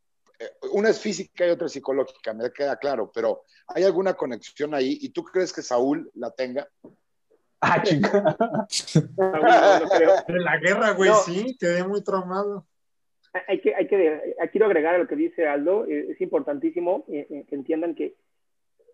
una 0.74 0.90
es 0.90 1.00
física 1.00 1.46
y 1.46 1.50
otra 1.50 1.68
es 1.68 1.74
psicológica, 1.74 2.34
me 2.34 2.52
queda 2.52 2.78
claro, 2.78 3.12
pero 3.14 3.44
¿hay 3.68 3.84
alguna 3.84 4.14
conexión 4.14 4.74
ahí? 4.74 4.98
¿Y 5.02 5.10
tú 5.10 5.24
crees 5.24 5.54
que 5.54 5.62
Saúl 5.62 6.10
la 6.16 6.32
tenga? 6.32 6.68
Ah, 7.60 7.82
chica. 7.84 8.36
En 9.18 10.44
la 10.44 10.58
guerra, 10.58 10.92
güey, 10.92 11.12
sí, 11.26 11.56
quedé 11.60 11.84
muy 11.88 12.04
traumado. 12.04 12.66
Hay 13.48 13.62
que, 13.62 13.76
hay 13.76 13.88
que, 13.88 14.36
quiero 14.52 14.66
agregar 14.66 14.96
a 14.96 14.98
lo 14.98 15.08
que 15.08 15.16
dice 15.16 15.48
Aldo, 15.48 15.86
eh, 15.86 16.08
es 16.10 16.20
importantísimo 16.20 17.06
que 17.08 17.46
entiendan 17.52 17.96
que 17.96 18.16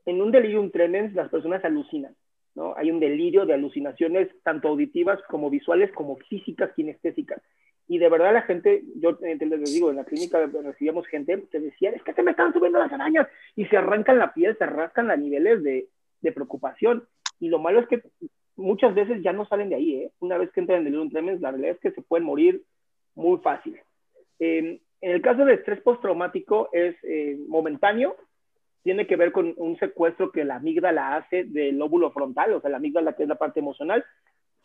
en 0.05 0.21
un 0.21 0.31
delirium 0.31 0.71
tremens 0.71 1.13
las 1.13 1.29
personas 1.29 1.63
alucinan. 1.63 2.15
¿no? 2.55 2.75
Hay 2.75 2.89
un 2.91 2.99
delirio 2.99 3.45
de 3.45 3.53
alucinaciones 3.53 4.29
tanto 4.43 4.67
auditivas 4.67 5.19
como 5.29 5.49
visuales 5.49 5.91
como 5.93 6.17
físicas, 6.17 6.71
kinestésicas. 6.75 7.41
Y 7.87 7.99
de 7.99 8.09
verdad 8.09 8.33
la 8.33 8.41
gente, 8.41 8.83
yo 8.95 9.17
les 9.21 9.73
digo, 9.73 9.89
en 9.89 9.95
la 9.95 10.03
clínica 10.03 10.45
recibíamos 10.45 11.07
gente 11.07 11.45
que 11.49 11.59
decía, 11.59 11.91
es 11.91 12.03
que 12.03 12.13
se 12.13 12.23
me 12.23 12.31
están 12.31 12.51
subiendo 12.51 12.79
las 12.79 12.91
arañas 12.91 13.27
y 13.55 13.65
se 13.65 13.77
arrancan 13.77 14.19
la 14.19 14.33
piel, 14.33 14.57
se 14.57 14.65
rascan 14.65 15.09
a 15.09 15.15
niveles 15.15 15.63
de, 15.63 15.87
de 16.21 16.31
preocupación. 16.31 17.07
Y 17.39 17.49
lo 17.49 17.59
malo 17.59 17.79
es 17.79 17.87
que 17.87 18.01
muchas 18.57 18.93
veces 18.93 19.21
ya 19.23 19.31
no 19.31 19.45
salen 19.45 19.69
de 19.69 19.75
ahí, 19.75 19.95
¿eh? 19.95 20.11
Una 20.19 20.37
vez 20.37 20.51
que 20.51 20.59
entran 20.59 20.79
en 20.79 20.85
delirium 20.85 21.09
tremens, 21.09 21.39
la 21.39 21.51
realidad 21.51 21.75
es 21.75 21.79
que 21.79 21.91
se 21.91 22.01
pueden 22.01 22.25
morir 22.25 22.63
muy 23.15 23.37
fácil. 23.39 23.79
en 24.39 24.79
el 25.01 25.21
caso 25.21 25.45
de 25.45 25.53
estrés 25.53 25.79
postraumático 25.81 26.69
es 26.73 26.95
eh, 27.03 27.37
momentáneo, 27.47 28.15
tiene 28.83 29.05
que 29.05 29.15
ver 29.15 29.31
con 29.31 29.53
un 29.57 29.77
secuestro 29.77 30.31
que 30.31 30.45
la 30.45 30.55
amígdala 30.55 31.17
hace 31.17 31.43
del 31.43 31.77
lóbulo 31.77 32.11
frontal, 32.11 32.53
o 32.53 32.61
sea, 32.61 32.69
la 32.69 32.77
amígdala 32.77 33.13
que 33.13 33.23
es 33.23 33.29
la 33.29 33.35
parte 33.35 33.59
emocional, 33.59 34.03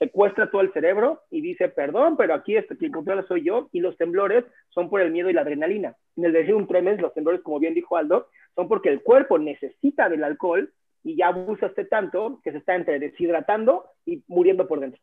secuestra 0.03 0.51
todo 0.51 0.63
el 0.63 0.73
cerebro 0.73 1.23
y 1.31 1.41
dice, 1.41 1.69
perdón, 1.69 2.17
pero 2.17 2.35
aquí 2.35 2.57
este, 2.57 2.77
quien 2.77 2.93
soy 3.29 3.45
yo, 3.45 3.69
y 3.71 3.79
los 3.79 3.97
temblores 3.97 4.45
son 4.71 4.91
por 4.91 5.01
el 5.01 5.13
miedo 5.13 5.31
y 5.31 5.33
la 5.33 5.43
adrenalina. 5.43 5.97
En 6.17 6.25
el 6.25 6.33
decir 6.33 6.57
un 6.57 6.67
tremens, 6.67 7.01
los 7.01 7.15
temblores, 7.15 7.41
como 7.43 7.61
bien 7.61 7.73
dijo 7.73 7.97
Aldo, 7.97 8.29
son 8.57 8.67
porque 8.67 8.89
el 8.89 9.03
cuerpo 9.03 9.39
necesita 9.39 10.09
del 10.09 10.25
alcohol 10.25 10.73
y 11.05 11.17
ya 11.17 11.29
abusa 11.29 11.67
este 11.67 11.85
tanto 11.85 12.41
que 12.43 12.51
se 12.51 12.59
está 12.59 12.75
entre 12.75 12.99
deshidratando 12.99 13.85
y 14.05 14.25
muriendo 14.27 14.67
por 14.67 14.81
dentro. 14.81 15.01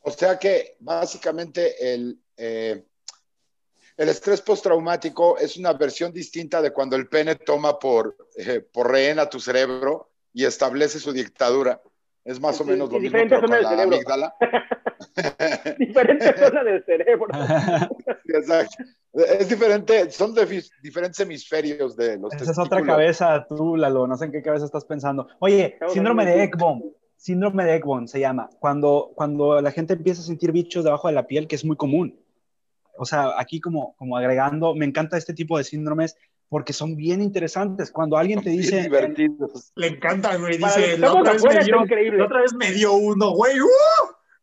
O 0.00 0.10
sea 0.10 0.38
que 0.38 0.76
básicamente 0.80 1.92
el, 1.92 2.18
eh, 2.38 2.82
el 3.98 4.08
estrés 4.08 4.40
postraumático 4.40 5.36
es 5.36 5.58
una 5.58 5.74
versión 5.74 6.14
distinta 6.14 6.62
de 6.62 6.70
cuando 6.70 6.96
el 6.96 7.08
pene 7.08 7.34
toma 7.34 7.78
por, 7.78 8.16
eh, 8.38 8.60
por 8.60 8.90
rehén 8.90 9.18
a 9.18 9.28
tu 9.28 9.38
cerebro 9.38 10.12
y 10.32 10.46
establece 10.46 10.98
su 10.98 11.12
dictadura. 11.12 11.82
Es 12.26 12.40
más 12.40 12.60
o 12.60 12.64
menos 12.64 12.92
lo 12.92 12.98
mismo 12.98 13.18
con 13.18 13.50
la 13.50 13.82
amígdala. 13.82 14.34
diferente 15.78 16.36
zona 16.36 16.64
del 16.64 16.84
cerebro. 16.84 17.26
exacto. 18.24 18.84
Es 19.14 19.48
diferente, 19.48 20.10
son 20.10 20.34
de, 20.34 20.62
diferentes 20.82 21.18
hemisferios 21.20 21.96
de 21.96 22.18
los 22.18 22.34
Esa 22.34 22.50
es 22.50 22.58
otra 22.58 22.82
cabeza, 22.82 23.46
tú, 23.48 23.76
Lalo, 23.76 24.06
no 24.06 24.16
sé 24.16 24.26
en 24.26 24.32
qué 24.32 24.42
cabeza 24.42 24.66
estás 24.66 24.84
pensando. 24.84 25.28
Oye, 25.38 25.78
síndrome 25.88 26.26
de 26.26 26.42
Ekbom, 26.42 26.82
síndrome 27.16 27.64
de 27.64 27.76
Ekbom 27.76 28.06
se 28.06 28.20
llama, 28.20 28.50
cuando, 28.58 29.12
cuando 29.14 29.62
la 29.62 29.70
gente 29.70 29.94
empieza 29.94 30.20
a 30.20 30.24
sentir 30.24 30.52
bichos 30.52 30.84
debajo 30.84 31.08
de 31.08 31.14
la 31.14 31.26
piel, 31.26 31.48
que 31.48 31.56
es 31.56 31.64
muy 31.64 31.76
común 31.76 32.18
o 32.98 33.04
sea, 33.04 33.38
aquí 33.38 33.60
como, 33.60 33.94
como 33.96 34.16
agregando, 34.16 34.74
me 34.74 34.86
encanta 34.86 35.16
este 35.16 35.34
tipo 35.34 35.58
de 35.58 35.64
síndromes 35.64 36.16
porque 36.48 36.72
son 36.72 36.96
bien 36.96 37.22
interesantes. 37.22 37.90
Cuando 37.90 38.16
alguien 38.16 38.42
te 38.42 38.50
dice... 38.50 38.82
Divertidos. 38.82 39.72
Le 39.74 39.88
encanta, 39.88 40.36
güey. 40.36 40.58
Dice, 40.58 40.98
la 40.98 41.12
otra, 41.12 41.32
vez 41.32 41.44
me 41.44 41.64
dio, 41.64 41.76
la 42.12 42.24
otra 42.24 42.40
vez 42.40 42.54
me 42.54 42.70
dio 42.72 42.94
uno, 42.94 43.30
güey. 43.30 43.60
¡Uh! 43.60 43.66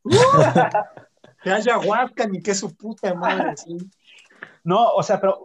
¡Uh! 0.04 0.12
que 1.43 1.49
haya 1.49 1.76
ayahuasca 1.76 2.28
ni 2.28 2.41
que 2.41 2.56
su 2.56 2.76
puta 2.76 3.14
madre. 3.14 3.54
No, 4.64 4.93
o 4.93 5.04
sea, 5.04 5.20
pero 5.20 5.43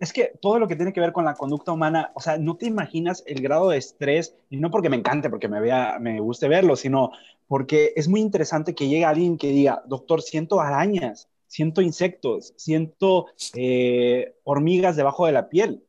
es 0.00 0.12
que 0.12 0.32
todo 0.40 0.58
lo 0.58 0.66
que 0.66 0.74
tiene 0.74 0.92
que 0.92 1.00
ver 1.00 1.12
con 1.12 1.24
la 1.24 1.34
conducta 1.34 1.70
humana, 1.70 2.10
o 2.14 2.20
sea, 2.20 2.36
no 2.36 2.56
te 2.56 2.66
imaginas 2.66 3.22
el 3.26 3.40
grado 3.40 3.68
de 3.68 3.78
estrés, 3.78 4.34
y 4.50 4.56
no 4.56 4.72
porque 4.72 4.90
me 4.90 4.96
encante, 4.96 5.30
porque 5.30 5.48
me, 5.48 5.60
vea, 5.60 5.98
me 6.00 6.18
guste 6.18 6.48
verlo, 6.48 6.74
sino 6.74 7.12
porque 7.46 7.92
es 7.94 8.08
muy 8.08 8.20
interesante 8.20 8.74
que 8.74 8.88
llegue 8.88 9.04
alguien 9.04 9.38
que 9.38 9.48
diga, 9.48 9.82
doctor, 9.86 10.20
siento 10.20 10.60
arañas, 10.60 11.28
siento 11.46 11.80
insectos, 11.80 12.54
siento 12.56 13.26
eh, 13.54 14.34
hormigas 14.42 14.96
debajo 14.96 15.26
de 15.26 15.32
la 15.32 15.48
piel. 15.48 15.85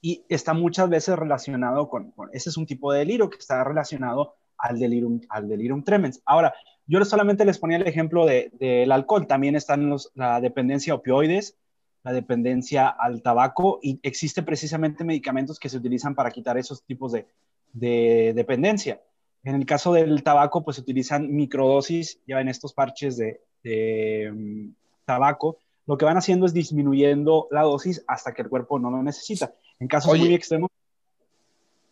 Y 0.00 0.24
está 0.28 0.54
muchas 0.54 0.88
veces 0.88 1.18
relacionado 1.18 1.88
con, 1.88 2.14
ese 2.32 2.48
es 2.48 2.56
un 2.56 2.66
tipo 2.66 2.92
de 2.92 3.00
delirio 3.00 3.28
que 3.28 3.38
está 3.38 3.62
relacionado 3.64 4.34
al 4.56 4.78
delirium, 4.78 5.20
al 5.28 5.48
delirium 5.48 5.84
tremens. 5.84 6.22
Ahora, 6.24 6.54
yo 6.86 7.04
solamente 7.04 7.44
les 7.44 7.58
ponía 7.58 7.76
el 7.76 7.86
ejemplo 7.86 8.26
del 8.26 8.90
alcohol, 8.92 9.26
también 9.26 9.56
están 9.56 9.94
la 10.14 10.40
dependencia 10.40 10.92
a 10.92 10.96
opioides, 10.96 11.56
la 12.02 12.12
dependencia 12.12 12.88
al 12.88 13.22
tabaco 13.22 13.78
y 13.82 14.00
existe 14.02 14.42
precisamente 14.42 15.04
medicamentos 15.04 15.58
que 15.58 15.68
se 15.68 15.76
utilizan 15.76 16.14
para 16.14 16.30
quitar 16.30 16.56
esos 16.56 16.82
tipos 16.82 17.12
de, 17.12 17.26
de 17.72 18.32
dependencia. 18.34 19.00
En 19.44 19.54
el 19.54 19.64
caso 19.66 19.92
del 19.92 20.22
tabaco, 20.22 20.64
pues 20.64 20.76
se 20.76 20.82
utilizan 20.82 21.32
microdosis, 21.34 22.20
ya 22.26 22.40
en 22.40 22.48
estos 22.48 22.72
parches 22.72 23.16
de, 23.16 23.40
de, 23.62 24.70
tabaco, 25.04 25.58
lo 25.86 25.96
que 25.96 26.04
van 26.04 26.16
haciendo 26.16 26.46
es 26.46 26.52
disminuyendo 26.52 27.48
la 27.50 27.62
dosis 27.62 28.04
hasta 28.06 28.32
que 28.32 28.42
el 28.42 28.48
cuerpo 28.48 28.78
no 28.78 28.90
lo 28.90 29.02
necesita. 29.02 29.54
En 29.80 29.88
casos 29.88 30.16
muy 30.16 30.34
extremos. 30.34 30.70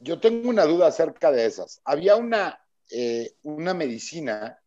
Yo 0.01 0.21
tengo 0.21 0.49
una 0.49 0.65
duda 0.65 0.87
acerca 0.87 1.33
de 1.33 1.47
esas. 1.47 1.81
Había 1.85 2.15
una, 2.17 2.61
eh, 2.91 3.33
una 3.43 3.75
medicina 3.75 4.59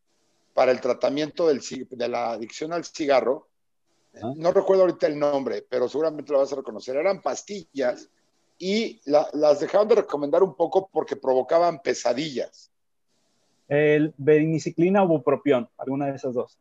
para 0.53 0.71
el 0.71 0.81
tratamiento 0.81 1.47
del, 1.47 1.61
de 1.89 2.07
la 2.09 2.31
adicción 2.31 2.73
al 2.73 2.83
cigarro. 2.83 3.47
No 4.35 4.51
recuerdo 4.51 4.81
ahorita 4.83 5.07
el 5.07 5.17
nombre, 5.17 5.65
pero 5.69 5.87
seguramente 5.87 6.33
lo 6.33 6.39
vas 6.39 6.51
a 6.51 6.57
reconocer. 6.57 6.97
Eran 6.97 7.21
pastillas 7.21 8.09
y 8.59 8.99
las 9.05 9.61
dejaron 9.61 9.87
de 9.87 9.95
recomendar 9.95 10.43
un 10.43 10.53
poco 10.53 10.89
porque 10.91 11.15
provocaban 11.15 11.81
pesadillas. 11.81 12.69
El 13.69 14.13
veriniciclina 14.17 15.03
o 15.03 15.07
bupropión, 15.07 15.69
alguna 15.77 16.07
de 16.07 16.17
esas 16.17 16.33
dos 16.33 16.57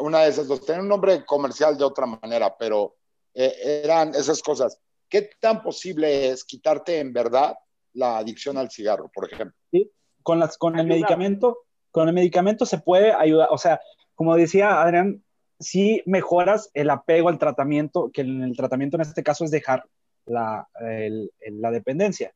una 0.00 0.20
de 0.20 0.30
esas 0.30 0.48
dos. 0.48 0.64
Tenía 0.64 0.82
un 0.82 0.88
nombre 0.88 1.24
comercial 1.24 1.76
de 1.76 1.84
otra 1.84 2.06
manera, 2.06 2.56
pero 2.56 2.96
eh, 3.34 3.82
eran 3.84 4.14
esas 4.14 4.42
cosas. 4.42 4.78
¿Qué 5.10 5.28
tan 5.40 5.62
posible 5.62 6.30
es 6.30 6.44
quitarte 6.44 7.00
en 7.00 7.12
verdad 7.12 7.54
la 7.92 8.18
adicción 8.18 8.56
al 8.56 8.70
cigarro, 8.70 9.10
por 9.12 9.30
ejemplo? 9.30 9.56
Sí, 9.70 9.90
con, 10.22 10.38
las, 10.38 10.56
con 10.56 10.78
el 10.78 10.86
medicamento, 10.86 11.58
con 11.90 12.08
el 12.08 12.14
medicamento 12.14 12.64
se 12.64 12.78
puede 12.78 13.12
ayudar, 13.12 13.48
o 13.50 13.58
sea, 13.58 13.80
como 14.14 14.36
decía 14.36 14.80
Adrián, 14.80 15.22
si 15.58 16.02
mejoras 16.06 16.70
el 16.72 16.88
apego 16.88 17.28
al 17.28 17.38
tratamiento, 17.38 18.10
que 18.12 18.22
en 18.22 18.42
el 18.42 18.56
tratamiento 18.56 18.96
en 18.96 19.02
este 19.02 19.22
caso 19.22 19.44
es 19.44 19.50
dejar 19.50 19.84
la, 20.24 20.68
la 20.78 21.70
dependencia. 21.70 22.32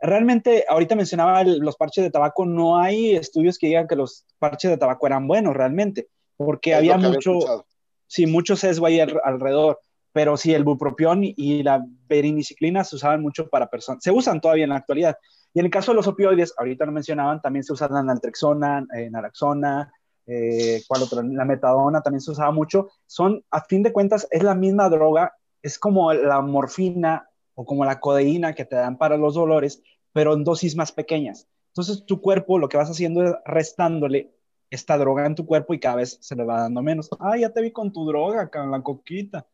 Realmente, 0.00 0.64
ahorita 0.68 0.96
mencionaba 0.96 1.44
los 1.44 1.76
parches 1.76 2.02
de 2.02 2.10
tabaco, 2.10 2.46
no 2.46 2.78
hay 2.78 3.14
estudios 3.14 3.58
que 3.58 3.66
digan 3.66 3.86
que 3.86 3.96
los 3.96 4.24
parches 4.38 4.70
de 4.70 4.78
tabaco 4.78 5.06
eran 5.06 5.28
buenos 5.28 5.54
realmente 5.54 6.08
porque 6.36 6.74
había 6.74 6.96
mucho, 6.96 7.66
sí, 8.06 8.26
mucho 8.26 8.56
sesgo 8.56 8.86
ahí 8.86 9.00
alrededor. 9.00 9.80
Pero 10.12 10.36
sí, 10.36 10.52
el 10.52 10.64
bupropión 10.64 11.20
y 11.22 11.62
la 11.62 11.84
veriniciclina 12.08 12.84
se 12.84 12.96
usaban 12.96 13.22
mucho 13.22 13.48
para 13.48 13.68
personas, 13.68 14.02
se 14.02 14.10
usan 14.10 14.40
todavía 14.40 14.64
en 14.64 14.70
la 14.70 14.76
actualidad. 14.76 15.16
Y 15.54 15.60
en 15.60 15.66
el 15.66 15.70
caso 15.70 15.92
de 15.92 15.96
los 15.96 16.06
opioides, 16.06 16.54
ahorita 16.56 16.86
lo 16.86 16.92
mencionaban, 16.92 17.40
también 17.40 17.64
se 17.64 17.72
usan 17.72 17.92
la 17.92 18.02
naltrexona, 18.02 18.86
eh, 18.96 19.10
naraxona, 19.10 19.92
eh, 20.26 20.82
¿cuál 20.86 21.02
otra? 21.02 21.22
La 21.22 21.44
metadona 21.44 22.00
también 22.00 22.20
se 22.20 22.30
usaba 22.30 22.50
mucho. 22.52 22.90
Son, 23.06 23.44
a 23.50 23.62
fin 23.62 23.82
de 23.82 23.92
cuentas, 23.92 24.26
es 24.30 24.42
la 24.42 24.54
misma 24.54 24.88
droga, 24.88 25.34
es 25.62 25.78
como 25.78 26.12
la 26.12 26.40
morfina 26.40 27.28
o 27.54 27.64
como 27.64 27.84
la 27.84 28.00
codeína 28.00 28.54
que 28.54 28.64
te 28.64 28.76
dan 28.76 28.96
para 28.98 29.16
los 29.16 29.34
dolores, 29.34 29.82
pero 30.12 30.34
en 30.34 30.44
dosis 30.44 30.76
más 30.76 30.92
pequeñas. 30.92 31.48
Entonces 31.68 32.04
tu 32.06 32.20
cuerpo 32.20 32.58
lo 32.58 32.68
que 32.68 32.76
vas 32.76 32.90
haciendo 32.90 33.24
es 33.24 33.34
restándole 33.44 34.34
esta 34.70 34.96
droga 34.96 35.26
en 35.26 35.34
tu 35.34 35.46
cuerpo 35.46 35.74
y 35.74 35.80
cada 35.80 35.96
vez 35.96 36.18
se 36.20 36.34
le 36.34 36.44
va 36.44 36.62
dando 36.62 36.82
menos. 36.82 37.10
Ah, 37.20 37.36
ya 37.36 37.50
te 37.50 37.60
vi 37.60 37.72
con 37.72 37.92
tu 37.92 38.06
droga, 38.06 38.48
con 38.50 38.70
la 38.70 38.82
coquita. 38.82 39.46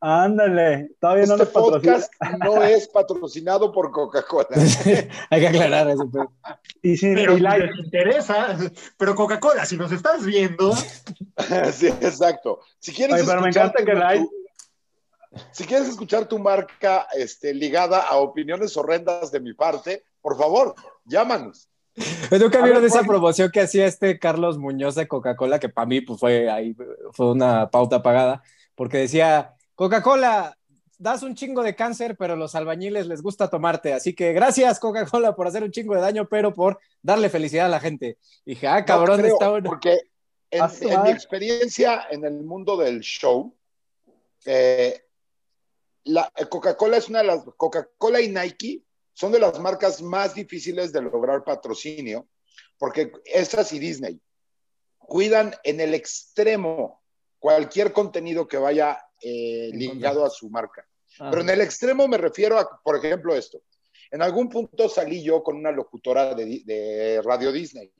Ándale, 0.00 0.90
todavía 1.00 1.24
no 1.26 1.34
este 1.34 1.46
podcast 1.46 2.12
no 2.44 2.62
es 2.62 2.86
patrocinado 2.88 3.72
por 3.72 3.90
Coca-Cola. 3.90 4.48
Hay 5.30 5.40
que 5.40 5.48
aclarar 5.48 5.88
eso. 5.88 6.08
Y 6.82 6.96
si 6.96 7.14
pero 7.14 7.36
te 7.36 7.82
interesa, 7.82 8.58
pero 8.98 9.14
Coca-Cola, 9.14 9.64
si 9.64 9.76
nos 9.76 9.90
estás 9.92 10.24
viendo. 10.24 10.74
sí, 11.72 11.86
exacto. 11.86 12.60
Si 12.78 12.92
quieres 12.92 13.24
pero 13.24 13.40
me 13.40 13.48
encanta 13.48 13.84
que 13.84 13.94
Light. 13.94 14.28
Si 15.50 15.64
quieres 15.64 15.88
escuchar 15.88 16.26
tu 16.26 16.38
marca 16.38 17.06
este, 17.14 17.52
ligada 17.54 18.00
a 18.00 18.16
opiniones 18.16 18.76
horrendas 18.76 19.30
de 19.30 19.40
mi 19.40 19.54
parte, 19.54 20.04
por 20.20 20.36
favor, 20.36 20.74
llámanos. 21.04 21.68
¿Nunca 22.30 22.62
vieron 22.62 22.84
esa 22.84 23.02
promoción 23.02 23.50
que 23.50 23.60
hacía 23.60 23.86
este 23.86 24.18
Carlos 24.18 24.58
Muñoz 24.58 24.94
de 24.94 25.08
Coca-Cola? 25.08 25.58
Que 25.58 25.70
para 25.70 25.86
mí 25.86 26.02
pues, 26.02 26.20
fue, 26.20 26.50
ahí, 26.50 26.76
fue 27.12 27.32
una 27.32 27.70
pauta 27.70 28.02
pagada, 28.02 28.42
porque 28.74 28.98
decía, 28.98 29.55
Coca-Cola, 29.76 30.58
das 30.98 31.22
un 31.22 31.34
chingo 31.34 31.62
de 31.62 31.76
cáncer, 31.76 32.16
pero 32.16 32.34
los 32.34 32.54
albañiles 32.54 33.06
les 33.06 33.22
gusta 33.22 33.48
tomarte. 33.48 33.92
Así 33.92 34.14
que 34.14 34.32
gracias, 34.32 34.80
Coca-Cola, 34.80 35.36
por 35.36 35.46
hacer 35.46 35.62
un 35.62 35.70
chingo 35.70 35.94
de 35.94 36.00
daño, 36.00 36.28
pero 36.28 36.52
por 36.52 36.80
darle 37.02 37.28
felicidad 37.28 37.66
a 37.66 37.70
la 37.70 37.80
gente. 37.80 38.18
Y 38.44 38.54
dije, 38.54 38.66
ah, 38.66 38.84
cabrón, 38.84 39.24
está 39.24 39.50
bueno. 39.50 39.68
Porque 39.68 40.00
en, 40.50 40.64
mi 41.02 41.10
experiencia 41.10 42.06
en 42.10 42.24
el 42.24 42.42
mundo 42.42 42.76
del 42.78 43.00
show, 43.00 43.54
eh, 44.46 45.04
la 46.04 46.32
eh, 46.36 46.46
Coca-Cola 46.46 46.96
es 46.96 47.08
una 47.08 47.18
de 47.20 47.26
las, 47.26 47.44
Coca-Cola 47.56 48.20
y 48.20 48.28
Nike 48.28 48.82
son 49.12 49.32
de 49.32 49.40
las 49.40 49.58
marcas 49.58 50.00
más 50.00 50.34
difíciles 50.34 50.92
de 50.92 51.02
lograr 51.02 51.44
patrocinio, 51.44 52.26
porque 52.78 53.12
estas 53.24 53.72
y 53.72 53.78
Disney 53.78 54.20
cuidan 54.98 55.54
en 55.64 55.80
el 55.80 55.94
extremo 55.94 57.02
cualquier 57.38 57.92
contenido 57.92 58.48
que 58.48 58.58
vaya 58.58 59.05
eh, 59.20 59.70
ligado 59.72 60.24
a 60.24 60.30
su 60.30 60.50
marca. 60.50 60.86
Ah. 61.18 61.28
Pero 61.30 61.42
en 61.42 61.50
el 61.50 61.60
extremo 61.60 62.06
me 62.08 62.18
refiero 62.18 62.58
a, 62.58 62.80
por 62.82 62.96
ejemplo, 62.96 63.34
esto. 63.34 63.62
En 64.10 64.22
algún 64.22 64.48
punto 64.48 64.88
salí 64.88 65.22
yo 65.22 65.42
con 65.42 65.56
una 65.56 65.70
locutora 65.70 66.34
de, 66.34 67.20
Radio 67.24 67.52
Disney. 67.52 67.92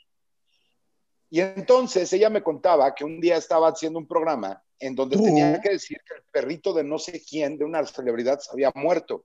Y 1.28 1.40
entonces 1.40 2.12
ella 2.12 2.30
me 2.30 2.42
contaba 2.42 2.94
que 2.94 3.04
un 3.04 3.20
día 3.20 3.36
estaba 3.36 3.68
haciendo 3.68 3.98
un 3.98 4.06
programa 4.06 4.62
en 4.78 4.94
donde 4.94 5.16
tenía 5.16 5.60
que 5.60 5.70
decir 5.70 6.00
que 6.06 6.14
el 6.14 6.22
perrito 6.30 6.72
de 6.72 6.84
no 6.84 6.98
sé 6.98 7.22
quién, 7.24 7.58
de 7.58 7.64
una 7.64 7.84
celebridad, 7.84 8.38
se 8.38 8.52
había 8.52 8.70
muerto. 8.74 9.24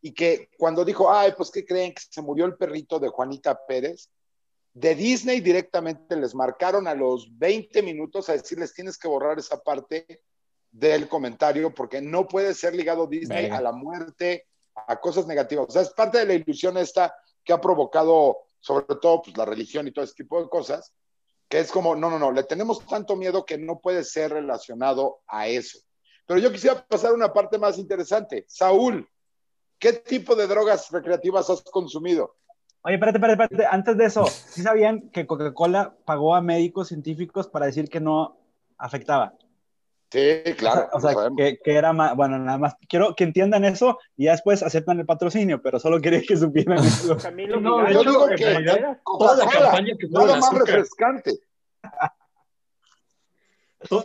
Y 0.00 0.12
que 0.12 0.50
cuando 0.58 0.84
dijo, 0.84 1.12
ay, 1.12 1.32
pues, 1.36 1.50
¿qué 1.50 1.64
creen? 1.64 1.94
Que 1.94 2.02
se 2.08 2.22
murió 2.22 2.44
el 2.44 2.56
perrito 2.56 2.98
de 2.98 3.08
Juanita 3.08 3.58
Pérez. 3.66 4.10
De 4.74 4.94
Disney 4.94 5.40
directamente 5.40 6.16
les 6.16 6.34
marcaron 6.34 6.86
a 6.86 6.94
los 6.94 7.26
20 7.38 7.82
minutos 7.82 8.28
a 8.28 8.34
decirles, 8.34 8.72
tienes 8.72 8.96
que 8.96 9.08
borrar 9.08 9.38
esa 9.38 9.60
parte 9.60 10.22
del 10.72 11.08
comentario 11.08 11.72
porque 11.72 12.00
no 12.00 12.26
puede 12.26 12.54
ser 12.54 12.74
ligado 12.74 13.06
Disney 13.06 13.50
a 13.50 13.60
la 13.60 13.72
muerte, 13.72 14.46
a 14.74 14.98
cosas 14.98 15.26
negativas. 15.26 15.66
O 15.68 15.70
sea, 15.70 15.82
es 15.82 15.90
parte 15.90 16.18
de 16.18 16.26
la 16.26 16.34
ilusión 16.34 16.76
esta 16.78 17.14
que 17.44 17.52
ha 17.52 17.60
provocado 17.60 18.38
sobre 18.62 18.86
todo 18.96 19.22
pues, 19.22 19.36
la 19.36 19.44
religión 19.44 19.86
y 19.86 19.92
todo 19.92 20.04
ese 20.04 20.14
tipo 20.14 20.40
de 20.40 20.48
cosas, 20.48 20.94
que 21.48 21.58
es 21.58 21.70
como, 21.70 21.94
no, 21.94 22.08
no, 22.08 22.18
no, 22.18 22.32
le 22.32 22.44
tenemos 22.44 22.84
tanto 22.86 23.16
miedo 23.16 23.44
que 23.44 23.58
no 23.58 23.80
puede 23.80 24.04
ser 24.04 24.32
relacionado 24.32 25.20
a 25.26 25.48
eso. 25.48 25.78
Pero 26.26 26.40
yo 26.40 26.52
quisiera 26.52 26.82
pasar 26.86 27.10
a 27.10 27.14
una 27.14 27.32
parte 27.32 27.58
más 27.58 27.76
interesante. 27.76 28.44
Saúl, 28.48 29.06
¿qué 29.78 29.92
tipo 29.92 30.34
de 30.34 30.46
drogas 30.46 30.90
recreativas 30.90 31.50
has 31.50 31.62
consumido? 31.62 32.36
Oye, 32.84 32.94
espérate, 32.94 33.18
espérate, 33.18 33.42
espérate. 33.42 33.68
Antes 33.70 33.96
de 33.96 34.04
eso, 34.06 34.26
¿sí 34.26 34.62
sabían 34.62 35.10
que 35.10 35.26
Coca-Cola 35.26 35.94
pagó 36.04 36.34
a 36.34 36.40
médicos 36.40 36.88
científicos 36.88 37.48
para 37.48 37.66
decir 37.66 37.88
que 37.90 38.00
no 38.00 38.38
afectaba? 38.78 39.34
Sí, 40.12 40.42
claro. 40.58 40.88
O 40.92 41.00
sea, 41.00 41.14
que, 41.36 41.58
era 41.64 41.94
más, 41.94 42.14
bueno, 42.14 42.38
nada 42.38 42.58
más, 42.58 42.74
quiero 42.86 43.14
que 43.14 43.24
entiendan 43.24 43.64
eso 43.64 43.98
y 44.14 44.26
ya 44.26 44.32
después 44.32 44.62
aceptan 44.62 45.00
el 45.00 45.06
patrocinio, 45.06 45.62
pero 45.62 45.80
solo 45.80 46.00
quería 46.00 46.20
que 46.20 46.36
supieran 46.36 46.78
eso. 46.84 47.16
no, 47.60 47.90
yo 47.90 48.02
digo 48.02 48.28
que 48.28 48.98
toda 49.18 49.36
la 49.36 49.50
campaña 49.50 49.94
que 49.98 50.08
nada 50.08 50.36
más 50.36 50.52
refrescante. 50.52 51.32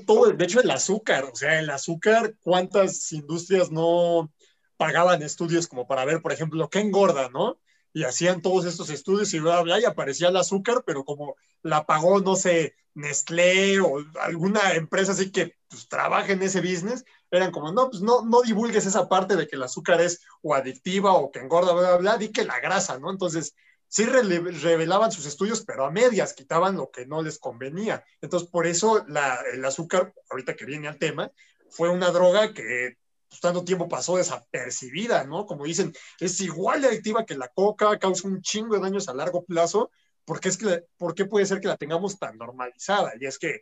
Todo, 0.05 0.31
de 0.31 0.43
hecho, 0.43 0.61
el 0.61 0.71
azúcar, 0.71 1.25
o 1.25 1.35
sea, 1.35 1.59
el 1.59 1.69
azúcar, 1.69 2.34
¿cuántas 2.41 3.11
industrias 3.11 3.69
no 3.69 4.31
pagaban 4.77 5.21
estudios 5.21 5.67
como 5.67 5.85
para 5.85 6.05
ver, 6.05 6.21
por 6.21 6.31
ejemplo, 6.31 6.69
qué 6.69 6.79
engorda, 6.79 7.29
¿no? 7.29 7.59
y 7.97 8.03
hacían 8.03 8.43
todos 8.43 8.65
estos 8.65 8.91
estudios 8.91 9.34
y 9.34 9.39
bla, 9.39 9.59
bla, 9.61 9.79
y 9.79 9.85
aparecía 9.85 10.27
el 10.27 10.38
azúcar, 10.38 10.84
pero 10.85 11.03
como 11.03 11.35
la 11.63 11.88
pagó, 11.88 12.19
no 12.19 12.35
sé, 12.35 12.75
Nestlé 12.98 13.80
o 13.80 14.03
alguna 14.22 14.74
empresa 14.74 15.11
así 15.11 15.32
que 15.32 15.56
pues, 15.68 15.88
trabaja 15.88 16.32
en 16.34 16.41
ese 16.41 16.61
business, 16.61 17.06
eran 17.30 17.52
como, 17.52 17.72
no, 17.72 17.90
pues 17.90 18.02
no, 18.02 18.24
no 18.24 18.41
divulgues 18.41 18.86
esa 18.86 19.07
parte 19.07 19.36
de 19.36 19.48
que 19.48 19.56
el 19.56 19.64
azúcar 19.64 20.02
es 20.02 20.22
o 20.41 20.56
adictiva 20.56 21.14
o 21.14 21.32
que 21.32 21.40
engorda, 21.40 21.74
bla, 21.74 21.90
bla, 21.90 21.98
bla, 21.98 22.18
di 22.18 22.30
que 22.32 22.44
la 22.44 22.60
grasa, 22.60 22.98
¿no? 22.99 23.11
Entonces, 23.11 23.56
sí 23.88 24.06
revelaban 24.06 25.11
sus 25.11 25.26
estudios, 25.26 25.64
pero 25.64 25.86
a 25.86 25.91
medias 25.91 26.34
quitaban 26.34 26.76
lo 26.76 26.90
que 26.90 27.06
no 27.06 27.22
les 27.22 27.38
convenía. 27.38 28.03
Entonces, 28.22 28.49
por 28.49 28.65
eso 28.65 29.06
la, 29.07 29.40
el 29.53 29.64
azúcar, 29.64 30.14
ahorita 30.30 30.56
que 30.56 30.65
viene 30.65 30.88
al 30.88 30.98
tema, 30.98 31.32
fue 31.69 31.90
una 31.90 32.11
droga 32.11 32.53
que 32.53 32.98
pues, 33.30 33.41
tanto 33.41 33.64
tiempo 33.64 33.88
pasó 33.88 34.18
desapercibida, 34.18 35.24
¿no? 35.26 35.45
Como 35.45 35.65
dicen, 35.65 35.94
es 36.19 36.40
igual 36.41 36.82
de 36.82 36.88
adictiva 36.88 37.26
que 37.26 37.38
la 37.38 37.49
coca, 37.49 37.99
causa 37.99 38.28
un 38.28 38.41
chingo 38.41 38.76
de 38.76 38.82
daños 38.82 39.07
a 39.07 39.14
largo 39.14 39.44
plazo, 39.45 39.91
porque 40.27 40.49
es 40.49 40.57
que, 40.57 40.83
¿por 40.97 41.15
qué 41.15 41.23
puede 41.23 41.45
ser 41.45 41.61
que 41.61 41.69
la 41.69 41.77
tengamos 41.77 42.19
tan 42.19 42.37
normalizada? 42.37 43.13
Y 43.17 43.25
es 43.25 43.39
que, 43.39 43.61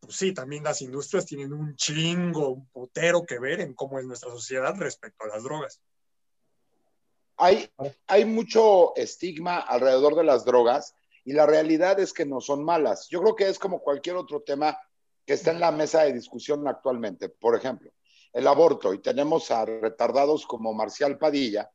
pues 0.00 0.16
sí, 0.16 0.32
también 0.32 0.64
las 0.64 0.80
industrias 0.80 1.26
tienen 1.26 1.52
un 1.52 1.76
chingo, 1.76 2.48
un 2.48 2.66
potero 2.70 3.26
que 3.26 3.38
ver 3.38 3.60
en 3.60 3.74
cómo 3.74 3.98
es 3.98 4.06
nuestra 4.06 4.30
sociedad 4.30 4.74
respecto 4.78 5.24
a 5.24 5.28
las 5.28 5.42
drogas. 5.44 5.82
Hay, 7.36 7.70
hay 8.06 8.24
mucho 8.24 8.96
estigma 8.96 9.58
alrededor 9.58 10.14
de 10.14 10.24
las 10.24 10.46
drogas 10.46 10.94
y 11.22 11.34
la 11.34 11.44
realidad 11.44 12.00
es 12.00 12.14
que 12.14 12.24
no 12.24 12.40
son 12.40 12.64
malas. 12.64 13.08
Yo 13.10 13.20
creo 13.20 13.36
que 13.36 13.50
es 13.50 13.58
como 13.58 13.80
cualquier 13.80 14.16
otro 14.16 14.40
tema 14.40 14.78
que 15.26 15.34
está 15.34 15.50
en 15.50 15.60
la 15.60 15.70
mesa 15.70 16.04
de 16.04 16.14
discusión 16.14 16.66
actualmente. 16.66 17.28
Por 17.28 17.54
ejemplo, 17.54 17.92
el 18.32 18.46
aborto 18.46 18.94
y 18.94 19.02
tenemos 19.02 19.50
a 19.50 19.66
retardados 19.66 20.46
como 20.46 20.72
Marcial 20.72 21.18
Padilla, 21.18 21.70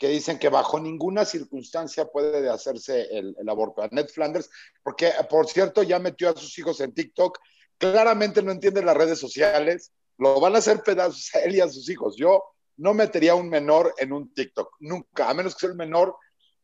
que 0.00 0.08
dicen 0.08 0.38
que 0.38 0.48
bajo 0.48 0.80
ninguna 0.80 1.26
circunstancia 1.26 2.06
puede 2.06 2.48
hacerse 2.48 3.06
el, 3.10 3.36
aborto. 3.46 3.82
A 3.82 3.88
Ned 3.92 4.08
Flanders, 4.08 4.48
porque 4.82 5.12
por 5.28 5.46
cierto 5.46 5.82
ya 5.82 5.98
metió 5.98 6.30
a 6.30 6.36
sus 6.36 6.58
hijos 6.58 6.80
en 6.80 6.94
TikTok, 6.94 7.38
claramente 7.76 8.42
no 8.42 8.50
entiende 8.50 8.82
las 8.82 8.96
redes 8.96 9.18
sociales, 9.18 9.92
lo 10.16 10.40
van 10.40 10.54
a 10.54 10.58
hacer 10.58 10.82
pedazos 10.82 11.34
a 11.34 11.40
él 11.40 11.54
y 11.54 11.60
a 11.60 11.68
sus 11.68 11.90
hijos. 11.90 12.16
Yo 12.16 12.42
no 12.78 12.94
metería 12.94 13.32
a 13.32 13.34
un 13.34 13.50
menor 13.50 13.94
en 13.98 14.14
un 14.14 14.32
TikTok, 14.32 14.74
nunca, 14.80 15.28
a 15.28 15.34
menos 15.34 15.54
que 15.54 15.60
sea 15.60 15.68
el 15.68 15.76
menor 15.76 16.16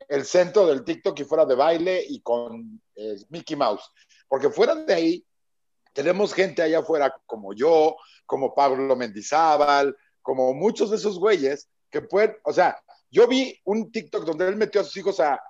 el 0.09 0.25
centro 0.25 0.67
del 0.67 0.83
TikTok 0.83 1.21
y 1.21 1.25
fuera 1.25 1.45
de 1.45 1.57
baile 1.57 2.03
y 2.09 2.23
con 2.23 2.81
eh, 2.95 3.17
Mickey 3.29 3.57
Mouse, 3.57 3.93
porque 4.29 4.49
fuera 4.49 4.75
de 4.77 4.95
ahí 4.95 5.27
tenemos 5.93 6.33
gente 6.33 6.63
allá 6.63 6.79
afuera 6.79 7.15
como 7.27 7.53
yo, 7.53 7.97
como 8.25 8.55
Pablo 8.55 8.97
Mendizábal, 8.97 9.95
como 10.23 10.55
muchos 10.55 10.89
de 10.91 10.97
esos 10.97 11.19
güeyes 11.19 11.69
que 11.91 12.01
pueden, 12.01 12.37
o 12.45 12.53
sea, 12.53 12.83
yo 13.11 13.27
vi 13.27 13.59
un 13.65 13.91
TikTok 13.91 14.25
donde 14.25 14.49
él 14.49 14.57
metió 14.57 14.81
a 14.81 14.85
sus 14.85 14.97
hijos 14.97 15.21
a, 15.21 15.41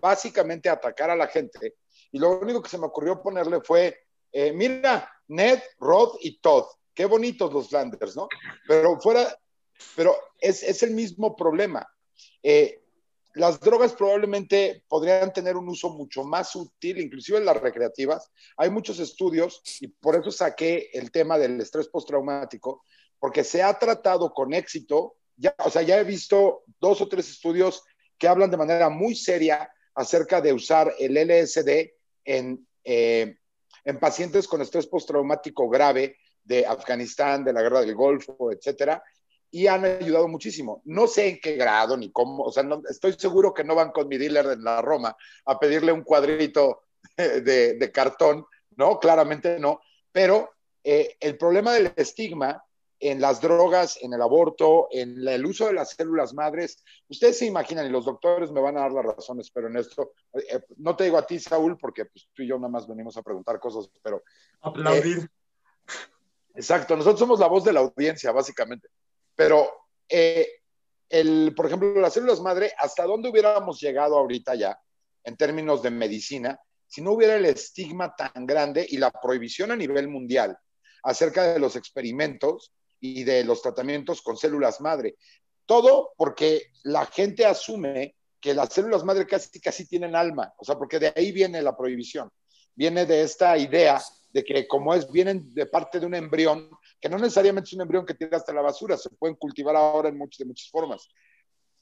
básicamente 0.00 0.68
atacar 0.68 1.10
a 1.10 1.16
la 1.16 1.26
gente 1.26 1.76
y 2.10 2.18
lo 2.18 2.38
único 2.38 2.62
que 2.62 2.68
se 2.68 2.78
me 2.78 2.86
ocurrió 2.86 3.22
ponerle 3.22 3.60
fue, 3.62 3.96
eh, 4.32 4.52
mira, 4.52 5.10
Ned, 5.28 5.60
Rod 5.78 6.16
y 6.20 6.38
Todd, 6.40 6.66
qué 6.94 7.06
bonitos 7.06 7.52
los 7.52 7.68
Flanders, 7.68 8.16
¿no? 8.16 8.28
Pero 8.66 9.00
fuera, 9.00 9.36
pero 9.96 10.14
es, 10.38 10.62
es 10.62 10.82
el 10.82 10.90
mismo 10.90 11.34
problema. 11.34 11.88
Eh, 12.42 12.82
las 13.34 13.60
drogas 13.60 13.94
probablemente 13.94 14.84
podrían 14.88 15.32
tener 15.32 15.56
un 15.56 15.68
uso 15.68 15.90
mucho 15.90 16.22
más 16.24 16.54
útil, 16.54 16.98
inclusive 16.98 17.38
en 17.38 17.46
las 17.46 17.60
recreativas. 17.60 18.30
Hay 18.56 18.70
muchos 18.70 18.98
estudios 18.98 19.62
y 19.80 19.88
por 19.88 20.16
eso 20.16 20.30
saqué 20.30 20.90
el 20.92 21.10
tema 21.10 21.38
del 21.38 21.60
estrés 21.60 21.88
postraumático, 21.88 22.84
porque 23.18 23.44
se 23.44 23.62
ha 23.62 23.78
tratado 23.78 24.32
con 24.34 24.52
éxito. 24.52 25.16
Ya, 25.36 25.54
o 25.58 25.70
sea, 25.70 25.82
ya 25.82 25.98
he 25.98 26.04
visto 26.04 26.64
dos 26.80 27.00
o 27.00 27.08
tres 27.08 27.30
estudios 27.30 27.82
que 28.18 28.28
hablan 28.28 28.50
de 28.50 28.56
manera 28.56 28.88
muy 28.88 29.14
seria 29.14 29.70
acerca 29.94 30.40
de 30.40 30.52
usar 30.52 30.94
el 30.98 31.16
LSD 31.16 31.94
en, 32.24 32.66
eh, 32.84 33.36
en 33.84 33.98
pacientes 33.98 34.46
con 34.46 34.60
estrés 34.60 34.86
postraumático 34.86 35.68
grave 35.68 36.16
de 36.44 36.66
Afganistán, 36.66 37.44
de 37.44 37.52
la 37.52 37.62
guerra 37.62 37.80
del 37.80 37.94
Golfo, 37.94 38.52
etcétera, 38.52 39.02
y 39.50 39.66
han 39.66 39.84
ayudado 39.84 40.28
muchísimo. 40.28 40.82
No 40.84 41.06
sé 41.06 41.28
en 41.28 41.40
qué 41.40 41.56
grado 41.56 41.96
ni 41.96 42.10
cómo, 42.10 42.44
o 42.44 42.52
sea, 42.52 42.64
estoy 42.88 43.12
seguro 43.14 43.52
que 43.52 43.64
no 43.64 43.74
van 43.74 43.92
con 43.92 44.08
mi 44.08 44.16
dealer 44.16 44.46
en 44.46 44.64
la 44.64 44.80
Roma 44.80 45.16
a 45.44 45.58
pedirle 45.58 45.92
un 45.92 46.02
cuadrito 46.02 46.84
de, 47.16 47.90
cartón, 47.92 48.46
¿no? 48.76 48.98
Claramente 48.98 49.58
no, 49.58 49.80
pero 50.10 50.50
eh, 50.82 51.16
el 51.20 51.36
problema 51.36 51.72
del 51.74 51.92
estigma 51.96 52.64
en 53.02 53.20
las 53.20 53.40
drogas, 53.40 53.98
en 54.00 54.12
el 54.12 54.22
aborto, 54.22 54.86
en 54.92 55.26
el 55.26 55.44
uso 55.44 55.66
de 55.66 55.72
las 55.72 55.90
células 55.90 56.32
madres, 56.34 56.84
ustedes 57.08 57.36
se 57.36 57.46
imaginan, 57.46 57.84
y 57.84 57.90
los 57.90 58.04
doctores 58.04 58.52
me 58.52 58.60
van 58.60 58.76
a 58.76 58.82
dar 58.82 58.92
las 58.92 59.04
razones, 59.04 59.50
pero 59.50 59.66
en 59.66 59.76
esto, 59.76 60.12
eh, 60.34 60.60
no 60.76 60.94
te 60.94 61.04
digo 61.04 61.18
a 61.18 61.26
ti, 61.26 61.40
Saúl, 61.40 61.76
porque 61.76 62.04
pues, 62.04 62.28
tú 62.32 62.42
y 62.42 62.46
yo 62.46 62.56
nada 62.58 62.68
más 62.68 62.86
venimos 62.86 63.16
a 63.16 63.22
preguntar 63.22 63.58
cosas, 63.58 63.90
pero... 64.02 64.22
Aplaudir. 64.60 65.18
Eh, 65.18 65.28
exacto, 66.54 66.96
nosotros 66.96 67.18
somos 67.18 67.40
la 67.40 67.48
voz 67.48 67.64
de 67.64 67.72
la 67.72 67.80
audiencia, 67.80 68.30
básicamente. 68.30 68.88
Pero, 69.34 69.68
eh, 70.08 70.46
el, 71.08 71.52
por 71.56 71.66
ejemplo, 71.66 71.92
las 72.00 72.14
células 72.14 72.40
madre, 72.40 72.72
¿hasta 72.78 73.02
dónde 73.02 73.30
hubiéramos 73.30 73.80
llegado 73.80 74.16
ahorita 74.16 74.54
ya 74.54 74.78
en 75.24 75.36
términos 75.36 75.82
de 75.82 75.90
medicina 75.90 76.60
si 76.86 77.00
no 77.00 77.12
hubiera 77.12 77.34
el 77.34 77.46
estigma 77.46 78.14
tan 78.14 78.46
grande 78.46 78.86
y 78.88 78.98
la 78.98 79.10
prohibición 79.10 79.72
a 79.72 79.76
nivel 79.76 80.08
mundial 80.08 80.56
acerca 81.02 81.52
de 81.52 81.58
los 81.58 81.74
experimentos 81.74 82.72
y 83.02 83.24
de 83.24 83.44
los 83.44 83.60
tratamientos 83.60 84.22
con 84.22 84.38
células 84.38 84.80
madre? 84.80 85.16
Todo 85.66 86.12
porque 86.16 86.68
la 86.84 87.04
gente 87.04 87.44
asume 87.44 88.16
que 88.40 88.54
las 88.54 88.72
células 88.72 89.04
madre 89.04 89.26
casi, 89.26 89.60
casi 89.60 89.86
tienen 89.86 90.16
alma, 90.16 90.54
o 90.56 90.64
sea, 90.64 90.76
porque 90.78 90.98
de 90.98 91.12
ahí 91.14 91.32
viene 91.32 91.60
la 91.60 91.76
prohibición, 91.76 92.30
viene 92.74 93.04
de 93.04 93.22
esta 93.22 93.58
idea 93.58 94.00
de 94.32 94.44
que 94.44 94.66
como 94.66 94.94
es, 94.94 95.10
vienen 95.10 95.52
de 95.52 95.66
parte 95.66 96.00
de 96.00 96.06
un 96.06 96.14
embrión, 96.14 96.70
que 97.00 97.08
no 97.08 97.18
necesariamente 97.18 97.68
es 97.68 97.74
un 97.74 97.82
embrión 97.82 98.06
que 98.06 98.14
tira 98.14 98.36
hasta 98.36 98.52
la 98.52 98.62
basura, 98.62 98.96
se 98.96 99.10
pueden 99.10 99.36
cultivar 99.36 99.76
ahora 99.76 100.08
en 100.08 100.16
muchas, 100.16 100.38
de 100.38 100.44
muchas 100.46 100.70
formas. 100.70 101.08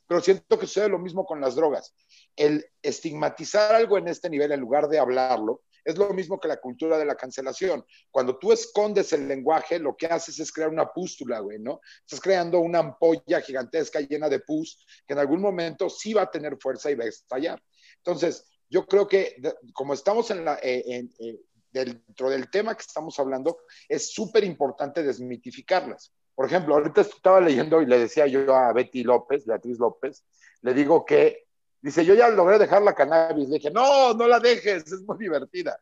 Pero 0.07 0.21
siento 0.21 0.59
que 0.59 0.67
sucede 0.67 0.89
lo 0.89 0.99
mismo 0.99 1.25
con 1.25 1.41
las 1.41 1.55
drogas. 1.55 1.95
El 2.35 2.65
estigmatizar 2.83 3.75
algo 3.75 3.97
en 3.97 4.09
este 4.09 4.29
nivel 4.29 4.51
en 4.51 4.61
lugar 4.61 4.89
de 4.89 4.99
hablarlo, 4.99 5.63
es 5.85 5.99
lo 5.99 6.11
mismo 6.11 6.39
que 6.39 6.49
la 6.49 6.61
cultura 6.61 6.99
de 6.99 7.05
la 7.05 7.15
cancelación. 7.15 7.85
Cuando 8.11 8.39
tú 8.39 8.53
escondes 8.53 9.13
el 9.13 9.27
lenguaje, 9.29 9.79
lo 9.79 9.97
que 9.97 10.07
haces 10.07 10.39
es 10.39 10.53
crear 10.53 10.71
una 10.71 10.93
pústula, 10.93 11.41
güey, 11.41 11.59
¿no? 11.59 11.81
Estás 12.01 12.21
creando 12.21 12.61
una 12.61 12.81
ampolla 12.81 13.41
gigantesca 13.41 14.01
llena 14.01 14.29
de 14.29 14.41
pus 14.41 14.85
que 15.07 15.15
en 15.15 15.21
algún 15.21 15.41
momento 15.41 15.89
sí 15.89 16.13
va 16.13 16.23
a 16.23 16.31
tener 16.31 16.57
fuerza 16.61 16.91
y 16.91 16.95
va 16.95 17.05
a 17.05 17.09
estallar. 17.09 17.63
Entonces, 17.99 18.47
yo 18.69 18.87
creo 18.87 19.07
que 19.07 19.37
como 19.73 19.95
estamos 19.95 20.31
en 20.31 20.45
la, 20.45 20.59
eh, 20.63 21.09
eh, 21.19 21.41
dentro 21.73 22.31
del 22.31 22.51
tema 22.51 22.75
que 22.75 22.83
estamos 22.83 23.19
hablando, 23.19 23.59
es 23.89 24.13
súper 24.13 24.45
importante 24.45 25.03
desmitificarlas. 25.03 26.13
Por 26.35 26.47
ejemplo, 26.47 26.75
ahorita 26.75 27.03
estaba 27.03 27.41
leyendo 27.41 27.83
y 27.83 27.87
le 27.87 27.99
decía 27.99 28.27
yo 28.27 28.55
a 28.55 28.73
Betty 28.73 29.03
López, 29.03 29.45
Beatriz 29.45 29.79
López, 29.79 30.25
le 30.63 30.75
digo 30.75 31.05
que, 31.05 31.49
dice, 31.81 32.05
yo 32.05 32.15
ya 32.15 32.29
logré 32.29 32.59
dejar 32.59 32.83
la 32.83 32.95
cannabis. 32.95 33.49
Le 33.49 33.57
dije, 33.57 33.71
no, 33.71 34.15
no 34.15 34.27
la 34.27 34.41
dejes, 34.41 34.91
es 34.91 35.03
muy 35.03 35.19
divertida. 35.19 35.79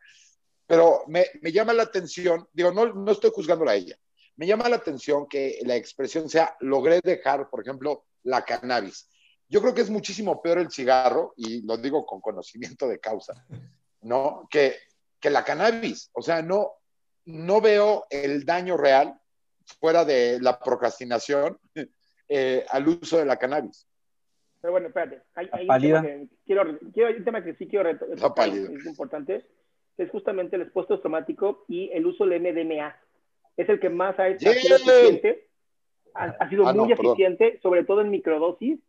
Pero 0.65 1.03
me, 1.07 1.25
me 1.41 1.51
llama 1.51 1.73
la 1.73 1.83
atención, 1.83 2.47
digo, 2.53 2.71
no, 2.71 2.93
no 2.93 3.11
estoy 3.11 3.31
juzgándola 3.33 3.71
a 3.71 3.75
ella, 3.75 3.95
me 4.35 4.45
llama 4.45 4.69
la 4.69 4.75
atención 4.75 5.27
que 5.27 5.59
la 5.63 5.75
expresión 5.75 6.29
sea, 6.29 6.55
logré 6.59 7.01
dejar, 7.03 7.49
por 7.49 7.61
ejemplo, 7.61 8.05
la 8.23 8.45
cannabis. 8.45 9.09
Yo 9.47 9.61
creo 9.61 9.73
que 9.73 9.81
es 9.81 9.89
muchísimo 9.89 10.41
peor 10.41 10.59
el 10.59 10.71
cigarro, 10.71 11.33
y 11.37 11.63
lo 11.63 11.77
digo 11.77 12.05
con 12.05 12.21
conocimiento 12.21 12.87
de 12.87 12.99
causa, 12.99 13.45
¿no? 14.01 14.47
Que 14.49 14.75
que 15.19 15.29
la 15.29 15.43
cannabis. 15.43 16.09
O 16.13 16.21
sea, 16.21 16.41
no, 16.41 16.71
no 17.25 17.61
veo 17.61 18.05
el 18.09 18.45
daño 18.45 18.77
real 18.77 19.19
fuera 19.79 20.05
de 20.05 20.39
la 20.39 20.59
procrastinación 20.59 21.59
eh, 22.29 22.65
al 22.69 22.87
uso 22.87 23.17
de 23.17 23.25
la 23.25 23.37
cannabis. 23.37 23.85
Pero 24.61 24.71
bueno, 24.71 24.87
espérate. 24.87 25.21
Hay, 25.35 25.49
hay 25.51 25.67
un, 25.67 25.81
tema 25.81 26.01
que 26.01 26.27
quiero, 26.45 26.79
quiero, 26.93 27.17
un 27.17 27.23
tema 27.23 27.43
que 27.43 27.53
sí 27.55 27.67
quiero 27.67 27.85
retomar, 27.85 28.49
es 28.49 28.85
importante, 28.85 29.45
es 29.97 30.09
justamente 30.09 30.55
el 30.55 30.63
expuesto 30.63 30.99
traumático 30.99 31.65
y 31.67 31.89
el 31.93 32.05
uso 32.05 32.25
del 32.25 32.41
MDMA. 32.41 32.95
Es 33.57 33.69
el 33.69 33.79
que 33.79 33.89
más 33.89 34.19
ha, 34.19 34.37
sido 34.37 34.51
eficiente, 34.51 35.47
ha, 36.13 36.49
sido 36.49 36.67
ah, 36.67 36.73
muy 36.73 36.91
eficiente, 36.91 37.59
sobre 37.61 37.83
todo 37.83 38.01
en 38.01 38.09
microdosis, 38.09 38.79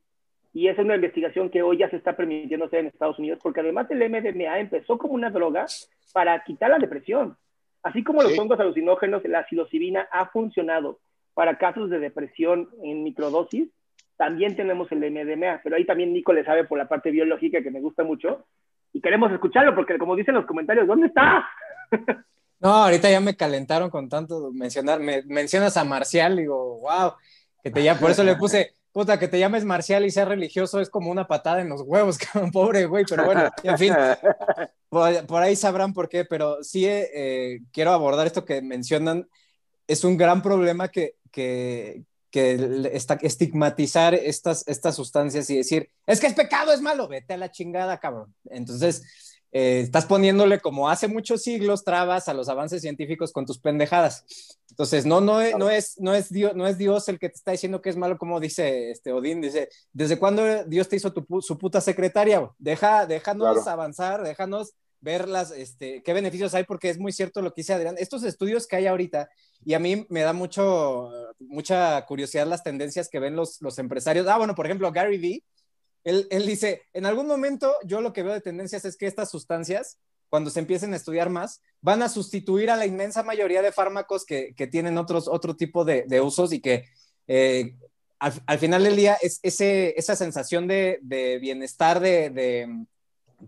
y 0.53 0.67
esa 0.67 0.81
es 0.81 0.85
una 0.85 0.97
investigación 0.97 1.51
que 1.51 1.63
hoy 1.63 1.79
ya 1.79 1.91
se 1.91 1.97
está 1.97 2.17
permitiendo 2.17 2.67
hacer 2.67 2.81
en 2.81 2.87
Estados 2.87 3.19
Unidos, 3.19 3.39
porque 3.43 3.61
además 3.61 3.89
el 3.91 3.99
MDMA 4.09 4.59
empezó 4.59 4.99
como 4.99 5.15
una 5.15 5.31
droga 5.31 5.67
para 6.13 6.43
quitar 6.43 6.71
la 6.71 6.79
depresión. 6.79 7.37
Así 7.83 8.03
como 8.03 8.23
los 8.23 8.37
hongos 8.39 8.61
alucinógenos, 8.61 9.25
la 9.25 9.47
psilocibina 9.47 10.09
ha 10.11 10.27
funcionado 10.27 10.99
para 11.35 11.57
casos 11.57 11.89
de 11.89 12.01
depresión 12.01 12.69
en 12.83 13.05
microdosis, 13.05 13.69
también 14.21 14.55
tenemos 14.55 14.87
el 14.93 14.99
MDMA, 14.99 15.63
pero 15.65 15.77
ahí 15.77 15.87
también 15.87 16.13
Nico 16.13 16.35
le 16.35 16.45
sabe 16.45 16.65
por 16.65 16.77
la 16.77 16.87
parte 16.87 17.11
biológica 17.11 17.63
que 17.63 17.71
me 17.71 17.81
gusta 17.81 18.05
mucho 18.05 18.45
y 18.93 19.01
queremos 19.01 19.33
escucharlo 19.33 19.75
porque 19.75 19.97
como 19.97 20.15
dicen 20.15 20.35
los 20.35 20.45
comentarios, 20.45 20.87
¿dónde 20.87 21.07
está? 21.07 21.49
No, 22.63 22.69
ahorita 22.69 23.11
ya 23.11 23.21
me 23.21 23.35
calentaron 23.35 23.89
con 23.89 24.11
tanto 24.11 24.53
mencionar, 24.53 25.01
me 25.01 25.23
mencionas 25.23 25.79
a 25.79 25.85
Marcial, 25.85 26.37
digo, 26.37 26.81
wow, 26.81 27.15
que 27.65 27.71
te 27.71 27.83
ya, 27.83 27.99
por 27.99 28.11
eso 28.11 28.23
le 28.23 28.37
puse, 28.37 28.75
puta, 28.93 29.19
que 29.19 29.29
te 29.29 29.39
llames 29.39 29.65
Marcial 29.65 30.05
y 30.05 30.11
sea 30.11 30.27
religioso 30.27 30.79
es 30.79 30.91
como 30.91 31.11
una 31.11 31.27
patada 31.27 31.63
en 31.63 31.71
los 31.71 31.81
huevos, 31.81 32.19
cabrón, 32.33 32.51
pobre 32.51 32.85
güey, 32.85 33.07
pero 33.09 33.25
bueno, 33.25 33.49
en 33.63 33.79
fin, 33.79 33.95
por, 34.91 35.43
ahí 35.43 35.57
sabrán 35.57 35.95
por 35.95 36.11
qué, 36.11 36.27
pero 36.27 36.63
sí 36.63 36.85
eh, 36.87 37.61
quiero 37.73 37.93
abordar 37.93 38.27
esto 38.27 38.45
que 38.45 38.61
mencionan, 38.61 39.27
es 39.87 40.05
un 40.05 40.19
gran 40.19 40.43
problema 40.43 40.89
que, 40.89 41.15
que, 41.31 42.05
que 42.31 42.91
estigmatizar 43.23 44.15
estas, 44.15 44.67
estas 44.69 44.95
sustancias 44.95 45.51
y 45.51 45.57
decir, 45.57 45.91
es 46.07 46.21
que 46.21 46.27
es 46.27 46.35
pecado, 46.35 46.73
es 46.73 46.81
malo, 46.81 47.09
vete 47.09 47.35
a 47.35 47.37
la 47.37 47.51
chingada, 47.51 47.99
cabrón. 47.99 48.35
Entonces, 48.51 49.03
eh, 49.53 49.81
estás 49.81 50.07
poniéndole 50.07 50.61
como 50.61 50.89
hace 50.89 51.09
muchos 51.09 51.43
siglos 51.43 51.83
trabas 51.83 52.29
a 52.29 52.35
los 52.35 52.49
avances 52.49 52.83
científicos 52.83 53.33
con 53.33 53.47
tus 53.47 53.59
pendejadas. 53.59 54.25
Entonces, 54.71 55.07
no, 55.07 55.21
no, 55.21 55.41
no, 55.59 55.71
es, 55.71 56.01
no, 56.01 56.15
es 56.15 56.33
Dios, 56.33 56.55
no 56.55 56.69
es 56.69 56.79
Dios 56.79 57.09
el 57.09 57.19
que 57.19 57.29
te 57.29 57.35
está 57.35 57.51
diciendo 57.51 57.83
que 57.83 57.91
es 57.91 57.97
malo, 57.97 58.17
como 58.17 58.39
dice 58.39 58.93
este 58.93 59.13
Odín, 59.13 59.41
dice, 59.41 59.69
¿desde 59.93 60.19
cuándo 60.19 60.65
Dios 60.65 60.89
te 60.89 60.97
hizo 60.97 61.13
tu, 61.13 61.27
su 61.41 61.59
puta 61.59 61.81
secretaria? 61.81 62.49
Deja, 62.59 63.07
déjanos 63.07 63.67
avanzar, 63.67 64.23
déjanos 64.23 64.75
ver 65.01 65.29
las, 65.29 65.51
este, 65.51 66.03
qué 66.03 66.13
beneficios 66.13 66.55
hay, 66.55 66.65
porque 66.65 66.91
es 66.91 66.99
muy 66.99 67.13
cierto 67.13 67.43
lo 67.43 67.53
que 67.53 67.63
dice 67.63 67.73
Adrián. 67.73 67.97
Estos 67.99 68.23
estudios 68.25 68.67
que 68.67 68.77
hay 68.77 68.87
ahorita, 68.87 69.29
y 69.65 69.75
a 69.75 69.79
mí 69.79 70.07
me 70.09 70.21
da 70.21 70.33
mucho, 70.33 71.11
mucha 71.39 72.05
curiosidad 72.07 72.47
las 72.47 72.63
tendencias 72.63 73.09
que 73.09 73.19
ven 73.19 73.37
los, 73.37 73.61
los 73.61 73.79
empresarios. 73.79 74.27
Ah, 74.27 74.39
bueno, 74.39 74.55
por 74.55 74.67
ejemplo, 74.67 74.91
Gary 74.93 75.19
Vee, 75.19 75.45
él, 76.05 76.47
dice, 76.47 76.83
en 76.93 77.07
algún 77.07 77.27
momento 77.27 77.75
yo 77.85 78.01
lo 78.01 78.13
que 78.13 78.23
veo 78.23 78.33
de 78.33 78.41
tendencias 78.41 78.85
es 78.85 78.97
que 78.97 79.07
estas 79.07 79.31
sustancias, 79.31 79.99
cuando 80.29 80.51
se 80.51 80.61
empiecen 80.61 80.93
a 80.95 80.97
estudiar 80.97 81.29
más, 81.29 81.61
van 81.83 82.03
a 82.03 82.09
sustituir 82.09 82.71
a 82.71 82.77
la 82.77 82.87
inmensa 82.87 83.23
mayoría 83.23 83.63
de 83.63 83.73
fármacos 83.73 84.25
que, 84.25 84.55
tienen 84.71 84.97
otros, 84.97 85.29
otro 85.29 85.57
tipo 85.57 85.85
de, 85.85 86.21
usos 86.21 86.53
y 86.53 86.61
que 86.61 86.87
eh, 87.27 87.77
al, 88.19 88.59
final 88.59 88.85
del 88.85 88.97
día 88.97 89.19
es 89.21 89.41
ese, 89.43 89.95
esa 89.99 90.17
sensación 90.17 90.67
de, 90.67 90.99
bienestar, 91.41 92.01
de, 92.01 92.87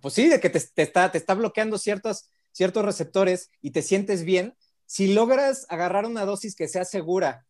pues 0.01 0.15
sí, 0.15 0.29
de 0.29 0.41
que 0.41 0.51
te, 0.51 0.59
está, 0.83 1.11
te 1.11 1.19
está 1.19 1.35
bloqueando 1.35 1.79
ciertos, 1.79 2.31
ciertos 2.53 2.85
receptores 2.85 3.51
y 3.61 3.71
te 3.71 3.83
sientes 3.83 4.25
bien. 4.25 4.55
Si 4.87 5.13
logras 5.15 5.67
agarrar 5.69 6.07
una 6.07 6.25
dosis 6.25 6.55
que 6.55 6.69
sea 6.69 6.85
segura, 6.85 7.45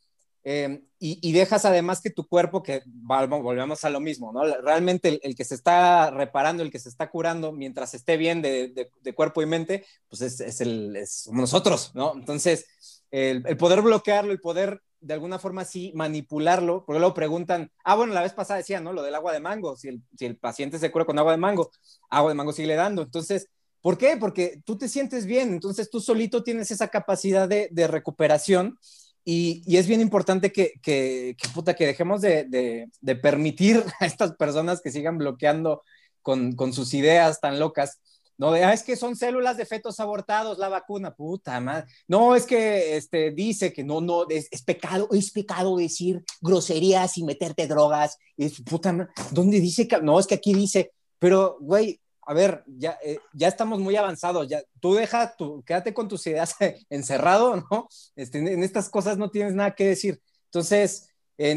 Em, 0.44 0.82
y, 0.98 1.32
dejas 1.32 1.64
además 1.64 2.00
que 2.00 2.10
tu 2.10 2.26
cuerpo, 2.26 2.62
que 2.62 2.82
volvemos 2.86 3.84
a 3.84 3.90
lo 3.90 3.98
mismo, 4.00 4.32
¿no? 4.32 4.44
Realmente 4.60 5.20
el, 5.22 5.34
que 5.36 5.44
se 5.44 5.54
está 5.56 6.10
reparando, 6.10 6.62
el 6.62 6.70
que 6.70 6.78
se 6.78 6.88
está 6.88 7.10
curando, 7.10 7.52
mientras 7.52 7.94
esté 7.94 8.16
bien 8.16 8.40
de, 8.40 8.88
cuerpo 9.14 9.42
y 9.42 9.46
mente, 9.46 9.84
pues 10.08 10.20
es, 10.22 10.60
el, 10.60 10.96
nosotros, 11.32 11.92
¿no? 11.94 12.14
Entonces, 12.14 12.66
el, 13.12 13.56
poder 13.56 13.82
bloquearlo, 13.82 14.32
el 14.32 14.40
poder 14.40 14.82
de 15.00 15.14
alguna 15.14 15.38
forma 15.38 15.64
sí 15.64 15.92
manipularlo, 15.94 16.84
porque 16.84 16.98
luego 16.98 17.14
preguntan, 17.14 17.70
ah, 17.84 17.94
bueno, 17.94 18.14
la 18.14 18.22
vez 18.22 18.32
pasada 18.32 18.58
decía, 18.58 18.80
¿no? 18.80 18.92
Lo 18.92 19.02
del 19.02 19.14
agua 19.14 19.32
de 19.32 19.40
mango, 19.40 19.76
si 19.76 19.88
el, 19.88 20.02
si 20.16 20.26
el 20.26 20.36
paciente 20.36 20.78
se 20.78 20.90
cura 20.90 21.04
con 21.04 21.18
agua 21.18 21.32
de 21.32 21.38
mango, 21.38 21.70
agua 22.08 22.30
de 22.30 22.34
mango 22.34 22.52
sigue 22.52 22.74
dando. 22.74 23.02
Entonces, 23.02 23.48
¿por 23.80 23.98
qué? 23.98 24.16
Porque 24.16 24.60
tú 24.64 24.76
te 24.78 24.88
sientes 24.88 25.26
bien, 25.26 25.52
entonces 25.52 25.90
tú 25.90 26.00
solito 26.00 26.42
tienes 26.42 26.70
esa 26.70 26.88
capacidad 26.88 27.48
de, 27.48 27.68
de 27.70 27.86
recuperación 27.86 28.78
y, 29.24 29.76
es 29.76 29.86
bien 29.86 30.00
importante 30.00 30.52
que, 30.52 30.72
que, 30.82 31.36
puta, 31.54 31.74
que 31.74 31.86
dejemos 31.86 32.20
de, 32.20 32.88
de, 33.00 33.16
permitir 33.16 33.82
a 34.00 34.06
estas 34.06 34.32
personas 34.32 34.80
que 34.80 34.90
sigan 34.90 35.18
bloqueando 35.18 35.82
con, 36.22 36.52
con 36.52 36.72
sus 36.72 36.94
ideas 36.94 37.40
tan 37.40 37.58
locas. 37.58 38.00
No, 38.42 38.54
ah, 38.54 38.72
es 38.72 38.82
que 38.82 38.96
son 38.96 39.14
células 39.14 39.56
de 39.56 39.64
fetos 39.64 40.00
abortados 40.00 40.58
la 40.58 40.68
vacuna, 40.68 41.14
puta 41.14 41.60
madre. 41.60 41.86
No, 42.08 42.34
es 42.34 42.44
que 42.44 42.96
este, 42.96 43.30
dice 43.30 43.72
que 43.72 43.84
no, 43.84 44.00
no, 44.00 44.28
es, 44.28 44.48
pecado, 44.64 45.06
es 45.12 45.30
pecado 45.30 45.76
decir 45.76 46.24
groserías 46.40 47.16
y 47.18 47.22
meterte 47.22 47.68
drogas. 47.68 48.18
Es, 48.36 48.60
puta 48.60 49.08
¿dónde 49.30 49.60
dice 49.60 49.86
que? 49.86 50.02
No, 50.02 50.18
es 50.18 50.26
que 50.26 50.34
aquí 50.34 50.54
dice, 50.54 50.90
pero, 51.20 51.56
güey, 51.60 52.00
a 52.22 52.34
ver, 52.34 52.64
ya, 52.66 52.98
eh, 53.04 53.20
ya 53.32 53.46
estamos 53.46 53.78
muy 53.78 53.94
avanzados, 53.94 54.48
ya, 54.48 54.60
tú 54.80 54.94
deja, 54.94 55.36
tú, 55.36 55.62
quédate 55.64 55.94
con 55.94 56.08
tus 56.08 56.26
ideas 56.26 56.56
encerrado, 56.90 57.54
¿no? 57.70 57.86
Este, 58.16 58.38
en 58.38 58.64
estas 58.64 58.88
cosas 58.88 59.18
no 59.18 59.30
tienes 59.30 59.54
nada 59.54 59.76
que 59.76 59.86
decir. 59.86 60.20
Entonces, 60.46 61.12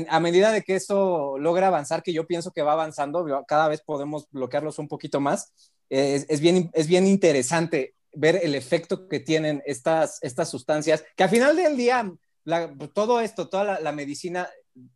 a 0.10 0.20
medida 0.20 0.52
de 0.52 0.62
que 0.62 0.76
esto 0.76 1.38
logra 1.40 1.68
avanzar, 1.68 2.04
que 2.04 2.14
yo 2.14 2.28
pienso 2.28 2.52
que 2.52 2.62
va 2.62 2.74
avanzando, 2.74 3.26
cada 3.48 3.68
vez 3.68 3.82
podemos 3.82 4.28
bloquearlos 4.32 4.80
un 4.80 4.88
poquito 4.88 5.20
más, 5.20 5.52
es, 5.90 6.40
bien, 6.40 6.70
es 6.74 6.88
bien 6.88 7.08
interesante 7.08 7.96
ver 8.14 8.40
el 8.44 8.56
efecto 8.56 9.08
que 9.08 9.20
tienen 9.20 9.62
estas, 9.66 10.20
estas 10.22 10.50
sustancias, 10.50 11.04
que 11.16 11.24
al 11.24 11.30
final 11.30 11.56
del 11.56 11.78
día, 11.78 12.12
todo 12.94 13.20
esto, 13.20 13.50
toda 13.50 13.80
la 13.80 13.92
medicina 13.92 14.50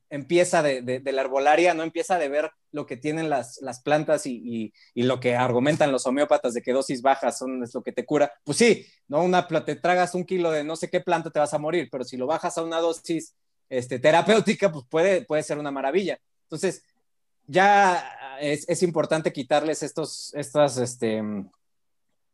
empieza 0.10 0.62
de, 0.62 1.02
la 1.04 1.22
herbolaria, 1.22 1.74
no 1.74 1.84
empieza 1.84 2.18
de 2.18 2.30
ver 2.30 2.52
lo 2.72 2.86
que 2.86 2.98
tienen 2.98 3.30
las, 3.30 3.60
plantas 3.84 4.26
y, 4.26 4.74
lo 4.96 5.20
que 5.20 5.36
argumentan 5.36 5.92
los 5.92 6.06
homeópatas 6.06 6.54
de 6.54 6.62
que 6.62 6.74
dosis 6.74 7.02
bajas 7.02 7.38
son 7.38 7.64
es 7.64 7.74
lo 7.74 7.84
que 7.84 7.92
te 7.92 8.06
cura. 8.06 8.32
Pues 8.44 8.58
sí, 8.58 8.86
¿no? 9.08 9.24
Una, 9.24 9.48
te 9.48 9.76
tragas 9.76 10.16
un 10.16 10.26
kilo 10.26 10.52
de 10.52 10.64
no 10.64 10.76
sé 10.76 10.90
qué 10.90 11.02
planta, 11.02 11.30
te 11.30 11.40
vas 11.40 11.54
a 11.54 11.60
morir, 11.60 11.90
pero 11.92 12.04
si 12.04 12.18
lo 12.18 12.28
bajas 12.28 12.58
a 12.58 12.64
una 12.64 12.80
dosis 12.80 13.36
este, 13.70 14.00
terapéutica, 14.00 14.72
pues 14.72 14.86
puede, 14.90 15.26
puede 15.26 15.44
ser 15.44 15.58
una 15.58 15.72
maravilla. 15.72 16.20
Entonces, 16.44 16.84
ya 17.48 18.14
es, 18.42 18.84
importante 18.84 19.34
quitarles 19.34 19.84
estos, 19.84 20.34
estas, 20.36 20.78
este, 20.78 21.22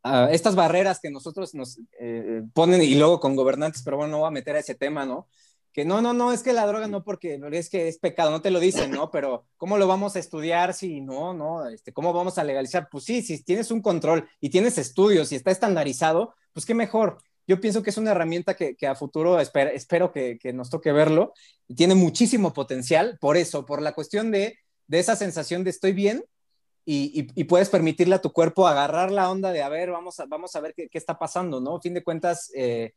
ah, 0.02 0.28
estas 0.30 0.54
barreras 0.54 1.00
que 1.00 1.10
nosotros 1.10 1.54
nos 1.54 1.78
eh, 2.00 2.42
ponen 2.54 2.82
y 2.82 2.94
luego 2.94 3.20
con 3.20 3.36
gobernantes, 3.36 3.82
pero 3.82 3.96
bueno, 3.96 4.12
no 4.12 4.18
voy 4.20 4.28
a 4.28 4.32
meter 4.32 4.56
a 4.56 4.60
ese 4.60 4.74
tema, 4.74 5.04
¿no? 5.04 5.28
que 5.76 5.84
no, 5.84 6.00
no, 6.00 6.14
no, 6.14 6.32
es 6.32 6.42
que 6.42 6.54
la 6.54 6.66
droga 6.66 6.88
no, 6.88 7.04
porque 7.04 7.38
es 7.52 7.68
que 7.68 7.86
es 7.86 7.98
pecado, 7.98 8.30
no 8.30 8.40
te 8.40 8.50
lo 8.50 8.60
dicen, 8.60 8.90
¿no? 8.92 9.10
Pero 9.10 9.44
¿cómo 9.58 9.76
lo 9.76 9.86
vamos 9.86 10.16
a 10.16 10.18
estudiar 10.18 10.72
si 10.72 11.02
no, 11.02 11.34
no? 11.34 11.68
Este, 11.68 11.92
¿Cómo 11.92 12.14
vamos 12.14 12.38
a 12.38 12.44
legalizar? 12.44 12.88
Pues 12.90 13.04
sí, 13.04 13.20
si 13.20 13.44
tienes 13.44 13.70
un 13.70 13.82
control 13.82 14.26
y 14.40 14.48
tienes 14.48 14.78
estudios 14.78 15.32
y 15.32 15.34
está 15.34 15.50
estandarizado, 15.50 16.34
pues 16.54 16.64
qué 16.64 16.72
mejor. 16.72 17.18
yo 17.46 17.60
pienso 17.60 17.82
que 17.82 17.90
es 17.90 17.98
una 17.98 18.12
herramienta 18.12 18.56
que, 18.56 18.74
a 18.86 18.94
futuro 18.94 19.38
espero, 19.38 19.70
espero 19.70 20.12
que, 20.12 20.38
nos 20.54 20.70
toque 20.70 20.92
verlo. 20.92 21.34
Tiene 21.76 21.94
muchísimo 21.94 22.54
potencial 22.54 23.18
por 23.20 23.36
eso, 23.36 23.66
por 23.66 23.82
la 23.82 23.92
cuestión 23.92 24.30
de, 24.30 24.58
esa 24.90 25.16
sensación 25.16 25.64
de 25.64 25.70
estoy 25.70 25.92
bien 25.92 26.24
y, 26.88 27.44
puedes 27.44 27.68
permitirle 27.68 28.14
a 28.14 28.20
tu 28.20 28.32
cuerpo 28.32 28.68
agarrar 28.68 29.10
la 29.10 29.28
onda 29.28 29.50
de, 29.50 29.62
a 29.62 29.68
ver, 29.68 29.90
vamos 29.90 30.20
a, 30.20 30.26
vamos 30.26 30.54
a 30.54 30.60
ver 30.60 30.72
qué, 30.74 30.88
está 30.92 31.18
pasando, 31.18 31.60
¿no? 31.60 31.76
A 31.76 31.80
fin 31.80 31.94
de 31.94 32.04
cuentas, 32.04 32.50
eh, 32.54 32.92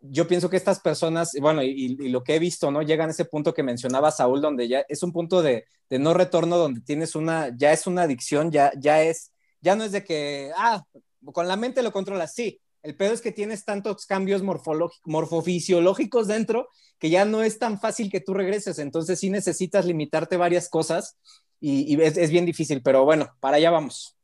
yo 0.00 0.26
pienso 0.26 0.48
que 0.48 0.56
estas 0.56 0.80
personas, 0.80 1.32
bueno, 1.40 1.62
y, 1.62 2.08
lo 2.08 2.24
que 2.24 2.36
he 2.36 2.38
visto, 2.38 2.70
¿no? 2.70 2.80
Llegan 2.80 3.08
a 3.08 3.12
ese 3.12 3.26
punto 3.26 3.52
que 3.52 3.62
mencionaba 3.62 4.10
Saúl, 4.10 4.40
donde 4.40 4.68
ya 4.68 4.84
es 4.88 5.02
un 5.02 5.12
punto 5.12 5.42
de, 5.42 5.66
de, 5.90 5.98
no 5.98 6.14
retorno, 6.14 6.56
donde 6.56 6.80
tienes 6.80 7.14
una, 7.14 7.54
ya 7.54 7.72
es 7.72 7.86
una 7.86 8.02
adicción, 8.02 8.50
ya, 8.50 8.72
ya 8.78 9.02
es, 9.02 9.32
ya 9.60 9.76
no 9.76 9.84
es 9.84 9.92
de 9.92 10.02
que, 10.02 10.50
ah, 10.56 10.82
con 11.32 11.46
la 11.46 11.56
mente 11.56 11.82
lo 11.82 11.92
controlas, 11.92 12.34
sí. 12.34 12.60
El 12.86 12.94
pedo 12.94 13.12
es 13.12 13.20
que 13.20 13.32
tienes 13.32 13.64
tantos 13.64 14.06
cambios 14.06 14.42
morfofisiológicos 14.44 16.28
dentro 16.28 16.68
que 17.00 17.10
ya 17.10 17.24
no 17.24 17.42
es 17.42 17.58
tan 17.58 17.80
fácil 17.80 18.12
que 18.12 18.20
tú 18.20 18.32
regreses. 18.32 18.78
Entonces 18.78 19.18
sí 19.18 19.28
necesitas 19.28 19.84
limitarte 19.84 20.36
varias 20.36 20.68
cosas 20.68 21.18
y, 21.58 22.00
es, 22.00 22.30
bien 22.30 22.46
difícil, 22.46 22.82
pero 22.84 23.04
bueno, 23.04 23.34
para 23.40 23.56
allá 23.56 23.72
vamos. 23.72 24.16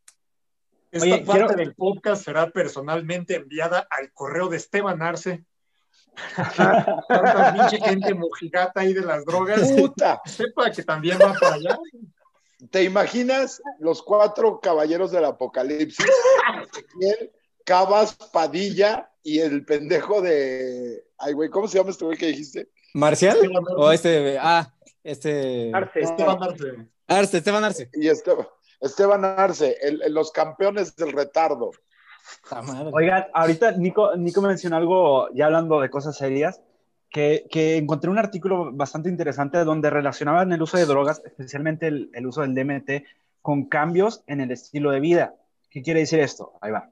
Esta 0.92 1.24
parte 1.24 1.56
del 1.56 1.74
podcast 1.74 2.24
será 2.24 2.50
personalmente 2.50 3.34
enviada 3.34 3.84
al 3.90 4.12
correo 4.12 4.48
de 4.48 4.58
Esteban 4.58 5.02
Arce 5.02 5.44
Tanta 7.08 7.52
pinche 7.54 7.84
gente 7.84 8.14
mojigata 8.14 8.82
ahí 8.82 8.92
de 8.92 9.00
las 9.00 9.24
drogas. 9.24 9.72
Puta. 9.72 10.22
Sepa 10.24 10.70
que 10.70 10.84
también 10.84 11.18
va 11.18 11.34
para 11.34 11.56
allá. 11.56 11.78
¿Te 12.70 12.84
imaginas 12.84 13.60
los 13.80 14.04
cuatro 14.04 14.60
caballeros 14.60 15.10
del 15.10 15.24
apocalipsis? 15.24 16.06
Cabas, 17.64 18.14
Padilla 18.32 19.10
y 19.22 19.38
el 19.38 19.64
pendejo 19.64 20.20
de. 20.20 21.04
Ay, 21.18 21.32
güey, 21.32 21.48
¿cómo 21.50 21.68
se 21.68 21.78
llama 21.78 21.90
este 21.90 22.04
güey 22.04 22.18
que 22.18 22.26
dijiste? 22.26 22.68
¿Marcial? 22.94 23.38
¿O 23.76 23.90
este? 23.92 24.38
Ah, 24.40 24.74
este. 25.02 25.70
Arce. 25.74 26.00
Esteban 26.00 26.42
Arce. 26.42 26.66
Arce, 27.06 27.38
Esteban 27.38 27.64
Arce. 27.64 27.90
Y 27.94 28.08
Esteban, 28.08 28.46
Esteban 28.80 29.24
Arce, 29.24 29.76
los 30.08 30.32
campeones 30.32 30.96
del 30.96 31.12
retardo. 31.12 31.70
Oigan, 32.92 33.26
ahorita 33.34 33.72
Nico, 33.72 34.16
Nico 34.16 34.42
mencionó 34.42 34.76
algo, 34.76 35.28
ya 35.34 35.46
hablando 35.46 35.80
de 35.80 35.90
cosas 35.90 36.16
serias, 36.16 36.62
que, 37.10 37.46
que, 37.50 37.76
encontré 37.76 38.10
un 38.10 38.18
artículo 38.18 38.72
bastante 38.72 39.08
interesante 39.08 39.58
donde 39.64 39.90
relacionaban 39.90 40.52
el 40.52 40.62
uso 40.62 40.78
de 40.78 40.86
drogas, 40.86 41.20
especialmente 41.24 41.88
el, 41.88 42.10
el, 42.14 42.26
uso 42.26 42.40
del 42.40 42.54
DMT, 42.54 43.04
con 43.42 43.66
cambios 43.66 44.22
en 44.26 44.40
el 44.40 44.50
estilo 44.50 44.90
de 44.92 45.00
vida. 45.00 45.34
¿Qué 45.68 45.82
quiere 45.82 46.00
decir 46.00 46.20
esto? 46.20 46.54
Ahí 46.60 46.70
va. 46.70 46.91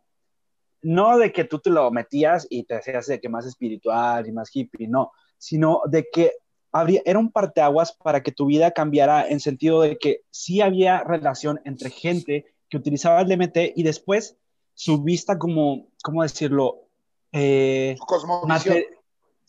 No 0.83 1.19
de 1.19 1.33
que 1.33 1.45
tú 1.45 1.59
te 1.59 1.71
lo 1.71 1.91
metías 1.91 2.47
y 2.49 2.65
te 2.65 2.77
hacías 2.77 3.07
de 3.07 3.21
que 3.21 3.29
más 3.29 3.47
espiritual 3.47 4.27
y 4.27 4.33
más 4.33 4.51
hippie, 4.55 4.89
no, 4.89 5.13
sino 5.39 5.83
de 5.87 6.07
que 6.13 6.33
habría, 6.73 7.03
era 7.05 7.19
un 7.19 7.31
parteaguas 7.31 7.93
para 7.93 8.23
que 8.23 8.33
tu 8.33 8.47
vida 8.47 8.71
cambiara 8.71 9.29
en 9.29 9.41
sentido 9.41 9.83
de 9.83 9.99
que 9.99 10.23
sí 10.31 10.61
había 10.61 11.03
relación 11.05 11.61
entre 11.65 11.91
gente 11.91 12.47
que 12.69 12.77
utilizaba 12.77 13.21
el 13.21 13.29
DMT 13.29 13.77
y 13.77 13.83
después 13.83 14.37
su 14.75 15.03
vista 15.03 15.39
como, 15.39 15.89
¿cómo 16.03 16.23
decirlo? 16.23 16.87
Eh, 17.33 17.97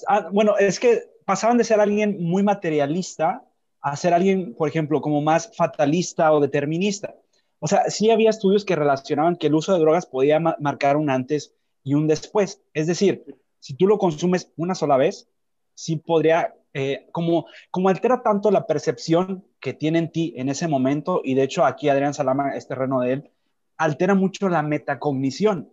ah, 0.08 0.28
bueno, 0.32 0.58
es 0.58 0.80
que 0.80 1.04
pasaban 1.26 1.58
de 1.58 1.64
ser 1.64 1.80
alguien 1.80 2.22
muy 2.22 2.44
materialista 2.44 3.46
a 3.82 3.96
ser 3.96 4.14
alguien, 4.14 4.54
por 4.54 4.68
ejemplo, 4.68 5.02
como 5.02 5.22
más 5.22 5.56
fatalista 5.56 6.32
o 6.34 6.40
determinista. 6.40 7.16
O 7.64 7.68
sea, 7.68 7.92
sí 7.92 8.10
había 8.10 8.32
estudios 8.32 8.66
que 8.66 8.76
relacionaban 8.76 9.36
que 9.36 9.46
el 9.46 9.54
uso 9.54 9.72
de 9.72 9.80
drogas 9.80 10.08
podía 10.08 10.40
marcar 10.40 10.98
un 10.98 11.12
antes 11.12 11.54
y 11.84 11.94
un 11.94 12.08
después. 12.08 12.60
Es 12.74 12.88
decir, 12.88 13.24
si 13.60 13.76
tú 13.76 13.86
lo 13.86 14.00
consumes 14.00 14.52
una 14.58 14.74
sola 14.74 14.98
vez, 14.98 15.30
sí 15.76 15.98
podría, 15.98 16.56
eh, 16.74 17.08
como, 17.12 17.46
como 17.70 17.90
altera 17.90 18.24
tanto 18.24 18.50
la 18.50 18.66
percepción 18.66 19.46
que 19.60 19.76
tiene 19.76 20.00
en 20.00 20.12
ti 20.12 20.34
en 20.38 20.50
ese 20.50 20.68
momento, 20.68 21.22
y 21.24 21.36
de 21.36 21.44
hecho 21.44 21.64
aquí 21.64 21.88
Adrián 21.88 22.16
Salama 22.16 22.56
es 22.56 22.68
terreno 22.68 23.02
de 23.02 23.14
él, 23.14 23.32
altera 23.78 24.16
mucho 24.16 24.50
la 24.50 24.64
metacognición. 24.64 25.72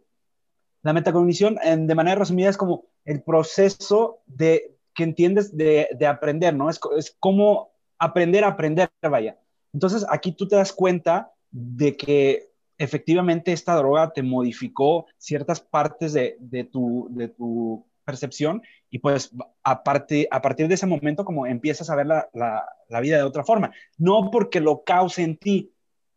La 0.83 0.93
metacognición, 0.93 1.57
de 1.57 1.95
manera 1.95 2.19
resumida, 2.19 2.51
es 2.51 2.59
como 2.59 2.85
el 3.07 3.23
proceso 3.23 4.21
de 4.27 4.77
que 4.95 5.05
entiendes 5.05 5.57
de, 5.57 5.89
aprender, 6.07 6.55
¿no? 6.55 6.69
Es, 6.69 6.79
es 6.99 7.17
como 7.19 7.71
aprender 7.99 8.45
a 8.45 8.49
aprender, 8.49 8.91
vaya. 9.01 9.39
Entonces, 9.73 10.05
aquí 10.11 10.33
tú 10.33 10.47
te 10.47 10.57
das 10.57 10.75
cuenta 10.75 11.33
de 11.51 11.97
que 11.97 12.49
efectivamente 12.79 13.53
esta 13.53 13.75
droga 13.75 14.13
te 14.13 14.23
modificó 14.23 15.07
ciertas 15.19 15.61
partes 15.61 16.13
de, 16.13 16.69
tu, 16.71 17.09
de 17.11 17.29
tu 17.29 17.85
percepción 18.05 18.63
y 18.91 19.01
pues 19.01 19.33
a, 19.65 19.73
a 19.73 19.83
partir 19.83 20.69
de 20.69 20.75
ese 20.75 20.87
momento 20.87 21.25
como 21.25 21.47
empiezas 21.47 21.91
a 21.91 21.97
ver 21.97 22.07
la, 22.07 22.29
la, 22.33 23.01
vida 23.01 23.17
de 23.17 23.25
otra 23.25 23.45
forma. 23.45 23.73
No 23.99 24.31
porque 24.31 24.61
lo 24.61 24.85
cause 24.85 25.23
en 25.23 25.37
ti, 25.37 25.73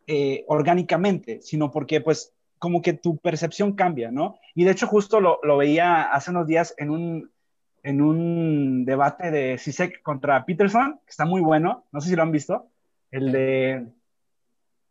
eh, 0.06 0.44
orgánicamente, 0.48 1.42
sino 1.42 1.70
porque 1.70 2.00
pues 2.00 2.32
como 2.58 2.80
que 2.80 2.92
tu 2.92 3.18
percepción 3.18 3.72
cambia, 3.72 4.10
¿no? 4.12 4.38
Y 4.54 4.64
de 4.64 4.70
hecho 4.70 4.86
justo 4.86 5.20
lo, 5.20 5.40
lo 5.42 5.56
veía 5.56 6.02
hace 6.02 6.30
unos 6.30 6.46
días 6.46 6.74
en 6.78 6.90
un, 6.90 7.30
en 7.82 8.00
un 8.00 8.84
debate 8.84 9.30
de 9.32 9.58
Sisek 9.58 10.00
contra 10.02 10.46
Peterson, 10.46 11.00
que 11.04 11.10
está 11.10 11.24
muy 11.24 11.40
bueno, 11.40 11.84
no 11.90 12.00
sé 12.00 12.10
si 12.10 12.16
lo 12.16 12.22
han 12.22 12.30
visto, 12.30 12.68
el 13.10 13.32
de, 13.32 13.86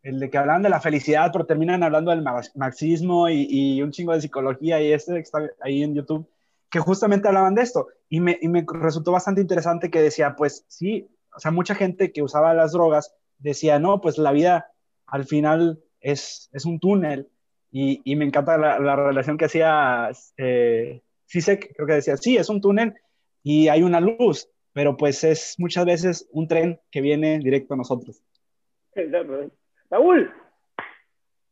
el 0.02 0.18
de 0.18 0.30
que 0.30 0.38
hablan 0.38 0.62
de 0.62 0.68
la 0.68 0.80
felicidad, 0.80 1.30
pero 1.32 1.46
terminan 1.46 1.82
hablando 1.82 2.10
del 2.10 2.24
marxismo 2.54 3.28
y, 3.28 3.46
y, 3.48 3.82
un 3.82 3.92
chingo 3.92 4.12
de 4.12 4.20
psicología 4.20 4.80
y 4.82 4.92
este 4.92 5.14
que 5.14 5.20
está 5.20 5.40
ahí 5.60 5.82
en 5.82 5.94
YouTube, 5.94 6.28
que 6.70 6.80
justamente 6.80 7.28
hablaban 7.28 7.54
de 7.54 7.62
esto. 7.62 7.88
Y 8.08 8.20
me, 8.20 8.38
y 8.40 8.48
me 8.48 8.64
resultó 8.66 9.12
bastante 9.12 9.40
interesante 9.40 9.90
que 9.90 10.00
decía, 10.00 10.34
pues 10.36 10.64
sí, 10.68 11.08
o 11.34 11.38
sea, 11.38 11.50
mucha 11.50 11.74
gente 11.74 12.12
que 12.12 12.22
usaba 12.22 12.54
las 12.54 12.72
drogas 12.72 13.14
decía, 13.38 13.78
no, 13.78 14.00
pues 14.00 14.18
la 14.18 14.32
vida 14.32 14.72
al 15.06 15.24
final 15.24 15.82
es, 16.00 16.50
es 16.52 16.64
un 16.64 16.80
túnel 16.80 17.28
y, 17.70 18.00
y 18.04 18.16
me 18.16 18.24
encanta 18.24 18.58
la, 18.58 18.78
la, 18.78 18.96
relación 18.96 19.38
que 19.38 19.46
hacía 19.46 20.10
eh, 20.36 21.00
creo 21.30 21.86
que 21.86 21.94
decía, 21.94 22.16
sí, 22.16 22.36
es 22.36 22.48
un 22.48 22.60
túnel 22.60 22.94
y 23.42 23.68
hay 23.68 23.82
una 23.82 24.00
luz, 24.00 24.48
pero 24.72 24.96
pues 24.96 25.24
es 25.24 25.54
muchas 25.58 25.84
veces 25.86 26.28
un 26.32 26.48
tren 26.48 26.80
que 26.90 27.00
viene 27.00 27.38
directo 27.38 27.74
a 27.74 27.78
nosotros. 27.78 28.22
Raúl. 29.92 30.32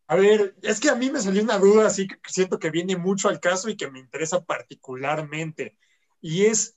A 0.06 0.16
ver, 0.16 0.56
es 0.62 0.80
que 0.80 0.88
a 0.88 0.94
mí 0.94 1.10
me 1.10 1.20
salió 1.20 1.42
una 1.42 1.58
duda 1.58 1.86
así 1.86 2.08
que 2.08 2.16
siento 2.26 2.58
que 2.58 2.70
viene 2.70 2.96
mucho 2.96 3.28
al 3.28 3.38
caso 3.38 3.68
y 3.68 3.76
que 3.76 3.90
me 3.90 4.00
interesa 4.00 4.42
particularmente. 4.42 5.76
Y 6.22 6.46
es, 6.46 6.76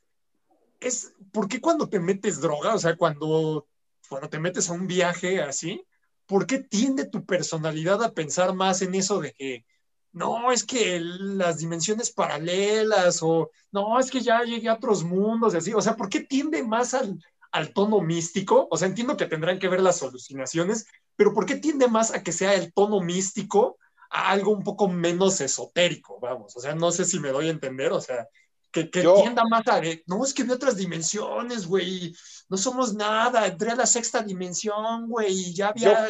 es 0.82 1.14
¿por 1.32 1.48
qué 1.48 1.62
cuando 1.62 1.88
te 1.88 2.00
metes 2.00 2.42
droga, 2.42 2.76
o 2.76 2.78
sea, 2.78 2.98
cuando, 2.98 3.68
cuando 4.10 4.30
te 4.30 4.40
metes 4.40 4.70
a 4.70 4.74
un 4.74 4.88
viaje 4.88 5.42
así, 5.42 5.84
¿por 6.28 6.46
qué 6.46 6.60
tiende 6.60 7.06
tu 7.06 7.26
personalidad 7.26 8.04
a 8.04 8.14
pensar 8.14 8.54
más 8.54 8.82
en 8.82 8.94
eso 8.94 9.22
de 9.22 9.32
que 9.32 9.66
no, 10.12 10.52
es 10.52 10.64
que 10.66 11.00
las 11.00 11.58
dimensiones 11.58 12.12
paralelas 12.12 13.20
o 13.24 13.50
no, 13.72 14.00
es 14.00 14.12
que 14.12 14.20
ya 14.20 14.44
llegué 14.44 14.68
a 14.68 14.76
otros 14.76 15.04
mundos 15.04 15.54
y 15.54 15.58
así? 15.58 15.74
O 15.74 15.82
sea, 15.82 15.96
¿por 15.96 16.10
qué 16.10 16.20
tiende 16.20 16.62
más 16.62 16.94
al, 16.94 17.18
al 17.52 17.74
tono 17.74 18.02
místico? 18.02 18.68
O 18.70 18.78
sea, 18.78 18.90
entiendo 18.90 19.18
que 19.18 19.26
tendrán 19.26 19.60
que 19.60 19.70
ver 19.70 19.82
las 19.82 20.04
alucinaciones, 20.04 20.88
pero 21.16 21.34
¿por 21.34 21.46
qué 21.46 21.56
tiende 21.56 21.88
más 21.88 22.14
a 22.14 22.24
que 22.24 22.32
sea 22.32 22.54
el 22.54 22.74
tono 22.74 23.02
místico 23.02 23.78
a 24.10 24.30
algo 24.30 24.52
un 24.52 24.64
poco 24.64 24.88
menos 24.88 25.42
esotérico? 25.42 26.20
Vamos, 26.20 26.56
o 26.56 26.60
sea, 26.60 26.76
no 26.76 26.92
sé 26.92 27.06
si 27.06 27.20
me 27.20 27.30
doy 27.30 27.48
a 27.48 27.52
entender, 27.52 27.92
o 27.92 28.02
sea, 28.02 28.28
que, 28.72 28.86
tienda 28.86 29.44
más 29.50 29.68
a, 29.68 29.82
no, 30.08 30.24
es 30.24 30.34
que 30.34 30.44
de 30.44 30.54
otras 30.54 30.76
dimensiones, 30.76 31.68
güey, 31.68 32.16
no 32.50 32.58
somos 32.58 32.96
nada, 32.96 33.46
entré 33.46 33.70
a 33.70 33.76
la 33.76 33.86
sexta 33.86 34.24
dimensión, 34.24 35.08
güey, 35.08 35.32
y 35.32 35.54
ya 35.54 35.70
había 35.70 36.08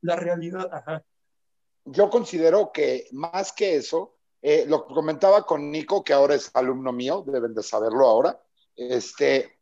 la 0.00 0.16
realidad. 0.16 1.02
Yo 1.84 2.08
considero 2.08 2.70
que 2.72 3.08
más 3.12 3.52
que 3.52 3.76
eso, 3.76 4.14
eh, 4.40 4.64
lo 4.68 4.86
comentaba 4.86 5.44
con 5.44 5.72
Nico, 5.72 6.04
que 6.04 6.12
ahora 6.12 6.36
es 6.36 6.50
alumno 6.54 6.92
mío, 6.92 7.24
deben 7.26 7.52
de 7.54 7.64
saberlo 7.64 8.06
ahora, 8.06 8.40
este, 8.76 9.58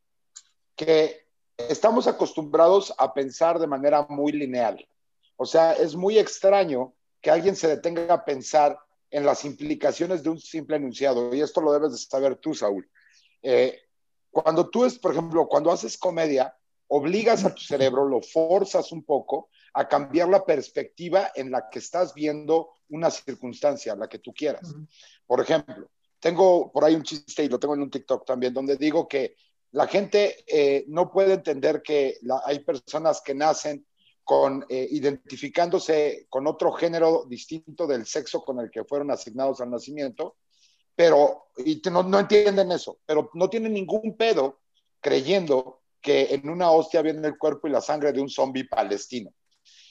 que 0.75 1.26
estamos 1.59 2.07
acostumbrados 2.07 2.95
a 2.99 3.13
pensar 3.13 3.59
de 3.59 3.67
manera 3.67 4.07
muy 4.09 4.33
lineal. 4.33 4.87
O 5.37 5.47
sea, 5.47 5.73
es 5.73 5.95
muy 5.95 6.19
extraño 6.19 6.95
que 7.21 7.31
alguien 7.31 7.57
se 7.57 7.69
detenga 7.69 8.13
a 8.13 8.25
pensar 8.25 8.79
en 9.11 9.25
las 9.25 9.45
implicaciones 9.45 10.23
de 10.23 10.31
un 10.31 10.39
simple 10.39 10.77
enunciado. 10.77 11.35
Y 11.35 11.41
esto 11.41 11.61
lo 11.61 11.73
debes 11.73 11.93
de 11.93 11.99
saber 11.99 12.37
tú, 12.37 12.55
Saúl. 12.55 12.89
Eh, 13.43 13.79
cuando 14.31 14.69
tú 14.69 14.85
es, 14.85 14.99
por 14.99 15.13
ejemplo, 15.13 15.47
cuando 15.49 15.71
haces 15.71 15.97
comedia, 15.97 16.55
obligas 16.89 17.45
a 17.45 17.55
tu 17.55 17.63
cerebro, 17.63 18.07
lo 18.07 18.21
forzas 18.21 18.93
un 18.93 19.05
poco 19.05 19.49
a 19.75 19.89
cambiar 19.89 20.29
la 20.29 20.45
perspectiva 20.45 21.33
en 21.35 21.51
la 21.51 21.69
que 21.69 21.79
estás 21.79 22.15
viendo 22.15 22.71
una 22.89 23.11
circunstancia, 23.11 23.95
la 23.95 24.09
que 24.09 24.19
tú 24.19 24.33
quieras. 24.33 24.75
Por 25.27 25.41
ejemplo, 25.41 25.91
tengo 26.21 26.71
por 26.73 26.85
ahí 26.85 26.95
un 26.95 27.03
chiste 27.03 27.45
y 27.45 27.49
lo 27.49 27.59
tengo 27.59 27.75
en 27.75 27.83
un 27.83 27.91
TikTok 27.91 28.25
también, 28.25 28.55
donde 28.55 28.77
digo 28.77 29.07
que 29.07 29.37
la 29.77 29.87
gente 29.87 30.43
eh, 30.47 30.87
no 30.89 31.13
puede 31.13 31.35
entender 31.35 31.83
que 31.83 32.17
hay 32.47 32.61
personas 32.61 33.21
que 33.21 33.35
nacen 33.35 33.87
eh, 34.71 34.89
identificándose 34.91 36.27
con 36.31 36.47
otro 36.47 36.73
género 36.73 37.27
distinto 37.29 37.87
del 37.87 38.07
sexo 38.07 38.43
con 38.43 38.59
el 38.59 38.71
que 38.71 38.85
fueron 38.85 39.11
asignados 39.11 39.61
al 39.61 39.71
nacimiento, 39.71 40.37
pero, 40.95 41.49
no, 41.93 42.19
entienden 42.19 42.73
eso, 42.73 43.01
pero 43.05 43.31
no 43.35 43.51
tienen 43.51 43.75
ningún 43.75 44.17
pedo 44.17 44.61
creyendo 44.99 45.83
que 46.01 46.35
en 46.35 46.49
una 46.49 46.71
hostia 46.71 47.03
viene 47.03 47.29
el 47.29 47.37
cuerpo 47.37 47.69
y 47.69 47.73
la 47.73 47.83
sangre 47.83 48.15
de 48.15 48.23
un 48.23 48.31
zombie 48.31 48.67
palestino. 48.67 49.31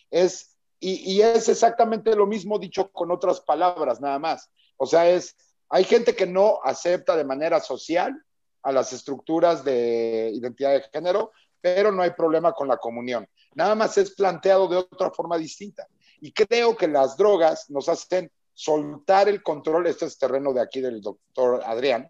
Es, 0.09 0.57
y, 0.79 1.13
y, 1.13 1.21
es 1.21 1.47
exactamente 1.47 2.15
lo 2.15 2.25
mismo 2.25 2.57
dicho 2.57 2.91
con 2.91 3.11
otras 3.11 3.39
palabras, 3.41 4.01
nada 4.01 4.17
más. 4.17 4.49
O 4.77 4.87
sea, 4.87 5.07
es, 5.07 5.35
hay 5.69 5.83
gente 5.83 6.15
que 6.15 6.25
no 6.25 6.59
acepta 6.63 7.15
de 7.15 7.23
manera 7.23 7.59
social 7.59 8.19
a 8.65 8.71
las 8.71 8.91
estructuras 8.93 9.63
de 9.63 10.31
identidad 10.33 10.71
de 10.71 10.81
género, 10.91 11.31
pero 11.61 11.91
no 11.91 12.01
hay 12.01 12.11
problema 12.11 12.51
con 12.51 12.67
la 12.67 12.77
comunión. 12.77 13.27
Nada 13.53 13.75
más 13.75 13.95
es 13.99 14.15
planteado 14.15 14.67
de 14.67 14.77
otra 14.77 15.11
forma 15.11 15.37
distinta. 15.37 15.87
Y 16.19 16.31
creo 16.31 16.75
que 16.75 16.87
las 16.87 17.15
drogas 17.15 17.69
nos 17.69 17.87
hacen 17.89 18.31
soltar 18.55 19.29
el 19.29 19.43
control, 19.43 19.85
este 19.85 20.05
es 20.05 20.17
terreno 20.17 20.51
de 20.51 20.61
aquí 20.61 20.81
del 20.81 20.99
doctor 20.99 21.61
Adrián, 21.63 22.09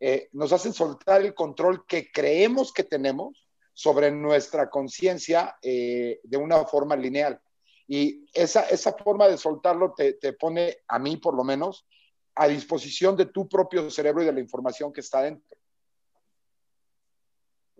eh, 0.00 0.28
nos 0.32 0.52
hacen 0.52 0.72
soltar 0.72 1.20
el 1.20 1.34
control 1.34 1.86
que 1.86 2.10
creemos 2.10 2.72
que 2.72 2.82
tenemos 2.82 3.46
sobre 3.72 4.10
nuestra 4.10 4.68
conciencia 4.68 5.56
eh, 5.62 6.18
de 6.24 6.36
una 6.36 6.64
forma 6.64 6.96
lineal. 6.96 7.40
Y 7.86 8.26
esa, 8.34 8.62
esa 8.62 8.92
forma 8.94 9.28
de 9.28 9.38
soltarlo 9.38 9.94
te, 9.96 10.14
te, 10.14 10.32
pone, 10.32 10.78
a 10.88 10.98
mí 10.98 11.16
por 11.16 11.36
lo 11.36 11.44
menos, 11.44 11.86
a 12.34 12.48
disposición 12.48 13.16
de 13.16 13.26
tu 13.26 13.48
propio 13.48 13.88
cerebro 13.88 14.22
y 14.22 14.26
de 14.26 14.32
la 14.32 14.40
información 14.40 14.92
que 14.92 15.00
está 15.00 15.22
dentro. 15.22 15.56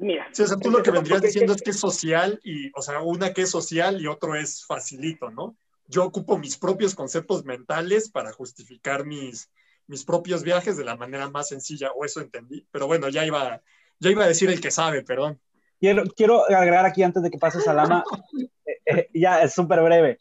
Mira. 0.02 0.28
Sí, 0.32 0.42
o 0.42 0.46
sea, 0.48 0.56
tú 0.56 0.68
lo 0.68 0.82
que 0.82 0.90
vendrías 0.90 1.22
diciendo 1.22 1.52
es 1.54 1.62
que 1.62 1.70
es 1.70 1.78
social 1.78 2.40
y, 2.42 2.72
o 2.74 2.82
sea, 2.82 3.02
una 3.02 3.32
que 3.32 3.42
es 3.42 3.50
social 3.50 4.00
y 4.00 4.08
otro 4.08 4.34
es 4.34 4.66
facilito, 4.66 5.30
¿no? 5.30 5.56
Yo 5.86 6.04
ocupo 6.04 6.36
mis 6.38 6.56
propios 6.56 6.96
conceptos 6.96 7.44
mentales 7.44 8.10
para 8.10 8.32
justificar 8.32 9.06
mis, 9.06 9.48
mis 9.86 10.04
propios 10.04 10.42
viajes 10.42 10.76
de 10.76 10.84
la 10.84 10.96
manera 10.96 11.30
más 11.30 11.48
sencilla, 11.48 11.92
o 11.92 12.04
eso 12.04 12.20
entendí. 12.20 12.66
Pero 12.72 12.88
bueno, 12.88 13.08
ya 13.10 13.24
iba, 13.24 13.62
ya 14.00 14.10
iba 14.10 14.24
a 14.24 14.28
decir 14.28 14.50
el 14.50 14.60
que 14.60 14.72
sabe, 14.72 15.04
perdón. 15.04 15.40
Quiero, 15.78 16.02
quiero 16.16 16.44
agregar 16.50 16.84
aquí 16.84 17.04
antes 17.04 17.22
de 17.22 17.30
que 17.30 17.38
pases 17.38 17.68
a 17.68 17.72
Lama, 17.72 18.02
eh, 18.66 18.80
eh, 18.84 19.08
ya 19.14 19.40
es 19.42 19.54
súper 19.54 19.82
breve. 19.82 20.18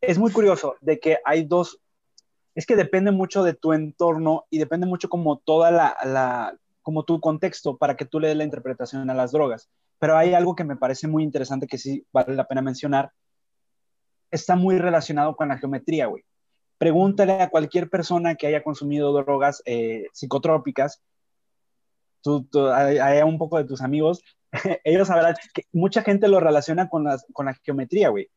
Es 0.00 0.16
muy 0.16 0.32
curioso 0.32 0.76
de 0.80 0.98
que 0.98 1.18
hay 1.22 1.44
dos 1.44 1.78
es 2.54 2.66
que 2.66 2.76
depende 2.76 3.10
mucho 3.10 3.42
de 3.42 3.54
tu 3.54 3.72
entorno 3.74 4.46
y 4.50 4.58
depende 4.58 4.86
mucho 4.86 5.08
como 5.08 5.38
toda 5.38 5.70
la, 5.70 5.96
la, 6.04 6.58
como 6.90 7.04
tu 7.04 7.20
contexto 7.20 7.76
para 7.76 7.96
que 7.96 8.04
tú 8.04 8.18
le 8.18 8.26
des 8.26 8.36
la 8.36 8.42
interpretación 8.42 9.08
a 9.10 9.14
las 9.14 9.30
drogas. 9.30 9.70
Pero 10.00 10.16
hay 10.16 10.34
algo 10.34 10.56
que 10.56 10.64
me 10.64 10.74
parece 10.74 11.06
muy 11.06 11.22
interesante 11.22 11.68
que 11.68 11.78
sí 11.78 12.04
vale 12.12 12.34
la 12.34 12.48
pena 12.48 12.62
mencionar. 12.62 13.12
Está 14.32 14.56
muy 14.56 14.76
relacionado 14.76 15.36
con 15.36 15.46
la 15.46 15.56
geometría, 15.56 16.06
güey. 16.06 16.24
Pregúntale 16.78 17.42
a 17.42 17.48
cualquier 17.48 17.88
persona 17.88 18.34
que 18.34 18.48
haya 18.48 18.64
consumido 18.64 19.12
drogas 19.12 19.62
eh, 19.66 20.08
psicotrópicas, 20.12 21.00
tú, 22.22 22.44
a, 22.58 23.24
un 23.24 23.38
poco 23.38 23.58
de 23.58 23.66
tus 23.66 23.82
amigos, 23.82 24.20
ellos 24.82 25.06
sabrán 25.06 25.36
que 25.54 25.66
mucha 25.72 26.02
gente 26.02 26.26
lo 26.26 26.40
relaciona 26.40 26.88
con, 26.88 27.04
las, 27.04 27.24
con 27.32 27.46
la 27.46 27.54
geometría, 27.54 28.08
güey. 28.08 28.28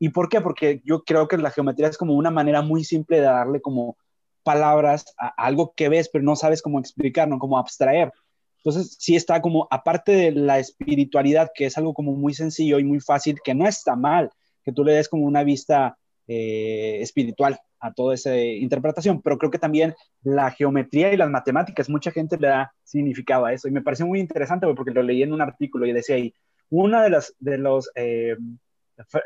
¿Y 0.00 0.08
por 0.08 0.28
qué? 0.28 0.40
Porque 0.40 0.82
yo 0.84 1.04
creo 1.04 1.28
que 1.28 1.38
la 1.38 1.52
geometría 1.52 1.86
es 1.86 1.96
como 1.96 2.14
una 2.14 2.32
manera 2.32 2.62
muy 2.62 2.82
simple 2.82 3.18
de 3.18 3.26
darle 3.26 3.60
como 3.60 3.96
palabras 4.42 5.14
a 5.18 5.28
algo 5.36 5.74
que 5.76 5.88
ves, 5.88 6.08
pero 6.12 6.24
no 6.24 6.36
sabes 6.36 6.62
cómo 6.62 6.78
explicar, 6.78 7.28
no 7.28 7.38
cómo 7.38 7.58
abstraer. 7.58 8.12
Entonces, 8.58 8.96
sí 9.00 9.16
está 9.16 9.40
como, 9.42 9.66
aparte 9.70 10.12
de 10.12 10.30
la 10.32 10.58
espiritualidad, 10.58 11.50
que 11.54 11.66
es 11.66 11.76
algo 11.76 11.94
como 11.94 12.12
muy 12.12 12.32
sencillo 12.32 12.78
y 12.78 12.84
muy 12.84 13.00
fácil, 13.00 13.40
que 13.42 13.54
no 13.54 13.66
está 13.66 13.96
mal, 13.96 14.30
que 14.64 14.72
tú 14.72 14.84
le 14.84 14.92
des 14.92 15.08
como 15.08 15.24
una 15.24 15.42
vista 15.42 15.98
eh, 16.28 16.98
espiritual 17.00 17.58
a 17.80 17.92
toda 17.92 18.14
esa 18.14 18.36
interpretación, 18.36 19.20
pero 19.20 19.38
creo 19.38 19.50
que 19.50 19.58
también 19.58 19.94
la 20.22 20.52
geometría 20.52 21.12
y 21.12 21.16
las 21.16 21.28
matemáticas, 21.28 21.90
mucha 21.90 22.12
gente 22.12 22.36
le 22.38 22.46
da 22.46 22.72
significado 22.84 23.46
a 23.46 23.52
eso, 23.52 23.66
y 23.66 23.72
me 23.72 23.82
parece 23.82 24.04
muy 24.04 24.20
interesante 24.20 24.66
porque 24.76 24.92
lo 24.92 25.02
leí 25.02 25.22
en 25.24 25.32
un 25.32 25.40
artículo 25.40 25.84
y 25.84 25.92
decía 25.92 26.14
ahí, 26.14 26.32
una 26.70 27.02
de 27.02 27.10
las 27.10 27.34
de 27.40 27.58
los 27.58 27.90
eh, 27.96 28.36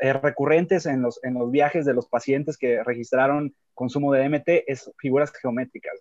eh, 0.01 0.13
recurrentes 0.13 0.85
en 0.85 1.01
los, 1.01 1.23
en 1.23 1.35
los 1.35 1.51
viajes 1.51 1.85
de 1.85 1.93
los 1.93 2.07
pacientes 2.07 2.57
que 2.57 2.83
registraron 2.83 3.55
consumo 3.73 4.11
de 4.11 4.27
DMT 4.27 4.49
es 4.67 4.91
figuras 4.97 5.31
geométricas. 5.31 5.93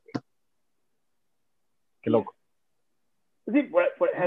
Qué 2.01 2.11
loco. 2.11 2.35
Sí, 3.53 3.63
por, 3.65 3.85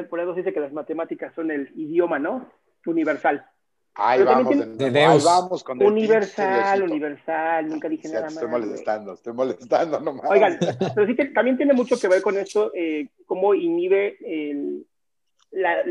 por, 0.10 0.20
eso 0.20 0.34
dice 0.34 0.54
que 0.54 0.60
las 0.60 0.72
matemáticas 0.72 1.34
son 1.34 1.52
el 1.52 1.72
idioma, 1.76 2.20
¿no? 2.20 2.50
Universal. 2.86 3.46
Ahí 3.96 4.24
vamos, 4.24 4.78
de, 4.78 4.92
Deus. 4.92 5.26
vamos 5.26 5.64
con 5.64 5.82
universal, 5.84 6.84
universal, 6.84 7.68
nunca 7.68 7.90
dije 7.90 8.08
nada 8.08 8.26
más. 8.26 8.36
Estoy 8.36 8.50
molestando, 8.50 9.14
estoy 9.14 9.34
molestando 9.34 10.00
nomás. 10.00 10.30
Oigan, 10.30 10.58
pero 10.96 11.08
sí 11.08 11.16
que 11.16 11.26
también 11.26 11.58
tiene 11.58 11.74
mucho 11.74 12.00
que 12.00 12.08
ver 12.08 12.22
con 12.22 12.38
esto, 12.38 12.72
eh, 12.74 13.10
cómo 13.26 13.54
inhibe 13.54 14.18
el, 14.22 14.86
la, 15.52 15.84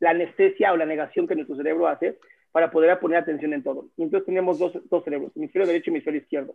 la, 0.00 0.10
anestesia 0.10 0.72
o 0.72 0.76
la 0.76 0.84
negación 0.84 1.26
que 1.26 1.34
nuestro 1.34 1.56
cerebro 1.56 1.88
hace 1.88 2.18
para 2.54 2.70
poder 2.70 2.96
poner 3.00 3.18
atención 3.18 3.52
en 3.52 3.64
todo. 3.64 3.88
Y 3.96 4.04
entonces 4.04 4.26
tenemos 4.26 4.60
dos, 4.60 4.78
dos 4.88 5.02
cerebros, 5.02 5.32
hemisferio 5.34 5.66
derecho 5.66 5.90
y 5.90 5.94
hemisferio 5.94 6.20
izquierdo. 6.20 6.54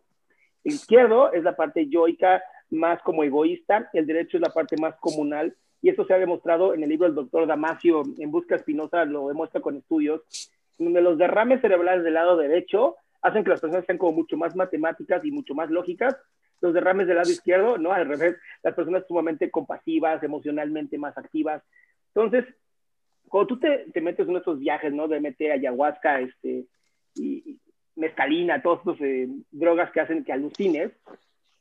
El 0.64 0.76
izquierdo 0.76 1.34
es 1.34 1.44
la 1.44 1.58
parte 1.58 1.90
yoica, 1.90 2.42
más 2.70 3.02
como 3.02 3.26
egoísta, 3.26 3.90
el 3.92 4.08
derecho 4.08 4.38
es 4.38 4.42
la 4.42 4.54
parte 4.54 4.78
más 4.78 4.96
comunal, 4.96 5.58
y 5.82 5.90
eso 5.90 6.06
se 6.06 6.14
ha 6.14 6.18
demostrado 6.18 6.74
en 6.74 6.84
el 6.84 6.90
libro 6.90 7.06
del 7.06 7.16
doctor 7.16 7.46
Damasio, 7.46 8.04
En 8.18 8.32
Busca 8.32 8.56
Espinosa, 8.56 9.04
lo 9.04 9.28
demuestra 9.28 9.60
con 9.60 9.76
estudios, 9.76 10.22
donde 10.78 11.02
los 11.02 11.18
derrames 11.18 11.60
cerebrales 11.60 12.06
del 12.06 12.14
lado 12.14 12.38
derecho 12.38 12.96
hacen 13.22 13.44
que 13.44 13.50
las 13.50 13.60
personas 13.60 13.86
sean 13.86 13.98
como 13.98 14.14
mucho 14.14 14.38
más 14.38 14.56
matemáticas 14.56 15.26
y 15.26 15.32
mucho 15.32 15.54
más 15.54 15.70
lógicas, 15.70 16.16
los 16.62 16.74
derrames 16.74 17.08
del 17.08 17.18
lado 17.18 17.30
izquierdo, 17.30 17.78
no, 17.78 17.92
al 17.92 18.08
revés, 18.08 18.38
las 18.64 18.74
personas 18.74 19.04
sumamente 19.06 19.52
compasivas, 19.52 20.24
emocionalmente 20.24 20.98
más 20.98 21.18
activas. 21.18 21.62
Entonces, 22.16 22.46
cuando 23.30 23.48
tú 23.48 23.60
te, 23.60 23.86
te 23.94 24.02
metes 24.02 24.28
en 24.28 24.36
esos 24.36 24.60
viajes, 24.60 24.94
¿no? 24.94 25.08
De 25.08 25.20
meter 25.20 25.52
ayahuasca, 25.52 26.20
este, 26.22 26.66
y, 27.16 27.60
mescalina, 27.96 28.62
todas 28.62 28.82
esas 28.82 29.02
eh, 29.02 29.28
drogas 29.52 29.92
que 29.92 30.00
hacen 30.00 30.24
que 30.24 30.32
alucines, 30.32 30.92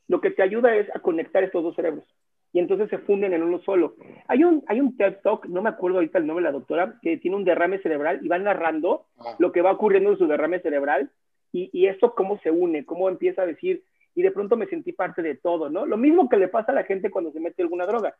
lo 0.07 0.21
que 0.21 0.31
te 0.31 0.41
ayuda 0.41 0.75
es 0.75 0.87
a 0.95 0.99
conectar 0.99 1.43
estos 1.43 1.63
dos 1.63 1.75
cerebros. 1.75 2.05
Y 2.51 2.59
entonces 2.59 2.89
se 2.89 2.97
funden 2.97 3.33
en 3.33 3.43
uno 3.43 3.59
solo. 3.59 3.95
Hay 4.27 4.43
un, 4.43 4.63
hay 4.67 4.79
un 4.79 4.97
TED 4.97 5.17
Talk, 5.21 5.45
no 5.45 5.61
me 5.61 5.69
acuerdo 5.69 5.97
ahorita 5.97 6.17
el 6.17 6.25
nombre 6.25 6.43
de 6.43 6.51
la 6.51 6.57
doctora, 6.57 6.95
que 7.01 7.17
tiene 7.17 7.37
un 7.37 7.45
derrame 7.45 7.79
cerebral 7.79 8.19
y 8.23 8.27
va 8.27 8.39
narrando 8.39 9.05
ah. 9.19 9.35
lo 9.37 9.51
que 9.51 9.61
va 9.61 9.71
ocurriendo 9.71 10.11
en 10.11 10.17
su 10.17 10.25
derrame 10.25 10.59
cerebral 10.59 11.11
y, 11.51 11.69
y 11.71 11.85
esto 11.85 12.15
cómo 12.15 12.39
se 12.39 12.49
une, 12.49 12.85
cómo 12.85 13.07
empieza 13.07 13.43
a 13.43 13.45
decir, 13.45 13.83
y 14.15 14.23
de 14.23 14.31
pronto 14.31 14.57
me 14.57 14.65
sentí 14.65 14.93
parte 14.93 15.21
de 15.21 15.35
todo, 15.35 15.69
¿no? 15.69 15.85
Lo 15.85 15.97
mismo 15.97 16.27
que 16.27 16.37
le 16.37 16.47
pasa 16.47 16.71
a 16.71 16.75
la 16.75 16.83
gente 16.83 17.11
cuando 17.11 17.31
se 17.31 17.39
mete 17.39 17.61
alguna 17.61 17.85
droga. 17.85 18.15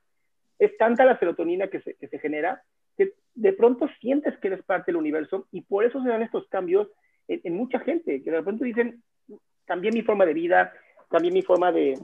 Es 0.60 0.78
tanta 0.78 1.06
la 1.06 1.18
serotonina 1.18 1.68
que 1.68 1.82
se, 1.82 1.96
que 1.96 2.08
se 2.08 2.20
genera 2.20 2.62
que 2.98 3.14
de 3.34 3.54
pronto 3.54 3.88
sientes 4.02 4.38
que 4.38 4.50
eres 4.50 4.62
parte 4.64 4.92
del 4.92 4.98
universo 4.98 5.48
y 5.52 5.62
por 5.62 5.86
eso 5.86 6.04
se 6.04 6.10
dan 6.10 6.22
estos 6.22 6.48
cambios 6.50 6.90
en, 7.30 7.56
mucha 7.56 7.80
gente, 7.80 8.22
que 8.24 8.32
de 8.32 8.44
pronto 8.44 8.66
dicen, 8.66 9.04
cambié 9.66 9.92
mi 9.92 10.02
forma 10.02 10.26
de 10.26 10.34
vida, 10.34 10.74
cambié 11.10 11.32
mi 11.32 11.44
forma 11.44 11.72
de, 11.72 11.98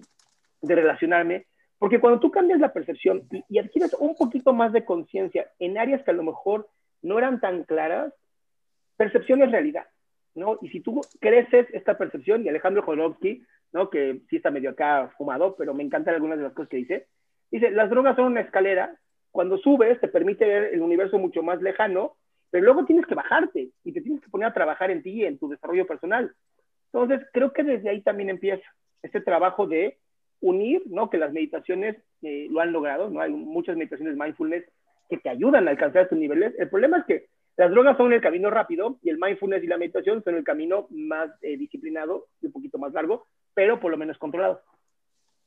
de 0.61 0.75
relacionarme, 0.75 1.47
porque 1.79 1.99
cuando 1.99 2.19
tú 2.19 2.31
cambias 2.31 2.59
la 2.59 2.71
percepción 2.71 3.27
y, 3.31 3.43
y 3.49 3.57
adquieres 3.57 3.93
un 3.99 4.15
poquito 4.15 4.53
más 4.53 4.71
de 4.71 4.85
conciencia 4.85 5.51
en 5.59 5.77
áreas 5.77 6.03
que 6.03 6.11
a 6.11 6.15
lo 6.15 6.23
mejor 6.23 6.69
no 7.01 7.17
eran 7.17 7.41
tan 7.41 7.63
claras, 7.63 8.13
percepción 8.95 9.41
es 9.41 9.51
realidad, 9.51 9.87
¿no? 10.35 10.57
Y 10.61 10.69
si 10.69 10.79
tú 10.79 11.01
creces 11.19 11.67
esta 11.73 11.97
percepción, 11.97 12.45
y 12.45 12.49
Alejandro 12.49 12.83
Jodorowsky, 12.83 13.43
¿no? 13.73 13.89
Que 13.89 14.21
sí 14.29 14.37
está 14.37 14.51
medio 14.51 14.69
acá 14.69 15.11
fumado, 15.17 15.55
pero 15.55 15.73
me 15.73 15.83
encantan 15.83 16.15
algunas 16.15 16.37
de 16.37 16.45
las 16.45 16.53
cosas 16.53 16.69
que 16.69 16.77
dice, 16.77 17.07
dice, 17.51 17.71
las 17.71 17.89
drogas 17.89 18.15
son 18.15 18.25
una 18.25 18.41
escalera 18.41 18.95
cuando 19.31 19.57
subes 19.57 19.99
te 19.99 20.07
permite 20.07 20.45
ver 20.45 20.73
el 20.73 20.81
universo 20.81 21.19
mucho 21.19 21.43
más 21.43 21.61
lejano, 21.61 22.15
pero 22.51 22.63
luego 22.63 22.85
tienes 22.85 23.05
que 23.05 23.15
bajarte 23.15 23.69
y 23.83 23.91
te 23.91 24.01
tienes 24.01 24.21
que 24.21 24.29
poner 24.29 24.47
a 24.47 24.53
trabajar 24.53 24.91
en 24.91 25.03
ti, 25.03 25.25
en 25.25 25.37
tu 25.37 25.49
desarrollo 25.49 25.85
personal. 25.85 26.33
Entonces, 26.93 27.27
creo 27.33 27.51
que 27.51 27.63
desde 27.63 27.89
ahí 27.89 28.01
también 28.01 28.29
empieza 28.29 28.63
este 29.03 29.19
trabajo 29.19 29.67
de 29.67 29.97
unir, 30.39 30.83
¿no? 30.85 31.09
Que 31.09 31.17
las 31.17 31.33
meditaciones 31.33 31.97
eh, 32.21 32.47
lo 32.49 32.61
han 32.61 32.71
logrado, 32.71 33.09
¿no? 33.09 33.19
Hay 33.19 33.31
muchas 33.31 33.75
meditaciones 33.75 34.15
mindfulness 34.15 34.63
que 35.09 35.17
te 35.17 35.29
ayudan 35.29 35.67
a 35.67 35.71
alcanzar 35.71 36.03
estos 36.03 36.17
niveles. 36.17 36.53
El 36.57 36.69
problema 36.69 36.99
es 36.99 37.05
que 37.05 37.25
las 37.57 37.71
drogas 37.71 37.97
son 37.97 38.13
el 38.13 38.21
camino 38.21 38.49
rápido 38.49 38.99
y 39.01 39.09
el 39.09 39.17
mindfulness 39.17 39.63
y 39.63 39.67
la 39.67 39.77
meditación 39.77 40.23
son 40.23 40.35
el 40.35 40.43
camino 40.43 40.87
más 40.91 41.29
eh, 41.41 41.57
disciplinado 41.57 42.27
y 42.41 42.47
un 42.47 42.51
poquito 42.51 42.77
más 42.77 42.93
largo, 42.93 43.27
pero 43.53 43.79
por 43.79 43.91
lo 43.91 43.97
menos 43.97 44.17
controlado. 44.17 44.61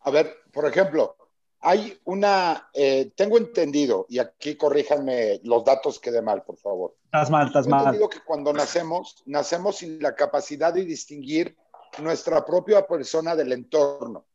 A 0.01 0.11
ver, 0.11 0.27
por 0.53 0.67
ejemplo, 0.67 1.17
hay 1.61 1.99
una, 2.05 2.69
eh, 2.73 3.11
tengo 3.17 3.37
entendido, 3.37 4.07
y 4.09 4.19
aquí 4.19 4.55
corríjanme 4.55 5.41
los 5.43 5.65
datos 5.65 5.99
que 5.99 6.11
de 6.11 6.23
mal, 6.23 6.43
por 6.43 6.57
favor. 6.57 6.95
Estás 7.07 7.31
mal, 7.31 7.47
estás 7.49 7.67
mal. 7.67 7.81
entendido 7.81 8.09
que 8.09 8.21
cuando 8.25 8.53
nacemos, 8.53 9.23
nacemos 9.27 9.77
sin 9.77 10.01
la 10.01 10.15
capacidad 10.15 10.73
de 10.73 10.85
distinguir 10.85 11.57
nuestra 12.03 12.45
propia 12.45 12.87
persona 12.87 13.35
del 13.35 13.53
entorno. 13.53 14.27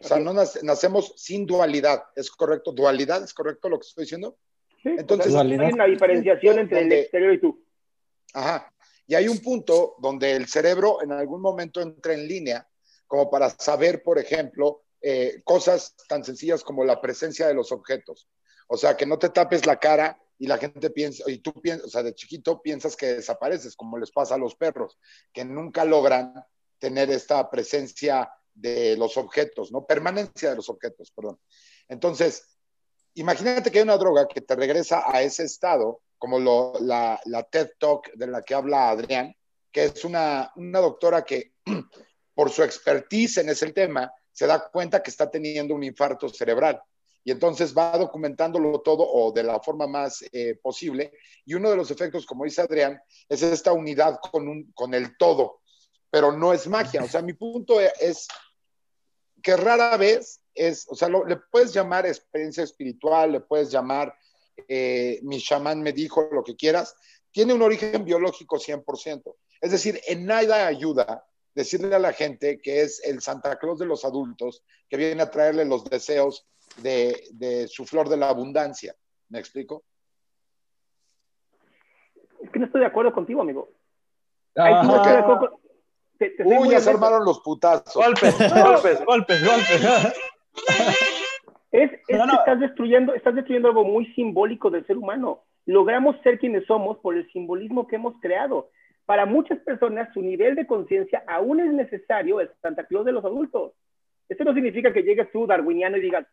O 0.00 0.04
sea, 0.04 0.18
no 0.18 0.32
nacemos 0.32 1.12
sin 1.16 1.46
dualidad, 1.46 2.02
¿es 2.16 2.30
correcto? 2.30 2.72
¿Dualidad? 2.72 3.22
¿Es 3.22 3.34
correcto 3.34 3.68
lo 3.68 3.78
que 3.78 3.86
estoy 3.86 4.04
diciendo? 4.04 4.36
Sí, 4.82 4.94
Entonces, 4.96 5.34
hay 5.34 5.52
una 5.54 5.84
diferenciación 5.84 6.60
entre 6.60 6.80
el 6.80 6.92
exterior 6.92 7.34
y 7.34 7.40
tú. 7.40 7.62
Ajá. 8.32 8.72
Y 9.06 9.14
hay 9.14 9.28
un 9.28 9.40
punto 9.40 9.96
donde 9.98 10.32
el 10.32 10.46
cerebro 10.46 11.02
en 11.02 11.12
algún 11.12 11.42
momento 11.42 11.80
entra 11.80 12.14
en 12.14 12.26
línea, 12.26 12.66
como 13.06 13.28
para 13.28 13.50
saber, 13.50 14.02
por 14.02 14.18
ejemplo, 14.18 14.82
eh, 15.02 15.42
cosas 15.44 15.94
tan 16.08 16.24
sencillas 16.24 16.62
como 16.62 16.84
la 16.84 17.00
presencia 17.00 17.46
de 17.46 17.54
los 17.54 17.72
objetos. 17.72 18.28
O 18.68 18.76
sea, 18.76 18.96
que 18.96 19.06
no 19.06 19.18
te 19.18 19.30
tapes 19.30 19.66
la 19.66 19.78
cara 19.78 20.18
y 20.38 20.46
la 20.46 20.58
gente 20.58 20.90
piensa, 20.90 21.24
y 21.26 21.38
tú 21.38 21.52
piensas, 21.60 21.86
o 21.86 21.90
sea, 21.90 22.02
de 22.02 22.14
chiquito 22.14 22.62
piensas 22.62 22.96
que 22.96 23.14
desapareces, 23.14 23.76
como 23.76 23.98
les 23.98 24.10
pasa 24.10 24.36
a 24.36 24.38
los 24.38 24.54
perros, 24.54 24.98
que 25.32 25.44
nunca 25.44 25.84
logran 25.84 26.32
tener 26.78 27.10
esta 27.10 27.50
presencia 27.50 28.30
de 28.54 28.96
los 28.96 29.16
objetos, 29.16 29.70
¿no? 29.72 29.86
Permanencia 29.86 30.50
de 30.50 30.56
los 30.56 30.68
objetos, 30.68 31.10
perdón. 31.10 31.38
Entonces, 31.88 32.58
imagínate 33.14 33.70
que 33.70 33.78
hay 33.78 33.84
una 33.84 33.98
droga 33.98 34.28
que 34.28 34.40
te 34.40 34.56
regresa 34.56 35.04
a 35.06 35.22
ese 35.22 35.44
estado, 35.44 36.02
como 36.18 36.38
lo, 36.38 36.74
la, 36.80 37.20
la, 37.24 37.42
TED 37.42 37.72
Talk 37.78 38.12
de 38.14 38.26
la 38.26 38.42
que 38.42 38.54
habla 38.54 38.90
Adrián, 38.90 39.34
que 39.72 39.84
es 39.84 40.04
una, 40.04 40.52
una 40.56 40.80
doctora 40.80 41.24
que 41.24 41.52
por 42.34 42.50
su 42.50 42.62
expertise 42.62 43.38
en 43.38 43.48
ese 43.48 43.72
tema 43.72 44.12
se 44.40 44.46
da 44.46 44.70
cuenta 44.70 45.02
que 45.02 45.10
está 45.10 45.30
teniendo 45.30 45.74
un 45.74 45.84
infarto 45.84 46.26
cerebral 46.30 46.80
y 47.22 47.30
entonces 47.30 47.76
va 47.76 47.98
documentándolo 47.98 48.80
todo 48.80 49.06
o 49.06 49.32
de 49.32 49.42
la 49.42 49.60
forma 49.60 49.86
más 49.86 50.24
eh, 50.32 50.58
posible. 50.62 51.12
Y 51.44 51.52
uno 51.52 51.68
de 51.68 51.76
los 51.76 51.90
efectos, 51.90 52.24
como 52.24 52.44
dice 52.44 52.62
Adrián, 52.62 52.98
es 53.28 53.42
esta 53.42 53.74
unidad 53.74 54.18
con, 54.32 54.48
un, 54.48 54.72
con 54.72 54.94
el 54.94 55.14
todo, 55.18 55.60
pero 56.08 56.32
no 56.32 56.54
es 56.54 56.66
magia. 56.68 57.04
O 57.04 57.06
sea, 57.06 57.20
mi 57.20 57.34
punto 57.34 57.82
es 57.82 58.28
que 59.42 59.58
rara 59.58 59.98
vez 59.98 60.40
es, 60.54 60.86
o 60.88 60.94
sea, 60.94 61.10
le 61.10 61.36
puedes 61.36 61.74
llamar 61.74 62.06
experiencia 62.06 62.64
espiritual, 62.64 63.32
le 63.32 63.40
puedes 63.40 63.70
llamar 63.70 64.14
eh, 64.68 65.20
mi 65.22 65.38
chamán 65.38 65.82
me 65.82 65.92
dijo 65.92 66.30
lo 66.32 66.42
que 66.42 66.56
quieras, 66.56 66.96
tiene 67.30 67.52
un 67.52 67.60
origen 67.60 68.06
biológico 68.06 68.58
100%. 68.58 69.36
Es 69.60 69.70
decir, 69.70 70.00
en 70.06 70.24
nada 70.24 70.66
ayuda 70.66 71.26
decirle 71.60 71.94
a 71.94 71.98
la 71.98 72.12
gente 72.12 72.60
que 72.60 72.82
es 72.82 73.02
el 73.04 73.20
Santa 73.20 73.58
Claus 73.58 73.78
de 73.78 73.86
los 73.86 74.04
adultos, 74.04 74.64
que 74.88 74.96
viene 74.96 75.22
a 75.22 75.30
traerle 75.30 75.64
los 75.64 75.84
deseos 75.84 76.46
de, 76.82 77.66
su 77.68 77.86
flor 77.86 78.08
de 78.08 78.16
la 78.16 78.28
abundancia. 78.28 78.94
¿Me 79.28 79.38
explico? 79.38 79.84
Es 82.42 82.50
que 82.50 82.58
no 82.58 82.66
estoy 82.66 82.80
de 82.80 82.86
acuerdo 82.86 83.12
contigo, 83.12 83.42
amigo. 83.42 83.70
Uy, 86.44 86.70
ya 86.70 86.80
se 86.80 86.90
armaron 86.90 87.24
los 87.24 87.40
putazos. 87.40 87.94
Golpes, 87.94 88.36
golpes, 88.38 89.04
golpes, 89.04 89.44
golpes. 89.44 90.14
Es, 91.70 91.90
que 92.06 92.16
estás 92.16 92.58
destruyendo, 92.58 93.14
estás 93.14 93.34
destruyendo 93.34 93.68
algo 93.68 93.84
muy 93.84 94.06
simbólico 94.14 94.70
del 94.70 94.86
ser 94.86 94.96
humano. 94.96 95.44
Logramos 95.66 96.16
ser 96.22 96.38
quienes 96.38 96.66
somos 96.66 96.98
por 96.98 97.14
el 97.16 97.30
simbolismo 97.32 97.86
que 97.86 97.96
hemos 97.96 98.14
creado. 98.20 98.70
Para 99.10 99.26
muchas 99.26 99.58
personas, 99.58 100.08
su 100.14 100.22
nivel 100.22 100.54
de 100.54 100.68
conciencia 100.68 101.24
aún 101.26 101.58
es 101.58 101.72
necesario 101.72 102.38
el 102.38 102.48
Santa 102.62 102.86
Claus 102.86 103.04
de 103.04 103.10
los 103.10 103.24
adultos. 103.24 103.72
Esto 104.28 104.44
no 104.44 104.54
significa 104.54 104.92
que 104.92 105.02
llegues 105.02 105.32
tú, 105.32 105.48
darwiniano, 105.48 105.96
y 105.96 106.00
digas, 106.00 106.28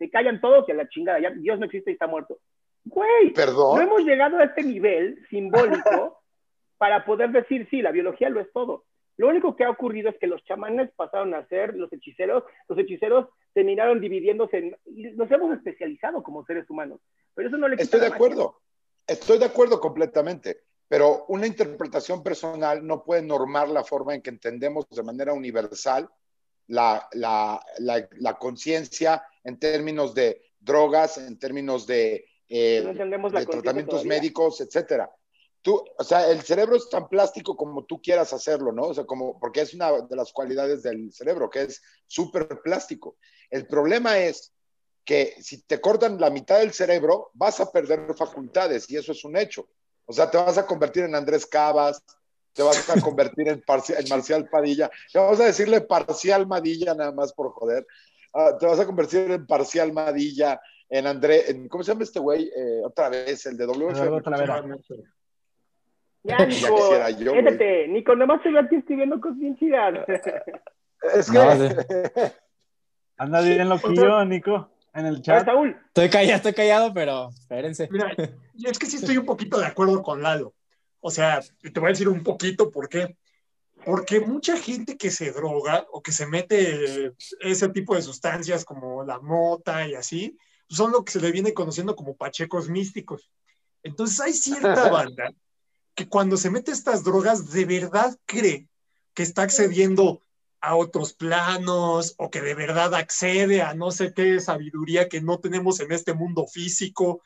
se 0.00 0.10
callan 0.10 0.40
todos 0.40 0.68
y 0.68 0.72
a 0.72 0.74
la 0.74 0.88
chingada, 0.88 1.20
ya 1.20 1.30
Dios 1.30 1.60
no 1.60 1.66
existe 1.66 1.92
y 1.92 1.92
está 1.92 2.08
muerto. 2.08 2.40
Güey, 2.86 3.32
¿Perdón? 3.34 3.76
no 3.76 3.82
hemos 3.82 4.02
llegado 4.02 4.38
a 4.38 4.46
este 4.46 4.64
nivel 4.64 5.24
simbólico 5.30 6.20
para 6.76 7.04
poder 7.04 7.30
decir, 7.30 7.68
sí, 7.70 7.82
la 7.82 7.92
biología 7.92 8.30
lo 8.30 8.40
es 8.40 8.52
todo. 8.52 8.86
Lo 9.16 9.28
único 9.28 9.54
que 9.54 9.62
ha 9.62 9.70
ocurrido 9.70 10.10
es 10.10 10.18
que 10.18 10.26
los 10.26 10.42
chamanes 10.42 10.90
pasaron 10.96 11.34
a 11.34 11.46
ser 11.46 11.76
los 11.76 11.92
hechiceros, 11.92 12.42
los 12.68 12.76
hechiceros 12.80 13.28
terminaron 13.54 14.00
dividiéndose 14.00 14.58
en, 14.58 14.76
y 14.86 15.04
nos 15.12 15.30
hemos 15.30 15.56
especializado 15.56 16.24
como 16.24 16.44
seres 16.46 16.68
humanos. 16.68 17.00
Pero 17.36 17.46
eso 17.46 17.58
no 17.58 17.68
le 17.68 17.76
quita 17.76 17.84
Estoy 17.84 18.00
de 18.00 18.06
acuerdo, 18.08 18.60
estoy 19.06 19.38
de 19.38 19.44
acuerdo 19.44 19.78
completamente, 19.78 20.62
pero 20.88 21.26
una 21.28 21.46
interpretación 21.46 22.22
personal 22.22 22.84
no 22.86 23.04
puede 23.04 23.22
normar 23.22 23.68
la 23.68 23.84
forma 23.84 24.14
en 24.14 24.22
que 24.22 24.30
entendemos 24.30 24.86
de 24.90 25.02
manera 25.02 25.34
universal 25.34 26.08
la, 26.68 27.08
la, 27.12 27.60
la, 27.78 28.38
conciencia 28.38 29.22
en 29.44 29.58
términos 29.58 30.14
de 30.14 30.42
drogas, 30.60 31.18
en 31.18 31.38
términos 31.38 31.86
de, 31.86 32.26
eh, 32.48 32.82
de 32.84 33.46
tratamientos 33.46 34.04
médicos, 34.04 34.60
etcétera. 34.60 35.10
Tú, 35.62 35.82
o 35.98 36.04
sea, 36.04 36.30
el 36.30 36.42
cerebro 36.42 36.76
es 36.76 36.88
tan 36.88 37.08
plástico 37.08 37.56
como 37.56 37.84
tú 37.84 38.00
quieras 38.00 38.32
hacerlo, 38.32 38.72
¿no? 38.72 38.84
O 38.84 38.94
sea, 38.94 39.04
como, 39.04 39.38
porque 39.40 39.62
es 39.62 39.74
una 39.74 39.92
de 39.92 40.16
las 40.16 40.32
cualidades 40.32 40.82
del 40.82 41.12
cerebro, 41.12 41.50
que 41.50 41.62
es 41.62 41.82
súper 42.06 42.60
plástico. 42.62 43.16
El 43.50 43.66
problema 43.66 44.18
es 44.18 44.52
que 45.04 45.34
si 45.40 45.62
te 45.62 45.80
cortan 45.80 46.20
la 46.20 46.30
mitad 46.30 46.60
del 46.60 46.72
cerebro, 46.72 47.30
vas 47.32 47.60
a 47.60 47.72
perder 47.72 48.14
facultades 48.14 48.88
y 48.90 48.96
eso 48.96 49.12
es 49.12 49.24
un 49.24 49.36
hecho. 49.36 49.68
O 50.08 50.12
sea, 50.14 50.30
te 50.30 50.38
vas 50.38 50.56
a 50.56 50.64
convertir 50.64 51.04
en 51.04 51.14
Andrés 51.14 51.44
Cavas, 51.44 52.02
te 52.54 52.62
vas 52.62 52.88
a 52.88 52.98
convertir 52.98 53.46
en, 53.48 53.62
en 53.62 54.08
Marcial 54.08 54.48
Padilla. 54.48 54.90
Vamos 55.12 55.38
a 55.38 55.44
decirle 55.44 55.82
parcial 55.82 56.46
Madilla 56.46 56.94
nada 56.94 57.12
más 57.12 57.34
por 57.34 57.52
joder. 57.52 57.86
Ah, 58.32 58.56
te 58.58 58.64
vas 58.64 58.80
a 58.80 58.86
convertir 58.86 59.30
en 59.30 59.46
parcial 59.46 59.92
Madilla, 59.92 60.58
en 60.88 61.06
André, 61.06 61.50
en, 61.50 61.68
¿cómo 61.68 61.84
se 61.84 61.92
llama 61.92 62.04
este 62.04 62.20
güey? 62.20 62.44
Eh, 62.44 62.80
otra 62.84 63.10
vez, 63.10 63.44
el 63.44 63.58
de 63.58 63.66
WF. 63.66 63.98
Ya, 66.24 66.46
Nico, 66.46 66.90
ya 66.90 67.10
yo, 67.10 67.32
Nico, 67.88 68.16
nomás 68.16 68.42
se 68.42 68.50
ve 68.50 68.60
aquí 68.60 68.76
escribiendo 68.76 69.20
cosas 69.20 69.38
bien 69.38 69.56
chidas. 69.56 70.08
Es 71.14 71.30
que... 71.30 72.32
Anda 73.18 73.42
bien 73.42 73.68
loquillo, 73.68 74.24
Nico, 74.24 74.70
en 74.98 75.06
el 75.06 75.22
chat. 75.22 75.44
Saúl. 75.44 75.76
Estoy 75.86 76.10
callado, 76.10 76.36
estoy 76.36 76.54
callado, 76.54 76.92
pero 76.94 77.30
espérense. 77.30 77.88
Mira, 77.90 78.14
es 78.54 78.78
que 78.78 78.86
sí 78.86 78.96
estoy 78.96 79.18
un 79.18 79.26
poquito 79.26 79.58
de 79.58 79.66
acuerdo 79.66 80.02
con 80.02 80.22
Lalo. 80.22 80.54
O 81.00 81.10
sea, 81.10 81.40
te 81.62 81.80
voy 81.80 81.88
a 81.88 81.92
decir 81.92 82.08
un 82.08 82.22
poquito 82.22 82.70
por 82.70 82.88
qué. 82.88 83.16
Porque 83.84 84.20
mucha 84.20 84.56
gente 84.56 84.96
que 84.96 85.10
se 85.10 85.30
droga 85.30 85.86
o 85.92 86.02
que 86.02 86.12
se 86.12 86.26
mete 86.26 87.14
ese 87.40 87.68
tipo 87.68 87.94
de 87.94 88.02
sustancias 88.02 88.64
como 88.64 89.04
la 89.04 89.20
mota 89.20 89.86
y 89.86 89.94
así, 89.94 90.36
son 90.68 90.92
lo 90.92 91.04
que 91.04 91.12
se 91.12 91.20
le 91.20 91.32
viene 91.32 91.54
conociendo 91.54 91.94
como 91.94 92.16
pachecos 92.16 92.68
místicos. 92.68 93.30
Entonces 93.82 94.20
hay 94.20 94.32
cierta 94.32 94.88
banda 94.90 95.32
que 95.94 96.08
cuando 96.08 96.36
se 96.36 96.50
mete 96.50 96.72
estas 96.72 97.04
drogas 97.04 97.50
de 97.50 97.64
verdad 97.64 98.16
cree 98.26 98.68
que 99.14 99.22
está 99.22 99.42
accediendo 99.42 100.22
a 100.60 100.74
otros 100.76 101.12
planos 101.12 102.14
o 102.18 102.30
que 102.30 102.40
de 102.40 102.54
verdad 102.54 102.94
accede 102.94 103.62
a 103.62 103.74
no 103.74 103.90
sé 103.90 104.12
qué 104.12 104.40
sabiduría 104.40 105.08
que 105.08 105.20
no 105.20 105.38
tenemos 105.38 105.80
en 105.80 105.92
este 105.92 106.14
mundo 106.14 106.46
físico. 106.46 107.22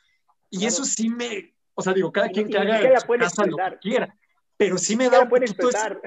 Y 0.49 0.65
eso 0.65 0.85
sí 0.85 1.09
me, 1.09 1.55
o 1.73 1.81
sea, 1.81 1.93
digo, 1.93 2.11
cada 2.11 2.29
quien 2.29 2.47
que 2.47 2.57
haga 2.57 2.79
casa 3.19 3.45
lo 3.45 3.57
que 3.57 3.77
quiera, 3.81 4.15
pero 4.57 4.77
sí 4.77 4.95
me 4.95 5.09
da 5.09 5.21
un 5.21 5.29
poquito 5.29 5.69
ese, 5.69 5.97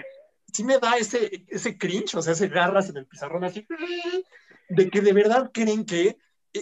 sí 0.53 0.65
me 0.65 0.79
da 0.79 0.97
ese, 0.97 1.45
ese 1.49 1.77
cringe, 1.77 2.15
o 2.15 2.23
sea, 2.23 2.33
ese 2.33 2.49
garras 2.49 2.89
en 2.89 2.99
el 2.99 3.07
pizarrón 3.07 3.45
así, 3.45 3.67
de 4.69 4.91
que 4.91 5.01
de 5.01 5.13
verdad 5.13 5.51
creen 5.53 5.85
que 5.85 6.17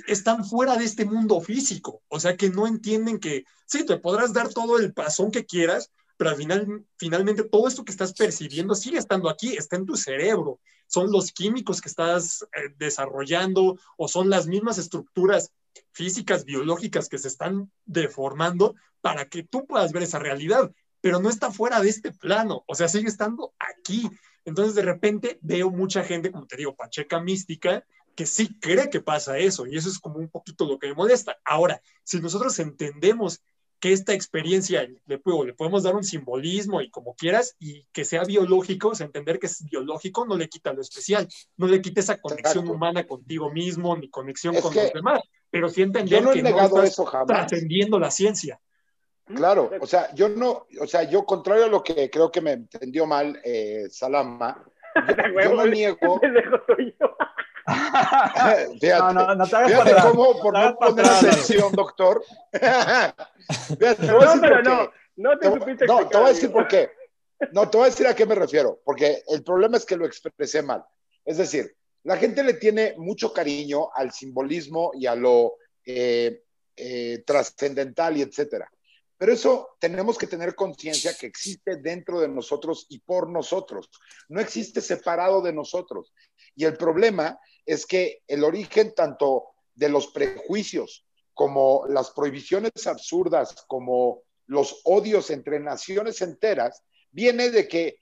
están 0.09 0.45
fuera 0.45 0.77
de 0.77 0.85
este 0.85 1.05
mundo 1.05 1.41
físico, 1.41 2.03
o 2.09 2.19
sea, 2.19 2.36
que 2.36 2.51
no 2.51 2.66
entienden 2.66 3.19
que, 3.19 3.45
sí, 3.66 3.85
te 3.85 3.99
podrás 3.99 4.32
dar 4.32 4.49
todo 4.49 4.78
el 4.78 4.93
pasón 4.93 5.31
que 5.31 5.45
quieras, 5.45 5.93
pero 6.16 6.31
al 6.31 6.36
final, 6.36 6.85
finalmente 6.97 7.45
todo 7.45 7.69
esto 7.69 7.85
que 7.85 7.93
estás 7.93 8.12
percibiendo 8.12 8.74
sigue 8.74 8.99
estando 8.99 9.28
aquí, 9.28 9.57
está 9.57 9.77
en 9.77 9.86
tu 9.86 9.97
cerebro, 9.97 10.61
son 10.86 11.11
los 11.11 11.32
químicos 11.32 11.81
que 11.81 11.89
estás 11.89 12.43
eh, 12.43 12.74
desarrollando 12.77 13.78
o 13.97 14.09
son 14.09 14.31
las 14.31 14.47
mismas 14.47 14.78
estructuras 14.78 15.53
físicas, 15.93 16.45
biológicas 16.45 17.09
que 17.09 17.19
se 17.19 17.28
están 17.28 17.70
deformando 17.85 18.74
para 19.01 19.28
que 19.28 19.43
tú 19.43 19.66
puedas 19.66 19.93
ver 19.93 20.05
esa 20.05 20.19
realidad, 20.19 20.73
pero 21.01 21.20
no 21.20 21.28
está 21.28 21.51
fuera 21.51 21.81
de 21.81 21.89
este 21.89 22.12
plano, 22.12 22.65
o 22.66 22.74
sea, 22.74 22.89
sigue 22.89 23.09
estando 23.09 23.53
aquí. 23.59 24.09
Entonces, 24.45 24.74
de 24.74 24.82
repente 24.82 25.39
veo 25.43 25.70
mucha 25.70 26.05
gente, 26.05 26.31
como 26.31 26.47
te 26.47 26.57
digo, 26.57 26.74
pacheca 26.74 27.20
mística, 27.20 27.85
que 28.15 28.27
sí 28.27 28.59
cree 28.61 28.91
que 28.91 29.01
pasa 29.01 29.39
eso, 29.39 29.66
y 29.66 29.77
eso 29.77 29.89
es 29.89 29.99
como 29.99 30.19
un 30.19 30.28
poquito 30.28 30.65
lo 30.65 30.78
que 30.78 30.89
me 30.89 30.95
molesta. 30.95 31.36
Ahora, 31.45 31.81
si 32.05 32.20
nosotros 32.20 32.59
entendemos 32.59 33.43
que 33.85 33.93
esta 33.93 34.15
experiencia 34.15 34.81
le, 34.82 34.98
le 35.05 35.52
podemos 35.52 35.82
dar 35.82 35.94
un 35.94 36.05
simbolismo 36.05 36.81
y 36.81 36.89
como 36.89 37.15
quieras, 37.15 37.55
y 37.59 37.85
que 37.93 38.06
sea 38.06 38.24
biológico, 38.24 38.89
o 38.89 38.93
entender 38.98 39.39
que 39.39 39.44
es 39.44 39.62
biológico 39.62 40.24
no 40.24 40.39
le 40.39 40.48
quita 40.48 40.73
lo 40.73 40.81
especial, 40.81 41.28
no 41.59 41.66
le 41.66 41.82
quita 41.82 42.01
esa 42.01 42.19
conexión 42.19 42.66
humana 42.66 43.06
contigo 43.06 43.51
mismo, 43.51 43.94
ni 43.94 44.09
conexión 44.09 44.59
con 44.59 44.74
los 44.74 44.90
demás, 44.90 45.20
pero 45.51 45.69
sí 45.69 45.82
entender 45.82 46.23
no 46.23 46.32
que 46.32 46.43
no 46.43 46.59
estás 46.59 46.97
trascendiendo 47.27 47.98
la 47.98 48.11
ciencia. 48.11 48.59
Claro, 49.27 49.70
o 49.78 49.86
sea, 49.86 50.15
yo 50.15 50.31
no, 50.31 50.66
o 50.81 50.86
sea, 50.86 51.02
yo 51.02 51.27
contrario 51.27 51.66
a 51.66 51.69
lo 51.69 51.82
que 51.82 52.09
creo 52.09 52.31
que 52.31 52.40
me 52.40 52.52
entendió 52.52 53.05
mal 53.05 53.39
eh, 53.44 53.85
Salama, 53.90 54.65
yo, 55.44 55.55
no 55.56 55.66
niego. 55.66 56.23
fíjate, 58.81 58.99
no, 58.99 59.12
no, 59.12 59.35
no 59.35 59.47
te 59.47 59.65
fíjate 59.65 59.95
cómo, 60.03 60.41
por 60.41 60.53
no 60.53 60.77
poner 60.77 61.07
atención, 61.07 61.73
doctor. 61.73 62.23
fíjate, 62.53 64.07
no, 64.07 64.19
pero 64.41 64.62
no, 64.62 64.91
no 65.16 65.39
te, 65.39 65.53
supiste 65.53 65.86
No, 65.86 66.07
te 66.09 66.16
voy 66.16 66.27
a 66.27 66.32
decir 66.32 66.53
por 66.53 66.69
qué. 66.69 66.91
No, 67.53 67.69
te 67.69 67.77
voy 67.77 67.86
a 67.86 67.91
decir 67.91 68.07
a 68.07 68.15
qué 68.15 68.27
me 68.27 68.35
refiero, 68.35 68.81
porque 68.85 69.23
el 69.28 69.43
problema 69.43 69.77
es 69.77 69.85
que 69.85 69.97
lo 69.97 70.07
expresé 70.07 70.62
mal. 70.62 70.85
Es 71.24 71.39
decir, 71.39 71.74
la 72.05 72.16
gente 72.16 72.43
le 72.43 72.55
tiene 72.55 72.95
mucho 72.99 73.32
cariño 73.32 73.89
al 73.95 74.12
simbolismo 74.12 74.93
y 74.95 75.07
a 75.07 75.15
lo 75.15 75.55
eh, 75.86 76.43
eh, 76.77 77.23
trascendental 77.27 78.16
y 78.16 78.23
etcétera 78.23 78.70
Pero 79.25 79.37
eso 79.37 79.77
tenemos 79.81 80.19
que 80.19 80.27
tener 80.27 80.55
conciencia 80.55 81.17
que 81.17 81.25
existe 81.25 81.77
dentro 81.77 82.21
de 82.21 82.29
nosotros 82.29 82.85
y 82.91 82.99
por 82.99 83.31
nosotros. 83.31 83.89
No 84.29 84.39
existe 84.39 84.83
separado 84.83 85.41
de 85.41 85.51
nosotros. 85.51 86.13
Y 86.55 86.67
el 86.67 86.77
problema 86.77 87.41
es 87.65 87.87
que 87.87 88.23
el 88.29 88.45
origen 88.45 88.93
tanto 88.95 89.55
de 89.75 89.89
los 89.89 90.09
prejuicios 90.09 91.07
como 91.33 91.87
las 91.89 92.11
prohibiciones 92.11 92.87
absurdas, 92.87 93.65
como 93.67 94.25
los 94.45 94.83
odios 94.85 95.31
entre 95.31 95.59
naciones 95.59 96.21
enteras, 96.21 96.83
viene 97.11 97.49
de 97.49 97.67
que 97.67 97.97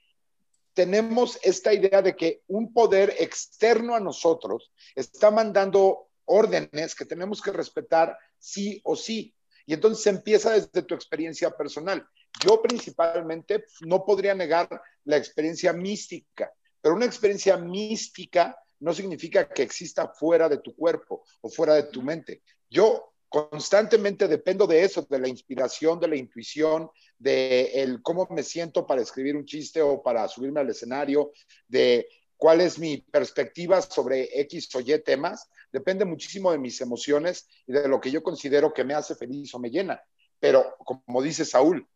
tenemos 0.75 1.39
esta 1.45 1.73
idea 1.73 2.03
de 2.03 2.17
que 2.17 2.43
un 2.49 2.73
poder 2.73 3.15
externo 3.21 3.95
a 3.95 4.01
nosotros 4.01 4.73
está 4.97 5.31
mandando 5.31 6.09
órdenes 6.25 6.97
que 6.97 7.05
tenemos 7.05 7.41
que 7.41 7.53
respetar 7.53 8.19
sí 8.41 8.81
o 8.83 8.97
sí. 8.97 9.33
Y 9.67 9.75
entonces 9.75 10.07
empieza 10.07 10.53
desde 10.53 10.83
tu 10.83 10.95
experiencia 10.95 11.51
personal. 11.51 12.07
Yo 12.45 12.61
principalmente 12.63 13.65
no 13.83 14.05
podría 14.05 14.35
negar 14.35 14.69
la 15.05 15.17
experiencia 15.17 15.73
mística, 15.73 16.53
pero 16.81 16.95
una 16.95 17.07
experiencia 17.07 17.57
mística 17.57 18.57
no 18.81 18.93
significa 18.93 19.49
que 19.49 19.63
exista 19.63 20.09
fuera 20.09 20.49
de 20.49 20.59
tu 20.59 20.75
cuerpo 20.75 21.25
o 21.41 21.49
fuera 21.49 21.75
de 21.75 21.85
tu 21.85 22.03
mente. 22.03 22.43
Yo 22.69 23.13
constantemente 23.29 24.29
dependo 24.29 24.67
de 24.67 24.83
eso, 24.83 25.07
de 25.09 25.19
la 25.19 25.29
inspiración, 25.29 25.99
de 25.99 26.09
la 26.09 26.17
intuición, 26.17 26.91
de 27.19 27.99
cómo 28.03 28.29
me 28.31 28.43
siento 28.43 28.87
para 28.87 29.01
escribir 29.01 29.37
un 29.37 29.47
chiste 29.47 29.81
o 29.81 30.03
para 30.03 30.29
subirme 30.29 30.61
al 30.61 30.69
escenario, 30.69 31.33
de 31.67 32.07
cuál 32.37 32.61
es 32.61 32.79
mi 32.79 32.99
perspectiva 32.99 33.81
sobre 33.81 34.29
X 34.41 34.69
o 34.75 34.81
Y 34.81 34.99
temas, 34.99 35.49
depende 35.73 36.05
muchísimo 36.05 36.53
de 36.53 36.59
mis 36.59 36.81
emociones 36.81 37.49
y 37.67 37.73
de 37.73 37.89
lo 37.89 38.01
que 38.01 38.11
yo 38.11 38.23
considero 38.23 38.73
que 38.73 38.85
me 38.85 38.95
hace 38.95 39.15
feliz 39.15 39.55
o 39.55 39.59
me 39.59 39.71
llena. 39.71 40.03
Pero 40.39 40.77
como 40.85 41.23
dice 41.23 41.45
Saúl, 41.45 41.89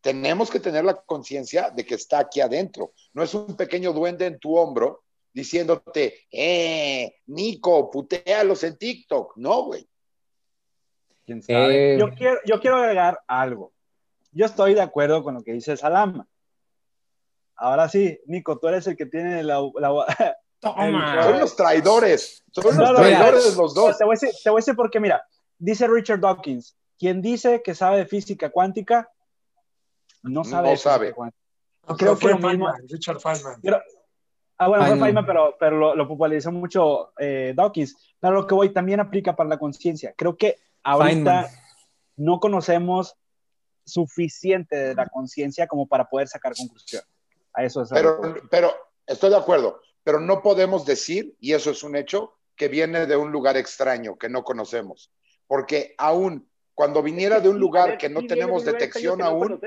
tenemos 0.00 0.50
que 0.50 0.60
tener 0.60 0.84
la 0.84 0.94
conciencia 0.94 1.70
de 1.70 1.86
que 1.86 1.94
está 1.94 2.18
aquí 2.18 2.40
adentro. 2.40 2.92
No 3.14 3.22
es 3.22 3.32
un 3.34 3.56
pequeño 3.56 3.92
duende 3.92 4.26
en 4.26 4.38
tu 4.38 4.56
hombro 4.56 5.04
diciéndote, 5.32 6.26
eh, 6.30 7.16
Nico, 7.26 7.90
putealos 7.90 8.64
en 8.64 8.76
TikTok. 8.76 9.36
No, 9.36 9.64
güey. 9.64 9.88
Eh, 11.26 11.96
yo, 11.98 12.10
quiero, 12.10 12.38
yo 12.44 12.60
quiero 12.60 12.76
agregar 12.76 13.20
algo. 13.26 13.72
Yo 14.32 14.46
estoy 14.46 14.74
de 14.74 14.82
acuerdo 14.82 15.22
con 15.22 15.34
lo 15.34 15.42
que 15.42 15.52
dice 15.52 15.76
Salama. 15.76 16.26
Ahora 17.56 17.88
sí, 17.88 18.18
Nico, 18.26 18.58
tú 18.58 18.68
eres 18.68 18.86
el 18.88 18.96
que 18.96 19.06
tiene 19.06 19.42
la... 19.42 19.60
son 20.62 21.40
los 21.40 21.56
traidores. 21.56 22.44
Son 22.52 22.76
los 22.76 22.94
traidores 22.94 23.56
los 23.56 23.74
dos. 23.74 23.98
Te 23.98 24.04
voy, 24.04 24.12
a 24.12 24.18
decir, 24.20 24.30
te 24.42 24.50
voy, 24.50 24.58
a 24.58 24.60
decir, 24.60 24.76
por 24.76 24.90
qué, 24.90 25.00
mira, 25.00 25.26
dice 25.58 25.86
Richard 25.88 26.20
Dawkins, 26.20 26.76
quien 26.98 27.20
dice 27.20 27.62
que 27.62 27.74
sabe 27.74 27.98
de 27.98 28.06
física 28.06 28.50
cuántica, 28.50 29.10
no 30.22 30.44
sabe. 30.44 30.70
No 30.70 30.76
sabe. 30.76 31.14
Creo 31.98 32.16
que 32.16 32.28
Feynman, 32.28 32.74
Richard 32.88 33.18
Feynman. 33.20 33.60
ah, 34.58 34.68
bueno, 34.68 34.86
fue 34.86 34.98
Feynman, 34.98 35.26
pero, 35.26 35.56
pero 35.58 35.96
lo, 35.96 36.08
popularizó 36.08 36.52
mucho 36.52 37.12
eh, 37.18 37.52
Dawkins. 37.56 37.96
Pero 38.20 38.34
lo 38.34 38.46
que 38.46 38.54
voy 38.54 38.72
también 38.72 39.00
aplica 39.00 39.34
para 39.34 39.48
la 39.48 39.58
conciencia. 39.58 40.14
Creo 40.16 40.36
que 40.36 40.60
ahorita 40.84 41.50
no 42.16 42.38
conocemos 42.38 43.16
suficiente 43.84 44.76
de 44.76 44.94
la 44.94 45.06
conciencia 45.08 45.66
como 45.66 45.86
para 45.88 46.08
poder 46.08 46.28
sacar 46.28 46.54
conclusión. 46.54 47.02
A 47.52 47.64
eso 47.64 47.82
es 47.82 47.90
pero, 47.90 48.20
pero 48.50 48.72
estoy 49.06 49.30
de 49.30 49.36
acuerdo, 49.36 49.80
pero 50.04 50.20
no 50.20 50.42
podemos 50.42 50.84
decir, 50.84 51.34
y 51.40 51.52
eso 51.52 51.70
es 51.70 51.82
un 51.82 51.96
hecho, 51.96 52.34
que 52.56 52.68
viene 52.68 53.06
de 53.06 53.16
un 53.16 53.32
lugar 53.32 53.56
extraño 53.56 54.18
que 54.18 54.28
no 54.28 54.44
conocemos. 54.44 55.10
Porque 55.46 55.94
aún 55.98 56.48
cuando 56.74 57.02
viniera 57.02 57.40
de 57.40 57.48
un 57.48 57.58
lugar 57.58 57.98
que 57.98 58.08
no 58.08 58.26
tenemos 58.26 58.64
detección 58.64 59.22
aún. 59.22 59.60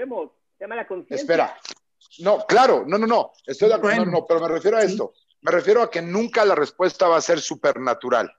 Espera. 1.09 1.57
No, 2.19 2.45
claro, 2.45 2.83
no, 2.87 2.97
no, 2.97 3.07
no. 3.07 3.31
Estoy 3.45 3.69
de 3.69 3.75
acuerdo, 3.75 4.05
no, 4.05 4.25
pero 4.25 4.39
me 4.39 4.47
refiero 4.47 4.77
a 4.77 4.83
esto. 4.83 5.13
Me 5.41 5.51
refiero 5.51 5.81
a 5.81 5.91
que 5.91 6.01
nunca 6.01 6.45
la 6.45 6.55
respuesta 6.55 7.07
va 7.07 7.17
a 7.17 7.21
ser 7.21 7.39
supernatural. 7.39 8.31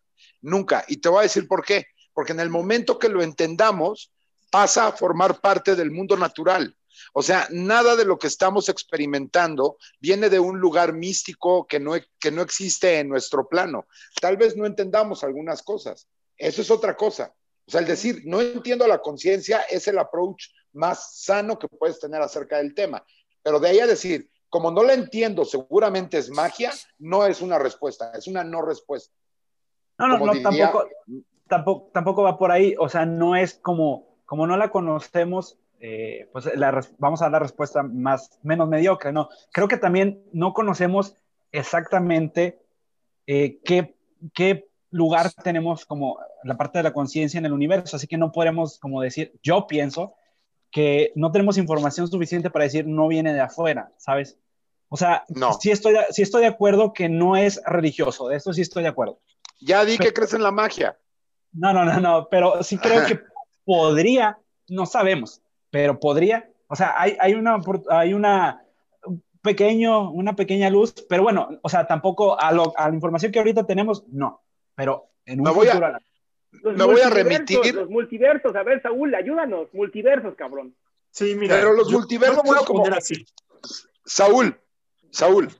Nunca. 0.43 0.85
Y 0.89 0.97
te 0.98 1.09
voy 1.09 1.20
a 1.20 1.23
decir 1.23 1.47
por 1.47 1.64
qué 1.64 1.86
porque 2.16 2.32
en 2.32 2.40
el 2.40 2.48
momento 2.48 2.98
que 2.98 3.10
lo 3.10 3.23
entendamos, 3.23 4.10
pasa 4.51 4.86
a 4.86 4.93
formar 4.93 5.39
parte 5.39 5.77
del 5.77 5.90
mundo 5.90 6.16
natural. 6.16 6.74
O 7.12 7.23
sea, 7.23 7.47
nada 7.51 7.97
de 7.97 8.05
lo 8.05 8.18
que 8.18 8.27
estamos 8.27 8.68
experimentando 8.68 9.77
viene 10.01 10.28
de 10.28 10.39
un 10.39 10.59
lugar 10.59 10.93
místico 10.93 11.66
que 11.66 11.81
no, 11.81 11.93
que 12.18 12.31
no 12.31 12.43
existe 12.43 12.98
en 12.98 13.09
nuestro 13.09 13.48
plano. 13.48 13.86
Tal 14.20 14.36
vez 14.36 14.56
no 14.56 14.66
entendamos 14.66 15.24
algunas 15.24 15.62
cosas. 15.62 16.09
Eso 16.36 16.62
es 16.62 16.70
otra 16.70 16.97
cosa. 16.97 17.35
O 17.66 17.70
sea, 17.70 17.81
el 17.81 17.86
decir, 17.86 18.23
no 18.24 18.40
entiendo 18.40 18.86
la 18.86 19.01
conciencia 19.01 19.62
es 19.62 19.89
el 19.89 19.98
approach 19.98 20.48
más 20.73 21.23
sano 21.23 21.59
que 21.59 21.68
puedes 21.68 21.98
tener 21.98 22.23
acerca 22.23 22.59
del 22.59 22.74
tema. 22.74 23.05
Pero 23.43 23.59
de 23.59 23.68
ahí 23.68 23.81
a 23.81 23.86
decir, 23.86 24.31
como 24.48 24.70
no 24.70 24.82
la 24.82 24.94
entiendo, 24.94 25.44
seguramente 25.44 26.18
es 26.18 26.31
magia, 26.31 26.73
no 26.98 27.27
es 27.27 27.40
una 27.40 27.59
respuesta, 27.59 28.12
es 28.14 28.27
una 28.27 28.44
no 28.44 28.62
respuesta. 28.62 29.12
No, 29.98 30.09
no, 30.09 30.18
no, 30.18 30.43
tampoco, 30.43 30.89
tampoco, 31.48 31.90
tampoco 31.93 32.23
va 32.23 32.39
por 32.39 32.52
ahí, 32.52 32.74
o 32.78 32.89
sea, 32.89 33.06
no 33.06 33.35
es 33.35 33.55
como, 33.55 34.18
como 34.27 34.47
no 34.47 34.56
la 34.56 34.70
conocemos, 34.70 35.59
eh, 35.81 36.28
pues 36.32 36.48
vamos 36.98 37.23
a 37.23 37.31
dar 37.31 37.43
respuesta 37.43 37.82
más, 37.82 38.39
menos 38.43 38.69
mediocre, 38.69 39.12
¿no? 39.12 39.28
Creo 39.53 39.69
que 39.69 39.77
también 39.77 40.23
no 40.32 40.53
conocemos 40.53 41.15
exactamente 41.53 42.61
eh, 43.27 43.61
qué, 43.65 43.97
qué 44.32 44.69
lugar 44.90 45.32
tenemos 45.32 45.85
como 45.85 46.19
la 46.44 46.57
parte 46.57 46.78
de 46.78 46.85
la 46.85 46.93
conciencia 46.93 47.39
en 47.39 47.47
el 47.47 47.53
universo, 47.53 47.97
así 47.97 48.07
que 48.07 48.16
no 48.16 48.32
podemos 48.32 48.78
como 48.78 49.03
decir, 49.03 49.39
yo 49.43 49.66
pienso 49.66 50.15
que 50.70 51.12
no 51.15 51.32
tenemos 51.32 51.59
información 51.59 52.09
suficiente 52.09 52.51
para 52.51 52.65
decir 52.65 52.86
no 52.86 53.09
viene 53.09 53.32
de 53.32 53.40
afuera, 53.40 53.93
¿sabes? 53.98 54.39
O 54.89 54.97
sea, 54.97 55.24
no. 55.28 55.53
sí, 55.55 55.70
estoy, 55.70 55.97
sí 56.11 56.23
estoy 56.23 56.43
de 56.43 56.48
acuerdo 56.48 56.93
que 56.93 57.09
no 57.09 57.36
es 57.36 57.61
religioso, 57.66 58.28
de 58.28 58.36
esto 58.36 58.53
sí 58.53 58.62
estoy 58.62 58.82
de 58.82 58.90
acuerdo. 58.90 59.20
Ya 59.61 59.85
di 59.85 59.98
que 59.98 60.12
crees 60.12 60.35
en 60.35 60.43
la 60.43 60.51
magia. 60.51 60.98
No, 61.53 61.73
no, 61.73 61.85
no, 61.85 61.98
no, 62.01 62.28
pero 62.31 62.62
sí 62.62 62.78
creo 62.78 63.07
que 63.07 63.20
podría, 63.65 64.39
no 64.69 64.86
sabemos, 64.86 65.43
pero 65.77 66.01
podría, 66.01 66.48
o 66.69 66.74
sea, 66.74 66.94
hay, 66.97 67.19
hay 67.20 67.35
una, 67.35 67.61
hay 67.90 68.15
una, 68.15 68.65
pequeño, 69.43 70.11
una 70.11 70.35
pequeña 70.35 70.70
luz, 70.70 70.94
pero 71.07 71.23
bueno, 71.23 71.51
o 71.61 71.69
sea, 71.69 71.86
tampoco 71.86 72.40
a, 72.40 72.51
lo, 72.51 72.73
a 72.78 72.89
la 72.89 72.94
información 72.94 73.31
que 73.31 73.40
ahorita 73.40 73.66
tenemos, 73.66 74.03
no, 74.09 74.43
pero 74.74 75.11
en 75.27 75.40
un 75.40 75.44
me 75.44 75.51
voy 75.51 75.69
A, 75.69 76.01
me 76.62 76.85
voy 76.85 77.03
a 77.03 77.11
remitir. 77.11 77.74
Los 77.74 77.90
multiversos, 77.90 78.57
a 78.57 78.62
ver, 78.62 78.81
Saúl, 78.81 79.15
ayúdanos, 79.15 79.69
multiversos, 79.74 80.35
cabrón. 80.35 80.74
Sí, 81.11 81.35
mira. 81.35 81.57
Pero 81.57 81.74
los 81.74 81.93
multiversos. 81.93 82.43
Voy 82.43 82.57
a 82.59 82.65
como... 82.65 82.86
así. 82.86 83.27
Saúl, 84.07 84.59
Saúl, 85.11 85.51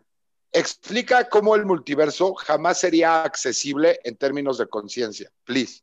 explica 0.51 1.29
cómo 1.29 1.57
el 1.57 1.67
multiverso 1.67 2.33
jamás 2.37 2.81
sería 2.81 3.23
accesible 3.23 4.01
en 4.03 4.17
términos 4.17 4.57
de 4.57 4.67
conciencia, 4.67 5.31
please. 5.45 5.83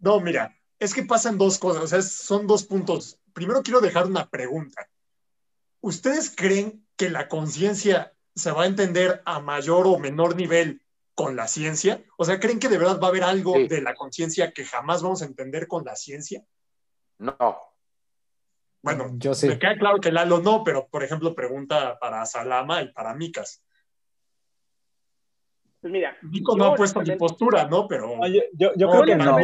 No, 0.00 0.18
mira, 0.18 0.52
es 0.84 0.94
que 0.94 1.02
pasan 1.02 1.38
dos 1.38 1.58
cosas, 1.58 1.82
o 1.82 1.86
sea, 1.86 2.02
son 2.02 2.46
dos 2.46 2.64
puntos. 2.64 3.18
Primero 3.32 3.62
quiero 3.62 3.80
dejar 3.80 4.06
una 4.06 4.28
pregunta. 4.28 4.88
¿Ustedes 5.80 6.32
creen 6.34 6.86
que 6.96 7.10
la 7.10 7.28
conciencia 7.28 8.14
se 8.34 8.50
va 8.50 8.64
a 8.64 8.66
entender 8.66 9.22
a 9.24 9.40
mayor 9.40 9.86
o 9.86 9.98
menor 9.98 10.36
nivel 10.36 10.82
con 11.14 11.36
la 11.36 11.48
ciencia? 11.48 12.02
O 12.16 12.24
sea, 12.24 12.40
¿creen 12.40 12.58
que 12.58 12.68
de 12.68 12.78
verdad 12.78 13.00
va 13.00 13.06
a 13.06 13.10
haber 13.10 13.24
algo 13.24 13.54
de 13.54 13.80
la 13.80 13.94
conciencia 13.94 14.52
que 14.52 14.64
jamás 14.64 15.02
vamos 15.02 15.22
a 15.22 15.26
entender 15.26 15.68
con 15.68 15.84
la 15.84 15.96
ciencia? 15.96 16.44
No. 17.18 17.36
Bueno, 18.82 19.12
yo 19.14 19.34
sí. 19.34 19.48
me 19.48 19.58
queda 19.58 19.78
claro 19.78 19.98
que 20.00 20.12
Lalo 20.12 20.40
no, 20.40 20.62
pero 20.62 20.88
por 20.88 21.02
ejemplo, 21.02 21.34
pregunta 21.34 21.98
para 21.98 22.26
Salama 22.26 22.82
y 22.82 22.92
para 22.92 23.14
Micas. 23.14 23.62
Pues 25.84 25.92
mira. 25.92 26.16
Nico 26.22 26.56
no 26.56 26.64
ha 26.64 26.74
puesto 26.74 27.02
mi 27.02 27.14
postura, 27.16 27.68
¿no? 27.68 27.86
Pero 27.86 28.18
yo, 28.54 28.72
creo 28.74 29.02
que 29.02 29.16
no. 29.16 29.36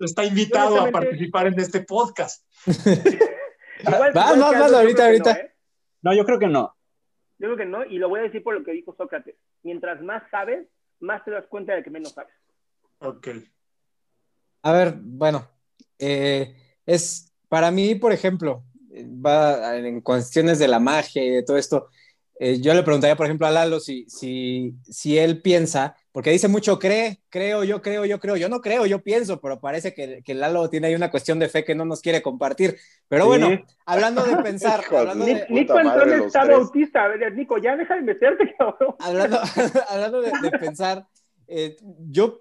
Está 0.00 0.24
invitado 0.24 0.80
a 0.80 0.90
participar 0.90 1.46
en 1.46 1.60
este 1.60 1.82
podcast. 1.82 2.44
Vas, 3.84 4.14
vas, 4.14 4.38
vas, 4.38 4.72
ahorita, 4.72 5.04
ahorita. 5.04 5.32
¿eh? 5.32 5.54
No, 6.02 6.14
yo 6.14 6.24
creo 6.24 6.38
que 6.38 6.46
no. 6.46 6.74
Yo 7.38 7.48
creo 7.48 7.56
que 7.56 7.66
no, 7.66 7.84
y 7.84 7.98
lo 7.98 8.08
voy 8.08 8.20
a 8.20 8.22
decir 8.22 8.42
por 8.42 8.54
lo 8.54 8.64
que 8.64 8.72
dijo 8.72 8.94
Sócrates. 8.96 9.36
Mientras 9.62 10.00
más 10.00 10.22
sabes, 10.30 10.66
más 11.00 11.24
te 11.24 11.30
das 11.30 11.46
cuenta 11.46 11.74
de 11.74 11.82
que 11.82 11.90
menos 11.90 12.12
sabes. 12.12 12.32
Ok. 12.98 13.28
A 14.62 14.72
ver, 14.72 14.94
bueno, 15.00 15.46
eh, 15.98 16.56
es 16.86 17.32
para 17.48 17.70
mí, 17.70 17.94
por 17.94 18.12
ejemplo, 18.12 18.64
va 19.24 19.76
en 19.76 20.00
cuestiones 20.00 20.58
de 20.58 20.68
la 20.68 20.80
magia 20.80 21.22
y 21.22 21.30
de 21.30 21.42
todo 21.42 21.56
esto. 21.56 21.88
Eh, 22.36 22.60
yo 22.60 22.74
le 22.74 22.82
preguntaría, 22.82 23.16
por 23.16 23.26
ejemplo, 23.26 23.46
a 23.46 23.50
Lalo 23.50 23.78
si, 23.78 24.06
si, 24.08 24.74
si 24.82 25.18
él 25.18 25.40
piensa, 25.40 25.96
porque 26.10 26.30
dice 26.30 26.48
mucho 26.48 26.78
cree, 26.80 27.20
creo, 27.28 27.62
yo 27.62 27.80
creo, 27.80 28.04
yo 28.04 28.18
creo, 28.18 28.36
yo 28.36 28.48
no 28.48 28.60
creo, 28.60 28.86
yo 28.86 29.02
pienso, 29.02 29.40
pero 29.40 29.60
parece 29.60 29.94
que, 29.94 30.22
que 30.24 30.34
Lalo 30.34 30.68
tiene 30.68 30.88
ahí 30.88 30.94
una 30.94 31.10
cuestión 31.10 31.38
de 31.38 31.48
fe 31.48 31.64
que 31.64 31.76
no 31.76 31.84
nos 31.84 32.00
quiere 32.00 32.22
compartir. 32.22 32.76
Pero 33.08 33.26
bueno, 33.26 33.50
hablando 33.86 34.24
de 34.24 34.36
pensar. 34.38 34.82
hablando 34.90 35.24
de, 35.24 35.46
Nico 35.48 35.78
entró 35.78 36.02
en 36.02 36.22
estado 36.24 36.56
autista, 36.56 37.04
a 37.04 37.08
ver, 37.08 37.32
Nico, 37.34 37.58
ya 37.58 37.76
deja 37.76 37.94
de 37.94 38.02
meterte, 38.02 38.54
cabrón. 38.58 38.96
Hablando, 38.98 39.38
hablando 39.88 40.20
de, 40.20 40.50
pensar, 40.58 41.06
eh, 41.46 41.76
yo, 42.10 42.40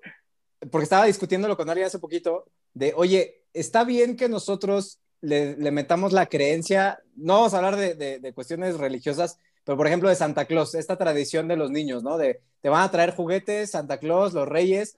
porque 0.71 0.83
estaba 0.83 1.05
discutiéndolo 1.05 1.55
con 1.55 1.69
alguien 1.69 1.87
hace 1.87 1.99
poquito, 1.99 2.45
de, 2.73 2.93
oye, 2.95 3.43
está 3.53 3.83
bien 3.83 4.15
que 4.15 4.27
nosotros 4.27 4.99
le, 5.23 5.55
metamos 5.71 6.11
la 6.11 6.25
creencia, 6.25 6.99
no 7.15 7.35
vamos 7.35 7.53
a 7.53 7.57
hablar 7.57 7.77
de, 7.77 8.33
cuestiones 8.33 8.77
religiosas, 8.77 9.39
pero 9.63 9.77
por 9.77 9.87
ejemplo 9.87 10.09
de 10.09 10.15
Santa 10.15 10.45
Claus, 10.45 10.75
esta 10.75 10.97
tradición 10.97 11.47
de 11.47 11.55
los 11.55 11.71
niños, 11.71 12.03
¿no? 12.03 12.17
De 12.17 12.41
te 12.61 12.69
van 12.69 12.83
a 12.83 12.91
traer 12.91 13.15
juguetes, 13.15 13.71
Santa 13.71 13.97
Claus, 13.97 14.33
los 14.33 14.47
reyes, 14.47 14.97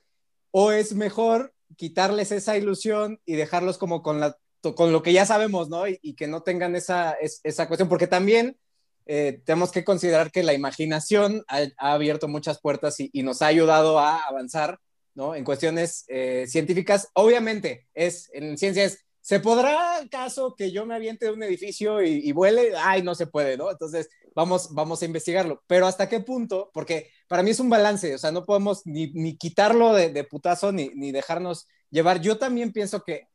o 0.52 0.72
es 0.72 0.94
mejor 0.94 1.54
quitarles 1.76 2.32
esa 2.32 2.58
ilusión 2.58 3.20
y 3.26 3.36
dejarlos 3.36 3.78
como 3.78 4.02
con, 4.02 4.20
la, 4.20 4.38
con 4.76 4.92
lo 4.92 5.02
que 5.02 5.14
ya 5.14 5.26
sabemos, 5.26 5.70
¿no? 5.70 5.88
Y, 5.88 6.14
que 6.14 6.28
no 6.28 6.44
tengan 6.44 6.76
esa, 6.76 7.16
esa 7.44 7.68
cuestión, 7.68 7.90
porque 7.90 8.08
también 8.08 8.58
eh, 9.06 9.42
tenemos 9.46 9.72
que 9.72 9.84
considerar 9.84 10.32
que 10.32 10.44
la 10.44 10.54
imaginación 10.54 11.44
ha, 11.48 11.68
abierto 11.78 12.28
muchas 12.28 12.60
puertas 12.60 13.00
y, 13.00 13.24
nos 13.24 13.42
ha 13.42 13.48
ayudado 13.48 14.00
a 14.00 14.20
avanzar, 14.20 14.80
¿no? 15.14 15.36
En 15.36 15.44
cuestiones 15.44 16.06
eh, 16.08 16.46
científicas, 16.48 17.10
obviamente, 17.14 17.88
es, 17.94 18.30
en 18.34 18.58
ciencias 18.58 19.05
¿Se 19.26 19.40
podrá 19.40 19.98
acaso 19.98 20.54
que 20.56 20.72
yo 20.72 20.86
me 20.86 20.94
aviente 20.94 21.26
de 21.26 21.32
un 21.32 21.42
edificio 21.42 22.04
y, 22.04 22.32
vuele? 22.32 22.74
Ay, 22.78 23.02
no 23.02 23.16
se 23.16 23.26
puede, 23.26 23.58
¿no? 23.58 23.72
Entonces, 23.72 24.08
vamos, 24.36 24.72
vamos 24.76 25.02
a 25.02 25.06
investigarlo. 25.06 25.64
Pero 25.66 25.88
¿hasta 25.88 26.08
qué 26.08 26.20
punto? 26.20 26.70
Porque 26.76 27.10
para 27.28 27.42
mí 27.42 27.50
es 27.50 27.60
un 27.60 27.68
balance, 27.68 28.14
o 28.14 28.20
sea, 28.20 28.32
no 28.32 28.46
podemos 28.46 28.86
ni, 28.86 29.36
quitarlo 29.36 29.96
de, 29.96 30.24
putazo 30.26 30.72
ni, 30.72 30.90
ni, 30.90 31.12
dejarnos 31.12 31.68
llevar. 31.90 32.22
Yo 32.22 32.38
también 32.38 32.72
pienso 32.72 33.02
que, 33.02 33.28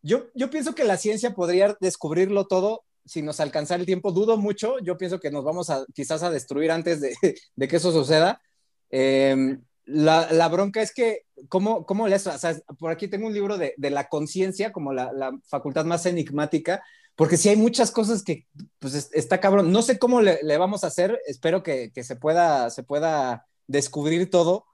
yo, 0.00 0.28
yo 0.34 0.48
pienso 0.48 0.74
que 0.74 0.84
la 0.84 0.96
ciencia 0.96 1.34
podría 1.34 1.76
descubrirlo 1.80 2.46
todo 2.46 2.84
si 3.04 3.20
nos 3.20 3.38
alcanzara 3.38 3.80
el 3.80 3.86
tiempo. 3.86 4.12
Dudo 4.12 4.38
mucho, 4.38 4.78
yo 4.78 4.96
pienso 4.96 5.20
que 5.20 5.30
nos 5.30 5.44
vamos 5.44 5.68
a 5.68 5.84
quizás 5.92 6.22
a 6.22 6.30
destruir 6.30 6.70
antes 6.70 7.02
de, 7.02 7.14
de 7.54 7.68
que 7.68 7.76
eso 7.76 7.92
suceda. 7.92 8.40
Eh, 8.88 9.58
la, 9.86 10.48
bronca 10.48 10.82
es 10.82 10.92
que, 10.92 11.22
¿cómo, 11.48 11.86
cómo 11.86 12.08
le 12.08 12.16
O 12.16 12.76
por 12.78 12.90
aquí 12.90 13.08
tengo 13.08 13.26
un 13.26 13.34
libro 13.34 13.56
de, 13.56 13.74
de 13.76 13.90
la 13.90 14.08
conciencia, 14.08 14.72
como 14.72 14.92
la, 14.92 15.32
facultad 15.48 15.84
más 15.84 16.06
enigmática, 16.06 16.82
porque 17.14 17.36
sí 17.36 17.48
hay 17.48 17.56
muchas 17.56 17.90
cosas 17.92 18.22
que, 18.22 18.46
pues, 18.78 19.10
está 19.12 19.40
cabrón. 19.40 19.72
No 19.72 19.82
sé 19.82 19.98
cómo 19.98 20.20
le, 20.20 20.58
vamos 20.58 20.84
a 20.84 20.88
hacer, 20.88 21.20
espero 21.26 21.62
que, 21.62 21.92
que, 21.92 22.02
se, 22.02 22.16
pueda, 22.16 22.68
se 22.70 22.82
pueda 22.82 23.46
descubrir 23.68 24.28
todo, 24.28 24.66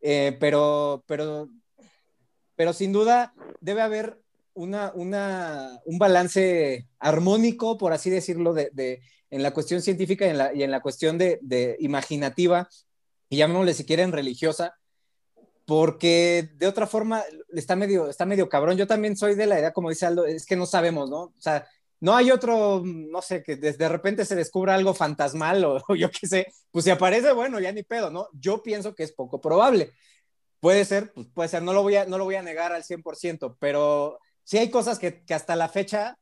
eh, 0.00 0.36
pero, 0.38 1.02
pero, 1.06 1.48
pero 2.54 2.72
sin 2.72 2.92
duda 2.92 3.32
debe 3.60 3.80
haber 3.80 4.20
una, 4.52 4.92
una, 4.94 5.80
un 5.86 5.98
balance 5.98 6.86
armónico, 6.98 7.78
por 7.78 7.92
así 7.92 8.10
decirlo, 8.10 8.52
de, 8.52 8.70
de 8.72 9.00
en 9.30 9.42
la 9.42 9.52
cuestión 9.52 9.82
científica 9.82 10.26
y 10.26 10.30
en 10.30 10.38
la, 10.38 10.54
y 10.54 10.62
en 10.62 10.70
la 10.70 10.80
cuestión 10.80 11.16
de, 11.18 11.38
de 11.42 11.76
imaginativa 11.80 12.68
y 13.28 13.36
llamémosle 13.36 13.74
si 13.74 13.84
quieren 13.84 14.12
religiosa, 14.12 14.74
porque 15.66 16.50
de 16.54 16.66
otra 16.66 16.86
forma 16.86 17.22
está 17.50 17.76
medio, 17.76 18.08
está 18.08 18.24
medio 18.24 18.48
cabrón. 18.48 18.78
Yo 18.78 18.86
también 18.86 19.16
soy 19.16 19.34
de 19.34 19.46
la 19.46 19.58
idea, 19.58 19.72
como 19.72 19.90
dice 19.90 20.06
Aldo, 20.06 20.24
es 20.24 20.46
que 20.46 20.56
no 20.56 20.64
sabemos, 20.64 21.10
¿no? 21.10 21.24
O 21.24 21.34
sea, 21.38 21.66
no 22.00 22.16
hay 22.16 22.30
otro, 22.30 22.82
no 22.84 23.20
sé, 23.22 23.42
que 23.42 23.56
de 23.56 23.88
repente 23.88 24.24
se 24.24 24.36
descubra 24.36 24.74
algo 24.74 24.94
fantasmal 24.94 25.64
o, 25.88 25.94
yo 25.94 26.10
qué 26.10 26.26
sé, 26.26 26.46
pues 26.70 26.84
si 26.84 26.90
aparece, 26.90 27.32
bueno, 27.32 27.60
ya 27.60 27.72
ni 27.72 27.82
pedo, 27.82 28.10
¿no? 28.10 28.28
Yo 28.32 28.62
pienso 28.62 28.94
que 28.94 29.02
es 29.02 29.12
poco 29.12 29.40
probable. 29.40 29.92
Puede 30.60 30.84
ser, 30.84 31.12
pues 31.12 31.28
puede 31.34 31.48
ser, 31.48 31.62
no 31.62 31.72
lo 31.72 31.82
voy 31.82 31.96
a, 31.96 32.06
no 32.06 32.18
lo 32.18 32.24
voy 32.24 32.36
a 32.36 32.42
negar 32.42 32.72
al 32.72 32.82
100%, 32.82 33.56
pero 33.60 34.18
sí 34.44 34.58
hay 34.58 34.70
cosas 34.70 34.98
que, 34.98 35.24
que 35.24 35.34
hasta 35.34 35.54
la 35.54 35.68
fecha 35.68 36.18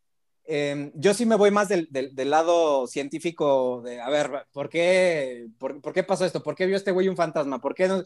Em, 0.49 0.93
yo 0.95 1.13
sí 1.13 1.27
me 1.27 1.35
voy 1.35 1.51
más 1.51 1.69
del, 1.69 1.89
del, 1.91 2.31
lado 2.31 2.87
científico 2.87 3.83
de, 3.85 4.01
a 4.01 4.09
ver, 4.09 4.47
¿por 4.53 4.69
qué, 4.69 5.49
por, 5.59 5.93
qué 5.93 6.05
pasó 6.05 6.25
esto? 6.25 6.41
¿Por 6.43 6.55
qué 6.55 6.67
vio 6.67 6.77
este 6.77 6.93
güey 6.93 7.09
un 7.09 7.17
fantasma? 7.17 7.61
¿Por 7.61 7.75
qué 7.75 7.89
no? 7.89 8.05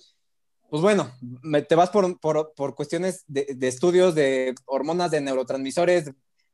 Pues 0.71 0.83
bueno, 0.83 1.13
te 1.69 1.75
vas 1.75 1.91
por, 1.91 2.19
por, 2.19 2.55
por 2.55 2.75
cuestiones 2.75 3.25
de, 3.27 3.47
de, 3.55 3.69
estudios 3.69 4.15
de 4.15 4.55
hormonas, 4.65 5.11
de 5.11 5.21
neurotransmisores, 5.21 6.13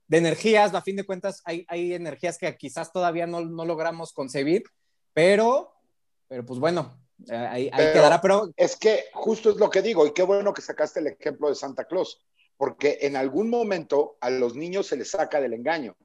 de 0.08 0.18
energías, 0.18 0.74
a 0.74 0.82
fin 0.82 0.96
de 0.96 1.04
cuentas 1.04 1.40
hay, 1.44 1.64
hay 1.68 1.94
energías 1.94 2.38
que 2.38 2.56
quizás 2.56 2.92
todavía 2.92 3.28
no, 3.28 3.42
no 3.42 3.64
logramos 3.64 4.12
concebir, 4.12 4.64
pero, 5.12 5.72
pero 6.26 6.44
pues 6.44 6.58
bueno, 6.58 6.98
eh, 7.28 7.36
ahí, 7.36 7.70
ahí 7.72 7.92
quedará. 7.92 8.20
Pero... 8.20 8.50
Es 8.56 8.76
que 8.76 9.04
justo 9.12 9.50
es 9.50 9.56
lo 9.56 9.70
que 9.70 9.82
digo, 9.82 10.04
y 10.04 10.12
qué 10.12 10.24
bueno 10.24 10.52
que 10.52 10.62
sacaste 10.62 10.98
el 10.98 11.08
ejemplo 11.08 11.48
de 11.48 11.54
Santa 11.54 11.84
Claus 11.84 12.24
porque 12.56 12.98
en 13.02 13.16
algún 13.16 13.50
momento 13.50 14.16
a 14.20 14.30
los 14.30 14.54
niños 14.54 14.86
se 14.86 14.96
les 14.96 15.10
saca 15.10 15.40
del 15.40 15.54
engaño. 15.54 15.96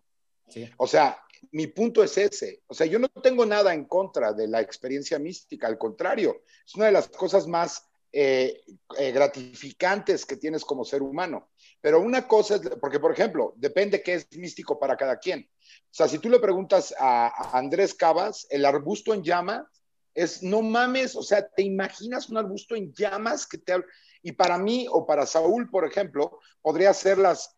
O 0.77 0.87
sea, 0.87 1.17
mi 1.51 1.67
punto 1.67 2.03
es 2.03 2.17
ese. 2.17 2.61
O 2.67 2.73
sea, 2.73 2.85
yo 2.85 2.99
no 2.99 3.07
tengo 3.07 3.45
nada 3.45 3.73
en 3.73 3.85
contra 3.85 4.33
de 4.33 4.47
la 4.47 4.61
experiencia 4.61 5.17
mística, 5.17 5.67
al 5.67 5.77
contrario, 5.77 6.43
es 6.65 6.75
una 6.75 6.87
de 6.87 6.91
las 6.91 7.07
cosas 7.07 7.47
más 7.47 7.87
eh, 8.13 8.61
eh, 8.97 9.11
gratificantes 9.11 10.25
que 10.25 10.35
tienes 10.35 10.65
como 10.65 10.83
ser 10.83 11.01
humano. 11.01 11.49
Pero 11.79 12.01
una 12.01 12.27
cosa 12.27 12.55
es, 12.55 12.61
porque 12.81 12.99
por 12.99 13.11
ejemplo, 13.11 13.53
depende 13.55 14.03
qué 14.03 14.15
es 14.15 14.27
místico 14.37 14.77
para 14.77 14.97
cada 14.97 15.17
quien. 15.17 15.49
O 15.49 15.93
sea, 15.93 16.07
si 16.07 16.19
tú 16.19 16.29
le 16.29 16.39
preguntas 16.39 16.93
a, 16.99 17.27
a 17.27 17.57
Andrés 17.57 17.93
Cabas, 17.93 18.45
el 18.49 18.65
arbusto 18.65 19.13
en 19.13 19.23
llamas 19.23 19.65
es, 20.13 20.43
no 20.43 20.61
mames, 20.61 21.15
o 21.15 21.23
sea, 21.23 21.47
¿te 21.47 21.63
imaginas 21.63 22.29
un 22.29 22.37
arbusto 22.37 22.75
en 22.75 22.93
llamas 22.93 23.47
que 23.47 23.57
te... 23.57 23.73
Y 24.21 24.33
para 24.33 24.57
mí 24.57 24.87
o 24.89 25.05
para 25.05 25.25
Saúl, 25.25 25.69
por 25.69 25.85
ejemplo, 25.85 26.39
podría 26.61 26.93
ser 26.93 27.17
las, 27.17 27.55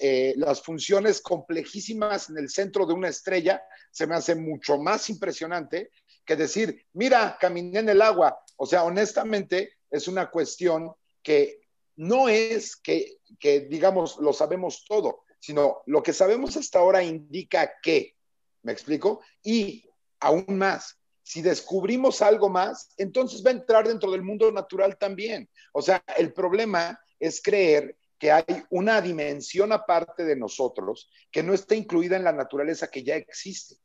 eh, 0.00 0.34
las 0.36 0.62
funciones 0.62 1.20
complejísimas 1.20 2.30
en 2.30 2.38
el 2.38 2.48
centro 2.48 2.86
de 2.86 2.94
una 2.94 3.08
estrella, 3.08 3.62
se 3.90 4.06
me 4.06 4.14
hace 4.14 4.34
mucho 4.34 4.78
más 4.78 5.08
impresionante 5.10 5.90
que 6.24 6.36
decir, 6.36 6.86
mira, 6.92 7.36
caminé 7.40 7.80
en 7.80 7.88
el 7.88 8.02
agua. 8.02 8.38
O 8.56 8.66
sea, 8.66 8.84
honestamente, 8.84 9.74
es 9.90 10.08
una 10.08 10.30
cuestión 10.30 10.92
que 11.22 11.60
no 11.96 12.28
es 12.28 12.76
que, 12.76 13.18
que 13.38 13.60
digamos, 13.60 14.18
lo 14.18 14.32
sabemos 14.32 14.84
todo, 14.88 15.24
sino 15.38 15.82
lo 15.86 16.02
que 16.02 16.12
sabemos 16.12 16.56
hasta 16.56 16.78
ahora 16.78 17.02
indica 17.02 17.74
que, 17.82 18.16
¿me 18.62 18.72
explico? 18.72 19.20
Y 19.42 19.88
aún 20.20 20.46
más, 20.48 20.98
si 21.22 21.40
descubrimos 21.40 22.20
algo 22.20 22.48
más, 22.48 22.90
entonces 22.96 23.44
va 23.44 23.50
a 23.50 23.54
entrar 23.54 23.86
dentro 23.86 24.10
del 24.10 24.22
mundo 24.22 24.50
natural 24.50 24.98
también. 24.98 25.48
O 25.72 25.80
sea, 25.80 26.02
el 26.16 26.32
problema 26.32 26.98
es 27.18 27.40
creer 27.40 27.96
que 28.18 28.32
hay 28.32 28.44
una 28.70 29.00
dimensión 29.00 29.72
aparte 29.72 30.24
de 30.24 30.36
nosotros 30.36 31.10
que 31.30 31.42
no 31.42 31.54
está 31.54 31.74
incluida 31.74 32.16
en 32.16 32.24
la 32.24 32.32
naturaleza 32.32 32.88
que 32.88 33.02
ya 33.02 33.16
existe. 33.16 33.76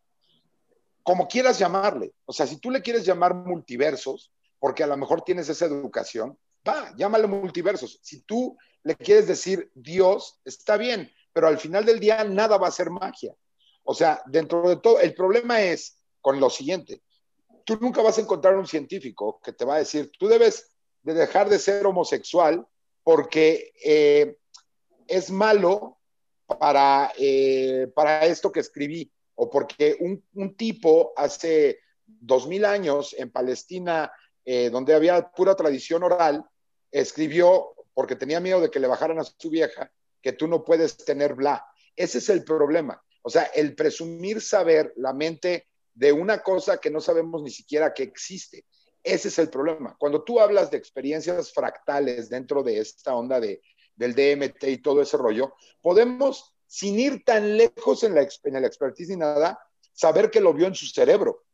Como 1.03 1.27
quieras 1.27 1.57
llamarle. 1.59 2.13
O 2.25 2.33
sea, 2.33 2.45
si 2.45 2.57
tú 2.57 2.69
le 2.69 2.81
quieres 2.81 3.05
llamar 3.05 3.33
multiversos, 3.33 4.31
porque 4.59 4.83
a 4.83 4.87
lo 4.87 4.97
mejor 4.97 5.21
tienes 5.21 5.47
esa 5.49 5.65
educación, 5.65 6.37
va, 6.67 6.93
llámale 6.97 7.27
multiversos. 7.27 7.99
Si 8.01 8.21
tú 8.21 8.57
le 8.83 8.95
quieres 8.95 9.27
decir 9.27 9.71
Dios, 9.73 10.39
está 10.43 10.77
bien, 10.77 11.11
pero 11.33 11.47
al 11.47 11.59
final 11.59 11.85
del 11.85 11.99
día 11.99 12.23
nada 12.23 12.57
va 12.57 12.67
a 12.67 12.71
ser 12.71 12.89
magia. 12.89 13.35
O 13.83 13.93
sea, 13.93 14.21
dentro 14.25 14.67
de 14.67 14.77
todo, 14.77 14.99
el 14.99 15.13
problema 15.13 15.61
es 15.61 15.99
con 16.19 16.39
lo 16.39 16.49
siguiente 16.49 17.01
tú 17.67 17.77
nunca 17.81 18.01
vas 18.01 18.17
a 18.17 18.21
encontrar 18.21 18.55
un 18.55 18.65
científico 18.65 19.41
que 19.43 19.51
te 19.51 19.65
va 19.65 19.75
a 19.75 19.79
decir, 19.79 20.09
tú 20.17 20.29
debes 20.29 20.71
de 21.03 21.13
dejar 21.13 21.49
de 21.49 21.59
ser 21.59 21.85
homosexual 21.85 22.65
porque 23.03 23.73
eh, 23.83 24.37
es 25.05 25.29
malo 25.29 25.97
para, 26.45 27.11
eh, 27.19 27.91
para 27.93 28.25
esto 28.25 28.53
que 28.53 28.61
escribí, 28.61 29.11
o 29.35 29.49
porque 29.49 29.97
un, 29.99 30.55
tipo 30.55 31.11
hace 31.17 31.79
dos 32.05 32.47
mil 32.47 32.63
años 32.63 33.13
en 33.17 33.31
Palestina, 33.31 34.13
eh, 34.45 34.69
donde 34.69 34.95
había 34.95 35.29
pura 35.31 35.53
tradición 35.53 36.03
oral, 36.03 36.45
escribió, 36.89 37.73
porque 37.93 38.15
tenía 38.15 38.39
miedo 38.39 38.61
de 38.61 38.71
que 38.71 38.79
le 38.79 38.87
bajaran 38.87 39.19
a 39.19 39.25
su 39.25 39.49
vieja, 39.49 39.91
que 40.21 40.31
tú 40.31 40.47
no 40.47 40.63
puedes 40.63 40.95
tener 40.95 41.35
bla. 41.35 41.65
Ese 41.97 42.19
es 42.19 42.29
el 42.29 42.45
problema. 42.45 43.03
O 43.23 43.29
sea, 43.29 43.43
el 43.43 43.75
presumir 43.75 44.39
saber 44.41 44.93
la 44.95 45.11
mente 45.11 45.67
de 45.97 46.13
una 46.13 46.43
cosa 46.43 46.77
que 46.77 46.91
no 46.91 47.01
sabemos 47.01 47.41
ni 47.41 47.49
siquiera 47.49 47.91
que 47.91 48.03
existe. 48.03 48.65
Ese 49.03 49.29
es 49.29 49.39
el 49.39 49.49
problema. 49.49 49.95
Cuando 49.97 50.23
tú 50.23 50.39
hablas 50.39 50.69
de 50.69 50.77
experiencias 50.77 51.51
fractales 51.51 52.29
dentro 52.29 52.61
de 52.61 52.79
esta 52.79 53.15
onda 53.15 53.39
de, 53.39 53.61
del 53.95 54.13
DMT 54.13 54.63
y 54.65 54.77
todo 54.77 55.01
ese 55.01 55.17
rollo, 55.17 55.55
podemos, 55.81 56.55
sin 56.67 56.99
ir 56.99 57.23
tan 57.25 57.57
lejos 57.57 58.03
en, 58.03 58.13
la, 58.13 58.21
en 58.21 58.55
el 58.55 58.65
expertise 58.65 59.09
ni 59.09 59.15
nada, 59.15 59.59
saber 59.91 60.29
que 60.29 60.39
lo 60.39 60.53
vio 60.53 60.67
en 60.67 60.75
su 60.75 60.85
cerebro, 60.85 61.45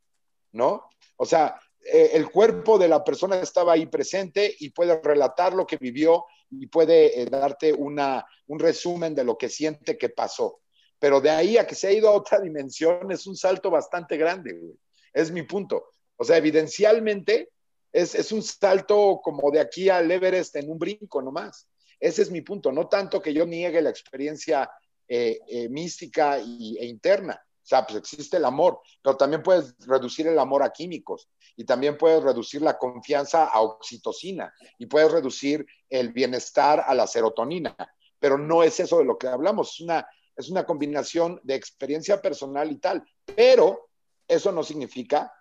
¿no? 0.51 0.89
O 1.15 1.25
sea, 1.25 1.57
eh, 1.79 2.11
el 2.13 2.29
cuerpo 2.29 2.77
de 2.77 2.89
la 2.89 3.01
persona 3.01 3.39
estaba 3.39 3.73
ahí 3.73 3.85
presente 3.85 4.53
y 4.59 4.71
puede 4.71 4.99
relatar 5.01 5.53
lo 5.53 5.65
que 5.65 5.77
vivió 5.77 6.25
y 6.49 6.67
puede 6.67 7.21
eh, 7.21 7.25
darte 7.27 7.71
una, 7.71 8.25
un 8.47 8.59
resumen 8.59 9.15
de 9.15 9.23
lo 9.23 9.37
que 9.37 9.47
siente 9.47 9.97
que 9.97 10.09
pasó 10.09 10.62
pero 11.03 11.19
de 11.19 11.29
ahí 11.29 11.57
a 11.57 11.67
que 11.67 11.75
se 11.75 11.87
ha 11.87 11.91
ido 11.91 12.07
a 12.07 12.13
otra 12.13 12.39
dimensión 12.39 13.11
es 13.11 13.27
un 13.27 13.35
salto 13.35 13.69
bastante 13.69 14.15
grande, 14.15 14.53
güey. 14.53 14.73
Es 15.11 15.31
mi 15.31 15.41
punto. 15.41 15.95
O 16.15 16.23
sea, 16.23 16.37
evidencialmente 16.37 17.49
es, 17.91 18.15
es, 18.15 18.31
un 18.31 18.41
salto 18.41 19.19
como 19.21 19.51
de 19.51 19.59
aquí 19.59 19.89
al 19.89 20.09
Everest 20.09 20.55
en 20.55 20.71
un 20.71 20.79
brinco 20.79 21.21
nomás. 21.21 21.67
Ese 21.99 22.21
es 22.21 22.31
mi 22.31 22.39
punto. 22.39 22.71
No 22.71 22.87
tanto 22.87 23.21
que 23.21 23.33
yo 23.33 23.45
niegue 23.45 23.81
la 23.81 23.89
experiencia 23.89 24.71
eh, 25.05 25.41
eh, 25.45 25.67
mística 25.67 26.39
y, 26.39 26.77
e 26.77 26.85
interna. 26.85 27.33
O 27.33 27.65
sea, 27.65 27.85
pues 27.85 27.99
existe 27.99 28.37
el 28.37 28.45
amor, 28.45 28.79
pero 29.01 29.17
también 29.17 29.43
puedes 29.43 29.75
reducir 29.79 30.27
el 30.27 30.39
amor 30.39 30.63
a 30.63 30.71
químicos 30.71 31.27
y 31.57 31.65
también 31.65 31.97
puedes 31.97 32.23
reducir 32.23 32.61
la 32.61 32.77
confianza 32.77 33.47
a 33.47 33.59
oxitocina 33.59 34.53
y 34.77 34.85
puedes 34.85 35.11
reducir 35.11 35.65
el 35.89 36.13
bienestar 36.13 36.81
a 36.87 36.95
la 36.95 37.07
serotonina. 37.07 37.75
Pero 38.19 38.37
no 38.37 38.63
es 38.63 38.79
eso 38.79 38.99
de 38.99 39.03
lo 39.03 39.17
que 39.17 39.27
hablamos, 39.27 39.73
es 39.73 39.81
una 39.81 40.07
es 40.35 40.49
una 40.49 40.65
combinación 40.65 41.39
de 41.43 41.55
experiencia 41.55 42.21
personal 42.21 42.71
y 42.71 42.77
tal, 42.77 43.03
pero 43.35 43.89
eso 44.27 44.51
no 44.51 44.63
significa 44.63 45.31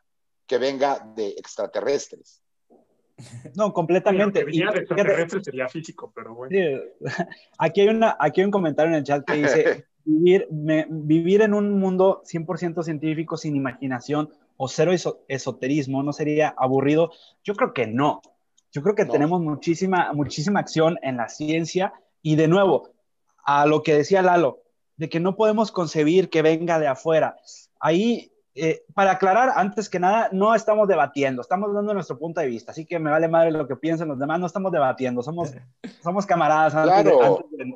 que 0.47 0.59
venga 0.59 0.99
de 1.15 1.29
extraterrestres. 1.29 2.43
No, 3.55 3.73
completamente. 3.73 4.45
Sí, 4.51 4.59
de 4.59 4.79
extraterrestres 4.81 5.45
sería 5.45 5.69
físico, 5.69 6.13
pero 6.15 6.35
bueno. 6.35 6.57
Aquí, 7.59 7.83
hay 7.83 7.89
una, 7.89 8.17
aquí 8.19 8.41
hay 8.41 8.47
un 8.47 8.51
comentario 8.51 8.91
en 8.91 8.99
el 8.99 9.05
chat 9.05 9.25
que 9.25 9.35
dice, 9.35 9.87
vivir, 10.05 10.49
vivir 10.51 11.43
en 11.43 11.55
un 11.55 11.79
mundo 11.79 12.23
100% 12.25 12.83
científico 12.83 13.37
sin 13.37 13.55
imaginación 13.55 14.31
o 14.57 14.69
cero 14.69 14.93
esoterismo 15.29 16.03
no 16.03 16.13
sería 16.13 16.55
aburrido. 16.57 17.13
Yo 17.45 17.55
creo 17.55 17.73
que 17.73 17.87
no. 17.87 18.23
Yo 18.73 18.83
creo 18.83 18.95
que 18.95 19.05
tenemos 19.05 19.41
muchísima, 19.43 20.13
muchísima 20.15 20.61
acción 20.61 20.99
en 21.03 21.19
la 21.19 21.29
ciencia 21.29 21.93
y 22.23 22.37
de 22.37 22.49
nuevo, 22.49 22.91
a 23.45 23.67
lo 23.67 23.83
que 23.83 23.95
decía 23.95 24.23
Lalo, 24.23 24.63
de 25.03 25.09
que 25.09 25.19
no 25.19 25.35
podemos 25.35 25.73
concebir 25.73 26.31
que 26.31 26.43
venga 26.43 26.79
de 26.79 26.87
afuera. 26.87 27.37
Ahí, 27.81 28.33
eh, 28.55 28.85
para 28.95 29.11
aclarar, 29.11 29.53
antes 29.57 29.91
que 29.91 29.99
nada, 29.99 30.29
no 30.31 30.55
estamos 30.55 30.87
debatiendo, 30.87 31.43
estamos 31.43 31.75
dando 31.75 31.93
nuestro 31.93 32.21
punto 32.21 32.41
de 32.41 32.47
vista, 32.47 32.71
así 32.71 32.87
que 32.87 33.01
me 33.01 33.11
vale 33.11 33.27
madre 33.27 33.51
lo 33.51 33.67
que 33.67 33.75
piensen 33.75 34.07
los 34.07 34.19
demás, 34.21 34.39
no 34.39 34.47
estamos 34.47 34.71
debatiendo, 34.71 35.21
somos, 35.25 35.53
somos 36.05 36.25
camaradas 36.25 36.77
antes, 36.77 37.13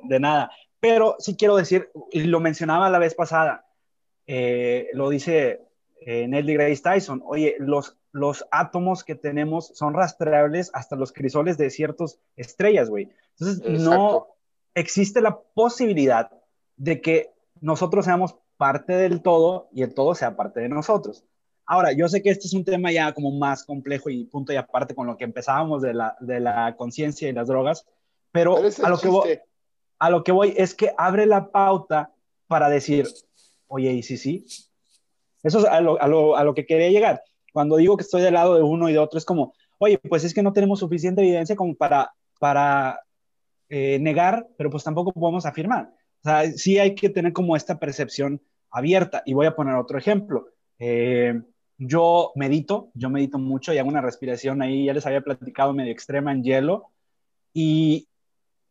de, 0.04 0.20
nada. 0.20 0.52
Pero 0.78 1.16
sí 1.18 1.36
quiero 1.36 1.56
decir, 1.56 1.90
y 2.12 2.22
lo 2.22 2.38
mencionaba 2.38 2.90
la 2.90 3.00
vez 3.00 3.16
pasada, 3.16 3.66
eh, 4.28 4.88
lo 4.92 5.08
dice 5.08 5.62
eh, 6.02 6.28
Neil 6.28 6.46
deGrasse 6.46 6.80
Tyson, 6.80 7.24
oye, 7.26 7.56
los, 7.58 7.98
los 8.12 8.46
átomos 8.52 9.02
que 9.02 9.16
tenemos 9.16 9.72
son 9.74 9.94
rastreables 9.94 10.70
hasta 10.74 10.94
los 10.94 11.12
crisoles 11.12 11.58
de 11.58 11.70
ciertas 11.70 12.20
estrellas, 12.36 12.88
güey. 12.88 13.08
Entonces, 13.36 13.80
no 13.80 14.28
existe 14.74 15.20
la 15.20 15.40
posibilidad 15.40 16.30
de 16.76 17.00
que 17.00 17.32
nosotros 17.60 18.04
seamos 18.04 18.36
parte 18.56 18.94
del 18.94 19.22
todo 19.22 19.68
y 19.72 19.82
el 19.82 19.94
todo 19.94 20.14
sea 20.14 20.36
parte 20.36 20.60
de 20.60 20.68
nosotros. 20.68 21.24
Ahora, 21.66 21.92
yo 21.92 22.08
sé 22.08 22.22
que 22.22 22.30
este 22.30 22.46
es 22.46 22.54
un 22.54 22.64
tema 22.64 22.92
ya 22.92 23.12
como 23.12 23.32
más 23.32 23.64
complejo 23.64 24.08
y 24.08 24.24
punto 24.24 24.52
y 24.52 24.56
aparte 24.56 24.94
con 24.94 25.06
lo 25.06 25.16
que 25.16 25.24
empezábamos 25.24 25.82
de 25.82 25.94
la, 25.94 26.16
de 26.20 26.40
la 26.40 26.76
conciencia 26.76 27.28
y 27.28 27.32
las 27.32 27.48
drogas, 27.48 27.86
pero, 28.30 28.56
a, 28.56 28.88
lo 28.90 28.98
que 28.98 29.08
voy, 29.08 29.40
a 29.98 30.10
lo 30.10 30.22
que 30.22 30.32
voy 30.32 30.54
es 30.56 30.74
que 30.74 30.92
abre 30.96 31.26
la 31.26 31.50
pauta 31.50 32.12
para 32.46 32.68
decir, 32.68 33.08
oye, 33.66 33.92
y 33.92 34.02
sí, 34.02 34.16
sí. 34.16 34.44
Eso 35.42 35.60
es 35.60 35.64
a 35.64 35.80
lo, 35.80 36.00
a 36.00 36.06
lo, 36.06 36.36
a 36.36 36.44
lo 36.44 36.54
que 36.54 36.66
quería 36.66 36.90
llegar. 36.90 37.22
Cuando 37.52 37.76
digo 37.76 37.96
que 37.96 38.02
estoy 38.02 38.22
del 38.22 38.34
lado 38.34 38.54
de 38.56 38.62
uno 38.62 38.88
y 38.88 38.92
de 38.92 38.98
otro, 38.98 39.18
es 39.18 39.24
como, 39.24 39.54
oye, 39.78 39.98
pues 39.98 40.22
es 40.24 40.34
que 40.34 40.42
no 40.42 40.52
tenemos 40.52 40.80
suficiente 40.80 41.22
evidencia 41.22 41.56
como 41.56 41.74
para, 41.74 42.12
para 42.38 43.00
eh, 43.68 43.98
negar, 44.00 44.46
pero 44.56 44.70
pues 44.70 44.84
tampoco 44.84 45.12
podemos 45.12 45.46
afirmar. 45.46 45.90
Sea, 46.26 46.50
sí 46.50 46.78
hay 46.80 46.96
que 46.96 47.08
tener 47.08 47.32
como 47.32 47.54
esta 47.54 47.78
percepción 47.78 48.42
abierta. 48.70 49.22
Y 49.24 49.34
voy 49.34 49.46
a 49.46 49.54
poner 49.54 49.76
otro 49.76 49.96
ejemplo. 49.96 50.48
Eh, 50.80 51.40
yo 51.78 52.32
medito, 52.34 52.90
yo 52.94 53.10
medito 53.10 53.38
mucho 53.38 53.72
y 53.72 53.78
hago 53.78 53.88
una 53.88 54.00
respiración 54.00 54.60
ahí, 54.60 54.86
ya 54.86 54.94
les 54.94 55.06
había 55.06 55.20
platicado 55.20 55.72
medio 55.72 55.92
extrema 55.92 56.32
en 56.32 56.42
hielo. 56.42 56.90
Y 57.54 58.08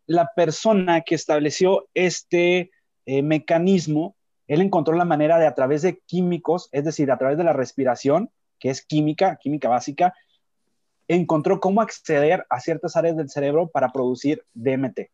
la 0.05 0.33
persona 0.35 1.01
que 1.01 1.15
estableció 1.15 1.87
este 1.93 2.71
eh, 3.05 3.21
mecanismo, 3.21 4.17
él 4.47 4.59
encontró 4.61 4.93
la 4.95 5.05
manera 5.05 5.39
de 5.39 5.47
a 5.47 5.55
través 5.55 5.81
de 5.81 5.99
químicos, 5.99 6.67
es 6.73 6.83
decir, 6.83 7.09
a 7.09 7.17
través 7.17 7.37
de 7.37 7.45
la 7.45 7.53
respiración, 7.53 8.31
que 8.59 8.69
es 8.69 8.85
química, 8.85 9.37
química 9.37 9.69
básica, 9.69 10.13
encontró 11.07 11.61
cómo 11.61 11.81
acceder 11.81 12.45
a 12.49 12.59
ciertas 12.59 12.97
áreas 12.97 13.15
del 13.15 13.29
cerebro 13.29 13.69
para 13.69 13.93
producir 13.93 14.43
DMT 14.53 15.09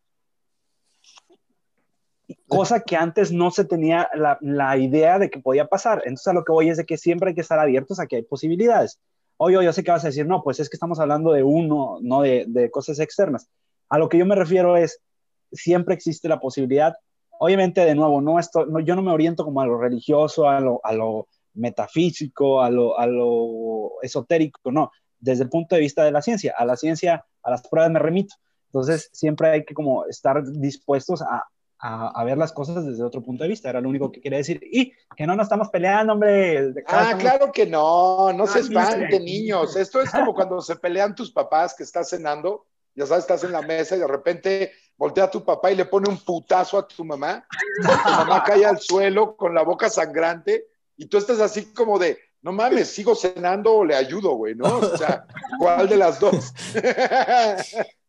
cosa 2.48 2.80
que 2.80 2.96
antes 2.96 3.32
no 3.32 3.50
se 3.50 3.64
tenía 3.64 4.08
la, 4.14 4.78
idea 4.78 5.18
de 5.18 5.30
que 5.30 5.40
podía 5.40 5.66
pasar. 5.66 6.02
Entonces 6.04 6.28
a 6.28 6.32
lo 6.32 6.44
que 6.44 6.52
voy 6.52 6.68
es 6.68 6.76
de 6.76 6.84
que 6.84 6.98
siempre 6.98 7.30
hay 7.30 7.34
que 7.34 7.40
estar 7.40 7.58
abiertos 7.58 8.00
a 8.00 8.06
que 8.06 8.16
hay 8.16 8.22
posibilidades. 8.22 9.00
Oye, 9.36 9.62
yo 9.64 9.72
sé 9.72 9.82
que 9.82 9.90
vas 9.90 10.04
a 10.04 10.08
decir, 10.08 10.26
no, 10.26 10.42
pues 10.42 10.60
es 10.60 10.68
que 10.68 10.76
estamos 10.76 11.00
hablando 11.00 11.32
de 11.32 11.42
uno, 11.42 11.98
no 12.00 12.22
de, 12.22 12.70
cosas 12.70 13.00
externas. 13.00 13.48
A 13.88 13.98
lo 13.98 14.08
que 14.08 14.18
yo 14.18 14.26
me 14.26 14.34
refiero 14.34 14.76
es, 14.76 15.00
siempre 15.50 15.94
existe 15.94 16.28
la 16.28 16.40
posibilidad. 16.40 16.94
Obviamente, 17.38 17.84
de 17.84 17.94
nuevo, 17.94 18.20
no 18.20 18.38
esto, 18.38 18.66
no, 18.66 18.80
yo 18.80 18.94
no 18.94 19.02
me 19.02 19.10
oriento 19.10 19.44
como 19.44 19.60
a 19.60 19.66
lo 19.66 19.78
religioso, 19.78 20.48
a 20.48 20.60
lo, 20.60 20.80
a 20.84 20.92
lo 20.92 21.28
metafísico, 21.54 22.62
a 22.62 22.70
lo, 22.70 22.98
a 22.98 23.06
lo 23.06 24.00
esotérico, 24.02 24.70
no. 24.70 24.90
Desde 25.18 25.44
el 25.44 25.50
punto 25.50 25.74
de 25.74 25.80
vista 25.80 26.04
de 26.04 26.12
la 26.12 26.22
ciencia, 26.22 26.54
a 26.56 26.64
la 26.64 26.76
ciencia, 26.76 27.24
a 27.42 27.50
las 27.50 27.66
pruebas 27.66 27.90
me 27.90 27.98
remito. 27.98 28.34
Entonces, 28.66 29.10
siempre 29.12 29.48
hay 29.50 29.64
que 29.64 29.74
como 29.74 30.06
estar 30.06 30.42
dispuestos 30.44 31.20
a, 31.22 31.44
a, 31.84 32.22
ver 32.22 32.38
las 32.38 32.52
cosas 32.52 32.86
desde 32.86 33.02
otro 33.02 33.22
punto 33.22 33.42
de 33.42 33.48
vista, 33.48 33.68
era 33.68 33.80
lo 33.80 33.88
único 33.88 34.12
que 34.12 34.20
quería 34.20 34.38
decir. 34.38 34.60
Y 34.70 34.92
que 35.16 35.26
no 35.26 35.34
nos 35.34 35.46
estamos 35.46 35.68
peleando, 35.68 36.12
hombre. 36.12 36.72
Ah, 36.86 37.16
claro 37.18 37.50
que 37.50 37.66
no, 37.66 38.32
no 38.32 38.46
se 38.46 38.60
espanten, 38.60 39.24
niños. 39.24 39.74
Esto 39.74 40.00
es 40.00 40.10
como 40.10 40.32
cuando 40.34 40.60
se 40.60 40.76
pelean 40.76 41.16
tus 41.16 41.32
papás 41.32 41.74
que 41.74 41.82
estás 41.82 42.08
cenando, 42.08 42.66
ya 42.94 43.04
sabes, 43.04 43.24
estás 43.24 43.42
en 43.42 43.50
la 43.50 43.62
mesa 43.62 43.96
y 43.96 43.98
de 43.98 44.06
repente 44.06 44.72
voltea 44.96 45.24
a 45.24 45.30
tu 45.30 45.44
papá 45.44 45.72
y 45.72 45.76
le 45.76 45.86
pone 45.86 46.08
un 46.08 46.18
putazo 46.18 46.78
a 46.78 46.86
tu 46.86 47.04
mamá, 47.04 47.44
tu 47.76 48.10
mamá 48.10 48.44
cae 48.46 48.64
al 48.64 48.78
suelo 48.78 49.36
con 49.36 49.52
la 49.52 49.62
boca 49.62 49.90
sangrante 49.90 50.66
y 50.96 51.06
tú 51.06 51.18
estás 51.18 51.40
así 51.40 51.72
como 51.72 51.98
de, 51.98 52.16
no 52.42 52.52
mames, 52.52 52.90
sigo 52.90 53.16
cenando 53.16 53.74
o 53.74 53.84
le 53.84 53.96
ayudo, 53.96 54.34
güey, 54.36 54.54
¿no? 54.54 54.78
O 54.78 54.96
sea, 54.96 55.26
¿cuál 55.58 55.88
de 55.88 55.96
las 55.96 56.20
dos? 56.20 56.54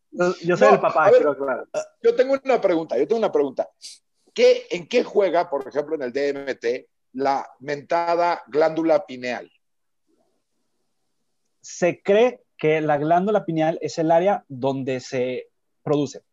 Yo 0.44 0.57
soy 0.57 0.73
el 0.73 0.80
papá, 0.80 1.11
claro. 1.11 1.68
Yo 2.02 2.15
tengo 2.15 2.35
una 2.44 2.61
pregunta, 2.61 2.98
yo 2.98 3.07
tengo 3.07 3.19
una 3.19 3.31
pregunta. 3.31 3.69
¿Qué, 4.34 4.68
¿En 4.69 4.88
qué 4.88 5.03
juega, 5.03 5.49
por 5.49 5.68
ejemplo, 5.68 5.95
en 5.95 6.03
el 6.03 6.14
DMT, 6.14 6.88
la 7.14 7.48
mentada 7.60 8.44
glándula 8.48 9.06
pineal? 9.06 9.52
Se 11.61 12.02
cree 12.02 12.41
que 12.57 12.81
la 12.81 12.98
glándula 12.98 13.45
pineal 13.45 13.80
es 13.81 13.98
el 13.98 14.11
área 14.11 14.45
donde 14.48 14.99
se 14.99 15.49
produce. 15.84 16.23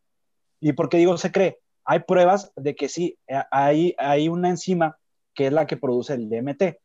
¿Y 0.60 0.72
por 0.72 0.88
qué 0.88 0.98
digo 0.98 1.16
se 1.16 1.32
cree? 1.32 1.60
Hay 1.84 2.00
pruebas 2.00 2.52
de 2.56 2.74
que 2.74 2.88
sí, 2.88 3.18
eh, 3.26 3.42
hay, 3.50 3.94
hay 3.98 4.28
una 4.28 4.50
enzima 4.50 4.98
que 5.34 5.46
es 5.46 5.52
la 5.52 5.66
que 5.66 5.76
produce 5.76 6.14
el 6.14 6.28
DMT, 6.28 6.78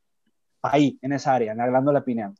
ahí, 0.62 0.98
en 1.02 1.14
esa 1.14 1.34
área, 1.34 1.52
en 1.52 1.58
la 1.58 1.68
glándula 1.68 2.04
pineal 2.04 2.34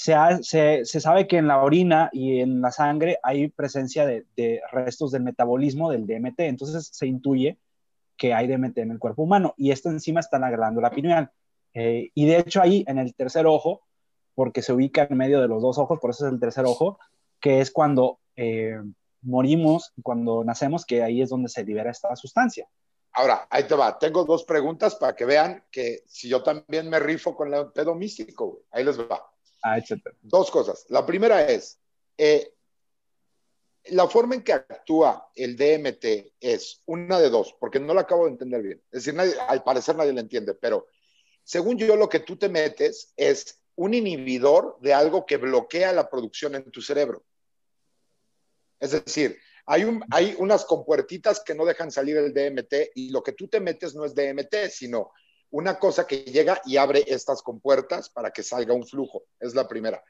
se, 0.00 1.00
sabe 1.00 1.26
que 1.26 1.36
en 1.36 1.46
la 1.46 1.62
orina 1.62 2.08
y 2.12 2.40
en 2.40 2.62
la 2.62 2.72
sangre 2.72 3.18
hay 3.22 3.48
presencia 3.48 4.06
de, 4.06 4.24
restos 4.72 5.10
del 5.10 5.22
metabolismo 5.22 5.90
del 5.90 6.06
DMT, 6.06 6.40
entonces 6.40 6.88
se 6.90 7.06
intuye 7.06 7.58
que 8.16 8.32
hay 8.32 8.46
DMT 8.46 8.78
en 8.78 8.92
el 8.92 8.98
cuerpo 8.98 9.22
humano 9.22 9.54
y 9.58 9.72
esta 9.72 9.90
enzima 9.90 10.20
está 10.20 10.36
en 10.36 10.42
la 10.42 10.50
glándula 10.50 10.90
pineal. 10.90 11.30
Eh, 11.74 12.10
y 12.14 12.26
de 12.26 12.38
hecho 12.38 12.62
ahí 12.62 12.82
en 12.88 12.98
el 12.98 13.14
tercer 13.14 13.46
ojo, 13.46 13.82
porque 14.34 14.62
se 14.62 14.72
ubica 14.72 15.06
en 15.08 15.18
medio 15.18 15.40
de 15.40 15.48
los 15.48 15.60
dos 15.60 15.76
ojos, 15.76 15.98
por 16.00 16.10
eso 16.10 16.26
es 16.26 16.32
el 16.32 16.40
tercer 16.40 16.64
ojo, 16.64 16.98
que 17.38 17.60
es 17.60 17.70
cuando 17.70 18.20
eh, 18.36 18.80
morimos, 19.20 19.92
cuando 20.02 20.44
nacemos, 20.44 20.86
que 20.86 21.02
ahí 21.02 21.20
es 21.20 21.28
donde 21.28 21.50
se 21.50 21.64
libera 21.64 21.90
esta 21.90 22.16
sustancia. 22.16 22.66
Ahora, 23.12 23.46
ahí 23.50 23.64
te 23.64 23.74
va. 23.74 23.98
Tengo 23.98 24.24
dos 24.24 24.44
preguntas 24.44 24.94
para 24.94 25.14
que 25.14 25.24
vean 25.26 25.64
que 25.70 26.04
si 26.06 26.28
yo 26.28 26.42
también 26.42 26.88
me 26.88 27.00
rifo 27.00 27.34
con 27.34 27.52
el 27.52 27.72
pedo 27.72 27.94
místico, 27.94 28.62
ahí 28.70 28.84
les 28.84 28.98
va. 28.98 29.30
Ah, 29.62 29.78
Dos 30.22 30.50
cosas. 30.50 30.86
La 30.88 31.04
primera 31.04 31.48
es, 31.48 31.78
eh, 32.16 32.54
la 33.86 34.08
forma 34.08 34.34
en 34.34 34.42
que 34.42 34.52
actúa 34.52 35.30
el 35.34 35.56
DMT 35.56 36.34
es 36.40 36.82
una 36.86 37.18
de 37.18 37.30
dos, 37.30 37.54
porque 37.58 37.80
no 37.80 37.94
lo 37.94 38.00
acabo 38.00 38.24
de 38.24 38.32
entender 38.32 38.62
bien. 38.62 38.82
Es 38.90 39.04
decir, 39.04 39.20
al 39.48 39.62
parecer 39.62 39.96
nadie 39.96 40.12
lo 40.12 40.20
entiende, 40.20 40.54
pero 40.54 40.86
según 41.44 41.78
yo 41.78 41.96
lo 41.96 42.08
que 42.08 42.20
tú 42.20 42.36
te 42.36 42.48
metes 42.48 43.12
es 43.16 43.60
un 43.76 43.94
inhibidor 43.94 44.78
de 44.80 44.92
algo 44.92 45.24
que 45.24 45.38
bloquea 45.38 45.92
la 45.92 46.10
producción 46.10 46.54
en 46.54 46.70
tu 46.70 46.82
cerebro. 46.82 47.24
Es 48.78 48.92
decir, 48.92 49.38
hay, 49.66 49.84
un, 49.84 50.02
hay 50.10 50.34
unas 50.38 50.64
compuertitas 50.64 51.40
que 51.40 51.54
no 51.54 51.64
dejan 51.64 51.90
salir 51.90 52.16
el 52.16 52.32
DMT 52.32 52.92
y 52.94 53.10
lo 53.10 53.22
que 53.22 53.32
tú 53.32 53.48
te 53.48 53.60
metes 53.60 53.94
no 53.94 54.04
es 54.04 54.14
DMT, 54.14 54.70
sino 54.70 55.12
una 55.50 55.78
cosa 55.78 56.06
que 56.06 56.18
llega 56.24 56.60
y 56.64 56.76
abre 56.76 57.04
estas 57.06 57.42
compuertas 57.42 58.08
para 58.08 58.30
que 58.30 58.42
salga 58.42 58.74
un 58.74 58.86
flujo. 58.86 59.24
Es 59.38 59.54
la 59.54 59.66
primera. 59.68 60.02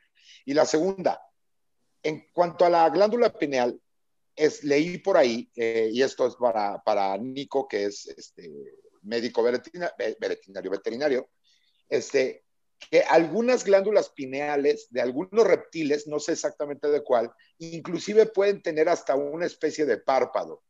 Y 0.45 0.55
la 0.55 0.67
segunda, 0.67 1.21
en 2.03 2.29
cuanto 2.33 2.65
a 2.65 2.71
la 2.71 2.89
glándula 2.91 3.33
pineal, 3.33 3.81
es, 4.37 4.65
leí 4.65 4.99
por 4.99 5.17
ahí, 5.17 5.51
eh, 5.57 5.91
y 5.93 6.03
esto 6.03 6.27
es 6.27 6.37
para, 6.37 6.83
para 6.83 7.17
Nico, 7.19 7.67
que 7.69 7.85
es 7.85 8.07
este, 8.07 8.51
médico 9.03 9.43
veterinario, 9.43 10.71
veterinario, 10.71 11.31
este, 11.89 12.45
que 12.91 13.03
algunas 13.03 13.65
glándulas 13.65 14.11
pineales 14.11 14.89
de 14.91 15.03
algunos 15.03 15.47
reptiles, 15.47 16.07
no 16.07 16.19
sé 16.19 16.33
exactamente 16.33 16.89
de 16.89 17.03
cuál, 17.03 17.31
inclusive 17.59 18.27
pueden 18.27 18.62
tener 18.62 18.89
hasta 18.89 19.15
una 19.15 19.47
especie 19.47 19.85
de 19.85 19.99
párpado. 19.99 20.62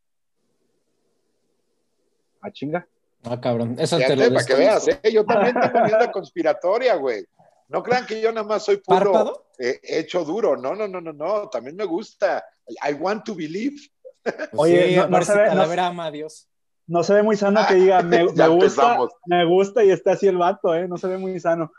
¿A 2.40 2.48
ah, 2.48 2.52
chinga? 2.52 2.88
Ah, 3.24 3.40
cabrón. 3.40 3.76
Eso 3.78 3.98
te 3.98 4.16
lo 4.16 4.28
para 4.32 4.44
que 4.44 4.54
veas, 4.54 4.88
¿eh? 4.88 5.00
Yo 5.12 5.24
también 5.24 5.54
tengo 5.60 5.84
miedo 5.84 5.98
conspiratoria, 6.12 6.94
güey. 6.96 7.24
No 7.68 7.82
crean 7.82 8.06
que 8.06 8.20
yo 8.20 8.32
nada 8.32 8.46
más 8.46 8.64
soy 8.64 8.78
puro 8.78 9.46
eh, 9.58 9.78
hecho 9.82 10.24
duro. 10.24 10.56
No, 10.56 10.74
no, 10.74 10.88
no, 10.88 11.00
no, 11.00 11.12
no. 11.12 11.48
También 11.48 11.76
me 11.76 11.84
gusta. 11.84 12.44
I 12.88 12.94
want 12.94 13.24
to 13.24 13.34
believe. 13.34 13.76
Oye, 14.52 14.96
no, 14.96 15.08
no, 15.08 15.22
se 15.22 15.36
ve, 15.36 15.54
no, 15.54 15.82
ama 15.82 16.06
a 16.06 16.10
Dios. 16.10 16.48
No 16.86 17.04
se 17.04 17.14
ve 17.14 17.22
muy 17.22 17.36
sano 17.36 17.60
que 17.68 17.74
diga, 17.74 18.02
me, 18.02 18.24
gusta, 18.24 18.98
me 19.26 19.46
gusta 19.46 19.84
y 19.84 19.90
está 19.90 20.12
así 20.12 20.26
el 20.26 20.36
vato, 20.36 20.74
¿eh? 20.74 20.88
No 20.88 20.98
se 20.98 21.06
ve 21.06 21.18
muy 21.18 21.38
sano. 21.38 21.72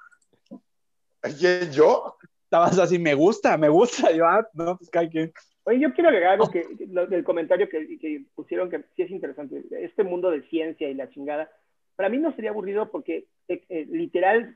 ¿Quién, 1.38 1.72
yo? 1.72 2.16
Estabas 2.46 2.80
así, 2.80 2.98
me 2.98 3.14
gusta, 3.14 3.58
me 3.58 3.68
gusta. 3.68 4.12
Yo, 4.12 4.26
ah, 4.26 4.48
no, 4.54 4.78
pues 4.78 4.90
cae 4.90 5.10
quien. 5.10 5.34
Oye, 5.64 5.80
yo 5.80 5.94
quiero 5.94 6.10
agregar 6.10 6.34
algo 6.34 6.50
que, 6.50 6.66
del 6.80 7.24
comentario 7.24 7.70
que, 7.70 8.00
que, 8.00 8.24
pusieron 8.36 8.70
que 8.70 8.84
sí 8.96 9.04
es 9.04 9.12
interesante. 9.12 9.64
Este 9.72 10.04
mundo 10.04 10.32
de 10.32 10.42
ciencia 10.44 10.90
y 10.90 10.96
la 10.96 11.10
chingada, 11.10 11.52
para 11.96 12.10
mí 12.10 12.18
no 12.18 12.34
sería 12.34 12.50
aburrido 12.50 12.90
porque 12.90 13.28
eh, 13.48 13.62
eh, 13.70 13.86
literal 13.90 14.56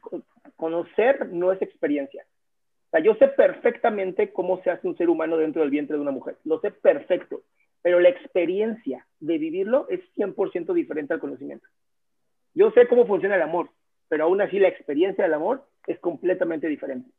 conocer 0.56 1.30
no 1.32 1.52
es 1.52 1.62
experiencia. 1.62 2.26
O 2.88 2.90
sea, 2.92 3.00
yo 3.02 3.16
sé 3.16 3.28
perfectamente 3.28 4.32
cómo 4.32 4.62
se 4.64 4.72
hace 4.72 4.88
un 4.88 4.98
ser 4.98 5.10
humano 5.10 5.38
dentro 5.38 5.62
del 5.62 5.72
vientre 5.72 5.96
de 5.96 6.02
una 6.02 6.12
mujer. 6.12 6.38
Lo 6.44 6.60
sé 6.60 6.72
perfecto. 6.72 7.44
Pero 7.84 8.00
la 8.00 8.10
experiencia 8.10 9.06
de 9.20 9.38
vivirlo 9.38 9.88
es 9.90 10.00
100% 10.16 10.74
diferente 10.74 11.14
al 11.14 11.20
conocimiento. 11.20 11.68
Yo 12.56 12.72
sé 12.72 12.88
cómo 12.88 13.06
funciona 13.06 13.36
el 13.36 13.44
amor, 13.44 13.70
pero 14.08 14.24
aún 14.24 14.42
así 14.42 14.58
la 14.58 14.70
experiencia 14.70 15.24
del 15.24 15.36
amor 15.36 15.68
es 15.86 16.00
completamente 16.00 16.68
diferente. 16.68 17.12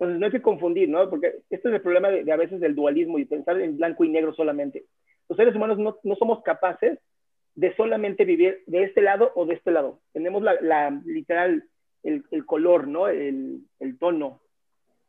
Entonces 0.00 0.18
no 0.18 0.26
hay 0.26 0.32
que 0.32 0.40
confundir, 0.40 0.88
¿no? 0.88 1.10
Porque 1.10 1.42
este 1.50 1.68
es 1.68 1.74
el 1.74 1.82
problema 1.82 2.08
de, 2.08 2.32
a 2.32 2.36
veces 2.36 2.58
del 2.58 2.74
dualismo 2.74 3.18
y 3.18 3.26
pensar 3.26 3.60
en 3.60 3.76
blanco 3.76 4.02
y 4.02 4.08
negro 4.08 4.32
solamente. 4.32 4.86
Los 5.28 5.36
seres 5.36 5.54
humanos 5.54 5.76
no, 5.76 5.98
no 6.02 6.16
somos 6.16 6.42
capaces 6.42 6.98
de 7.54 7.76
solamente 7.76 8.24
vivir 8.24 8.62
de 8.66 8.84
este 8.84 9.02
lado 9.02 9.30
o 9.34 9.44
de 9.44 9.56
este 9.56 9.70
lado. 9.70 10.00
Tenemos 10.14 10.42
la, 10.42 10.54
la 10.62 11.02
literal, 11.04 11.68
el, 12.02 12.24
el, 12.30 12.46
color, 12.46 12.88
¿no? 12.88 13.08
El, 13.08 13.60
el, 13.78 13.98
tono. 13.98 14.40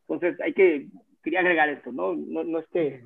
Entonces 0.10 0.38
hay 0.42 0.54
que, 0.54 0.90
quería 1.24 1.40
agregar 1.40 1.70
esto, 1.70 1.94
¿no? 1.94 2.14
No, 2.14 2.44
no 2.44 2.60
es 2.60 2.68
que... 2.68 3.02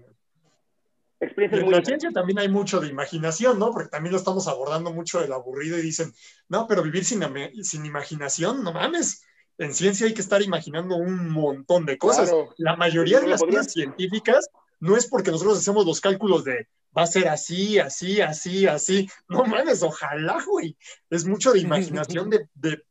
En 1.20 1.72
la 1.72 1.86
ciencia 1.86 2.10
también 2.12 2.40
hay 2.40 2.50
mucho 2.50 2.80
de 2.80 2.88
imaginación, 2.88 3.60
¿no? 3.60 3.72
Porque 3.72 3.90
también 3.90 4.12
lo 4.12 4.18
estamos 4.18 4.48
abordando 4.48 4.92
mucho 4.92 5.22
del 5.22 5.34
aburrido 5.34 5.78
y 5.78 5.84
dicen, 5.84 6.12
no, 6.50 6.66
pero 6.68 6.82
vivir 6.82 7.06
sin, 7.06 7.22
sin 7.64 7.86
imaginación, 7.86 8.64
no 8.64 8.74
mames 8.74 9.24
en 9.58 9.74
ciencia 9.74 10.08
hay 10.08 10.14
que 10.14 10.22
estar 10.22 10.42
imaginando 10.42 10.96
un 10.96 11.30
montón 11.30 11.86
de 11.86 11.98
cosas. 11.98 12.32
La 12.58 12.76
mayoría 12.76 13.20
de 13.20 13.28
las 13.28 13.42
cosas 13.42 13.72
científicas 13.72 14.50
no 14.80 14.98
es 14.98 15.08
porque 15.08 15.32
nosotros 15.32 15.58
hacemos 15.58 15.86
los 15.86 16.02
cálculos 16.02 16.44
de 16.44 16.68
va 16.98 17.04
a 17.04 17.08
ser 17.08 17.28
así, 17.28 17.80
así, 17.80 18.22
así, 18.22 18.68
así. 18.68 19.10
No 19.28 19.44
mames, 19.46 19.84
ojalá, 19.84 20.44
güey. 20.46 20.78
Es 21.10 21.26
mucho 21.26 21.52
de 21.52 21.60
imaginación, 21.60 22.30
de, 22.30 22.84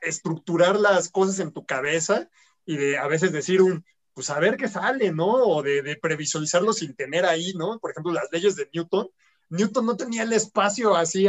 estructurar 0.00 0.78
las 0.78 1.08
cosas 1.08 1.38
en 1.38 1.52
tu 1.52 1.64
cabeza 1.64 2.28
y 2.66 2.76
de 2.76 2.98
a 2.98 3.06
veces 3.06 3.32
decir 3.32 3.62
un, 3.62 3.84
pues 4.12 4.30
a 4.30 4.40
ver 4.40 4.56
qué 4.56 4.66
sale, 4.68 5.12
¿no? 5.12 5.28
O 5.28 5.62
de, 5.62 5.82
de 5.82 5.96
previsualizarlo 5.96 6.72
sin 6.72 6.94
tener 6.94 7.24
ahí, 7.24 7.52
¿no? 7.54 7.78
Por 7.78 7.92
ejemplo, 7.92 8.12
las 8.12 8.28
leyes 8.32 8.56
de 8.56 8.68
Newton. 8.72 9.08
Newton 9.50 9.86
no 9.86 9.96
tenía 9.96 10.24
el 10.24 10.32
espacio 10.32 10.96
así 10.96 11.26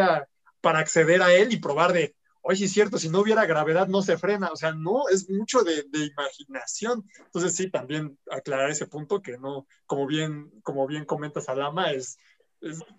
para 0.61 0.79
acceder 0.79 1.21
a 1.21 1.33
él 1.33 1.53
y 1.53 1.57
probar 1.57 1.93
de, 1.93 2.15
oye, 2.41 2.57
sí 2.57 2.65
es 2.65 2.71
cierto, 2.73 2.97
si 2.97 3.09
no 3.09 3.21
hubiera 3.21 3.45
gravedad 3.45 3.87
no 3.87 4.01
se 4.01 4.17
frena, 4.17 4.49
o 4.51 4.55
sea, 4.55 4.73
no, 4.73 5.07
es 5.09 5.29
mucho 5.29 5.63
de, 5.63 5.85
imaginación. 5.93 7.05
Entonces 7.25 7.55
sí, 7.55 7.69
también 7.69 8.17
aclarar 8.31 8.69
ese 8.69 8.87
punto 8.87 9.21
que 9.21 9.37
no, 9.37 9.67
como 9.85 10.07
bien, 10.07 10.51
como 10.63 10.87
bien 10.87 11.05
comenta 11.05 11.41
Salama, 11.41 11.91
es, 11.91 12.17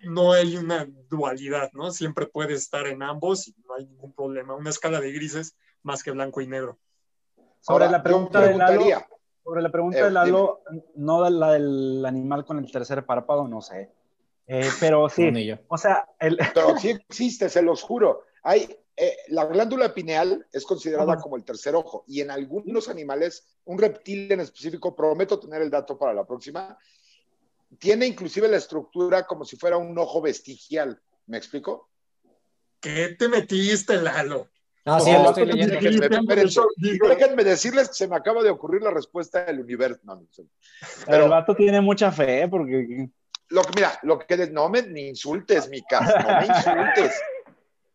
no 0.03 0.33
hay 0.33 0.57
una 0.57 0.87
dualidad, 1.09 1.71
¿no? 1.73 1.91
Siempre 1.91 2.27
puede 2.27 2.53
estar 2.53 2.87
en 2.87 3.03
ambos 3.03 3.47
y 3.47 3.55
no 3.65 3.75
hay 3.75 3.85
ningún 3.85 4.13
problema. 4.13 4.55
Una 4.55 4.69
escala 4.69 4.99
de 4.99 5.11
grises 5.11 5.55
más 5.83 6.03
que 6.03 6.11
blanco 6.11 6.41
y 6.41 6.47
negro. 6.47 6.79
Sobre 7.59 7.89
la 7.89 8.01
pregunta 8.01 8.41
de 8.41 8.57
Lalo, 8.57 8.83
sobre 9.43 9.61
la 9.61 9.71
pregunta 9.71 9.99
de 9.99 10.07
eh, 10.07 10.11
Lalo, 10.11 10.61
no 10.95 11.29
la 11.29 11.53
del 11.53 12.03
animal 12.05 12.43
con 12.45 12.57
el 12.57 12.71
tercer 12.71 13.05
párpado, 13.05 13.47
no 13.47 13.61
sé. 13.61 13.91
Eh, 14.47 14.67
pero 14.79 15.07
sí, 15.07 15.31
o 15.67 15.77
sea, 15.77 16.09
el... 16.19 16.37
pero 16.53 16.75
sí 16.77 16.89
existe, 16.89 17.49
se 17.49 17.61
los 17.61 17.83
juro. 17.83 18.23
Hay, 18.43 18.75
eh, 19.03 19.17
la 19.29 19.45
glándula 19.45 19.95
pineal 19.95 20.45
es 20.53 20.63
considerada 20.63 21.17
como 21.17 21.35
el 21.35 21.43
tercer 21.43 21.73
ojo 21.73 22.05
y 22.07 22.21
en 22.21 22.29
algunos 22.29 22.87
animales, 22.87 23.47
un 23.65 23.79
reptil 23.79 24.31
en 24.31 24.41
específico, 24.41 24.95
prometo 24.95 25.39
tener 25.39 25.63
el 25.63 25.71
dato 25.71 25.97
para 25.97 26.13
la 26.13 26.23
próxima, 26.23 26.77
tiene 27.79 28.05
inclusive 28.05 28.47
la 28.47 28.57
estructura 28.57 29.25
como 29.25 29.43
si 29.43 29.57
fuera 29.57 29.75
un 29.77 29.97
ojo 29.97 30.21
vestigial. 30.21 31.01
¿Me 31.25 31.39
explico? 31.39 31.89
¿Qué 32.79 33.15
te 33.17 33.27
metiste, 33.27 33.99
Lalo? 33.99 34.49
No, 34.85 34.99
sí, 34.99 35.11
lo 35.11 35.29
estoy 35.29 35.47
leyendo. 35.47 35.79
Déjenme, 35.79 37.43
decirles 37.43 37.87
que 37.87 37.95
se 37.95 38.07
me 38.07 38.17
acaba 38.17 38.43
de 38.43 38.51
ocurrir 38.51 38.83
la 38.83 38.91
respuesta 38.91 39.45
del 39.45 39.61
universo. 39.61 39.99
No, 40.03 40.23
Pero, 41.07 41.23
el 41.23 41.29
vato 41.31 41.55
tiene 41.55 41.81
mucha 41.81 42.11
fe, 42.11 42.47
porque. 42.47 43.09
Lo 43.49 43.63
que, 43.63 43.71
mira, 43.75 43.97
lo 44.03 44.19
que 44.19 44.37
no 44.51 44.69
me 44.69 44.83
ni 44.83 45.07
insultes, 45.07 45.69
mi 45.69 45.81
casa, 45.81 46.19
no 46.19 46.39
me 46.39 46.45
insultes. 46.45 47.19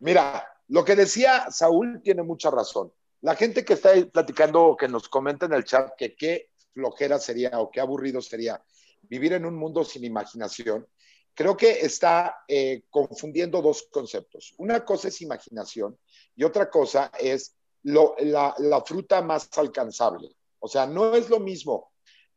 Mira, 0.00 0.44
lo 0.68 0.84
que 0.84 0.96
decía 0.96 1.50
Saúl 1.50 2.00
tiene 2.02 2.22
mucha 2.22 2.50
razón. 2.50 2.92
La 3.20 3.34
gente 3.34 3.64
que 3.64 3.74
está 3.74 3.92
platicando 4.12 4.64
o 4.64 4.76
que 4.76 4.88
nos 4.88 5.08
comenta 5.08 5.46
en 5.46 5.52
el 5.52 5.64
chat 5.64 5.92
que 5.96 6.14
qué 6.14 6.50
flojera 6.72 7.18
sería 7.18 7.58
o 7.60 7.70
qué 7.70 7.80
aburrido 7.80 8.20
sería 8.20 8.62
vivir 9.02 9.32
en 9.32 9.46
un 9.46 9.56
mundo 9.56 9.84
sin 9.84 10.04
imaginación, 10.04 10.86
creo 11.34 11.56
que 11.56 11.80
está 11.80 12.44
eh, 12.48 12.82
confundiendo 12.90 13.62
dos 13.62 13.88
conceptos. 13.90 14.54
Una 14.58 14.84
cosa 14.84 15.08
es 15.08 15.20
imaginación 15.22 15.98
y 16.34 16.44
otra 16.44 16.68
cosa 16.70 17.10
es 17.18 17.54
la, 17.82 18.82
fruta 18.84 19.22
más 19.22 19.48
alcanzable. 19.56 20.34
O 20.58 20.68
sea, 20.68 20.86
no 20.86 21.14
es 21.14 21.30
lo 21.30 21.38
mismo 21.38 21.92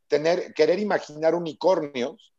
tener, 0.06 0.54
querer 0.54 0.78
imaginar 0.78 1.34
unicornios 1.34 2.32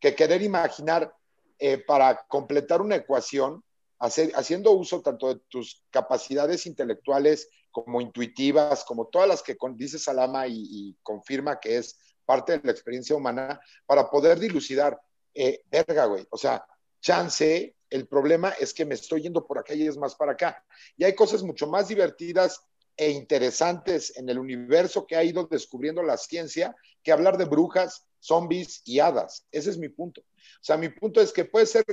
que 0.00 0.14
querer 0.14 0.42
imaginar 0.42 1.14
eh, 1.58 1.78
para 1.78 2.26
completar 2.28 2.82
una 2.82 2.96
ecuación 2.96 3.62
haciendo 3.98 4.72
uso 4.72 5.00
tanto 5.00 5.32
de 5.32 5.40
tus 5.48 5.82
capacidades 5.90 6.66
intelectuales 6.66 7.48
como 7.70 8.00
intuitivas, 8.00 8.84
como 8.84 9.08
todas 9.08 9.28
las 9.28 9.42
que 9.42 9.56
dice 9.74 9.98
Salama 9.98 10.46
y, 10.46 10.96
confirma 11.02 11.60
que 11.60 11.76
es 11.78 11.98
parte 12.24 12.58
de 12.58 12.60
la 12.64 12.72
experiencia 12.72 13.14
humana, 13.14 13.60
para 13.86 14.10
poder 14.10 14.38
dilucidar, 14.38 15.00
eh, 15.34 15.62
verga, 15.70 16.06
güey, 16.06 16.26
o 16.30 16.36
sea, 16.36 16.64
chance, 17.00 17.76
el 17.90 18.08
problema 18.08 18.50
es 18.58 18.74
que 18.74 18.84
me 18.84 18.94
estoy 18.94 19.22
yendo 19.22 19.46
por 19.46 19.58
acá 19.58 19.74
y 19.74 19.86
es 19.86 19.96
más 19.96 20.14
para 20.14 20.32
acá. 20.32 20.64
Y 20.96 21.04
hay 21.04 21.14
cosas 21.14 21.42
mucho 21.42 21.66
más 21.66 21.88
divertidas 21.88 22.62
e 22.96 23.10
interesantes 23.10 24.16
en 24.16 24.28
el 24.28 24.38
universo 24.38 25.06
que 25.06 25.16
ha 25.16 25.22
ido 25.22 25.46
descubriendo 25.46 26.02
la 26.02 26.16
ciencia 26.16 26.74
que 27.02 27.12
hablar 27.12 27.36
de 27.36 27.44
brujas, 27.44 28.06
zombies 28.20 28.82
y 28.84 28.98
hadas. 29.00 29.46
Ese 29.52 29.70
es 29.70 29.78
mi 29.78 29.88
punto. 29.88 30.22
O 30.22 30.62
sea, 30.62 30.76
mi 30.76 30.88
punto 30.88 31.20
es 31.20 31.32
que 31.32 31.44
puede 31.44 31.66
ser 31.66 31.84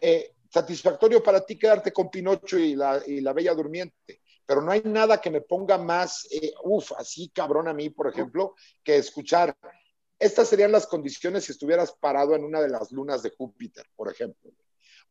eh, 0.00 0.32
satisfactorio 0.52 1.22
para 1.22 1.44
ti 1.44 1.58
quedarte 1.58 1.92
con 1.92 2.10
Pinocho 2.10 2.58
y 2.58 2.74
la, 2.74 3.02
y 3.06 3.20
la 3.22 3.32
Bella 3.32 3.54
Durmiente, 3.54 4.20
pero 4.44 4.60
no 4.60 4.70
hay 4.70 4.82
nada 4.84 5.18
que 5.18 5.30
me 5.30 5.40
ponga 5.40 5.78
más, 5.78 6.28
eh, 6.30 6.52
uff, 6.64 6.92
así 6.98 7.30
cabrón 7.30 7.68
a 7.68 7.72
mí, 7.72 7.88
por 7.88 8.08
ejemplo, 8.08 8.54
que 8.84 8.96
escuchar. 8.96 9.56
Estas 10.18 10.48
serían 10.48 10.70
las 10.70 10.86
condiciones 10.86 11.44
si 11.44 11.52
estuvieras 11.52 11.92
parado 11.92 12.34
en 12.34 12.44
una 12.44 12.60
de 12.60 12.68
las 12.68 12.92
lunas 12.92 13.22
de 13.22 13.30
Júpiter, 13.30 13.86
por 13.96 14.10
ejemplo. 14.10 14.52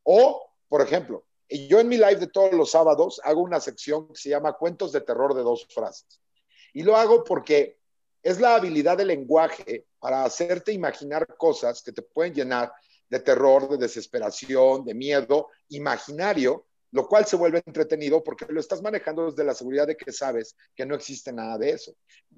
O, 0.04 0.54
por 0.70 0.82
ejemplo, 0.82 1.26
yo 1.50 1.80
en 1.80 1.88
mi 1.88 1.98
live 1.98 2.18
de 2.18 2.28
todos 2.28 2.54
los 2.54 2.70
sábados 2.72 3.20
hago 3.24 3.42
una 3.42 3.60
sección 3.60 4.10
que 4.10 4.16
se 4.16 4.30
llama 4.30 4.54
Cuentos 4.54 4.92
de 4.92 5.02
Terror 5.02 5.34
de 5.34 5.42
dos 5.42 5.68
frases. 5.74 6.22
Y 6.72 6.84
lo 6.84 6.96
hago 6.96 7.24
porque 7.24 7.80
es 8.22 8.40
la 8.40 8.56
habilidad 8.56 8.98
del 8.98 9.08
lenguaje 9.08 9.88
para 10.00 10.24
hacerte 10.24 10.72
imaginar 10.72 11.36
cosas 11.36 11.82
que 11.82 11.92
te 11.92 12.04
pueden 12.04 12.34
llenar 12.34 12.72
de 13.12 13.20
terror, 13.20 13.70
de 13.70 13.78
desesperación, 13.78 14.86
de 14.86 14.96
miedo 14.96 15.50
imaginario, 15.68 16.66
lo 16.92 17.08
cual 17.08 17.26
se 17.26 17.36
vuelve 17.36 17.62
entretenido 17.66 18.24
porque 18.24 18.46
lo 18.50 18.60
estás 18.60 18.82
manejando 18.82 19.30
desde 19.30 19.44
la 19.44 19.54
seguridad 19.54 19.86
de 19.86 19.98
que 19.98 20.14
sabes 20.14 20.56
que 20.76 20.86
no 20.86 20.96
existe 20.96 21.34
nada 21.34 21.58
de 21.58 21.72
eso. 21.72 21.94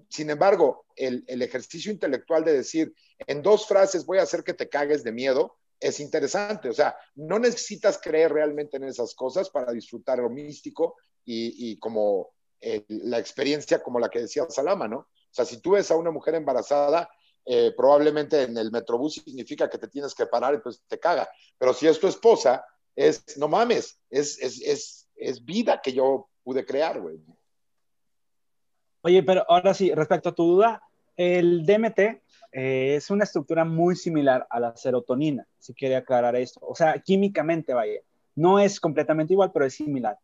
Sin 0.10 0.32
embargo, 0.32 0.86
el, 0.96 1.24
ejercicio 1.28 1.92
intelectual 1.92 2.44
de 2.44 2.54
decir, 2.54 2.92
en 3.28 3.44
dos 3.44 3.68
frases 3.68 4.06
voy 4.06 4.18
a 4.18 4.24
hacer 4.24 4.44
que 4.44 4.56
te 4.56 4.68
cagues 4.68 5.04
de 5.04 5.12
miedo, 5.12 5.58
es 5.80 6.00
interesante. 6.00 6.70
O 6.70 6.74
sea, 6.74 6.96
no 7.16 7.38
necesitas 7.38 8.00
creer 8.02 8.34
realmente 8.34 8.78
en 8.78 8.86
esas 8.86 9.14
cosas 9.14 9.52
para 9.52 9.72
disfrutar 9.72 10.18
lo 10.18 10.30
místico 10.30 10.96
y, 11.24 11.78
como 11.78 12.32
eh, 12.62 12.84
la 12.88 13.20
experiencia 13.20 13.82
como 13.84 14.00
la 14.00 14.10
que 14.10 14.22
decía 14.22 14.46
Salama, 14.50 14.88
¿no? 14.88 14.98
O 14.98 15.36
sea, 15.36 15.46
si 15.46 15.62
tú 15.62 15.72
ves 15.72 15.90
a 15.92 15.96
una 15.96 16.12
mujer 16.12 16.36
embarazada, 16.36 17.10
eh, 17.46 17.74
probablemente 17.76 18.44
en 18.44 18.58
el 18.58 18.72
metrobús 18.72 19.16
significa 19.16 19.70
que 19.70 19.78
te 19.78 19.88
tienes 19.88 20.14
que 20.16 20.26
parar 20.26 20.56
y 20.56 20.60
pues 20.60 20.82
te 20.88 21.00
caga. 21.00 21.30
Pero 21.58 21.74
si 21.74 21.88
es 21.88 22.00
tu 22.00 22.08
esposa, 22.08 22.66
es, 22.96 23.38
no 23.38 23.48
mames, 23.48 24.00
es, 24.10 24.40
es, 24.42 24.62
es, 24.62 25.10
es 25.16 25.44
vida 25.44 25.82
que 25.82 25.94
yo 25.94 26.30
pude 26.44 26.66
crear, 26.66 27.00
güey. 27.02 27.20
Oye, 29.02 29.24
pero 29.24 29.46
ahora 29.50 29.74
sí, 29.74 29.94
respecto 29.94 30.30
a 30.30 30.36
tu 30.36 30.44
duda, 30.44 30.82
el 31.18 31.66
DMT 31.66 32.00
eh, 32.54 32.96
es 32.96 33.10
una 33.10 33.26
estructura 33.26 33.66
muy 33.66 33.96
similar 33.96 34.48
a 34.50 34.60
la 34.60 34.76
serotonina, 34.76 35.46
si 35.60 35.74
quiere 35.74 35.96
aclarar 35.96 36.36
esto. 36.36 36.60
O 36.64 36.76
sea, 36.76 37.00
químicamente, 37.00 37.74
vaya, 37.74 38.00
no 38.36 38.60
es 38.60 38.80
completamente 38.80 39.34
igual, 39.34 39.52
pero 39.52 39.66
es 39.66 39.74
similar. 39.74 40.18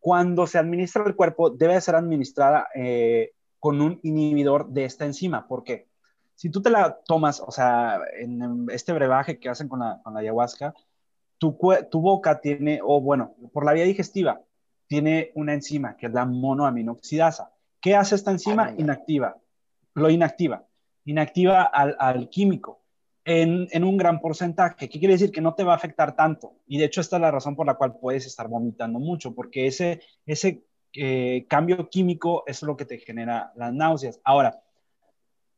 Cuando 0.00 0.46
se 0.46 0.58
administra 0.58 1.04
el 1.06 1.14
cuerpo, 1.14 1.50
debe 1.50 1.80
ser 1.80 1.94
administrada 1.94 2.68
eh, 2.74 3.32
con 3.58 3.80
un 3.80 4.00
inhibidor 4.02 4.68
de 4.68 4.84
esta 4.84 5.04
enzima. 5.04 5.46
¿Por 5.46 5.62
qué? 5.62 5.86
Si 6.34 6.50
tú 6.50 6.60
te 6.60 6.70
la 6.70 7.00
tomas, 7.06 7.40
o 7.40 7.50
sea, 7.50 8.00
en 8.18 8.66
este 8.70 8.92
brebaje 8.92 9.38
que 9.38 9.48
hacen 9.48 9.68
con 9.68 9.80
la, 9.80 10.00
con 10.02 10.14
la 10.14 10.20
ayahuasca, 10.20 10.74
tu, 11.38 11.58
tu 11.90 12.00
boca 12.00 12.40
tiene, 12.40 12.80
o 12.82 13.00
bueno, 13.00 13.34
por 13.52 13.64
la 13.64 13.72
vía 13.72 13.84
digestiva, 13.84 14.40
tiene 14.86 15.30
una 15.34 15.54
enzima 15.54 15.96
que 15.96 16.06
es 16.06 16.12
la 16.12 16.24
monoaminoxidasa. 16.24 17.52
¿Qué 17.80 17.94
hace 17.94 18.14
esta 18.14 18.30
enzima? 18.30 18.66
Ah, 18.66 18.74
Inactiva. 18.76 19.36
Lo 19.94 20.10
inactiva. 20.10 20.64
Inactiva 21.04 21.62
al, 21.64 21.96
al 21.98 22.28
químico 22.28 22.82
en, 23.24 23.68
en, 23.70 23.84
un 23.84 23.96
gran 23.96 24.20
porcentaje. 24.20 24.88
¿Qué 24.88 24.98
quiere 24.98 25.14
decir? 25.14 25.30
Que 25.30 25.40
no 25.40 25.54
te 25.54 25.64
va 25.64 25.72
a 25.72 25.76
afectar 25.76 26.16
tanto. 26.16 26.56
Y 26.66 26.78
de 26.78 26.86
hecho 26.86 27.00
esta 27.00 27.16
es 27.16 27.22
la 27.22 27.30
razón 27.30 27.56
por 27.56 27.66
la 27.66 27.74
cual 27.74 27.96
puedes 27.98 28.26
estar 28.26 28.48
vomitando 28.48 28.98
mucho, 28.98 29.34
porque 29.34 29.66
ese, 29.66 30.00
ese 30.26 30.64
eh, 30.94 31.46
cambio 31.48 31.88
químico 31.88 32.44
es 32.46 32.62
lo 32.62 32.76
que 32.76 32.84
te 32.84 32.98
genera 32.98 33.52
las 33.56 33.72
náuseas. 33.72 34.20
Ahora, 34.24 34.63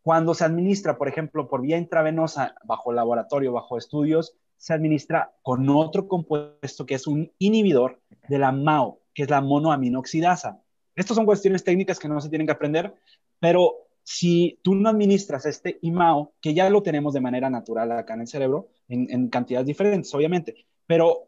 cuando 0.07 0.35
se 0.35 0.45
administra, 0.45 0.99
por 0.99 1.09
ejemplo, 1.09 1.49
por 1.49 1.63
vía 1.63 1.79
intravenosa, 1.79 2.55
bajo 2.63 2.93
laboratorio, 2.93 3.53
bajo 3.53 3.77
estudios, 3.77 4.37
se 4.57 4.73
administra 4.73 5.35
con 5.43 5.69
otro 5.69 6.07
compuesto 6.07 6.87
que 6.87 6.95
es 6.95 7.09
un 7.09 7.33
inhibidor 7.41 8.01
de 8.29 8.39
la 8.39 8.53
MAO, 8.53 9.01
que 9.13 9.25
es 9.25 9.31
la 9.31 9.41
monoaminoxidasa. 9.41 10.63
Estas 10.95 11.17
son 11.17 11.27
cuestiones 11.27 11.65
técnicas 11.65 11.99
que 11.99 12.07
no 12.07 12.21
se 12.21 12.29
tienen 12.29 12.47
que 12.47 12.53
aprender, 12.53 12.95
pero 13.41 13.89
si 14.05 14.61
tú 14.63 14.77
no 14.77 14.91
administras 14.91 15.45
este 15.45 15.81
IMAO, 15.83 16.35
que 16.41 16.55
ya 16.55 16.71
lo 16.71 16.85
tenemos 16.85 17.13
de 17.13 17.21
manera 17.21 17.51
natural 17.51 17.91
acá 17.91 18.15
en 18.15 18.21
el 18.21 18.29
cerebro, 18.29 18.69
en, 18.87 19.11
en 19.11 19.29
cantidades 19.29 19.67
diferentes, 19.67 20.15
obviamente, 20.15 20.55
pero 20.87 21.25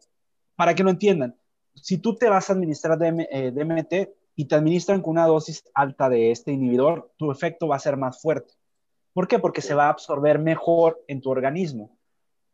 para 0.55 0.73
que 0.73 0.85
lo 0.85 0.89
entiendan, 0.89 1.35
si 1.75 1.97
tú 1.97 2.15
te 2.15 2.29
vas 2.29 2.49
a 2.49 2.53
administrar 2.53 2.97
DM, 2.97 3.27
eh, 3.29 3.51
DMT 3.51 4.15
y 4.37 4.45
te 4.45 4.55
administran 4.55 5.01
con 5.01 5.11
una 5.11 5.27
dosis 5.27 5.65
alta 5.73 6.07
de 6.07 6.31
este 6.31 6.53
inhibidor, 6.53 7.11
tu 7.17 7.29
efecto 7.29 7.67
va 7.67 7.75
a 7.75 7.79
ser 7.79 7.97
más 7.97 8.21
fuerte. 8.21 8.53
¿Por 9.19 9.27
qué? 9.27 9.37
Porque 9.37 9.59
se 9.59 9.73
va 9.73 9.87
a 9.87 9.89
absorber 9.89 10.39
mejor 10.39 11.03
en 11.09 11.19
tu 11.19 11.29
organismo. 11.29 11.97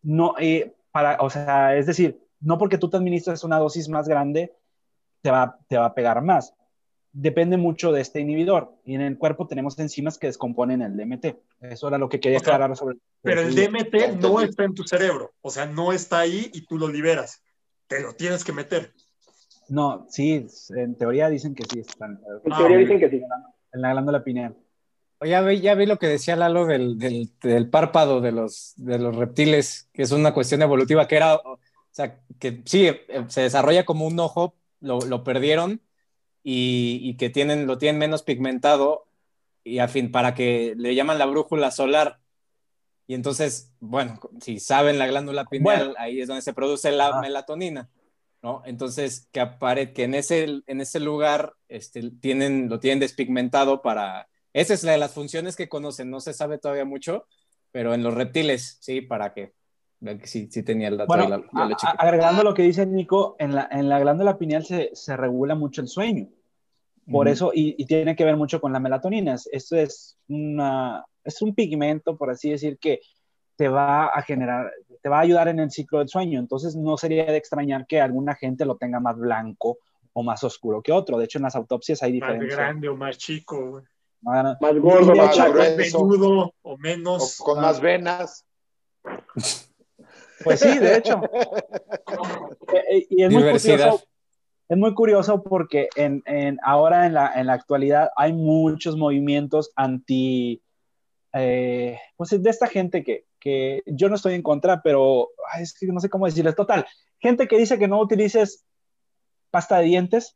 No, 0.02 0.34
eh, 0.40 0.74
para, 0.90 1.22
o 1.22 1.30
sea, 1.30 1.78
es 1.78 1.86
decir, 1.86 2.20
no 2.40 2.58
porque 2.58 2.80
tú 2.80 2.90
te 2.90 2.98
administras 2.98 3.44
una 3.44 3.60
dosis 3.60 3.88
más 3.88 4.08
grande, 4.08 4.52
te 5.22 5.30
va, 5.30 5.60
te 5.68 5.78
va 5.78 5.86
a 5.86 5.94
pegar 5.94 6.24
más. 6.24 6.56
Depende 7.12 7.58
mucho 7.58 7.92
de 7.92 8.02
este 8.02 8.20
inhibidor. 8.20 8.74
Y 8.84 8.96
en 8.96 9.02
el 9.02 9.16
cuerpo 9.20 9.46
tenemos 9.46 9.78
enzimas 9.78 10.18
que 10.18 10.26
descomponen 10.26 10.82
el 10.82 10.98
DMT. 10.98 11.38
Eso 11.62 11.88
era 11.88 12.00
lo 12.00 12.10
que 12.10 12.20
quería 12.20 12.40
O 12.40 12.42
sea, 12.44 12.56
aclarar 12.56 12.76
sobre. 12.76 12.98
Pero 13.22 13.42
el 13.42 13.54
DMT 13.54 14.20
no 14.20 14.42
está 14.42 14.64
en 14.64 14.74
tu 14.74 14.86
cerebro, 14.86 15.34
o 15.44 15.52
sea, 15.52 15.68
no 15.68 15.94
está 15.94 16.18
ahí 16.18 16.50
y 16.52 16.66
tú 16.66 16.80
lo 16.80 16.88
liberas. 16.88 17.44
Te 17.86 18.02
lo 18.02 18.14
tienes 18.16 18.44
que 18.44 18.54
meter. 18.54 18.92
No, 19.70 20.08
sí, 20.10 20.48
en 20.70 20.96
teoría 20.96 21.30
dicen 21.30 21.54
que 21.54 21.66
sí 21.72 21.82
están. 21.82 22.20
En 22.44 22.52
Ah, 22.52 22.58
teoría 22.58 22.78
ok. 22.78 22.82
dicen 22.82 23.00
que 23.00 23.10
sí. 23.12 23.22
En 23.72 23.82
la 23.84 23.92
glándula 23.92 24.24
pineal. 24.24 24.56
Ya 25.22 25.42
vi, 25.42 25.62
ya 25.62 25.76
vi 25.76 25.86
lo 25.86 25.98
que 25.98 26.08
decía 26.08 26.36
Lalo 26.36 26.66
del, 26.66 27.00
del, 27.00 27.32
del 27.42 27.70
párpado 27.70 28.22
de 28.22 28.32
los, 28.32 28.74
de 28.76 29.00
los 29.00 29.16
reptiles, 29.16 29.90
que 29.94 30.04
es 30.04 30.12
una 30.12 30.34
cuestión 30.34 30.62
evolutiva, 30.62 31.08
que 31.08 31.16
era, 31.16 31.36
o 31.36 31.60
sea, 31.92 32.20
que 32.40 32.62
sí, 32.66 32.88
eh, 32.88 33.26
se 33.30 33.42
desarrolla 33.42 33.86
como 33.86 34.06
un 34.06 34.20
ojo, 34.20 34.56
lo, 34.82 35.00
lo 35.00 35.24
perdieron 35.24 35.82
y, 36.44 37.00
y 37.02 37.16
que 37.18 37.30
tienen, 37.30 37.66
lo 37.66 37.78
tienen 37.78 37.98
menos 37.98 38.24
pigmentado 38.24 39.08
y 39.64 39.80
a 39.80 39.88
fin, 39.88 40.12
para 40.12 40.36
que 40.36 40.74
le 40.78 40.94
llaman 40.94 41.18
la 41.18 41.26
brújula 41.26 41.72
solar. 41.72 42.20
Y 43.08 43.14
entonces, 43.16 43.74
bueno, 43.80 44.20
si 44.42 44.60
saben 44.60 45.00
la 45.00 45.08
glándula 45.08 45.46
pineal, 45.46 45.78
Bueno. 45.88 45.94
ahí 45.98 46.20
es 46.22 46.28
donde 46.28 46.42
se 46.42 46.54
produce 46.54 46.92
la 46.92 47.08
Ah. 47.08 47.22
melatonina, 47.22 47.90
¿no? 48.44 48.62
Entonces, 48.66 49.28
que 49.32 49.40
apare 49.40 49.94
que 49.94 50.04
en 50.04 50.14
ese, 50.14 50.62
en 50.68 50.82
ese 50.82 51.00
lugar 51.00 51.54
este, 51.68 52.12
tienen, 52.20 52.68
lo 52.70 52.80
tienen 52.80 53.00
despigmentado 53.00 53.82
para... 53.82 54.28
Esa 54.56 54.74
es 54.74 54.86
la 54.86 54.94
de 54.94 54.98
las 54.98 55.14
funciones 55.14 55.58
que 55.58 55.68
conocen, 55.68 56.10
no 56.10 56.22
se 56.22 56.32
sabe 56.32 56.58
todavía 56.58 56.86
mucho, 56.86 57.26
pero 57.74 57.94
en 57.94 58.04
los 58.04 58.14
reptiles, 58.14 58.78
sí, 58.80 59.02
para 59.02 59.34
que 59.34 59.54
vean 60.00 60.18
que 60.18 60.28
sí, 60.28 60.48
sí 60.50 60.64
tenía 60.64 60.88
el 60.88 60.96
dato. 60.96 61.08
Bueno, 61.08 61.28
la- 61.28 61.76
agregando 61.98 62.42
lo 62.42 62.54
que 62.54 62.62
dice 62.62 62.86
Nico, 62.86 63.36
en 63.38 63.54
la, 63.54 63.68
en 63.70 63.90
la 63.90 64.00
glándula 64.00 64.38
pineal 64.38 64.64
se, 64.64 64.92
se 64.94 65.18
regula 65.18 65.56
mucho 65.56 65.82
el 65.82 65.90
sueño. 65.90 66.30
Por 67.12 67.28
eso, 67.28 67.52
y, 67.54 67.76
y 67.78 67.86
tiene 67.86 68.16
que 68.16 68.24
ver 68.24 68.38
mucho 68.38 68.62
con 68.62 68.72
la 68.72 68.80
melatonina. 68.80 69.34
Es- 69.34 69.50
Esto 69.52 69.76
es, 69.76 70.18
una, 70.30 71.06
es 71.26 71.42
un 71.42 71.54
pigmento, 71.54 72.18
por 72.18 72.30
así 72.30 72.50
decir, 72.50 72.78
que 72.80 73.02
te 73.58 73.68
va 73.68 74.06
a 74.06 74.22
generar, 74.22 74.72
te 75.02 75.10
va 75.10 75.18
a 75.18 75.22
ayudar 75.22 75.50
en 75.50 75.60
el 75.60 75.70
ciclo 75.70 76.00
del 76.00 76.08
sueño. 76.08 76.40
Entonces, 76.40 76.78
no 76.78 76.96
sería 76.98 77.26
de 77.26 77.36
extrañar 77.36 77.86
que 77.88 78.00
alguna 78.00 78.36
gente 78.36 78.64
lo 78.64 78.78
tenga 78.78 79.02
más 79.02 79.18
blanco 79.18 79.80
o 80.14 80.24
más 80.24 80.46
oscuro 80.46 80.82
que 80.82 80.94
otro. 80.94 81.18
De 81.18 81.26
hecho, 81.26 81.40
en 81.40 81.44
las 81.44 81.58
autopsias 81.58 82.02
hay 82.02 82.14
Más 82.14 82.30
diferencias. 82.30 82.58
grande 82.58 82.88
o 82.88 82.96
más 82.96 83.18
chico, 83.18 83.84
Más 84.22 84.58
gordo, 84.80 85.16
más 85.16 85.38
menudo 85.78 86.54
o 86.62 86.74
O 86.74 86.78
menos. 86.78 87.38
con 87.38 87.62
más 87.62 87.80
venas. 87.82 88.46
Pues 90.44 90.60
sí, 90.60 90.78
de 90.80 90.98
hecho. 90.98 91.22
Y 93.10 93.24
es 93.24 93.32
muy 93.32 93.42
Diversidad. 93.42 93.78
curioso, 93.78 94.04
es 94.68 94.78
muy 94.78 94.94
curioso 94.94 95.42
porque 95.44 95.88
en, 95.96 96.22
en- 96.26 96.58
ahora 96.64 97.06
en 97.06 97.14
la, 97.14 97.32
en 97.40 97.48
la 97.48 97.54
actualidad 97.54 98.10
hay 98.18 98.34
muchos 98.34 98.98
movimientos 98.98 99.72
anti, 99.78 100.62
eh, 101.34 101.98
pues 102.18 102.32
de 102.42 102.50
esta 102.50 102.68
gente 102.68 103.04
que, 103.04 103.26
que 103.40 103.82
yo 103.86 104.10
no 104.10 104.16
estoy 104.16 104.34
en 104.34 104.42
contra, 104.44 104.82
pero 104.82 105.30
ay, 105.54 105.64
es 105.64 105.74
que 105.74 105.86
no 105.88 106.00
sé 106.02 106.10
cómo 106.10 106.26
decirles. 106.26 106.56
Total, 106.56 106.86
gente 107.20 107.48
que 107.48 107.58
dice 107.58 107.80
que 107.80 107.88
no 107.88 108.02
utilices 108.02 108.66
pasta 109.52 109.78
de 109.78 109.86
dientes, 109.86 110.36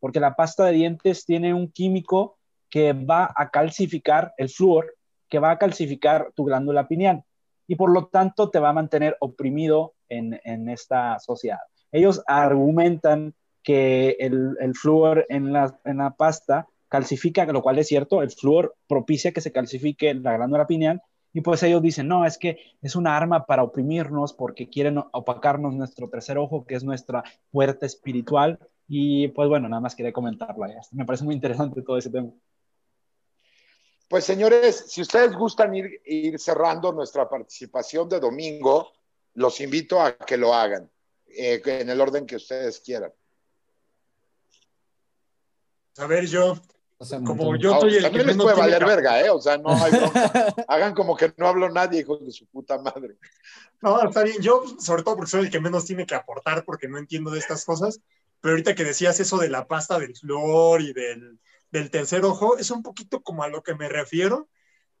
porque 0.00 0.20
la 0.20 0.36
pasta 0.36 0.66
de 0.66 0.72
dientes 0.72 1.24
tiene 1.24 1.54
un 1.54 1.72
químico 1.72 2.36
que 2.74 2.92
va 2.92 3.32
a 3.36 3.50
calcificar 3.50 4.34
el 4.36 4.48
flúor, 4.48 4.96
que 5.28 5.38
va 5.38 5.52
a 5.52 5.58
calcificar 5.58 6.32
tu 6.34 6.42
glándula 6.42 6.88
pineal 6.88 7.22
y 7.68 7.76
por 7.76 7.92
lo 7.92 8.06
tanto 8.08 8.50
te 8.50 8.58
va 8.58 8.70
a 8.70 8.72
mantener 8.72 9.16
oprimido 9.20 9.94
en, 10.08 10.40
en 10.42 10.68
esta 10.68 11.20
sociedad. 11.20 11.60
Ellos 11.92 12.24
argumentan 12.26 13.32
que 13.62 14.16
el, 14.18 14.56
el 14.58 14.74
flúor 14.74 15.24
en 15.28 15.52
la, 15.52 15.78
en 15.84 15.98
la 15.98 16.16
pasta 16.16 16.66
calcifica, 16.88 17.46
lo 17.46 17.62
cual 17.62 17.78
es 17.78 17.86
cierto, 17.86 18.22
el 18.22 18.32
flúor 18.32 18.74
propicia 18.88 19.30
que 19.30 19.40
se 19.40 19.52
calcifique 19.52 20.12
la 20.12 20.36
glándula 20.36 20.66
pineal 20.66 21.00
y 21.32 21.42
pues 21.42 21.62
ellos 21.62 21.80
dicen, 21.80 22.08
no, 22.08 22.26
es 22.26 22.38
que 22.38 22.58
es 22.82 22.96
una 22.96 23.16
arma 23.16 23.46
para 23.46 23.62
oprimirnos 23.62 24.32
porque 24.32 24.68
quieren 24.68 24.98
opacarnos 25.12 25.76
nuestro 25.76 26.08
tercer 26.08 26.38
ojo, 26.38 26.66
que 26.66 26.74
es 26.74 26.82
nuestra 26.82 27.22
puerta 27.52 27.86
espiritual. 27.86 28.58
Y 28.88 29.28
pues 29.28 29.48
bueno, 29.48 29.68
nada 29.68 29.80
más 29.80 29.94
quería 29.94 30.12
comentarlo. 30.12 30.66
Me 30.90 31.04
parece 31.04 31.24
muy 31.24 31.36
interesante 31.36 31.82
todo 31.82 31.98
ese 31.98 32.10
tema. 32.10 32.30
Pues 34.08 34.24
señores, 34.24 34.84
si 34.88 35.00
ustedes 35.02 35.32
gustan 35.34 35.74
ir, 35.74 36.00
ir 36.04 36.38
cerrando 36.38 36.92
nuestra 36.92 37.28
participación 37.28 38.08
de 38.08 38.20
domingo, 38.20 38.92
los 39.34 39.60
invito 39.60 40.00
a 40.00 40.16
que 40.16 40.36
lo 40.36 40.54
hagan 40.54 40.90
eh, 41.26 41.60
en 41.64 41.88
el 41.90 42.00
orden 42.00 42.26
que 42.26 42.36
ustedes 42.36 42.80
quieran. 42.80 43.12
A 45.98 46.06
ver, 46.06 46.26
yo, 46.26 46.56
O 46.98 47.04
sea, 47.04 47.18
un 47.18 47.24
como 47.24 47.56
yo 47.56 47.74
Ah, 47.74 47.80
soy 47.80 47.90
el 47.92 47.96
que 47.98 48.02
también 48.04 48.26
les 48.26 48.36
menos 48.36 48.52
puede 48.52 48.58
valer 48.66 48.78
que- 48.80 48.84
verga, 48.84 49.20
¿eh? 49.20 49.30
O 49.30 49.40
sea, 49.40 49.56
no 49.58 49.70
hay 49.70 49.90
bronca. 49.92 50.54
Hagan 50.68 50.94
como 50.94 51.16
que 51.16 51.32
no 51.36 51.46
hablo 51.48 51.70
nadie, 51.70 52.00
hijos 52.00 52.24
de 52.24 52.32
su 52.32 52.46
puta 52.46 52.78
madre. 52.78 53.16
No, 53.80 54.02
está 54.08 54.22
bien. 54.22 54.40
Yo, 54.40 54.64
sobre 54.80 55.02
todo 55.02 55.16
porque 55.16 55.30
soy 55.30 55.40
el 55.46 55.50
que 55.50 55.60
menos 55.60 55.84
tiene 55.84 56.06
que 56.06 56.14
aportar 56.14 56.64
porque 56.64 56.88
no 56.88 56.98
entiendo 56.98 57.30
de 57.30 57.38
estas 57.38 57.64
cosas. 57.64 58.00
Pero 58.40 58.52
ahorita 58.52 58.74
que 58.74 58.84
decías 58.84 59.18
eso 59.20 59.38
de 59.38 59.48
la 59.48 59.66
pasta 59.66 59.98
del 59.98 60.14
flor 60.16 60.82
y 60.82 60.92
del, 60.92 61.38
del 61.74 61.90
tercer 61.90 62.24
ojo, 62.24 62.56
es 62.56 62.70
un 62.70 62.84
poquito 62.84 63.20
como 63.20 63.42
a 63.42 63.48
lo 63.48 63.64
que 63.64 63.74
me 63.74 63.88
refiero, 63.88 64.48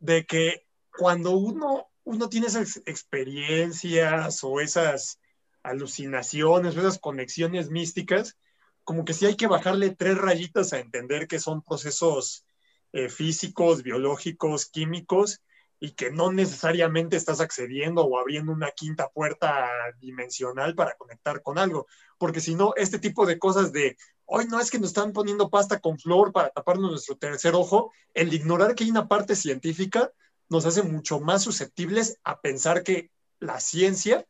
de 0.00 0.26
que 0.26 0.66
cuando 0.90 1.30
uno, 1.30 1.86
uno 2.02 2.28
tiene 2.28 2.48
esas 2.48 2.82
experiencias 2.84 4.42
o 4.42 4.60
esas 4.60 5.20
alucinaciones 5.62 6.76
o 6.76 6.80
esas 6.80 6.98
conexiones 6.98 7.70
místicas, 7.70 8.36
como 8.82 9.04
que 9.04 9.12
sí 9.12 9.24
hay 9.24 9.36
que 9.36 9.46
bajarle 9.46 9.94
tres 9.94 10.18
rayitas 10.18 10.72
a 10.72 10.80
entender 10.80 11.28
que 11.28 11.38
son 11.38 11.62
procesos 11.62 12.44
eh, 12.92 13.08
físicos, 13.08 13.84
biológicos, 13.84 14.66
químicos, 14.66 15.42
y 15.78 15.92
que 15.92 16.10
no 16.10 16.32
necesariamente 16.32 17.16
estás 17.16 17.40
accediendo 17.40 18.04
o 18.04 18.18
abriendo 18.18 18.50
una 18.50 18.72
quinta 18.72 19.10
puerta 19.10 19.70
dimensional 20.00 20.74
para 20.74 20.96
conectar 20.96 21.40
con 21.40 21.58
algo, 21.58 21.86
porque 22.18 22.40
si 22.40 22.56
no, 22.56 22.72
este 22.76 22.98
tipo 22.98 23.26
de 23.26 23.38
cosas 23.38 23.70
de, 23.70 23.96
hoy 24.26 24.46
no 24.46 24.60
es 24.60 24.70
que 24.70 24.78
nos 24.78 24.88
están 24.88 25.12
poniendo 25.12 25.50
pasta 25.50 25.80
con 25.80 25.98
flor 25.98 26.32
para 26.32 26.50
taparnos 26.50 26.90
nuestro 26.90 27.16
tercer 27.16 27.54
ojo, 27.54 27.92
el 28.14 28.32
ignorar 28.32 28.74
que 28.74 28.84
hay 28.84 28.90
una 28.90 29.08
parte 29.08 29.36
científica 29.36 30.10
nos 30.48 30.66
hace 30.66 30.82
mucho 30.82 31.20
más 31.20 31.42
susceptibles 31.42 32.18
a 32.24 32.40
pensar 32.40 32.82
que 32.82 33.10
la 33.40 33.60
ciencia 33.60 34.26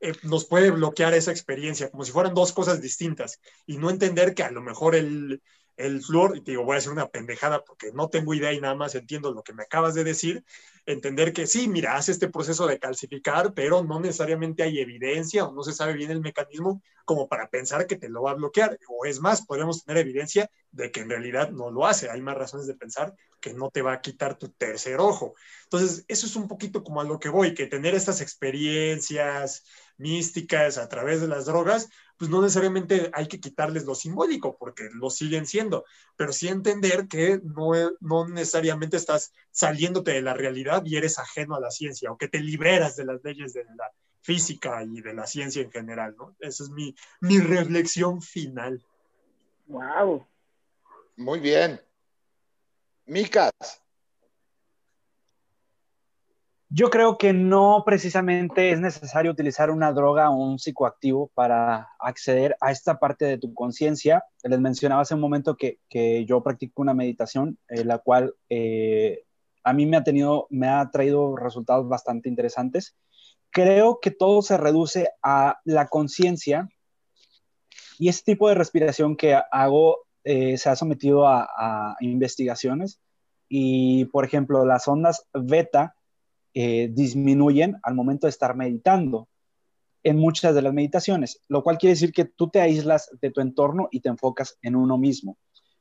eh, 0.00 0.12
nos 0.22 0.44
puede 0.44 0.70
bloquear 0.70 1.14
esa 1.14 1.30
experiencia, 1.30 1.90
como 1.90 2.04
si 2.04 2.12
fueran 2.12 2.34
dos 2.34 2.52
cosas 2.52 2.80
distintas, 2.80 3.40
y 3.66 3.78
no 3.78 3.90
entender 3.90 4.34
que 4.34 4.42
a 4.42 4.50
lo 4.50 4.60
mejor 4.60 4.94
el, 4.94 5.42
el 5.76 6.02
flúor, 6.02 6.36
y 6.36 6.40
te 6.40 6.52
digo, 6.52 6.64
voy 6.64 6.76
a 6.76 6.78
hacer 6.78 6.92
una 6.92 7.08
pendejada 7.08 7.62
porque 7.64 7.92
no 7.92 8.08
tengo 8.08 8.34
idea 8.34 8.52
y 8.52 8.60
nada 8.60 8.74
más 8.74 8.94
entiendo 8.94 9.32
lo 9.32 9.42
que 9.42 9.52
me 9.52 9.64
acabas 9.64 9.94
de 9.94 10.04
decir, 10.04 10.44
entender 10.86 11.32
que 11.32 11.46
sí, 11.46 11.68
mira, 11.68 11.96
hace 11.96 12.12
este 12.12 12.28
proceso 12.28 12.66
de 12.66 12.78
calcificar, 12.78 13.52
pero 13.54 13.84
no 13.84 14.00
necesariamente 14.00 14.62
hay 14.62 14.78
evidencia 14.80 15.44
o 15.44 15.52
no 15.52 15.62
se 15.62 15.72
sabe 15.72 15.94
bien 15.94 16.10
el 16.10 16.20
mecanismo 16.20 16.82
como 17.04 17.28
para 17.28 17.50
pensar 17.50 17.86
que 17.86 17.96
te 17.96 18.08
lo 18.08 18.22
va 18.22 18.32
a 18.32 18.34
bloquear. 18.34 18.78
O 18.88 19.04
es 19.04 19.20
más, 19.20 19.44
podemos 19.44 19.84
tener 19.84 20.02
evidencia 20.02 20.50
de 20.70 20.90
que 20.90 21.00
en 21.00 21.10
realidad 21.10 21.50
no 21.50 21.70
lo 21.70 21.86
hace. 21.86 22.08
Hay 22.10 22.20
más 22.20 22.36
razones 22.36 22.66
de 22.66 22.74
pensar 22.74 23.14
que 23.40 23.52
no 23.52 23.70
te 23.70 23.82
va 23.82 23.92
a 23.92 24.00
quitar 24.00 24.38
tu 24.38 24.48
tercer 24.50 24.98
ojo. 24.98 25.34
Entonces, 25.64 26.04
eso 26.08 26.26
es 26.26 26.36
un 26.36 26.48
poquito 26.48 26.82
como 26.82 27.00
a 27.00 27.04
lo 27.04 27.18
que 27.18 27.28
voy, 27.28 27.54
que 27.54 27.66
tener 27.66 27.94
estas 27.94 28.20
experiencias, 28.20 29.64
místicas, 29.98 30.78
a 30.78 30.88
través 30.88 31.20
de 31.20 31.28
las 31.28 31.46
drogas, 31.46 31.88
pues 32.16 32.30
no 32.30 32.40
necesariamente 32.40 33.10
hay 33.12 33.26
que 33.26 33.40
quitarles 33.40 33.84
lo 33.84 33.94
simbólico, 33.94 34.56
porque 34.58 34.88
lo 34.92 35.10
siguen 35.10 35.46
siendo, 35.46 35.84
pero 36.16 36.32
sí 36.32 36.48
entender 36.48 37.08
que 37.08 37.40
no, 37.42 37.72
no 38.00 38.28
necesariamente 38.28 38.96
estás 38.96 39.32
saliéndote 39.50 40.12
de 40.12 40.22
la 40.22 40.34
realidad 40.34 40.82
y 40.84 40.96
eres 40.96 41.18
ajeno 41.18 41.54
a 41.54 41.60
la 41.60 41.70
ciencia, 41.70 42.10
o 42.10 42.18
que 42.18 42.28
te 42.28 42.40
liberas 42.40 42.96
de 42.96 43.04
las 43.04 43.22
leyes 43.22 43.52
de 43.52 43.64
la 43.64 43.90
física 44.22 44.82
y 44.82 45.00
de 45.00 45.14
la 45.14 45.26
ciencia 45.26 45.62
en 45.62 45.70
general, 45.70 46.16
¿no? 46.18 46.34
Esa 46.40 46.64
es 46.64 46.70
mi, 46.70 46.94
mi 47.20 47.38
reflexión 47.38 48.20
final. 48.20 48.84
Wow. 49.68 50.26
Muy 51.16 51.40
bien. 51.40 51.80
Micas. 53.06 53.52
Yo 56.78 56.90
creo 56.90 57.16
que 57.16 57.32
no 57.32 57.84
precisamente 57.86 58.70
es 58.70 58.80
necesario 58.80 59.30
utilizar 59.30 59.70
una 59.70 59.94
droga 59.94 60.28
o 60.28 60.36
un 60.36 60.58
psicoactivo 60.58 61.30
para 61.32 61.88
acceder 61.98 62.54
a 62.60 62.70
esta 62.70 62.98
parte 62.98 63.24
de 63.24 63.38
tu 63.38 63.54
conciencia. 63.54 64.24
Les 64.42 64.60
mencionaba 64.60 65.00
hace 65.00 65.14
un 65.14 65.22
momento 65.22 65.56
que, 65.56 65.78
yo 66.26 66.42
practico 66.42 66.82
una 66.82 66.92
meditación, 66.92 67.58
eh, 67.68 67.82
la 67.82 67.96
cual 67.96 68.34
eh, 68.50 69.24
a 69.64 69.72
mí 69.72 69.86
me 69.86 69.96
ha 69.96 70.04
tenido, 70.04 70.48
me 70.50 70.68
ha 70.68 70.90
traído 70.90 71.34
resultados 71.34 71.88
bastante 71.88 72.28
interesantes. 72.28 72.94
Creo 73.50 73.98
que 73.98 74.10
todo 74.10 74.42
se 74.42 74.58
reduce 74.58 75.08
a 75.22 75.58
la 75.64 75.88
conciencia 75.88 76.68
y 77.98 78.10
este 78.10 78.32
tipo 78.32 78.50
de 78.50 78.54
respiración 78.54 79.16
que 79.16 79.40
hago 79.50 80.00
eh, 80.24 80.58
se 80.58 80.68
ha 80.68 80.76
sometido 80.76 81.26
a, 81.26 81.48
a 81.56 81.96
investigaciones 82.00 83.00
y, 83.48 84.04
por 84.12 84.26
ejemplo, 84.26 84.66
las 84.66 84.86
ondas 84.86 85.26
beta 85.32 85.95
eh, 86.58 86.88
disminuyen 86.90 87.76
al 87.82 87.94
momento 87.94 88.26
de 88.26 88.30
estar 88.30 88.56
meditando 88.56 89.28
en 90.02 90.16
muchas 90.16 90.54
de 90.54 90.62
las 90.62 90.72
meditaciones, 90.72 91.42
lo 91.48 91.62
cual 91.62 91.76
quiere 91.76 91.92
decir 91.92 92.12
que 92.12 92.24
tú 92.24 92.48
te 92.48 92.62
aíslas 92.62 93.10
de 93.20 93.30
tu 93.30 93.42
entorno 93.42 93.88
y 93.90 94.00
te 94.00 94.08
enfocas 94.08 94.56
en 94.62 94.74
uno 94.74 94.96
mismo. 94.96 95.36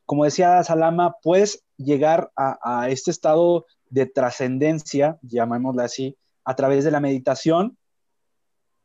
Como 0.06 0.26
decía 0.26 0.62
Salama, 0.66 1.16
puedes 1.24 1.64
llegar 1.78 2.30
a, 2.36 2.90
este 2.90 3.10
estado 3.10 3.66
de 3.90 4.06
trascendencia, 4.06 5.18
llamémosle 5.22 5.84
así, 5.84 6.18
a 6.44 6.58
través 6.58 6.84
de 6.84 6.92
la 6.92 7.00
meditación 7.00 7.78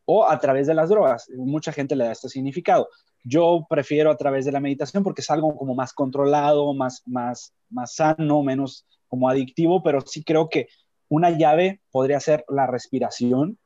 o 0.05 0.31
a 0.31 0.39
través 0.39 0.69
de 0.69 0.75
las 0.75 0.91
drogas. 0.91 1.29
Mucha 1.39 1.73
gente 1.73 1.97
le 1.97 2.05
da 2.05 2.13
este 2.13 2.29
significado. 2.29 2.89
Yo 3.25 3.67
prefiero 3.69 4.13
a 4.13 4.17
través 4.17 4.45
de 4.45 4.53
la 4.53 4.61
meditación 4.61 5.03
porque 5.03 5.23
es 5.23 5.31
algo 5.31 5.57
como 5.57 5.75
más 5.75 5.93
controlado, 5.93 6.73
más, 6.73 7.03
más, 7.05 7.53
más 7.69 7.97
sano, 7.97 8.45
menos 8.45 8.87
como 9.09 9.29
adictivo, 9.29 9.83
pero 9.83 10.03
sí 10.03 10.23
creo 10.23 10.49
que 10.49 10.69
una 11.11 11.31
llave 11.31 11.81
podría 11.91 12.21
ser 12.21 12.45
la 12.49 12.67
respiración. 12.67 13.59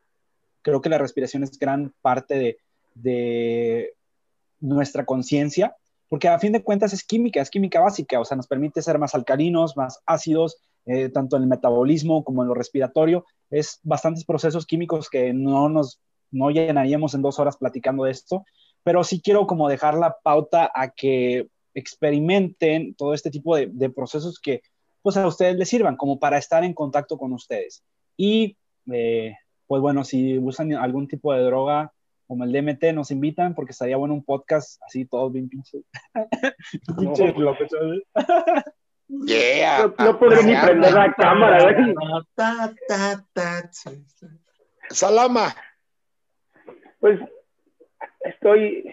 Creo 0.62 0.80
que 0.80 0.88
la 0.88 0.98
respiración 0.98 1.44
es 1.44 1.56
gran 1.58 1.94
parte 2.02 2.58
de, 2.94 3.92
nuestra 4.60 5.04
conciencia, 5.04 5.76
porque 6.08 6.28
a 6.28 6.38
fin 6.38 6.52
de 6.52 6.62
cuentas 6.62 6.94
es 6.94 7.04
química, 7.04 7.42
es 7.42 7.50
química 7.50 7.80
básica, 7.80 8.18
o 8.18 8.24
sea, 8.24 8.36
nos 8.36 8.46
permite 8.46 8.80
ser 8.80 8.98
más 8.98 9.14
alcalinos, 9.14 9.76
más 9.76 10.00
ácidos, 10.06 10.56
eh, 10.86 11.10
tanto 11.10 11.36
en 11.36 11.42
el 11.42 11.48
metabolismo 11.48 12.24
como 12.24 12.42
en 12.42 12.48
lo 12.48 12.54
respiratorio. 12.54 13.26
Es 13.50 13.80
bastantes 13.82 14.24
procesos 14.24 14.64
químicos 14.64 15.10
que 15.10 15.34
no 15.34 15.68
nos 15.68 16.00
no 16.30 16.50
llenaríamos 16.50 17.14
en 17.14 17.22
dos 17.22 17.38
horas 17.38 17.58
platicando 17.58 18.04
de 18.04 18.12
esto, 18.12 18.44
pero 18.82 19.04
sí 19.04 19.20
quiero 19.20 19.46
como 19.46 19.68
dejar 19.68 19.94
la 19.94 20.16
pauta 20.22 20.70
a 20.74 20.88
que 20.88 21.48
experimenten 21.74 22.94
todo 22.94 23.12
este 23.12 23.30
tipo 23.30 23.54
de 23.56 23.90
procesos 23.90 24.40
que 24.40 24.62
pues 25.04 25.18
a 25.18 25.26
ustedes 25.26 25.56
les 25.56 25.68
sirvan 25.68 25.96
como 25.96 26.18
para 26.18 26.38
estar 26.38 26.64
en 26.64 26.72
contacto 26.72 27.18
con 27.18 27.34
ustedes. 27.34 27.84
Y 28.16 28.56
eh, 28.90 29.36
pues 29.66 29.82
bueno, 29.82 30.02
si 30.02 30.38
usan 30.38 30.72
algún 30.72 31.08
tipo 31.08 31.34
de 31.34 31.42
droga 31.42 31.92
como 32.26 32.44
el 32.44 32.52
DMT, 32.52 32.94
nos 32.94 33.10
invitan 33.10 33.54
porque 33.54 33.72
estaría 33.72 33.98
bueno 33.98 34.14
un 34.14 34.24
podcast 34.24 34.82
así 34.82 35.04
todos 35.04 35.30
bien 35.30 35.50
pinches. 35.50 35.84
pinches 36.98 37.34
no. 37.36 37.54
Yeah. 39.26 39.92
No, 39.98 40.06
no 40.06 40.18
podré 40.18 40.42
ni 40.42 40.56
prender 40.56 40.94
la 40.94 41.12
cámara. 41.12 41.58
Salama. 44.88 45.54
Pues 46.98 47.20
estoy 48.20 48.90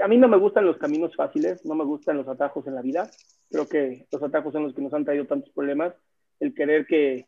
a 0.00 0.06
mí 0.06 0.18
no 0.18 0.28
me 0.28 0.36
gustan 0.36 0.66
los 0.66 0.78
caminos 0.78 1.16
fáciles, 1.16 1.64
no 1.64 1.74
me 1.74 1.84
gustan 1.84 2.16
los 2.16 2.28
atajos 2.28 2.64
en 2.68 2.76
la 2.76 2.82
vida. 2.82 3.10
Creo 3.52 3.68
que 3.68 4.06
los 4.10 4.22
atajos 4.22 4.52
son 4.52 4.64
los 4.64 4.74
que 4.74 4.82
nos 4.82 4.92
han 4.94 5.04
traído 5.04 5.26
tantos 5.26 5.52
problemas. 5.52 5.94
El 6.40 6.54
querer 6.54 6.86
que, 6.86 7.26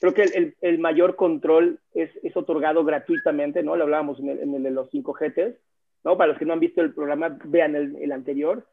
creo 0.00 0.14
que 0.14 0.22
el, 0.22 0.56
el 0.60 0.78
mayor 0.78 1.16
control 1.16 1.80
es, 1.94 2.10
es, 2.22 2.36
otorgado 2.36 2.84
gratuitamente, 2.84 3.62
¿no? 3.62 3.74
Lo 3.74 3.84
hablábamos 3.84 4.20
en 4.20 4.28
el, 4.28 4.40
en 4.40 4.54
el, 4.54 4.62
de 4.62 4.70
los 4.70 4.90
5 4.90 5.12
GTs, 5.12 5.56
¿no? 6.04 6.16
Para 6.16 6.28
los 6.28 6.38
que 6.38 6.44
no 6.44 6.52
han 6.52 6.60
visto 6.60 6.80
el 6.80 6.94
programa, 6.94 7.36
vean 7.44 7.74
el, 7.74 7.96
el 7.96 8.12
anterior. 8.12 8.66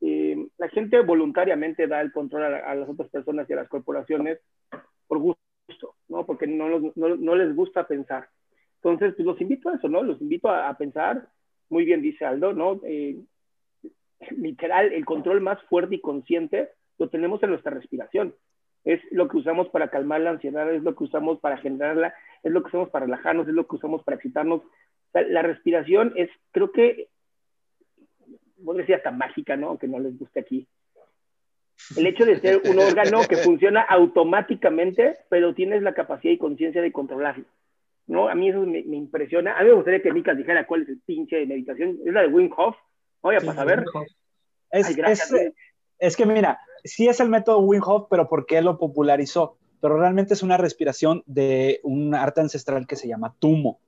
Eh, 0.00 0.36
la 0.56 0.68
gente 0.68 1.00
voluntariamente 1.02 1.86
da 1.86 2.00
el 2.00 2.12
control 2.12 2.54
a, 2.54 2.70
a, 2.70 2.74
las 2.74 2.88
otras 2.88 3.10
personas 3.10 3.50
y 3.50 3.52
a 3.52 3.56
las 3.56 3.68
corporaciones 3.68 4.38
por 5.06 5.18
gusto, 5.18 5.96
¿no? 6.08 6.24
Porque 6.24 6.46
no, 6.46 6.68
no, 6.94 7.16
no 7.16 7.34
les 7.34 7.54
gusta 7.54 7.86
pensar. 7.86 8.28
Entonces, 8.76 9.14
pues 9.14 9.26
los 9.26 9.40
invito 9.40 9.68
a 9.68 9.74
eso, 9.74 9.88
¿no? 9.88 10.02
Los 10.02 10.20
invito 10.20 10.48
a, 10.48 10.68
a 10.68 10.76
pensar 10.78 11.28
muy 11.68 11.84
bien 11.84 12.02
dice 12.02 12.24
Aldo, 12.24 12.52
¿no? 12.52 12.80
Eh, 12.84 13.18
literal, 14.30 14.92
el 14.92 15.04
control 15.04 15.40
más 15.40 15.60
fuerte 15.64 15.96
y 15.96 16.00
consciente 16.00 16.70
lo 16.98 17.08
tenemos 17.08 17.42
en 17.42 17.50
nuestra 17.50 17.72
respiración. 17.72 18.34
Es 18.84 19.00
lo 19.10 19.28
que 19.28 19.38
usamos 19.38 19.68
para 19.70 19.88
calmar 19.88 20.20
la 20.20 20.30
ansiedad, 20.30 20.72
es 20.72 20.82
lo 20.82 20.94
que 20.94 21.04
usamos 21.04 21.40
para 21.40 21.56
generarla, 21.56 22.14
es 22.42 22.52
lo 22.52 22.62
que 22.62 22.68
usamos 22.68 22.90
para 22.90 23.06
relajarnos, 23.06 23.48
es 23.48 23.54
lo 23.54 23.66
que 23.66 23.76
usamos 23.76 24.02
para 24.02 24.16
excitarnos. 24.16 24.62
la 25.12 25.42
respiración 25.42 26.12
es, 26.16 26.30
creo 26.50 26.70
que, 26.70 27.08
podría 28.62 28.82
decir 28.82 28.94
hasta 28.96 29.10
mágica, 29.10 29.56
¿no? 29.56 29.68
Aunque 29.68 29.88
no 29.88 29.98
les 29.98 30.18
guste 30.18 30.40
aquí. 30.40 30.66
El 31.96 32.06
hecho 32.06 32.24
de 32.24 32.38
ser 32.40 32.62
un 32.64 32.78
órgano 32.78 33.22
que 33.28 33.36
funciona 33.48 33.82
automáticamente, 33.82 35.16
pero 35.28 35.54
tienes 35.54 35.82
la 35.82 35.94
capacidad 35.94 36.32
y 36.32 36.38
conciencia 36.38 36.82
de 36.82 36.92
controlarlo. 36.92 37.44
¿no? 38.06 38.28
A 38.28 38.34
mí 38.34 38.48
eso 38.48 38.60
me, 38.60 38.80
impresiona. 38.80 39.56
A 39.56 39.62
mí 39.62 39.68
me 39.68 39.74
gustaría 39.74 40.02
que 40.02 40.12
Micas 40.12 40.36
dijera 40.36 40.66
cuál 40.66 40.82
es 40.82 40.88
el 40.88 41.00
pinche 41.00 41.36
de 41.36 41.46
meditación. 41.46 41.98
Es 42.04 42.12
la 42.12 42.22
de 42.22 42.28
Wim 42.28 42.50
Hof. 42.56 42.76
Oye, 43.24 43.40
para 43.40 43.54
saber. 43.54 43.84
Es, 44.70 44.88
es, 45.98 46.16
que 46.16 46.26
mira, 46.26 46.60
sí 46.84 47.08
es 47.08 47.20
el 47.20 47.30
método 47.30 47.60
Wim 47.60 47.80
Hof, 47.82 48.06
pero 48.10 48.28
porque 48.28 48.58
él 48.58 48.66
lo 48.66 48.78
popularizó. 48.78 49.56
Pero 49.80 49.98
realmente 49.98 50.34
es 50.34 50.42
una 50.42 50.58
respiración 50.58 51.22
de 51.26 51.80
un 51.84 52.14
arte 52.14 52.42
ancestral 52.42 52.86
que 52.86 52.96
se 52.96 53.08
llama 53.08 53.34
Tumo. 53.38 53.80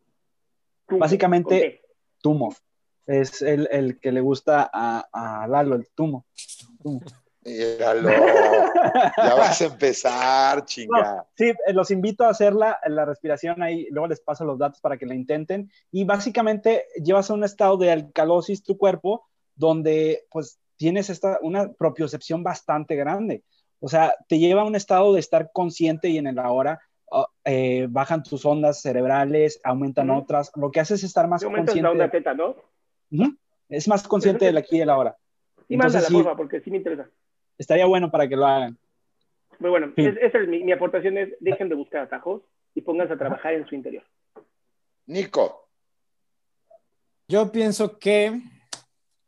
Básicamente, 0.89 1.83
Tumo. 2.23 2.55
Es 3.07 3.43
el, 3.43 3.69
el, 3.71 4.01
que 4.01 4.11
le 4.11 4.21
gusta 4.21 4.71
a, 4.73 5.07
a 5.13 5.47
Lalo, 5.47 5.75
el 5.75 5.87
Tumo. 5.95 6.25
tumo. 6.83 7.01
Míralo. 7.47 8.11
ya 9.17 9.35
vas 9.35 9.63
a 9.63 9.67
empezar, 9.67 10.65
chinga. 10.65 11.25
sí, 11.35 11.45
eh, 11.45 11.73
los 11.73 11.91
invito 11.91 12.25
a 12.25 12.31
hacer 12.31 12.53
la, 12.53 12.79
la, 12.87 13.05
respiración 13.05 13.63
ahí, 13.63 13.87
luego 13.91 14.09
les 14.09 14.21
paso 14.21 14.45
los 14.45 14.59
datos 14.59 14.81
para 14.81 14.97
que 14.97 15.07
la 15.07 15.15
intenten. 15.15 15.71
Y 15.93 16.05
básicamente 16.05 16.87
llevas 17.03 17.31
a 17.31 17.35
un 17.35 17.45
estado 17.45 17.77
de 17.77 17.93
alcalosis 17.93 18.65
tu 18.65 18.77
cuerpo, 18.77 19.27
donde 19.55 20.25
pues 20.31 20.59
tienes 20.77 21.09
esta, 21.09 21.39
una 21.41 21.73
propiocepción 21.73 22.43
bastante 22.43 22.97
grande. 22.97 23.45
O 23.79 23.89
sea, 23.89 24.15
te 24.29 24.39
lleva 24.39 24.63
a 24.63 24.67
un 24.67 24.75
estado 24.75 25.15
de 25.15 25.21
estar 25.21 25.51
consciente 25.53 26.09
y 26.09 26.19
en 26.19 26.27
el 26.27 26.39
ahora. 26.39 26.81
Oh, 27.09 27.29
eh, 27.45 27.87
bajan 27.89 28.25
tus 28.25 28.45
ondas 28.45 28.83
cerebrales, 28.83 29.61
aumentan 29.63 30.11
otras. 30.11 30.51
Lo 30.57 30.73
que 30.73 30.81
hace 30.81 30.95
es 30.95 31.05
estar 31.05 31.29
más 31.29 31.45
consciente. 31.45 31.83
La 31.83 31.91
onda 31.93 32.11
teta, 32.11 32.35
¿no? 32.35 32.57
Es 33.69 33.87
más 33.87 34.09
consciente 34.09 34.47
del 34.47 34.57
aquí 34.57 34.77
y 34.77 34.79
del 34.81 34.91
ahora. 34.91 35.17
Y 35.69 35.77
más 35.77 35.95
la 35.95 36.01
sí, 36.01 36.21
porque 36.37 36.61
sí 36.61 36.71
me 36.71 36.79
interesa 36.79 37.09
estaría 37.59 37.87
bueno 37.87 38.11
para 38.11 38.29
que 38.29 38.37
lo 38.37 38.47
hagan. 38.47 38.79
Muy 39.59 39.71
bueno, 39.71 39.93
esa 39.97 40.39
es 40.39 40.49
mi, 40.49 40.63
mi, 40.63 40.73
aportación 40.73 41.17
es, 41.17 41.31
dejen 41.41 41.69
de 41.69 41.75
buscar 41.75 42.03
atajos 42.03 42.43
y 42.75 42.83
pónganse 42.83 43.15
a 43.15 43.19
trabajar 43.19 43.55
en 43.55 43.67
su 43.67 43.75
interior. 43.75 44.05
Nico. 45.07 45.69
Yo 47.29 47.51
pienso 47.51 47.99
que 47.99 48.41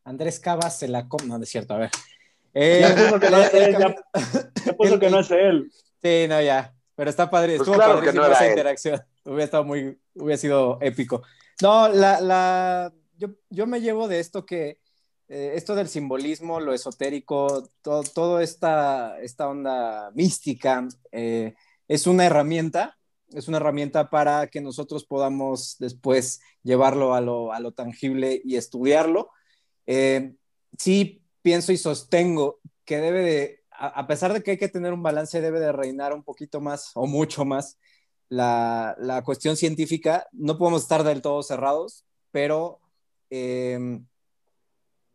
Andrés 0.05 0.39
Cabas 0.39 0.79
se 0.79 0.89
la 0.89 1.09
come, 1.09 1.27
no, 1.27 1.43
es 1.43 1.49
cierto, 1.49 1.75
a 1.75 1.79
ver. 1.79 1.91
Eh, 2.55 2.81
ya 2.83 2.95
puso 2.95 3.21
que 3.21 3.31
no 3.31 3.41
es 3.41 3.55
él, 3.55 3.73
ya, 3.73 3.97
ya 4.67 4.73
puso 4.73 4.99
que 4.99 5.11
no 5.11 5.21
es 5.21 5.31
él. 5.31 5.73
Sí, 6.03 6.27
no, 6.29 6.41
ya, 6.41 6.75
pero 6.95 7.11
está 7.11 7.29
padre, 7.29 7.57
pues 7.57 7.61
estuvo 7.61 7.77
claro 7.77 7.95
padrísimo 7.95 8.23
no 8.23 8.33
esa 8.33 8.45
él. 8.45 8.51
interacción, 8.51 9.01
hubiera 9.25 9.45
estado 9.45 9.65
muy, 9.65 9.99
hubiera 10.15 10.37
sido 10.37 10.79
épico. 10.81 11.23
No, 11.61 11.89
la, 11.89 12.21
la, 12.21 12.93
yo, 13.17 13.29
yo 13.51 13.67
me 13.67 13.81
llevo 13.81 14.09
de 14.09 14.21
esto 14.21 14.47
que 14.47 14.79
eh, 15.29 15.53
esto 15.55 15.75
del 15.75 15.89
simbolismo, 15.89 16.59
lo 16.59 16.73
esotérico, 16.73 17.69
todo, 17.83 18.03
todo 18.03 18.41
esta, 18.41 19.21
esta 19.21 19.49
onda 19.49 20.11
mística, 20.15 20.89
eh, 21.13 21.55
es 21.87 22.07
una 22.07 22.25
herramienta, 22.25 22.99
es 23.31 23.47
una 23.47 23.59
herramienta 23.59 24.09
para 24.09 24.47
que 24.47 24.63
nosotros 24.63 25.05
podamos 25.05 25.77
después 25.79 26.41
llevarlo 26.63 27.15
a 27.15 27.21
lo, 27.21 27.53
a 27.53 27.61
lo 27.61 27.73
tangible 27.73 28.41
y 28.43 28.57
estudiarlo. 28.57 29.31
Eh, 29.87 30.35
sí 30.79 31.23
pienso 31.43 31.73
y 31.73 31.77
sostengo 31.77 32.61
que 32.87 32.99
debe 32.99 33.23
de, 33.23 33.65
a, 33.71 33.89
a, 33.89 34.07
pesar 34.07 34.33
de 34.33 34.43
que 34.43 34.53
hay 34.53 34.59
que 34.59 34.69
tener 34.69 34.95
un 34.95 35.03
balance, 35.03 35.43
debe 35.43 35.61
de 35.61 35.73
reinar 35.73 36.15
un 36.15 36.23
poquito 36.23 36.61
más 36.63 36.93
o 36.95 37.07
mucho 37.07 37.45
más 37.45 37.79
la, 38.31 38.97
la, 38.99 39.23
cuestión 39.23 39.57
científica, 39.57 40.27
no 40.33 40.57
podemos 40.57 40.83
estar 40.83 41.03
del 41.05 41.23
todo 41.23 41.43
cerrados, 41.43 42.05
pero 42.31 42.81
eh, 43.31 44.01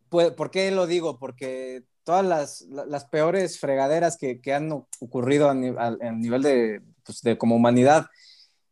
¿por 0.08 0.50
qué 0.50 0.70
lo 0.70 0.86
digo? 0.86 1.18
Porque 1.18 1.84
todas 2.04 2.24
las, 2.24 2.60
las 2.62 3.06
peores 3.06 3.58
fregaderas 3.58 4.16
que, 4.16 4.40
que, 4.40 4.52
han 4.54 4.70
ocurrido 4.72 5.48
a, 5.48 5.54
nivel 5.54 6.42
de, 6.42 6.82
pues, 7.04 7.22
de 7.22 7.36
como 7.38 7.56
humanidad 7.56 8.06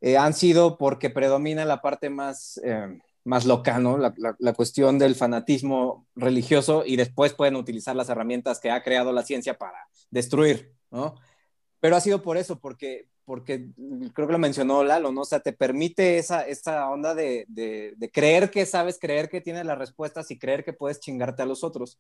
eh, 0.01 0.17
han 0.17 0.35
sido 0.35 0.79
porque 0.79 1.11
predomina 1.11 1.65
la 1.65 1.81
parte 1.81 2.11
más, 2.11 2.61
eh, 2.63 2.99
más 3.25 3.47
local, 3.47 3.83
¿no? 3.83 3.99
La, 3.99 4.15
la, 4.39 4.53
cuestión 4.53 4.99
del 4.99 5.15
fanatismo 5.15 6.07
religioso 6.15 6.85
y 6.85 6.97
después 6.97 7.33
pueden 7.33 7.57
utilizar 7.57 7.97
las 7.97 8.09
herramientas 8.09 8.61
que 8.61 8.71
ha 8.71 8.83
creado 8.83 9.13
la 9.13 9.23
ciencia 9.23 9.57
para 9.59 9.79
destruir, 10.11 10.75
¿no? 10.91 11.15
Pero 11.81 11.97
ha 11.97 12.01
sido 12.01 12.23
por 12.23 12.37
eso, 12.37 12.61
porque, 12.61 13.09
porque 13.25 13.69
creo 14.15 14.27
que 14.27 14.33
lo 14.33 14.39
mencionó 14.39 14.83
Lalo, 14.83 15.13
¿no? 15.13 15.23
O 15.23 15.25
sea, 15.25 15.41
te 15.41 15.53
permite 15.53 16.19
esa, 16.19 16.43
esa 16.43 16.89
onda 16.91 17.15
de, 17.15 17.45
de, 17.49 17.95
de, 17.97 18.11
creer 18.11 18.51
que 18.51 18.67
sabes, 18.67 18.99
creer 18.99 19.29
que 19.29 19.41
tienes 19.41 19.65
las 19.65 19.79
respuestas 19.79 20.31
y 20.31 20.39
creer 20.39 20.65
que 20.65 20.73
puedes 20.73 21.01
chingarte 21.01 21.43
a 21.43 21.47
los 21.47 21.63
otros. 21.63 21.99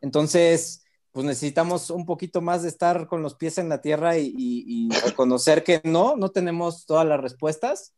Entonces, 0.00 0.84
pues 1.12 1.24
necesitamos 1.24 1.90
un 1.90 2.06
poquito 2.06 2.40
más 2.40 2.62
de 2.62 2.68
estar 2.68 3.06
con 3.06 3.22
los 3.22 3.34
pies 3.36 3.58
en 3.58 3.68
la 3.68 3.80
tierra 3.80 4.18
y, 4.18 4.34
y, 4.36 4.88
reconocer 5.04 5.62
que 5.62 5.80
no, 5.84 6.16
no 6.16 6.30
tenemos 6.30 6.86
todas 6.86 7.06
las 7.06 7.20
respuestas. 7.20 7.94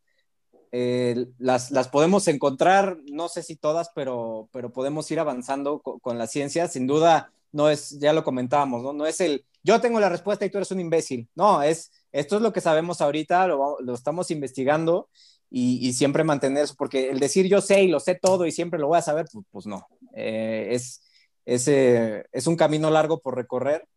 Eh, 0.71 1.27
las, 1.39 1.71
las, 1.71 1.87
podemos 1.87 2.27
encontrar, 2.27 2.99
no 3.11 3.27
sé 3.27 3.41
si 3.41 3.55
todas, 3.55 3.89
pero, 3.95 4.49
pero 4.51 4.71
podemos 4.71 5.09
ir 5.09 5.19
avanzando 5.19 5.79
con, 5.79 5.99
con 5.99 6.17
la 6.19 6.27
ciencia. 6.27 6.67
Sin 6.67 6.85
duda, 6.85 7.31
no 7.51 7.69
es, 7.69 7.97
ya 7.99 8.13
lo 8.13 8.23
comentábamos, 8.23 8.83
¿no? 8.83 8.93
No 8.93 9.07
es 9.07 9.19
el 9.21 9.45
yo 9.67 9.81
tengo 9.81 9.99
la 9.99 10.07
respuesta 10.07 10.45
y 10.45 10.49
tú 10.49 10.59
eres 10.59 10.71
un 10.71 10.79
imbécil. 10.79 11.27
No, 11.35 11.61
es, 11.61 11.91
esto 12.11 12.37
es 12.37 12.41
lo 12.41 12.53
que 12.53 12.61
sabemos 12.61 13.01
ahorita, 13.01 13.47
lo, 13.47 13.77
lo 13.79 13.93
estamos 13.93 14.31
investigando 14.31 15.09
y, 15.49 15.87
y, 15.87 15.93
siempre 15.93 16.23
mantener 16.23 16.63
eso, 16.63 16.75
porque 16.77 17.09
el 17.09 17.19
decir 17.19 17.47
yo 17.47 17.61
sé 17.61 17.83
y 17.83 17.87
lo 17.87 17.99
sé 17.99 18.15
todo 18.15 18.45
y 18.45 18.51
siempre 18.51 18.79
lo 18.79 18.87
voy 18.87 18.97
a 18.97 19.01
saber, 19.01 19.27
pues, 19.31 19.45
pues 19.49 19.65
no. 19.65 19.87
Eh, 20.13 20.69
es, 20.71 21.01
es, 21.45 21.67
eh, 21.67 22.25
es, 22.31 22.47
un 22.47 22.57
camino 22.57 22.89
largo 22.89 23.19
por 23.21 23.35
recorrer, 23.35 23.87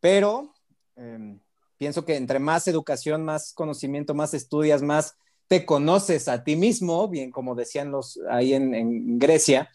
pero 0.00 0.52
eh, 0.96 1.38
pienso 1.78 2.04
que 2.04 2.16
entre 2.16 2.40
más 2.40 2.66
educación, 2.66 3.24
más 3.24 3.52
conocimiento, 3.52 4.14
más 4.14 4.34
estudias, 4.34 4.82
más 4.82 5.14
te 5.46 5.64
conoces 5.64 6.26
a 6.26 6.42
ti 6.42 6.56
mismo, 6.56 7.08
bien 7.08 7.30
como 7.30 7.54
decían 7.54 7.92
los 7.92 8.18
ahí 8.28 8.52
en, 8.52 8.74
en 8.74 9.18
Grecia, 9.18 9.70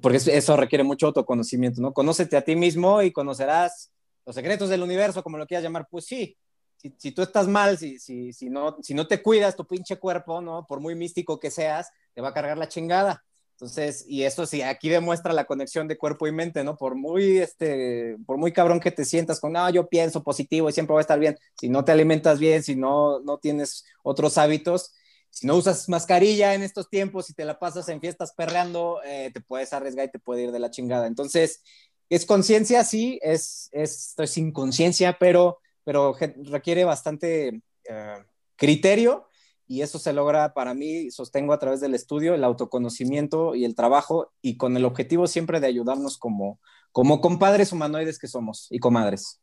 porque 0.00 0.18
eso 0.18 0.56
requiere 0.56 0.84
mucho 0.84 1.06
autoconocimiento, 1.06 1.80
¿no? 1.80 1.92
Conócete 1.92 2.36
a 2.36 2.44
ti 2.44 2.54
mismo 2.54 3.02
y 3.02 3.10
conocerás 3.10 3.90
los 4.24 4.36
secretos 4.36 4.68
del 4.68 4.82
universo, 4.82 5.24
como 5.24 5.38
lo 5.38 5.46
quieras 5.46 5.64
llamar, 5.64 5.88
pues 5.90 6.06
sí, 6.06 6.36
si, 6.80 6.94
si 6.96 7.12
tú 7.12 7.22
estás 7.22 7.46
mal, 7.46 7.76
si, 7.76 7.98
si, 7.98 8.32
si, 8.32 8.48
no, 8.48 8.76
si 8.80 8.94
no 8.94 9.06
te 9.06 9.20
cuidas 9.20 9.54
tu 9.54 9.66
pinche 9.66 9.98
cuerpo, 9.98 10.40
¿no? 10.40 10.66
Por 10.66 10.80
muy 10.80 10.94
místico 10.94 11.38
que 11.38 11.50
seas, 11.50 11.90
te 12.14 12.22
va 12.22 12.28
a 12.28 12.34
cargar 12.34 12.56
la 12.56 12.68
chingada. 12.68 13.22
Entonces, 13.52 14.06
y 14.08 14.22
eso 14.22 14.46
sí, 14.46 14.62
aquí 14.62 14.88
demuestra 14.88 15.34
la 15.34 15.44
conexión 15.44 15.86
de 15.86 15.98
cuerpo 15.98 16.26
y 16.26 16.32
mente, 16.32 16.64
¿no? 16.64 16.78
Por 16.78 16.94
muy, 16.94 17.36
este, 17.36 18.16
por 18.24 18.38
muy 18.38 18.52
cabrón 18.52 18.80
que 18.80 18.90
te 18.90 19.04
sientas 19.04 19.38
con, 19.38 19.52
no, 19.52 19.68
yo 19.68 19.86
pienso 19.86 20.22
positivo 20.22 20.70
y 20.70 20.72
siempre 20.72 20.94
voy 20.94 21.00
a 21.00 21.02
estar 21.02 21.18
bien. 21.18 21.36
Si 21.60 21.68
no 21.68 21.84
te 21.84 21.92
alimentas 21.92 22.38
bien, 22.38 22.62
si 22.62 22.74
no, 22.74 23.20
no 23.20 23.36
tienes 23.36 23.84
otros 24.02 24.38
hábitos, 24.38 24.94
si 25.28 25.46
no 25.46 25.56
usas 25.56 25.90
mascarilla 25.90 26.54
en 26.54 26.62
estos 26.62 26.88
tiempos 26.88 27.28
y 27.28 27.34
te 27.34 27.44
la 27.44 27.58
pasas 27.58 27.86
en 27.90 28.00
fiestas 28.00 28.32
perreando, 28.32 29.00
eh, 29.04 29.30
te 29.34 29.42
puedes 29.42 29.74
arriesgar 29.74 30.06
y 30.06 30.10
te 30.10 30.18
puede 30.18 30.44
ir 30.44 30.52
de 30.52 30.58
la 30.58 30.70
chingada. 30.70 31.06
Entonces, 31.06 31.62
es 32.08 32.24
conciencia, 32.24 32.82
sí, 32.82 33.18
es, 33.22 33.68
es, 33.72 34.14
es 34.16 34.38
inconsciencia, 34.38 35.18
pero, 35.20 35.58
pero 35.84 36.16
requiere 36.44 36.84
bastante 36.84 37.62
uh, 37.88 38.22
criterio 38.56 39.26
y 39.70 39.82
eso 39.82 40.00
se 40.00 40.12
logra 40.12 40.52
para 40.52 40.74
mí, 40.74 41.12
sostengo 41.12 41.52
a 41.52 41.60
través 41.60 41.80
del 41.80 41.94
estudio, 41.94 42.34
el 42.34 42.42
autoconocimiento 42.42 43.54
y 43.54 43.64
el 43.64 43.76
trabajo 43.76 44.32
y 44.42 44.56
con 44.56 44.76
el 44.76 44.84
objetivo 44.84 45.28
siempre 45.28 45.60
de 45.60 45.68
ayudarnos 45.68 46.18
como, 46.18 46.58
como 46.90 47.20
compadres 47.20 47.70
humanoides 47.70 48.18
que 48.18 48.26
somos 48.26 48.66
y 48.70 48.80
comadres. 48.80 49.40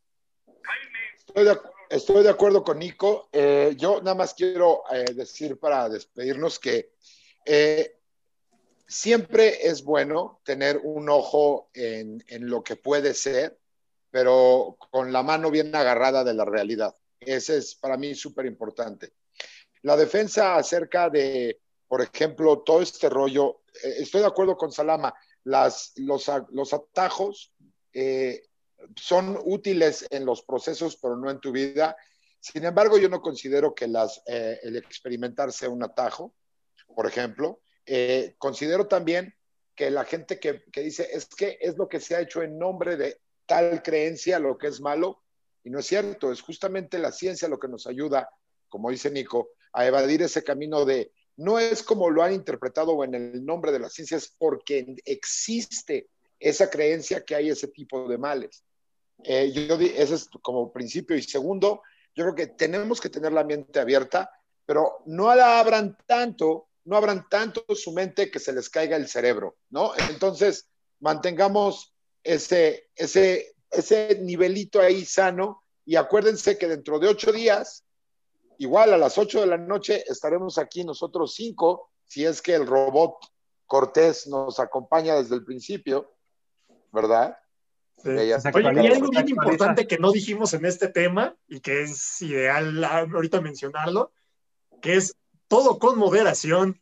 Estoy 1.18 1.46
de, 1.46 1.58
estoy 1.90 2.24
de 2.24 2.30
acuerdo 2.30 2.64
con 2.66 2.80
Nico. 2.80 3.30
Eh, 3.32 3.76
yo 3.78 4.00
nada 4.02 4.16
más 4.16 4.34
quiero 4.34 4.84
eh, 4.92 5.06
decir 5.14 5.60
para 5.60 5.88
despedirnos 5.88 6.60
que 6.60 6.92
eh, 7.46 7.96
siempre 8.86 9.66
es 9.66 9.82
bueno 9.82 10.42
tener 10.44 10.82
un 10.84 11.08
ojo 11.10 11.70
en, 11.74 12.22
en, 12.28 12.50
lo 12.50 12.64
que 12.64 12.76
puede 12.76 13.14
ser, 13.14 13.58
pero 14.12 14.78
con 14.92 15.12
la 15.12 15.24
mano 15.24 15.52
bien 15.52 15.76
agarrada 15.76 16.24
de 16.24 16.34
la 16.34 16.46
realidad. 16.46 16.96
Ese 17.20 17.58
es 17.58 17.76
para 17.76 17.98
mí 17.98 18.16
súper 18.16 18.46
importante. 18.46 19.14
La 19.84 19.96
defensa 19.96 20.56
acerca 20.56 21.10
de, 21.10 21.60
por 21.88 22.02
ejemplo, 22.02 22.60
todo 22.60 22.82
este 22.82 23.10
rollo, 23.10 23.62
eh, 23.84 23.96
estoy 24.00 24.22
de 24.22 24.28
acuerdo 24.28 24.58
con 24.58 24.72
Salama, 24.72 25.14
las, 25.44 25.94
los, 25.96 26.30
los 26.52 26.74
atajos 26.74 27.54
eh, 27.94 28.44
son 28.96 29.40
útiles 29.46 30.06
en 30.10 30.26
los 30.26 30.44
procesos, 30.44 30.98
pero 30.98 31.16
no 31.16 31.30
en 31.30 31.40
tu 31.40 31.52
vida. 31.52 31.96
Sin 32.40 32.66
embargo, 32.66 32.98
yo 32.98 33.10
no 33.10 33.22
considero 33.22 33.74
que 33.74 33.88
las, 33.88 34.22
eh, 34.28 34.60
el 34.64 34.76
experimentar 34.76 35.52
sea 35.52 35.70
un 35.70 35.84
atajo, 35.84 36.36
por 36.96 37.08
ejemplo. 37.08 37.62
Eh, 37.86 38.36
considero 38.38 38.88
también 38.88 39.34
que 39.76 39.92
la 39.92 40.06
gente 40.06 40.40
que, 40.40 40.64
que, 40.72 40.82
dice 40.82 41.08
es 41.12 41.28
que 41.28 41.58
es 41.62 41.78
lo 41.78 41.88
que 41.88 42.00
se 42.00 42.16
ha 42.16 42.22
hecho 42.22 42.42
en 42.42 42.58
nombre 42.58 42.98
de 42.98 43.22
tal 43.48 43.82
creencia, 43.82 44.38
lo 44.40 44.58
que 44.58 44.68
es 44.68 44.80
malo, 44.80 45.24
y 45.64 45.72
no 45.72 45.80
es 45.80 45.88
cierto, 45.88 46.32
es 46.32 46.42
justamente 46.42 47.00
la 47.00 47.12
ciencia 47.12 47.48
lo 47.48 47.60
que 47.60 47.68
nos 47.68 47.88
ayuda, 47.88 48.30
como 48.70 48.92
dice 48.92 49.10
Nico, 49.10 49.50
a 49.74 49.86
evadir 49.86 50.22
ese 50.22 50.44
camino 50.44 50.86
de, 50.86 51.12
no 51.38 51.58
es 51.58 51.82
como 51.82 52.10
lo 52.10 52.22
han 52.22 52.34
interpretado 52.34 53.04
en 53.04 53.16
el 53.16 53.46
nombre 53.46 53.72
de 53.72 53.80
la 53.80 53.90
ciencia, 53.90 54.18
es 54.18 54.34
porque 54.38 54.96
existe 55.06 56.10
esa 56.40 56.70
creencia 56.70 57.26
que 57.26 57.36
hay 57.36 57.50
ese 57.50 57.70
tipo 57.70 58.08
de 58.08 58.18
males. 58.18 58.64
Eh, 59.24 59.52
yo, 59.52 59.76
ese 59.76 60.14
es 60.14 60.30
como 60.44 60.72
principio. 60.72 61.16
Y 61.16 61.24
segundo, 61.24 61.82
yo 62.16 62.24
creo 62.26 62.36
que 62.36 62.48
tenemos 62.48 63.02
que 63.02 63.10
tener 63.10 63.32
la 63.32 63.44
mente 63.44 63.80
abierta, 63.80 64.30
pero 64.66 65.00
no 65.06 65.34
la 65.34 65.60
abran 65.60 65.98
tanto 66.06 66.68
no 66.88 66.96
abran 66.96 67.28
tanto 67.30 67.66
su 67.76 67.92
mente 67.92 68.32
que 68.32 68.40
se 68.40 68.54
les 68.54 68.70
caiga 68.70 68.96
el 68.96 69.10
cerebro, 69.10 69.58
¿no? 69.70 69.92
Entonces, 70.10 70.70
mantengamos 71.02 71.94
ese, 72.28 72.90
ese, 72.96 73.56
ese 73.72 74.20
nivelito 74.22 74.82
ahí 74.82 75.06
sano 75.06 75.64
y 75.86 75.96
acuérdense 75.96 76.58
que 76.58 76.68
dentro 76.68 77.00
de 77.00 77.08
ocho 77.08 77.32
días, 77.32 77.86
igual 78.58 78.94
a 78.94 78.98
las 78.98 79.18
ocho 79.18 79.40
de 79.40 79.48
la 79.48 79.58
noche, 79.58 80.04
estaremos 80.08 80.58
aquí 80.58 80.84
nosotros 80.84 81.34
cinco, 81.34 81.90
si 82.06 82.26
es 82.26 82.42
que 82.42 82.54
el 82.54 82.68
robot 82.68 83.16
Cortés 83.66 84.28
nos 84.28 84.60
acompaña 84.60 85.16
desde 85.16 85.36
el 85.36 85.44
principio, 85.44 86.14
¿verdad? 86.92 87.38
Sí. 88.04 88.10
Oye, 88.10 88.28
y 88.28 88.88
algo 88.88 89.10
bien 89.10 89.30
importante 89.30 89.88
que 89.88 89.98
no 89.98 90.12
dijimos 90.12 90.54
en 90.54 90.66
este 90.66 90.88
tema 90.88 91.36
y 91.48 91.62
que 91.62 91.84
es 91.84 92.22
ideal 92.22 92.84
ahorita 92.84 93.42
mencionarlo, 93.42 94.12
que 94.82 94.96
es 94.96 95.16
todo 95.48 95.80
con 95.80 95.98
moderación. 95.98 96.82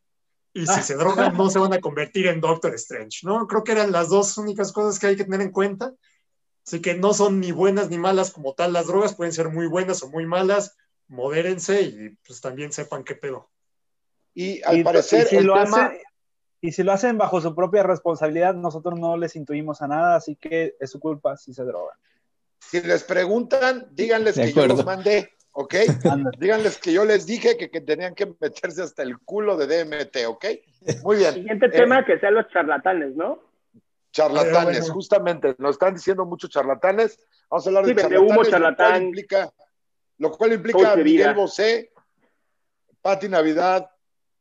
Y 0.56 0.66
si 0.68 0.82
se 0.84 0.96
drogan, 0.96 1.36
no 1.36 1.50
se 1.50 1.60
van 1.60 1.74
a 1.74 1.82
convertir 1.82 2.28
en 2.28 2.40
Doctor 2.40 2.74
Strange, 2.76 3.20
¿no? 3.24 3.46
Creo 3.46 3.66
que 3.66 3.74
eran 3.74 3.92
las 3.92 4.08
dos 4.08 4.38
únicas 4.38 4.72
cosas 4.72 4.98
que 4.98 5.08
hay 5.08 5.18
que 5.18 5.26
tener 5.26 5.42
en 5.42 5.52
cuenta. 5.52 5.94
Así 6.66 6.82
que 6.82 6.96
no 6.96 7.14
son 7.14 7.42
ni 7.42 7.52
buenas 7.52 7.90
ni 7.90 7.98
malas 7.98 8.32
como 8.32 8.54
tal 8.54 8.72
las 8.72 8.88
drogas, 8.88 9.16
pueden 9.16 9.34
ser 9.34 9.50
muy 9.50 9.68
buenas 9.68 10.02
o 10.02 10.10
muy 10.10 10.26
malas. 10.26 10.78
Modérense 11.10 11.82
y 11.82 12.10
pues 12.26 12.40
también 12.40 12.72
sepan 12.72 13.04
qué 13.04 13.16
pedo. 13.16 13.50
Y 14.34 14.64
al 14.64 14.78
y, 14.78 14.84
parecer, 14.86 15.28
y 15.30 15.36
si, 15.36 15.44
lo 15.44 15.56
tema... 15.56 15.88
hacen, 15.88 15.98
y 16.62 16.72
si 16.72 16.84
lo 16.84 16.94
hacen 16.94 17.18
bajo 17.18 17.42
su 17.42 17.54
propia 17.54 17.84
responsabilidad, 17.84 18.56
nosotros 18.56 18.98
no 18.98 19.18
les 19.18 19.36
intuimos 19.36 19.82
a 19.82 19.90
nada, 19.90 20.16
así 20.16 20.38
que 20.38 20.78
es 20.80 20.90
su 20.90 21.02
culpa 21.02 21.36
si 21.36 21.54
se 21.54 21.66
drogan. 21.66 21.98
Si 22.60 22.80
les 22.80 23.04
preguntan, 23.04 23.90
díganles 23.92 24.36
que 24.36 24.54
yo 24.54 24.68
los 24.68 24.86
mandé. 24.86 25.35
¿Ok? 25.56 25.74
Díganles 26.38 26.78
que 26.78 26.92
yo 26.92 27.06
les 27.06 27.26
dije 27.26 27.58
que, 27.58 27.70
que, 27.72 27.82
tenían 27.82 28.14
que 28.14 28.28
meterse 28.40 28.84
hasta 28.84 29.04
el 29.04 29.18
culo 29.20 29.56
de 29.58 29.68
DMT, 29.68 30.28
¿ok? 30.28 30.46
Muy 31.04 31.18
bien. 31.18 31.34
Siguiente 31.34 31.70
tema 31.70 32.00
eh, 32.00 32.06
que 32.06 32.20
sean 32.20 32.36
los 32.36 32.48
charlatanes, 32.50 33.16
¿no? 33.16 33.40
Charlatanes, 34.12 34.82
bueno. 34.82 34.94
justamente, 34.94 35.56
nos 35.58 35.72
están 35.72 35.94
diciendo 35.94 36.26
muchos 36.26 36.50
charlatanes. 36.50 37.20
Vamos 37.50 37.66
a 37.66 37.70
hablar 37.70 37.86
sí, 37.86 37.94
de 37.94 38.02
charlatanes, 38.02 38.32
humo, 38.32 38.44
charlatán. 38.44 38.88
lo 38.88 38.92
cual 38.92 39.04
implica, 39.04 39.54
lo 40.18 40.32
cual 40.32 40.54
implica 40.54 40.96
Miguel 40.98 41.34
Bosé, 41.34 41.92
Pati 43.02 43.30
Navidad, 43.30 43.90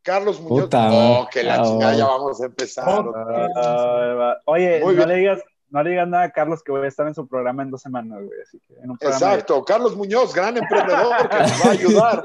Carlos 0.02 0.40
Muñoz. 0.40 0.64
Puta, 0.64 0.88
oh, 0.92 1.28
que 1.30 1.44
la 1.44 1.62
oh. 1.62 1.64
chingada, 1.64 1.94
ya 1.94 2.06
vamos 2.06 2.40
a 2.40 2.46
empezar. 2.46 2.88
Oh, 2.88 3.10
uh, 3.10 4.34
oye, 4.46 4.80
Muy 4.80 4.94
no 4.94 5.06
bien. 5.06 5.08
le 5.08 5.14
digas 5.16 5.42
no 5.74 5.82
le 5.82 5.90
digan 5.90 6.10
nada 6.10 6.22
a 6.22 6.30
Carlos 6.30 6.62
que 6.62 6.70
voy 6.70 6.84
a 6.84 6.86
estar 6.86 7.04
en 7.08 7.16
su 7.16 7.26
programa 7.26 7.64
en 7.64 7.72
dos 7.72 7.82
semanas, 7.82 8.22
güey. 8.22 8.40
Así 8.40 8.60
que 8.60 8.74
en 8.74 8.92
un 8.92 8.98
Exacto, 9.00 9.56
de... 9.56 9.64
Carlos 9.64 9.96
Muñoz, 9.96 10.32
gran 10.32 10.56
emprendedor 10.56 11.28
que 11.28 11.36
nos 11.36 11.50
va 11.50 11.66
a 11.66 11.70
ayudar 11.72 12.22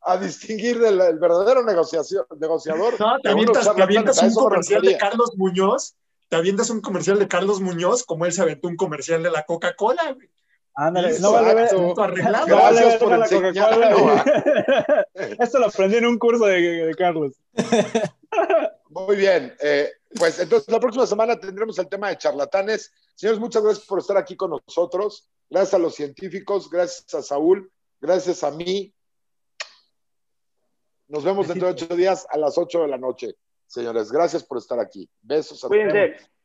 a 0.00 0.16
distinguir 0.16 0.78
del 0.78 0.98
el 0.98 1.18
verdadero 1.18 1.62
negociador. 1.62 2.98
No, 2.98 3.20
te 3.22 3.28
avientas, 3.28 3.74
te 3.76 3.82
avientas 3.82 4.22
un 4.22 4.32
comercial 4.32 4.80
de 4.80 4.96
Carlos 4.96 5.32
Muñoz, 5.36 5.96
te 6.30 6.36
avientas 6.36 6.70
un 6.70 6.80
comercial 6.80 7.18
de 7.18 7.28
Carlos 7.28 7.60
Muñoz, 7.60 8.04
como 8.04 8.24
él 8.24 8.32
se 8.32 8.40
aventó 8.40 8.68
un 8.68 8.76
comercial 8.76 9.22
de 9.22 9.32
la 9.32 9.42
Coca-Cola, 9.42 10.12
güey. 10.14 10.30
Ándale, 10.74 11.18
no 11.20 11.32
vale 11.32 11.54
ver. 11.54 11.68
Arreglado. 11.98 12.46
No 12.46 12.56
vale 12.56 12.80
Gracias 12.80 12.96
por 13.02 13.10
verga 13.10 13.52
la. 13.52 13.90
Coca-Cola. 13.90 15.06
Esto 15.40 15.58
lo 15.58 15.66
aprendí 15.66 15.96
en 15.98 16.06
un 16.06 16.18
curso 16.18 16.46
de, 16.46 16.86
de 16.86 16.94
Carlos. 16.94 17.34
Muy 18.88 19.16
bien. 19.16 19.54
eh, 19.60 19.90
pues 20.16 20.38
entonces 20.38 20.70
la 20.70 20.80
próxima 20.80 21.06
semana 21.06 21.38
tendremos 21.38 21.78
el 21.78 21.88
tema 21.88 22.08
de 22.08 22.18
charlatanes. 22.18 22.92
Señores, 23.14 23.40
muchas 23.40 23.62
gracias 23.62 23.86
por 23.86 23.98
estar 23.98 24.16
aquí 24.16 24.36
con 24.36 24.50
nosotros. 24.50 25.28
Gracias 25.50 25.74
a 25.74 25.78
los 25.78 25.94
científicos, 25.94 26.70
gracias 26.70 27.12
a 27.14 27.22
Saúl, 27.22 27.70
gracias 28.00 28.44
a 28.44 28.50
mí. 28.50 28.94
Nos 31.08 31.24
vemos 31.24 31.48
dentro 31.48 31.68
de 31.68 31.72
ocho 31.72 31.96
días 31.96 32.26
a 32.30 32.38
las 32.38 32.58
ocho 32.58 32.82
de 32.82 32.88
la 32.88 32.98
noche. 32.98 33.36
Señores, 33.66 34.12
gracias 34.12 34.44
por 34.44 34.58
estar 34.58 34.78
aquí. 34.78 35.08
Besos 35.22 35.64
a 35.64 35.68
todos. 35.68 36.37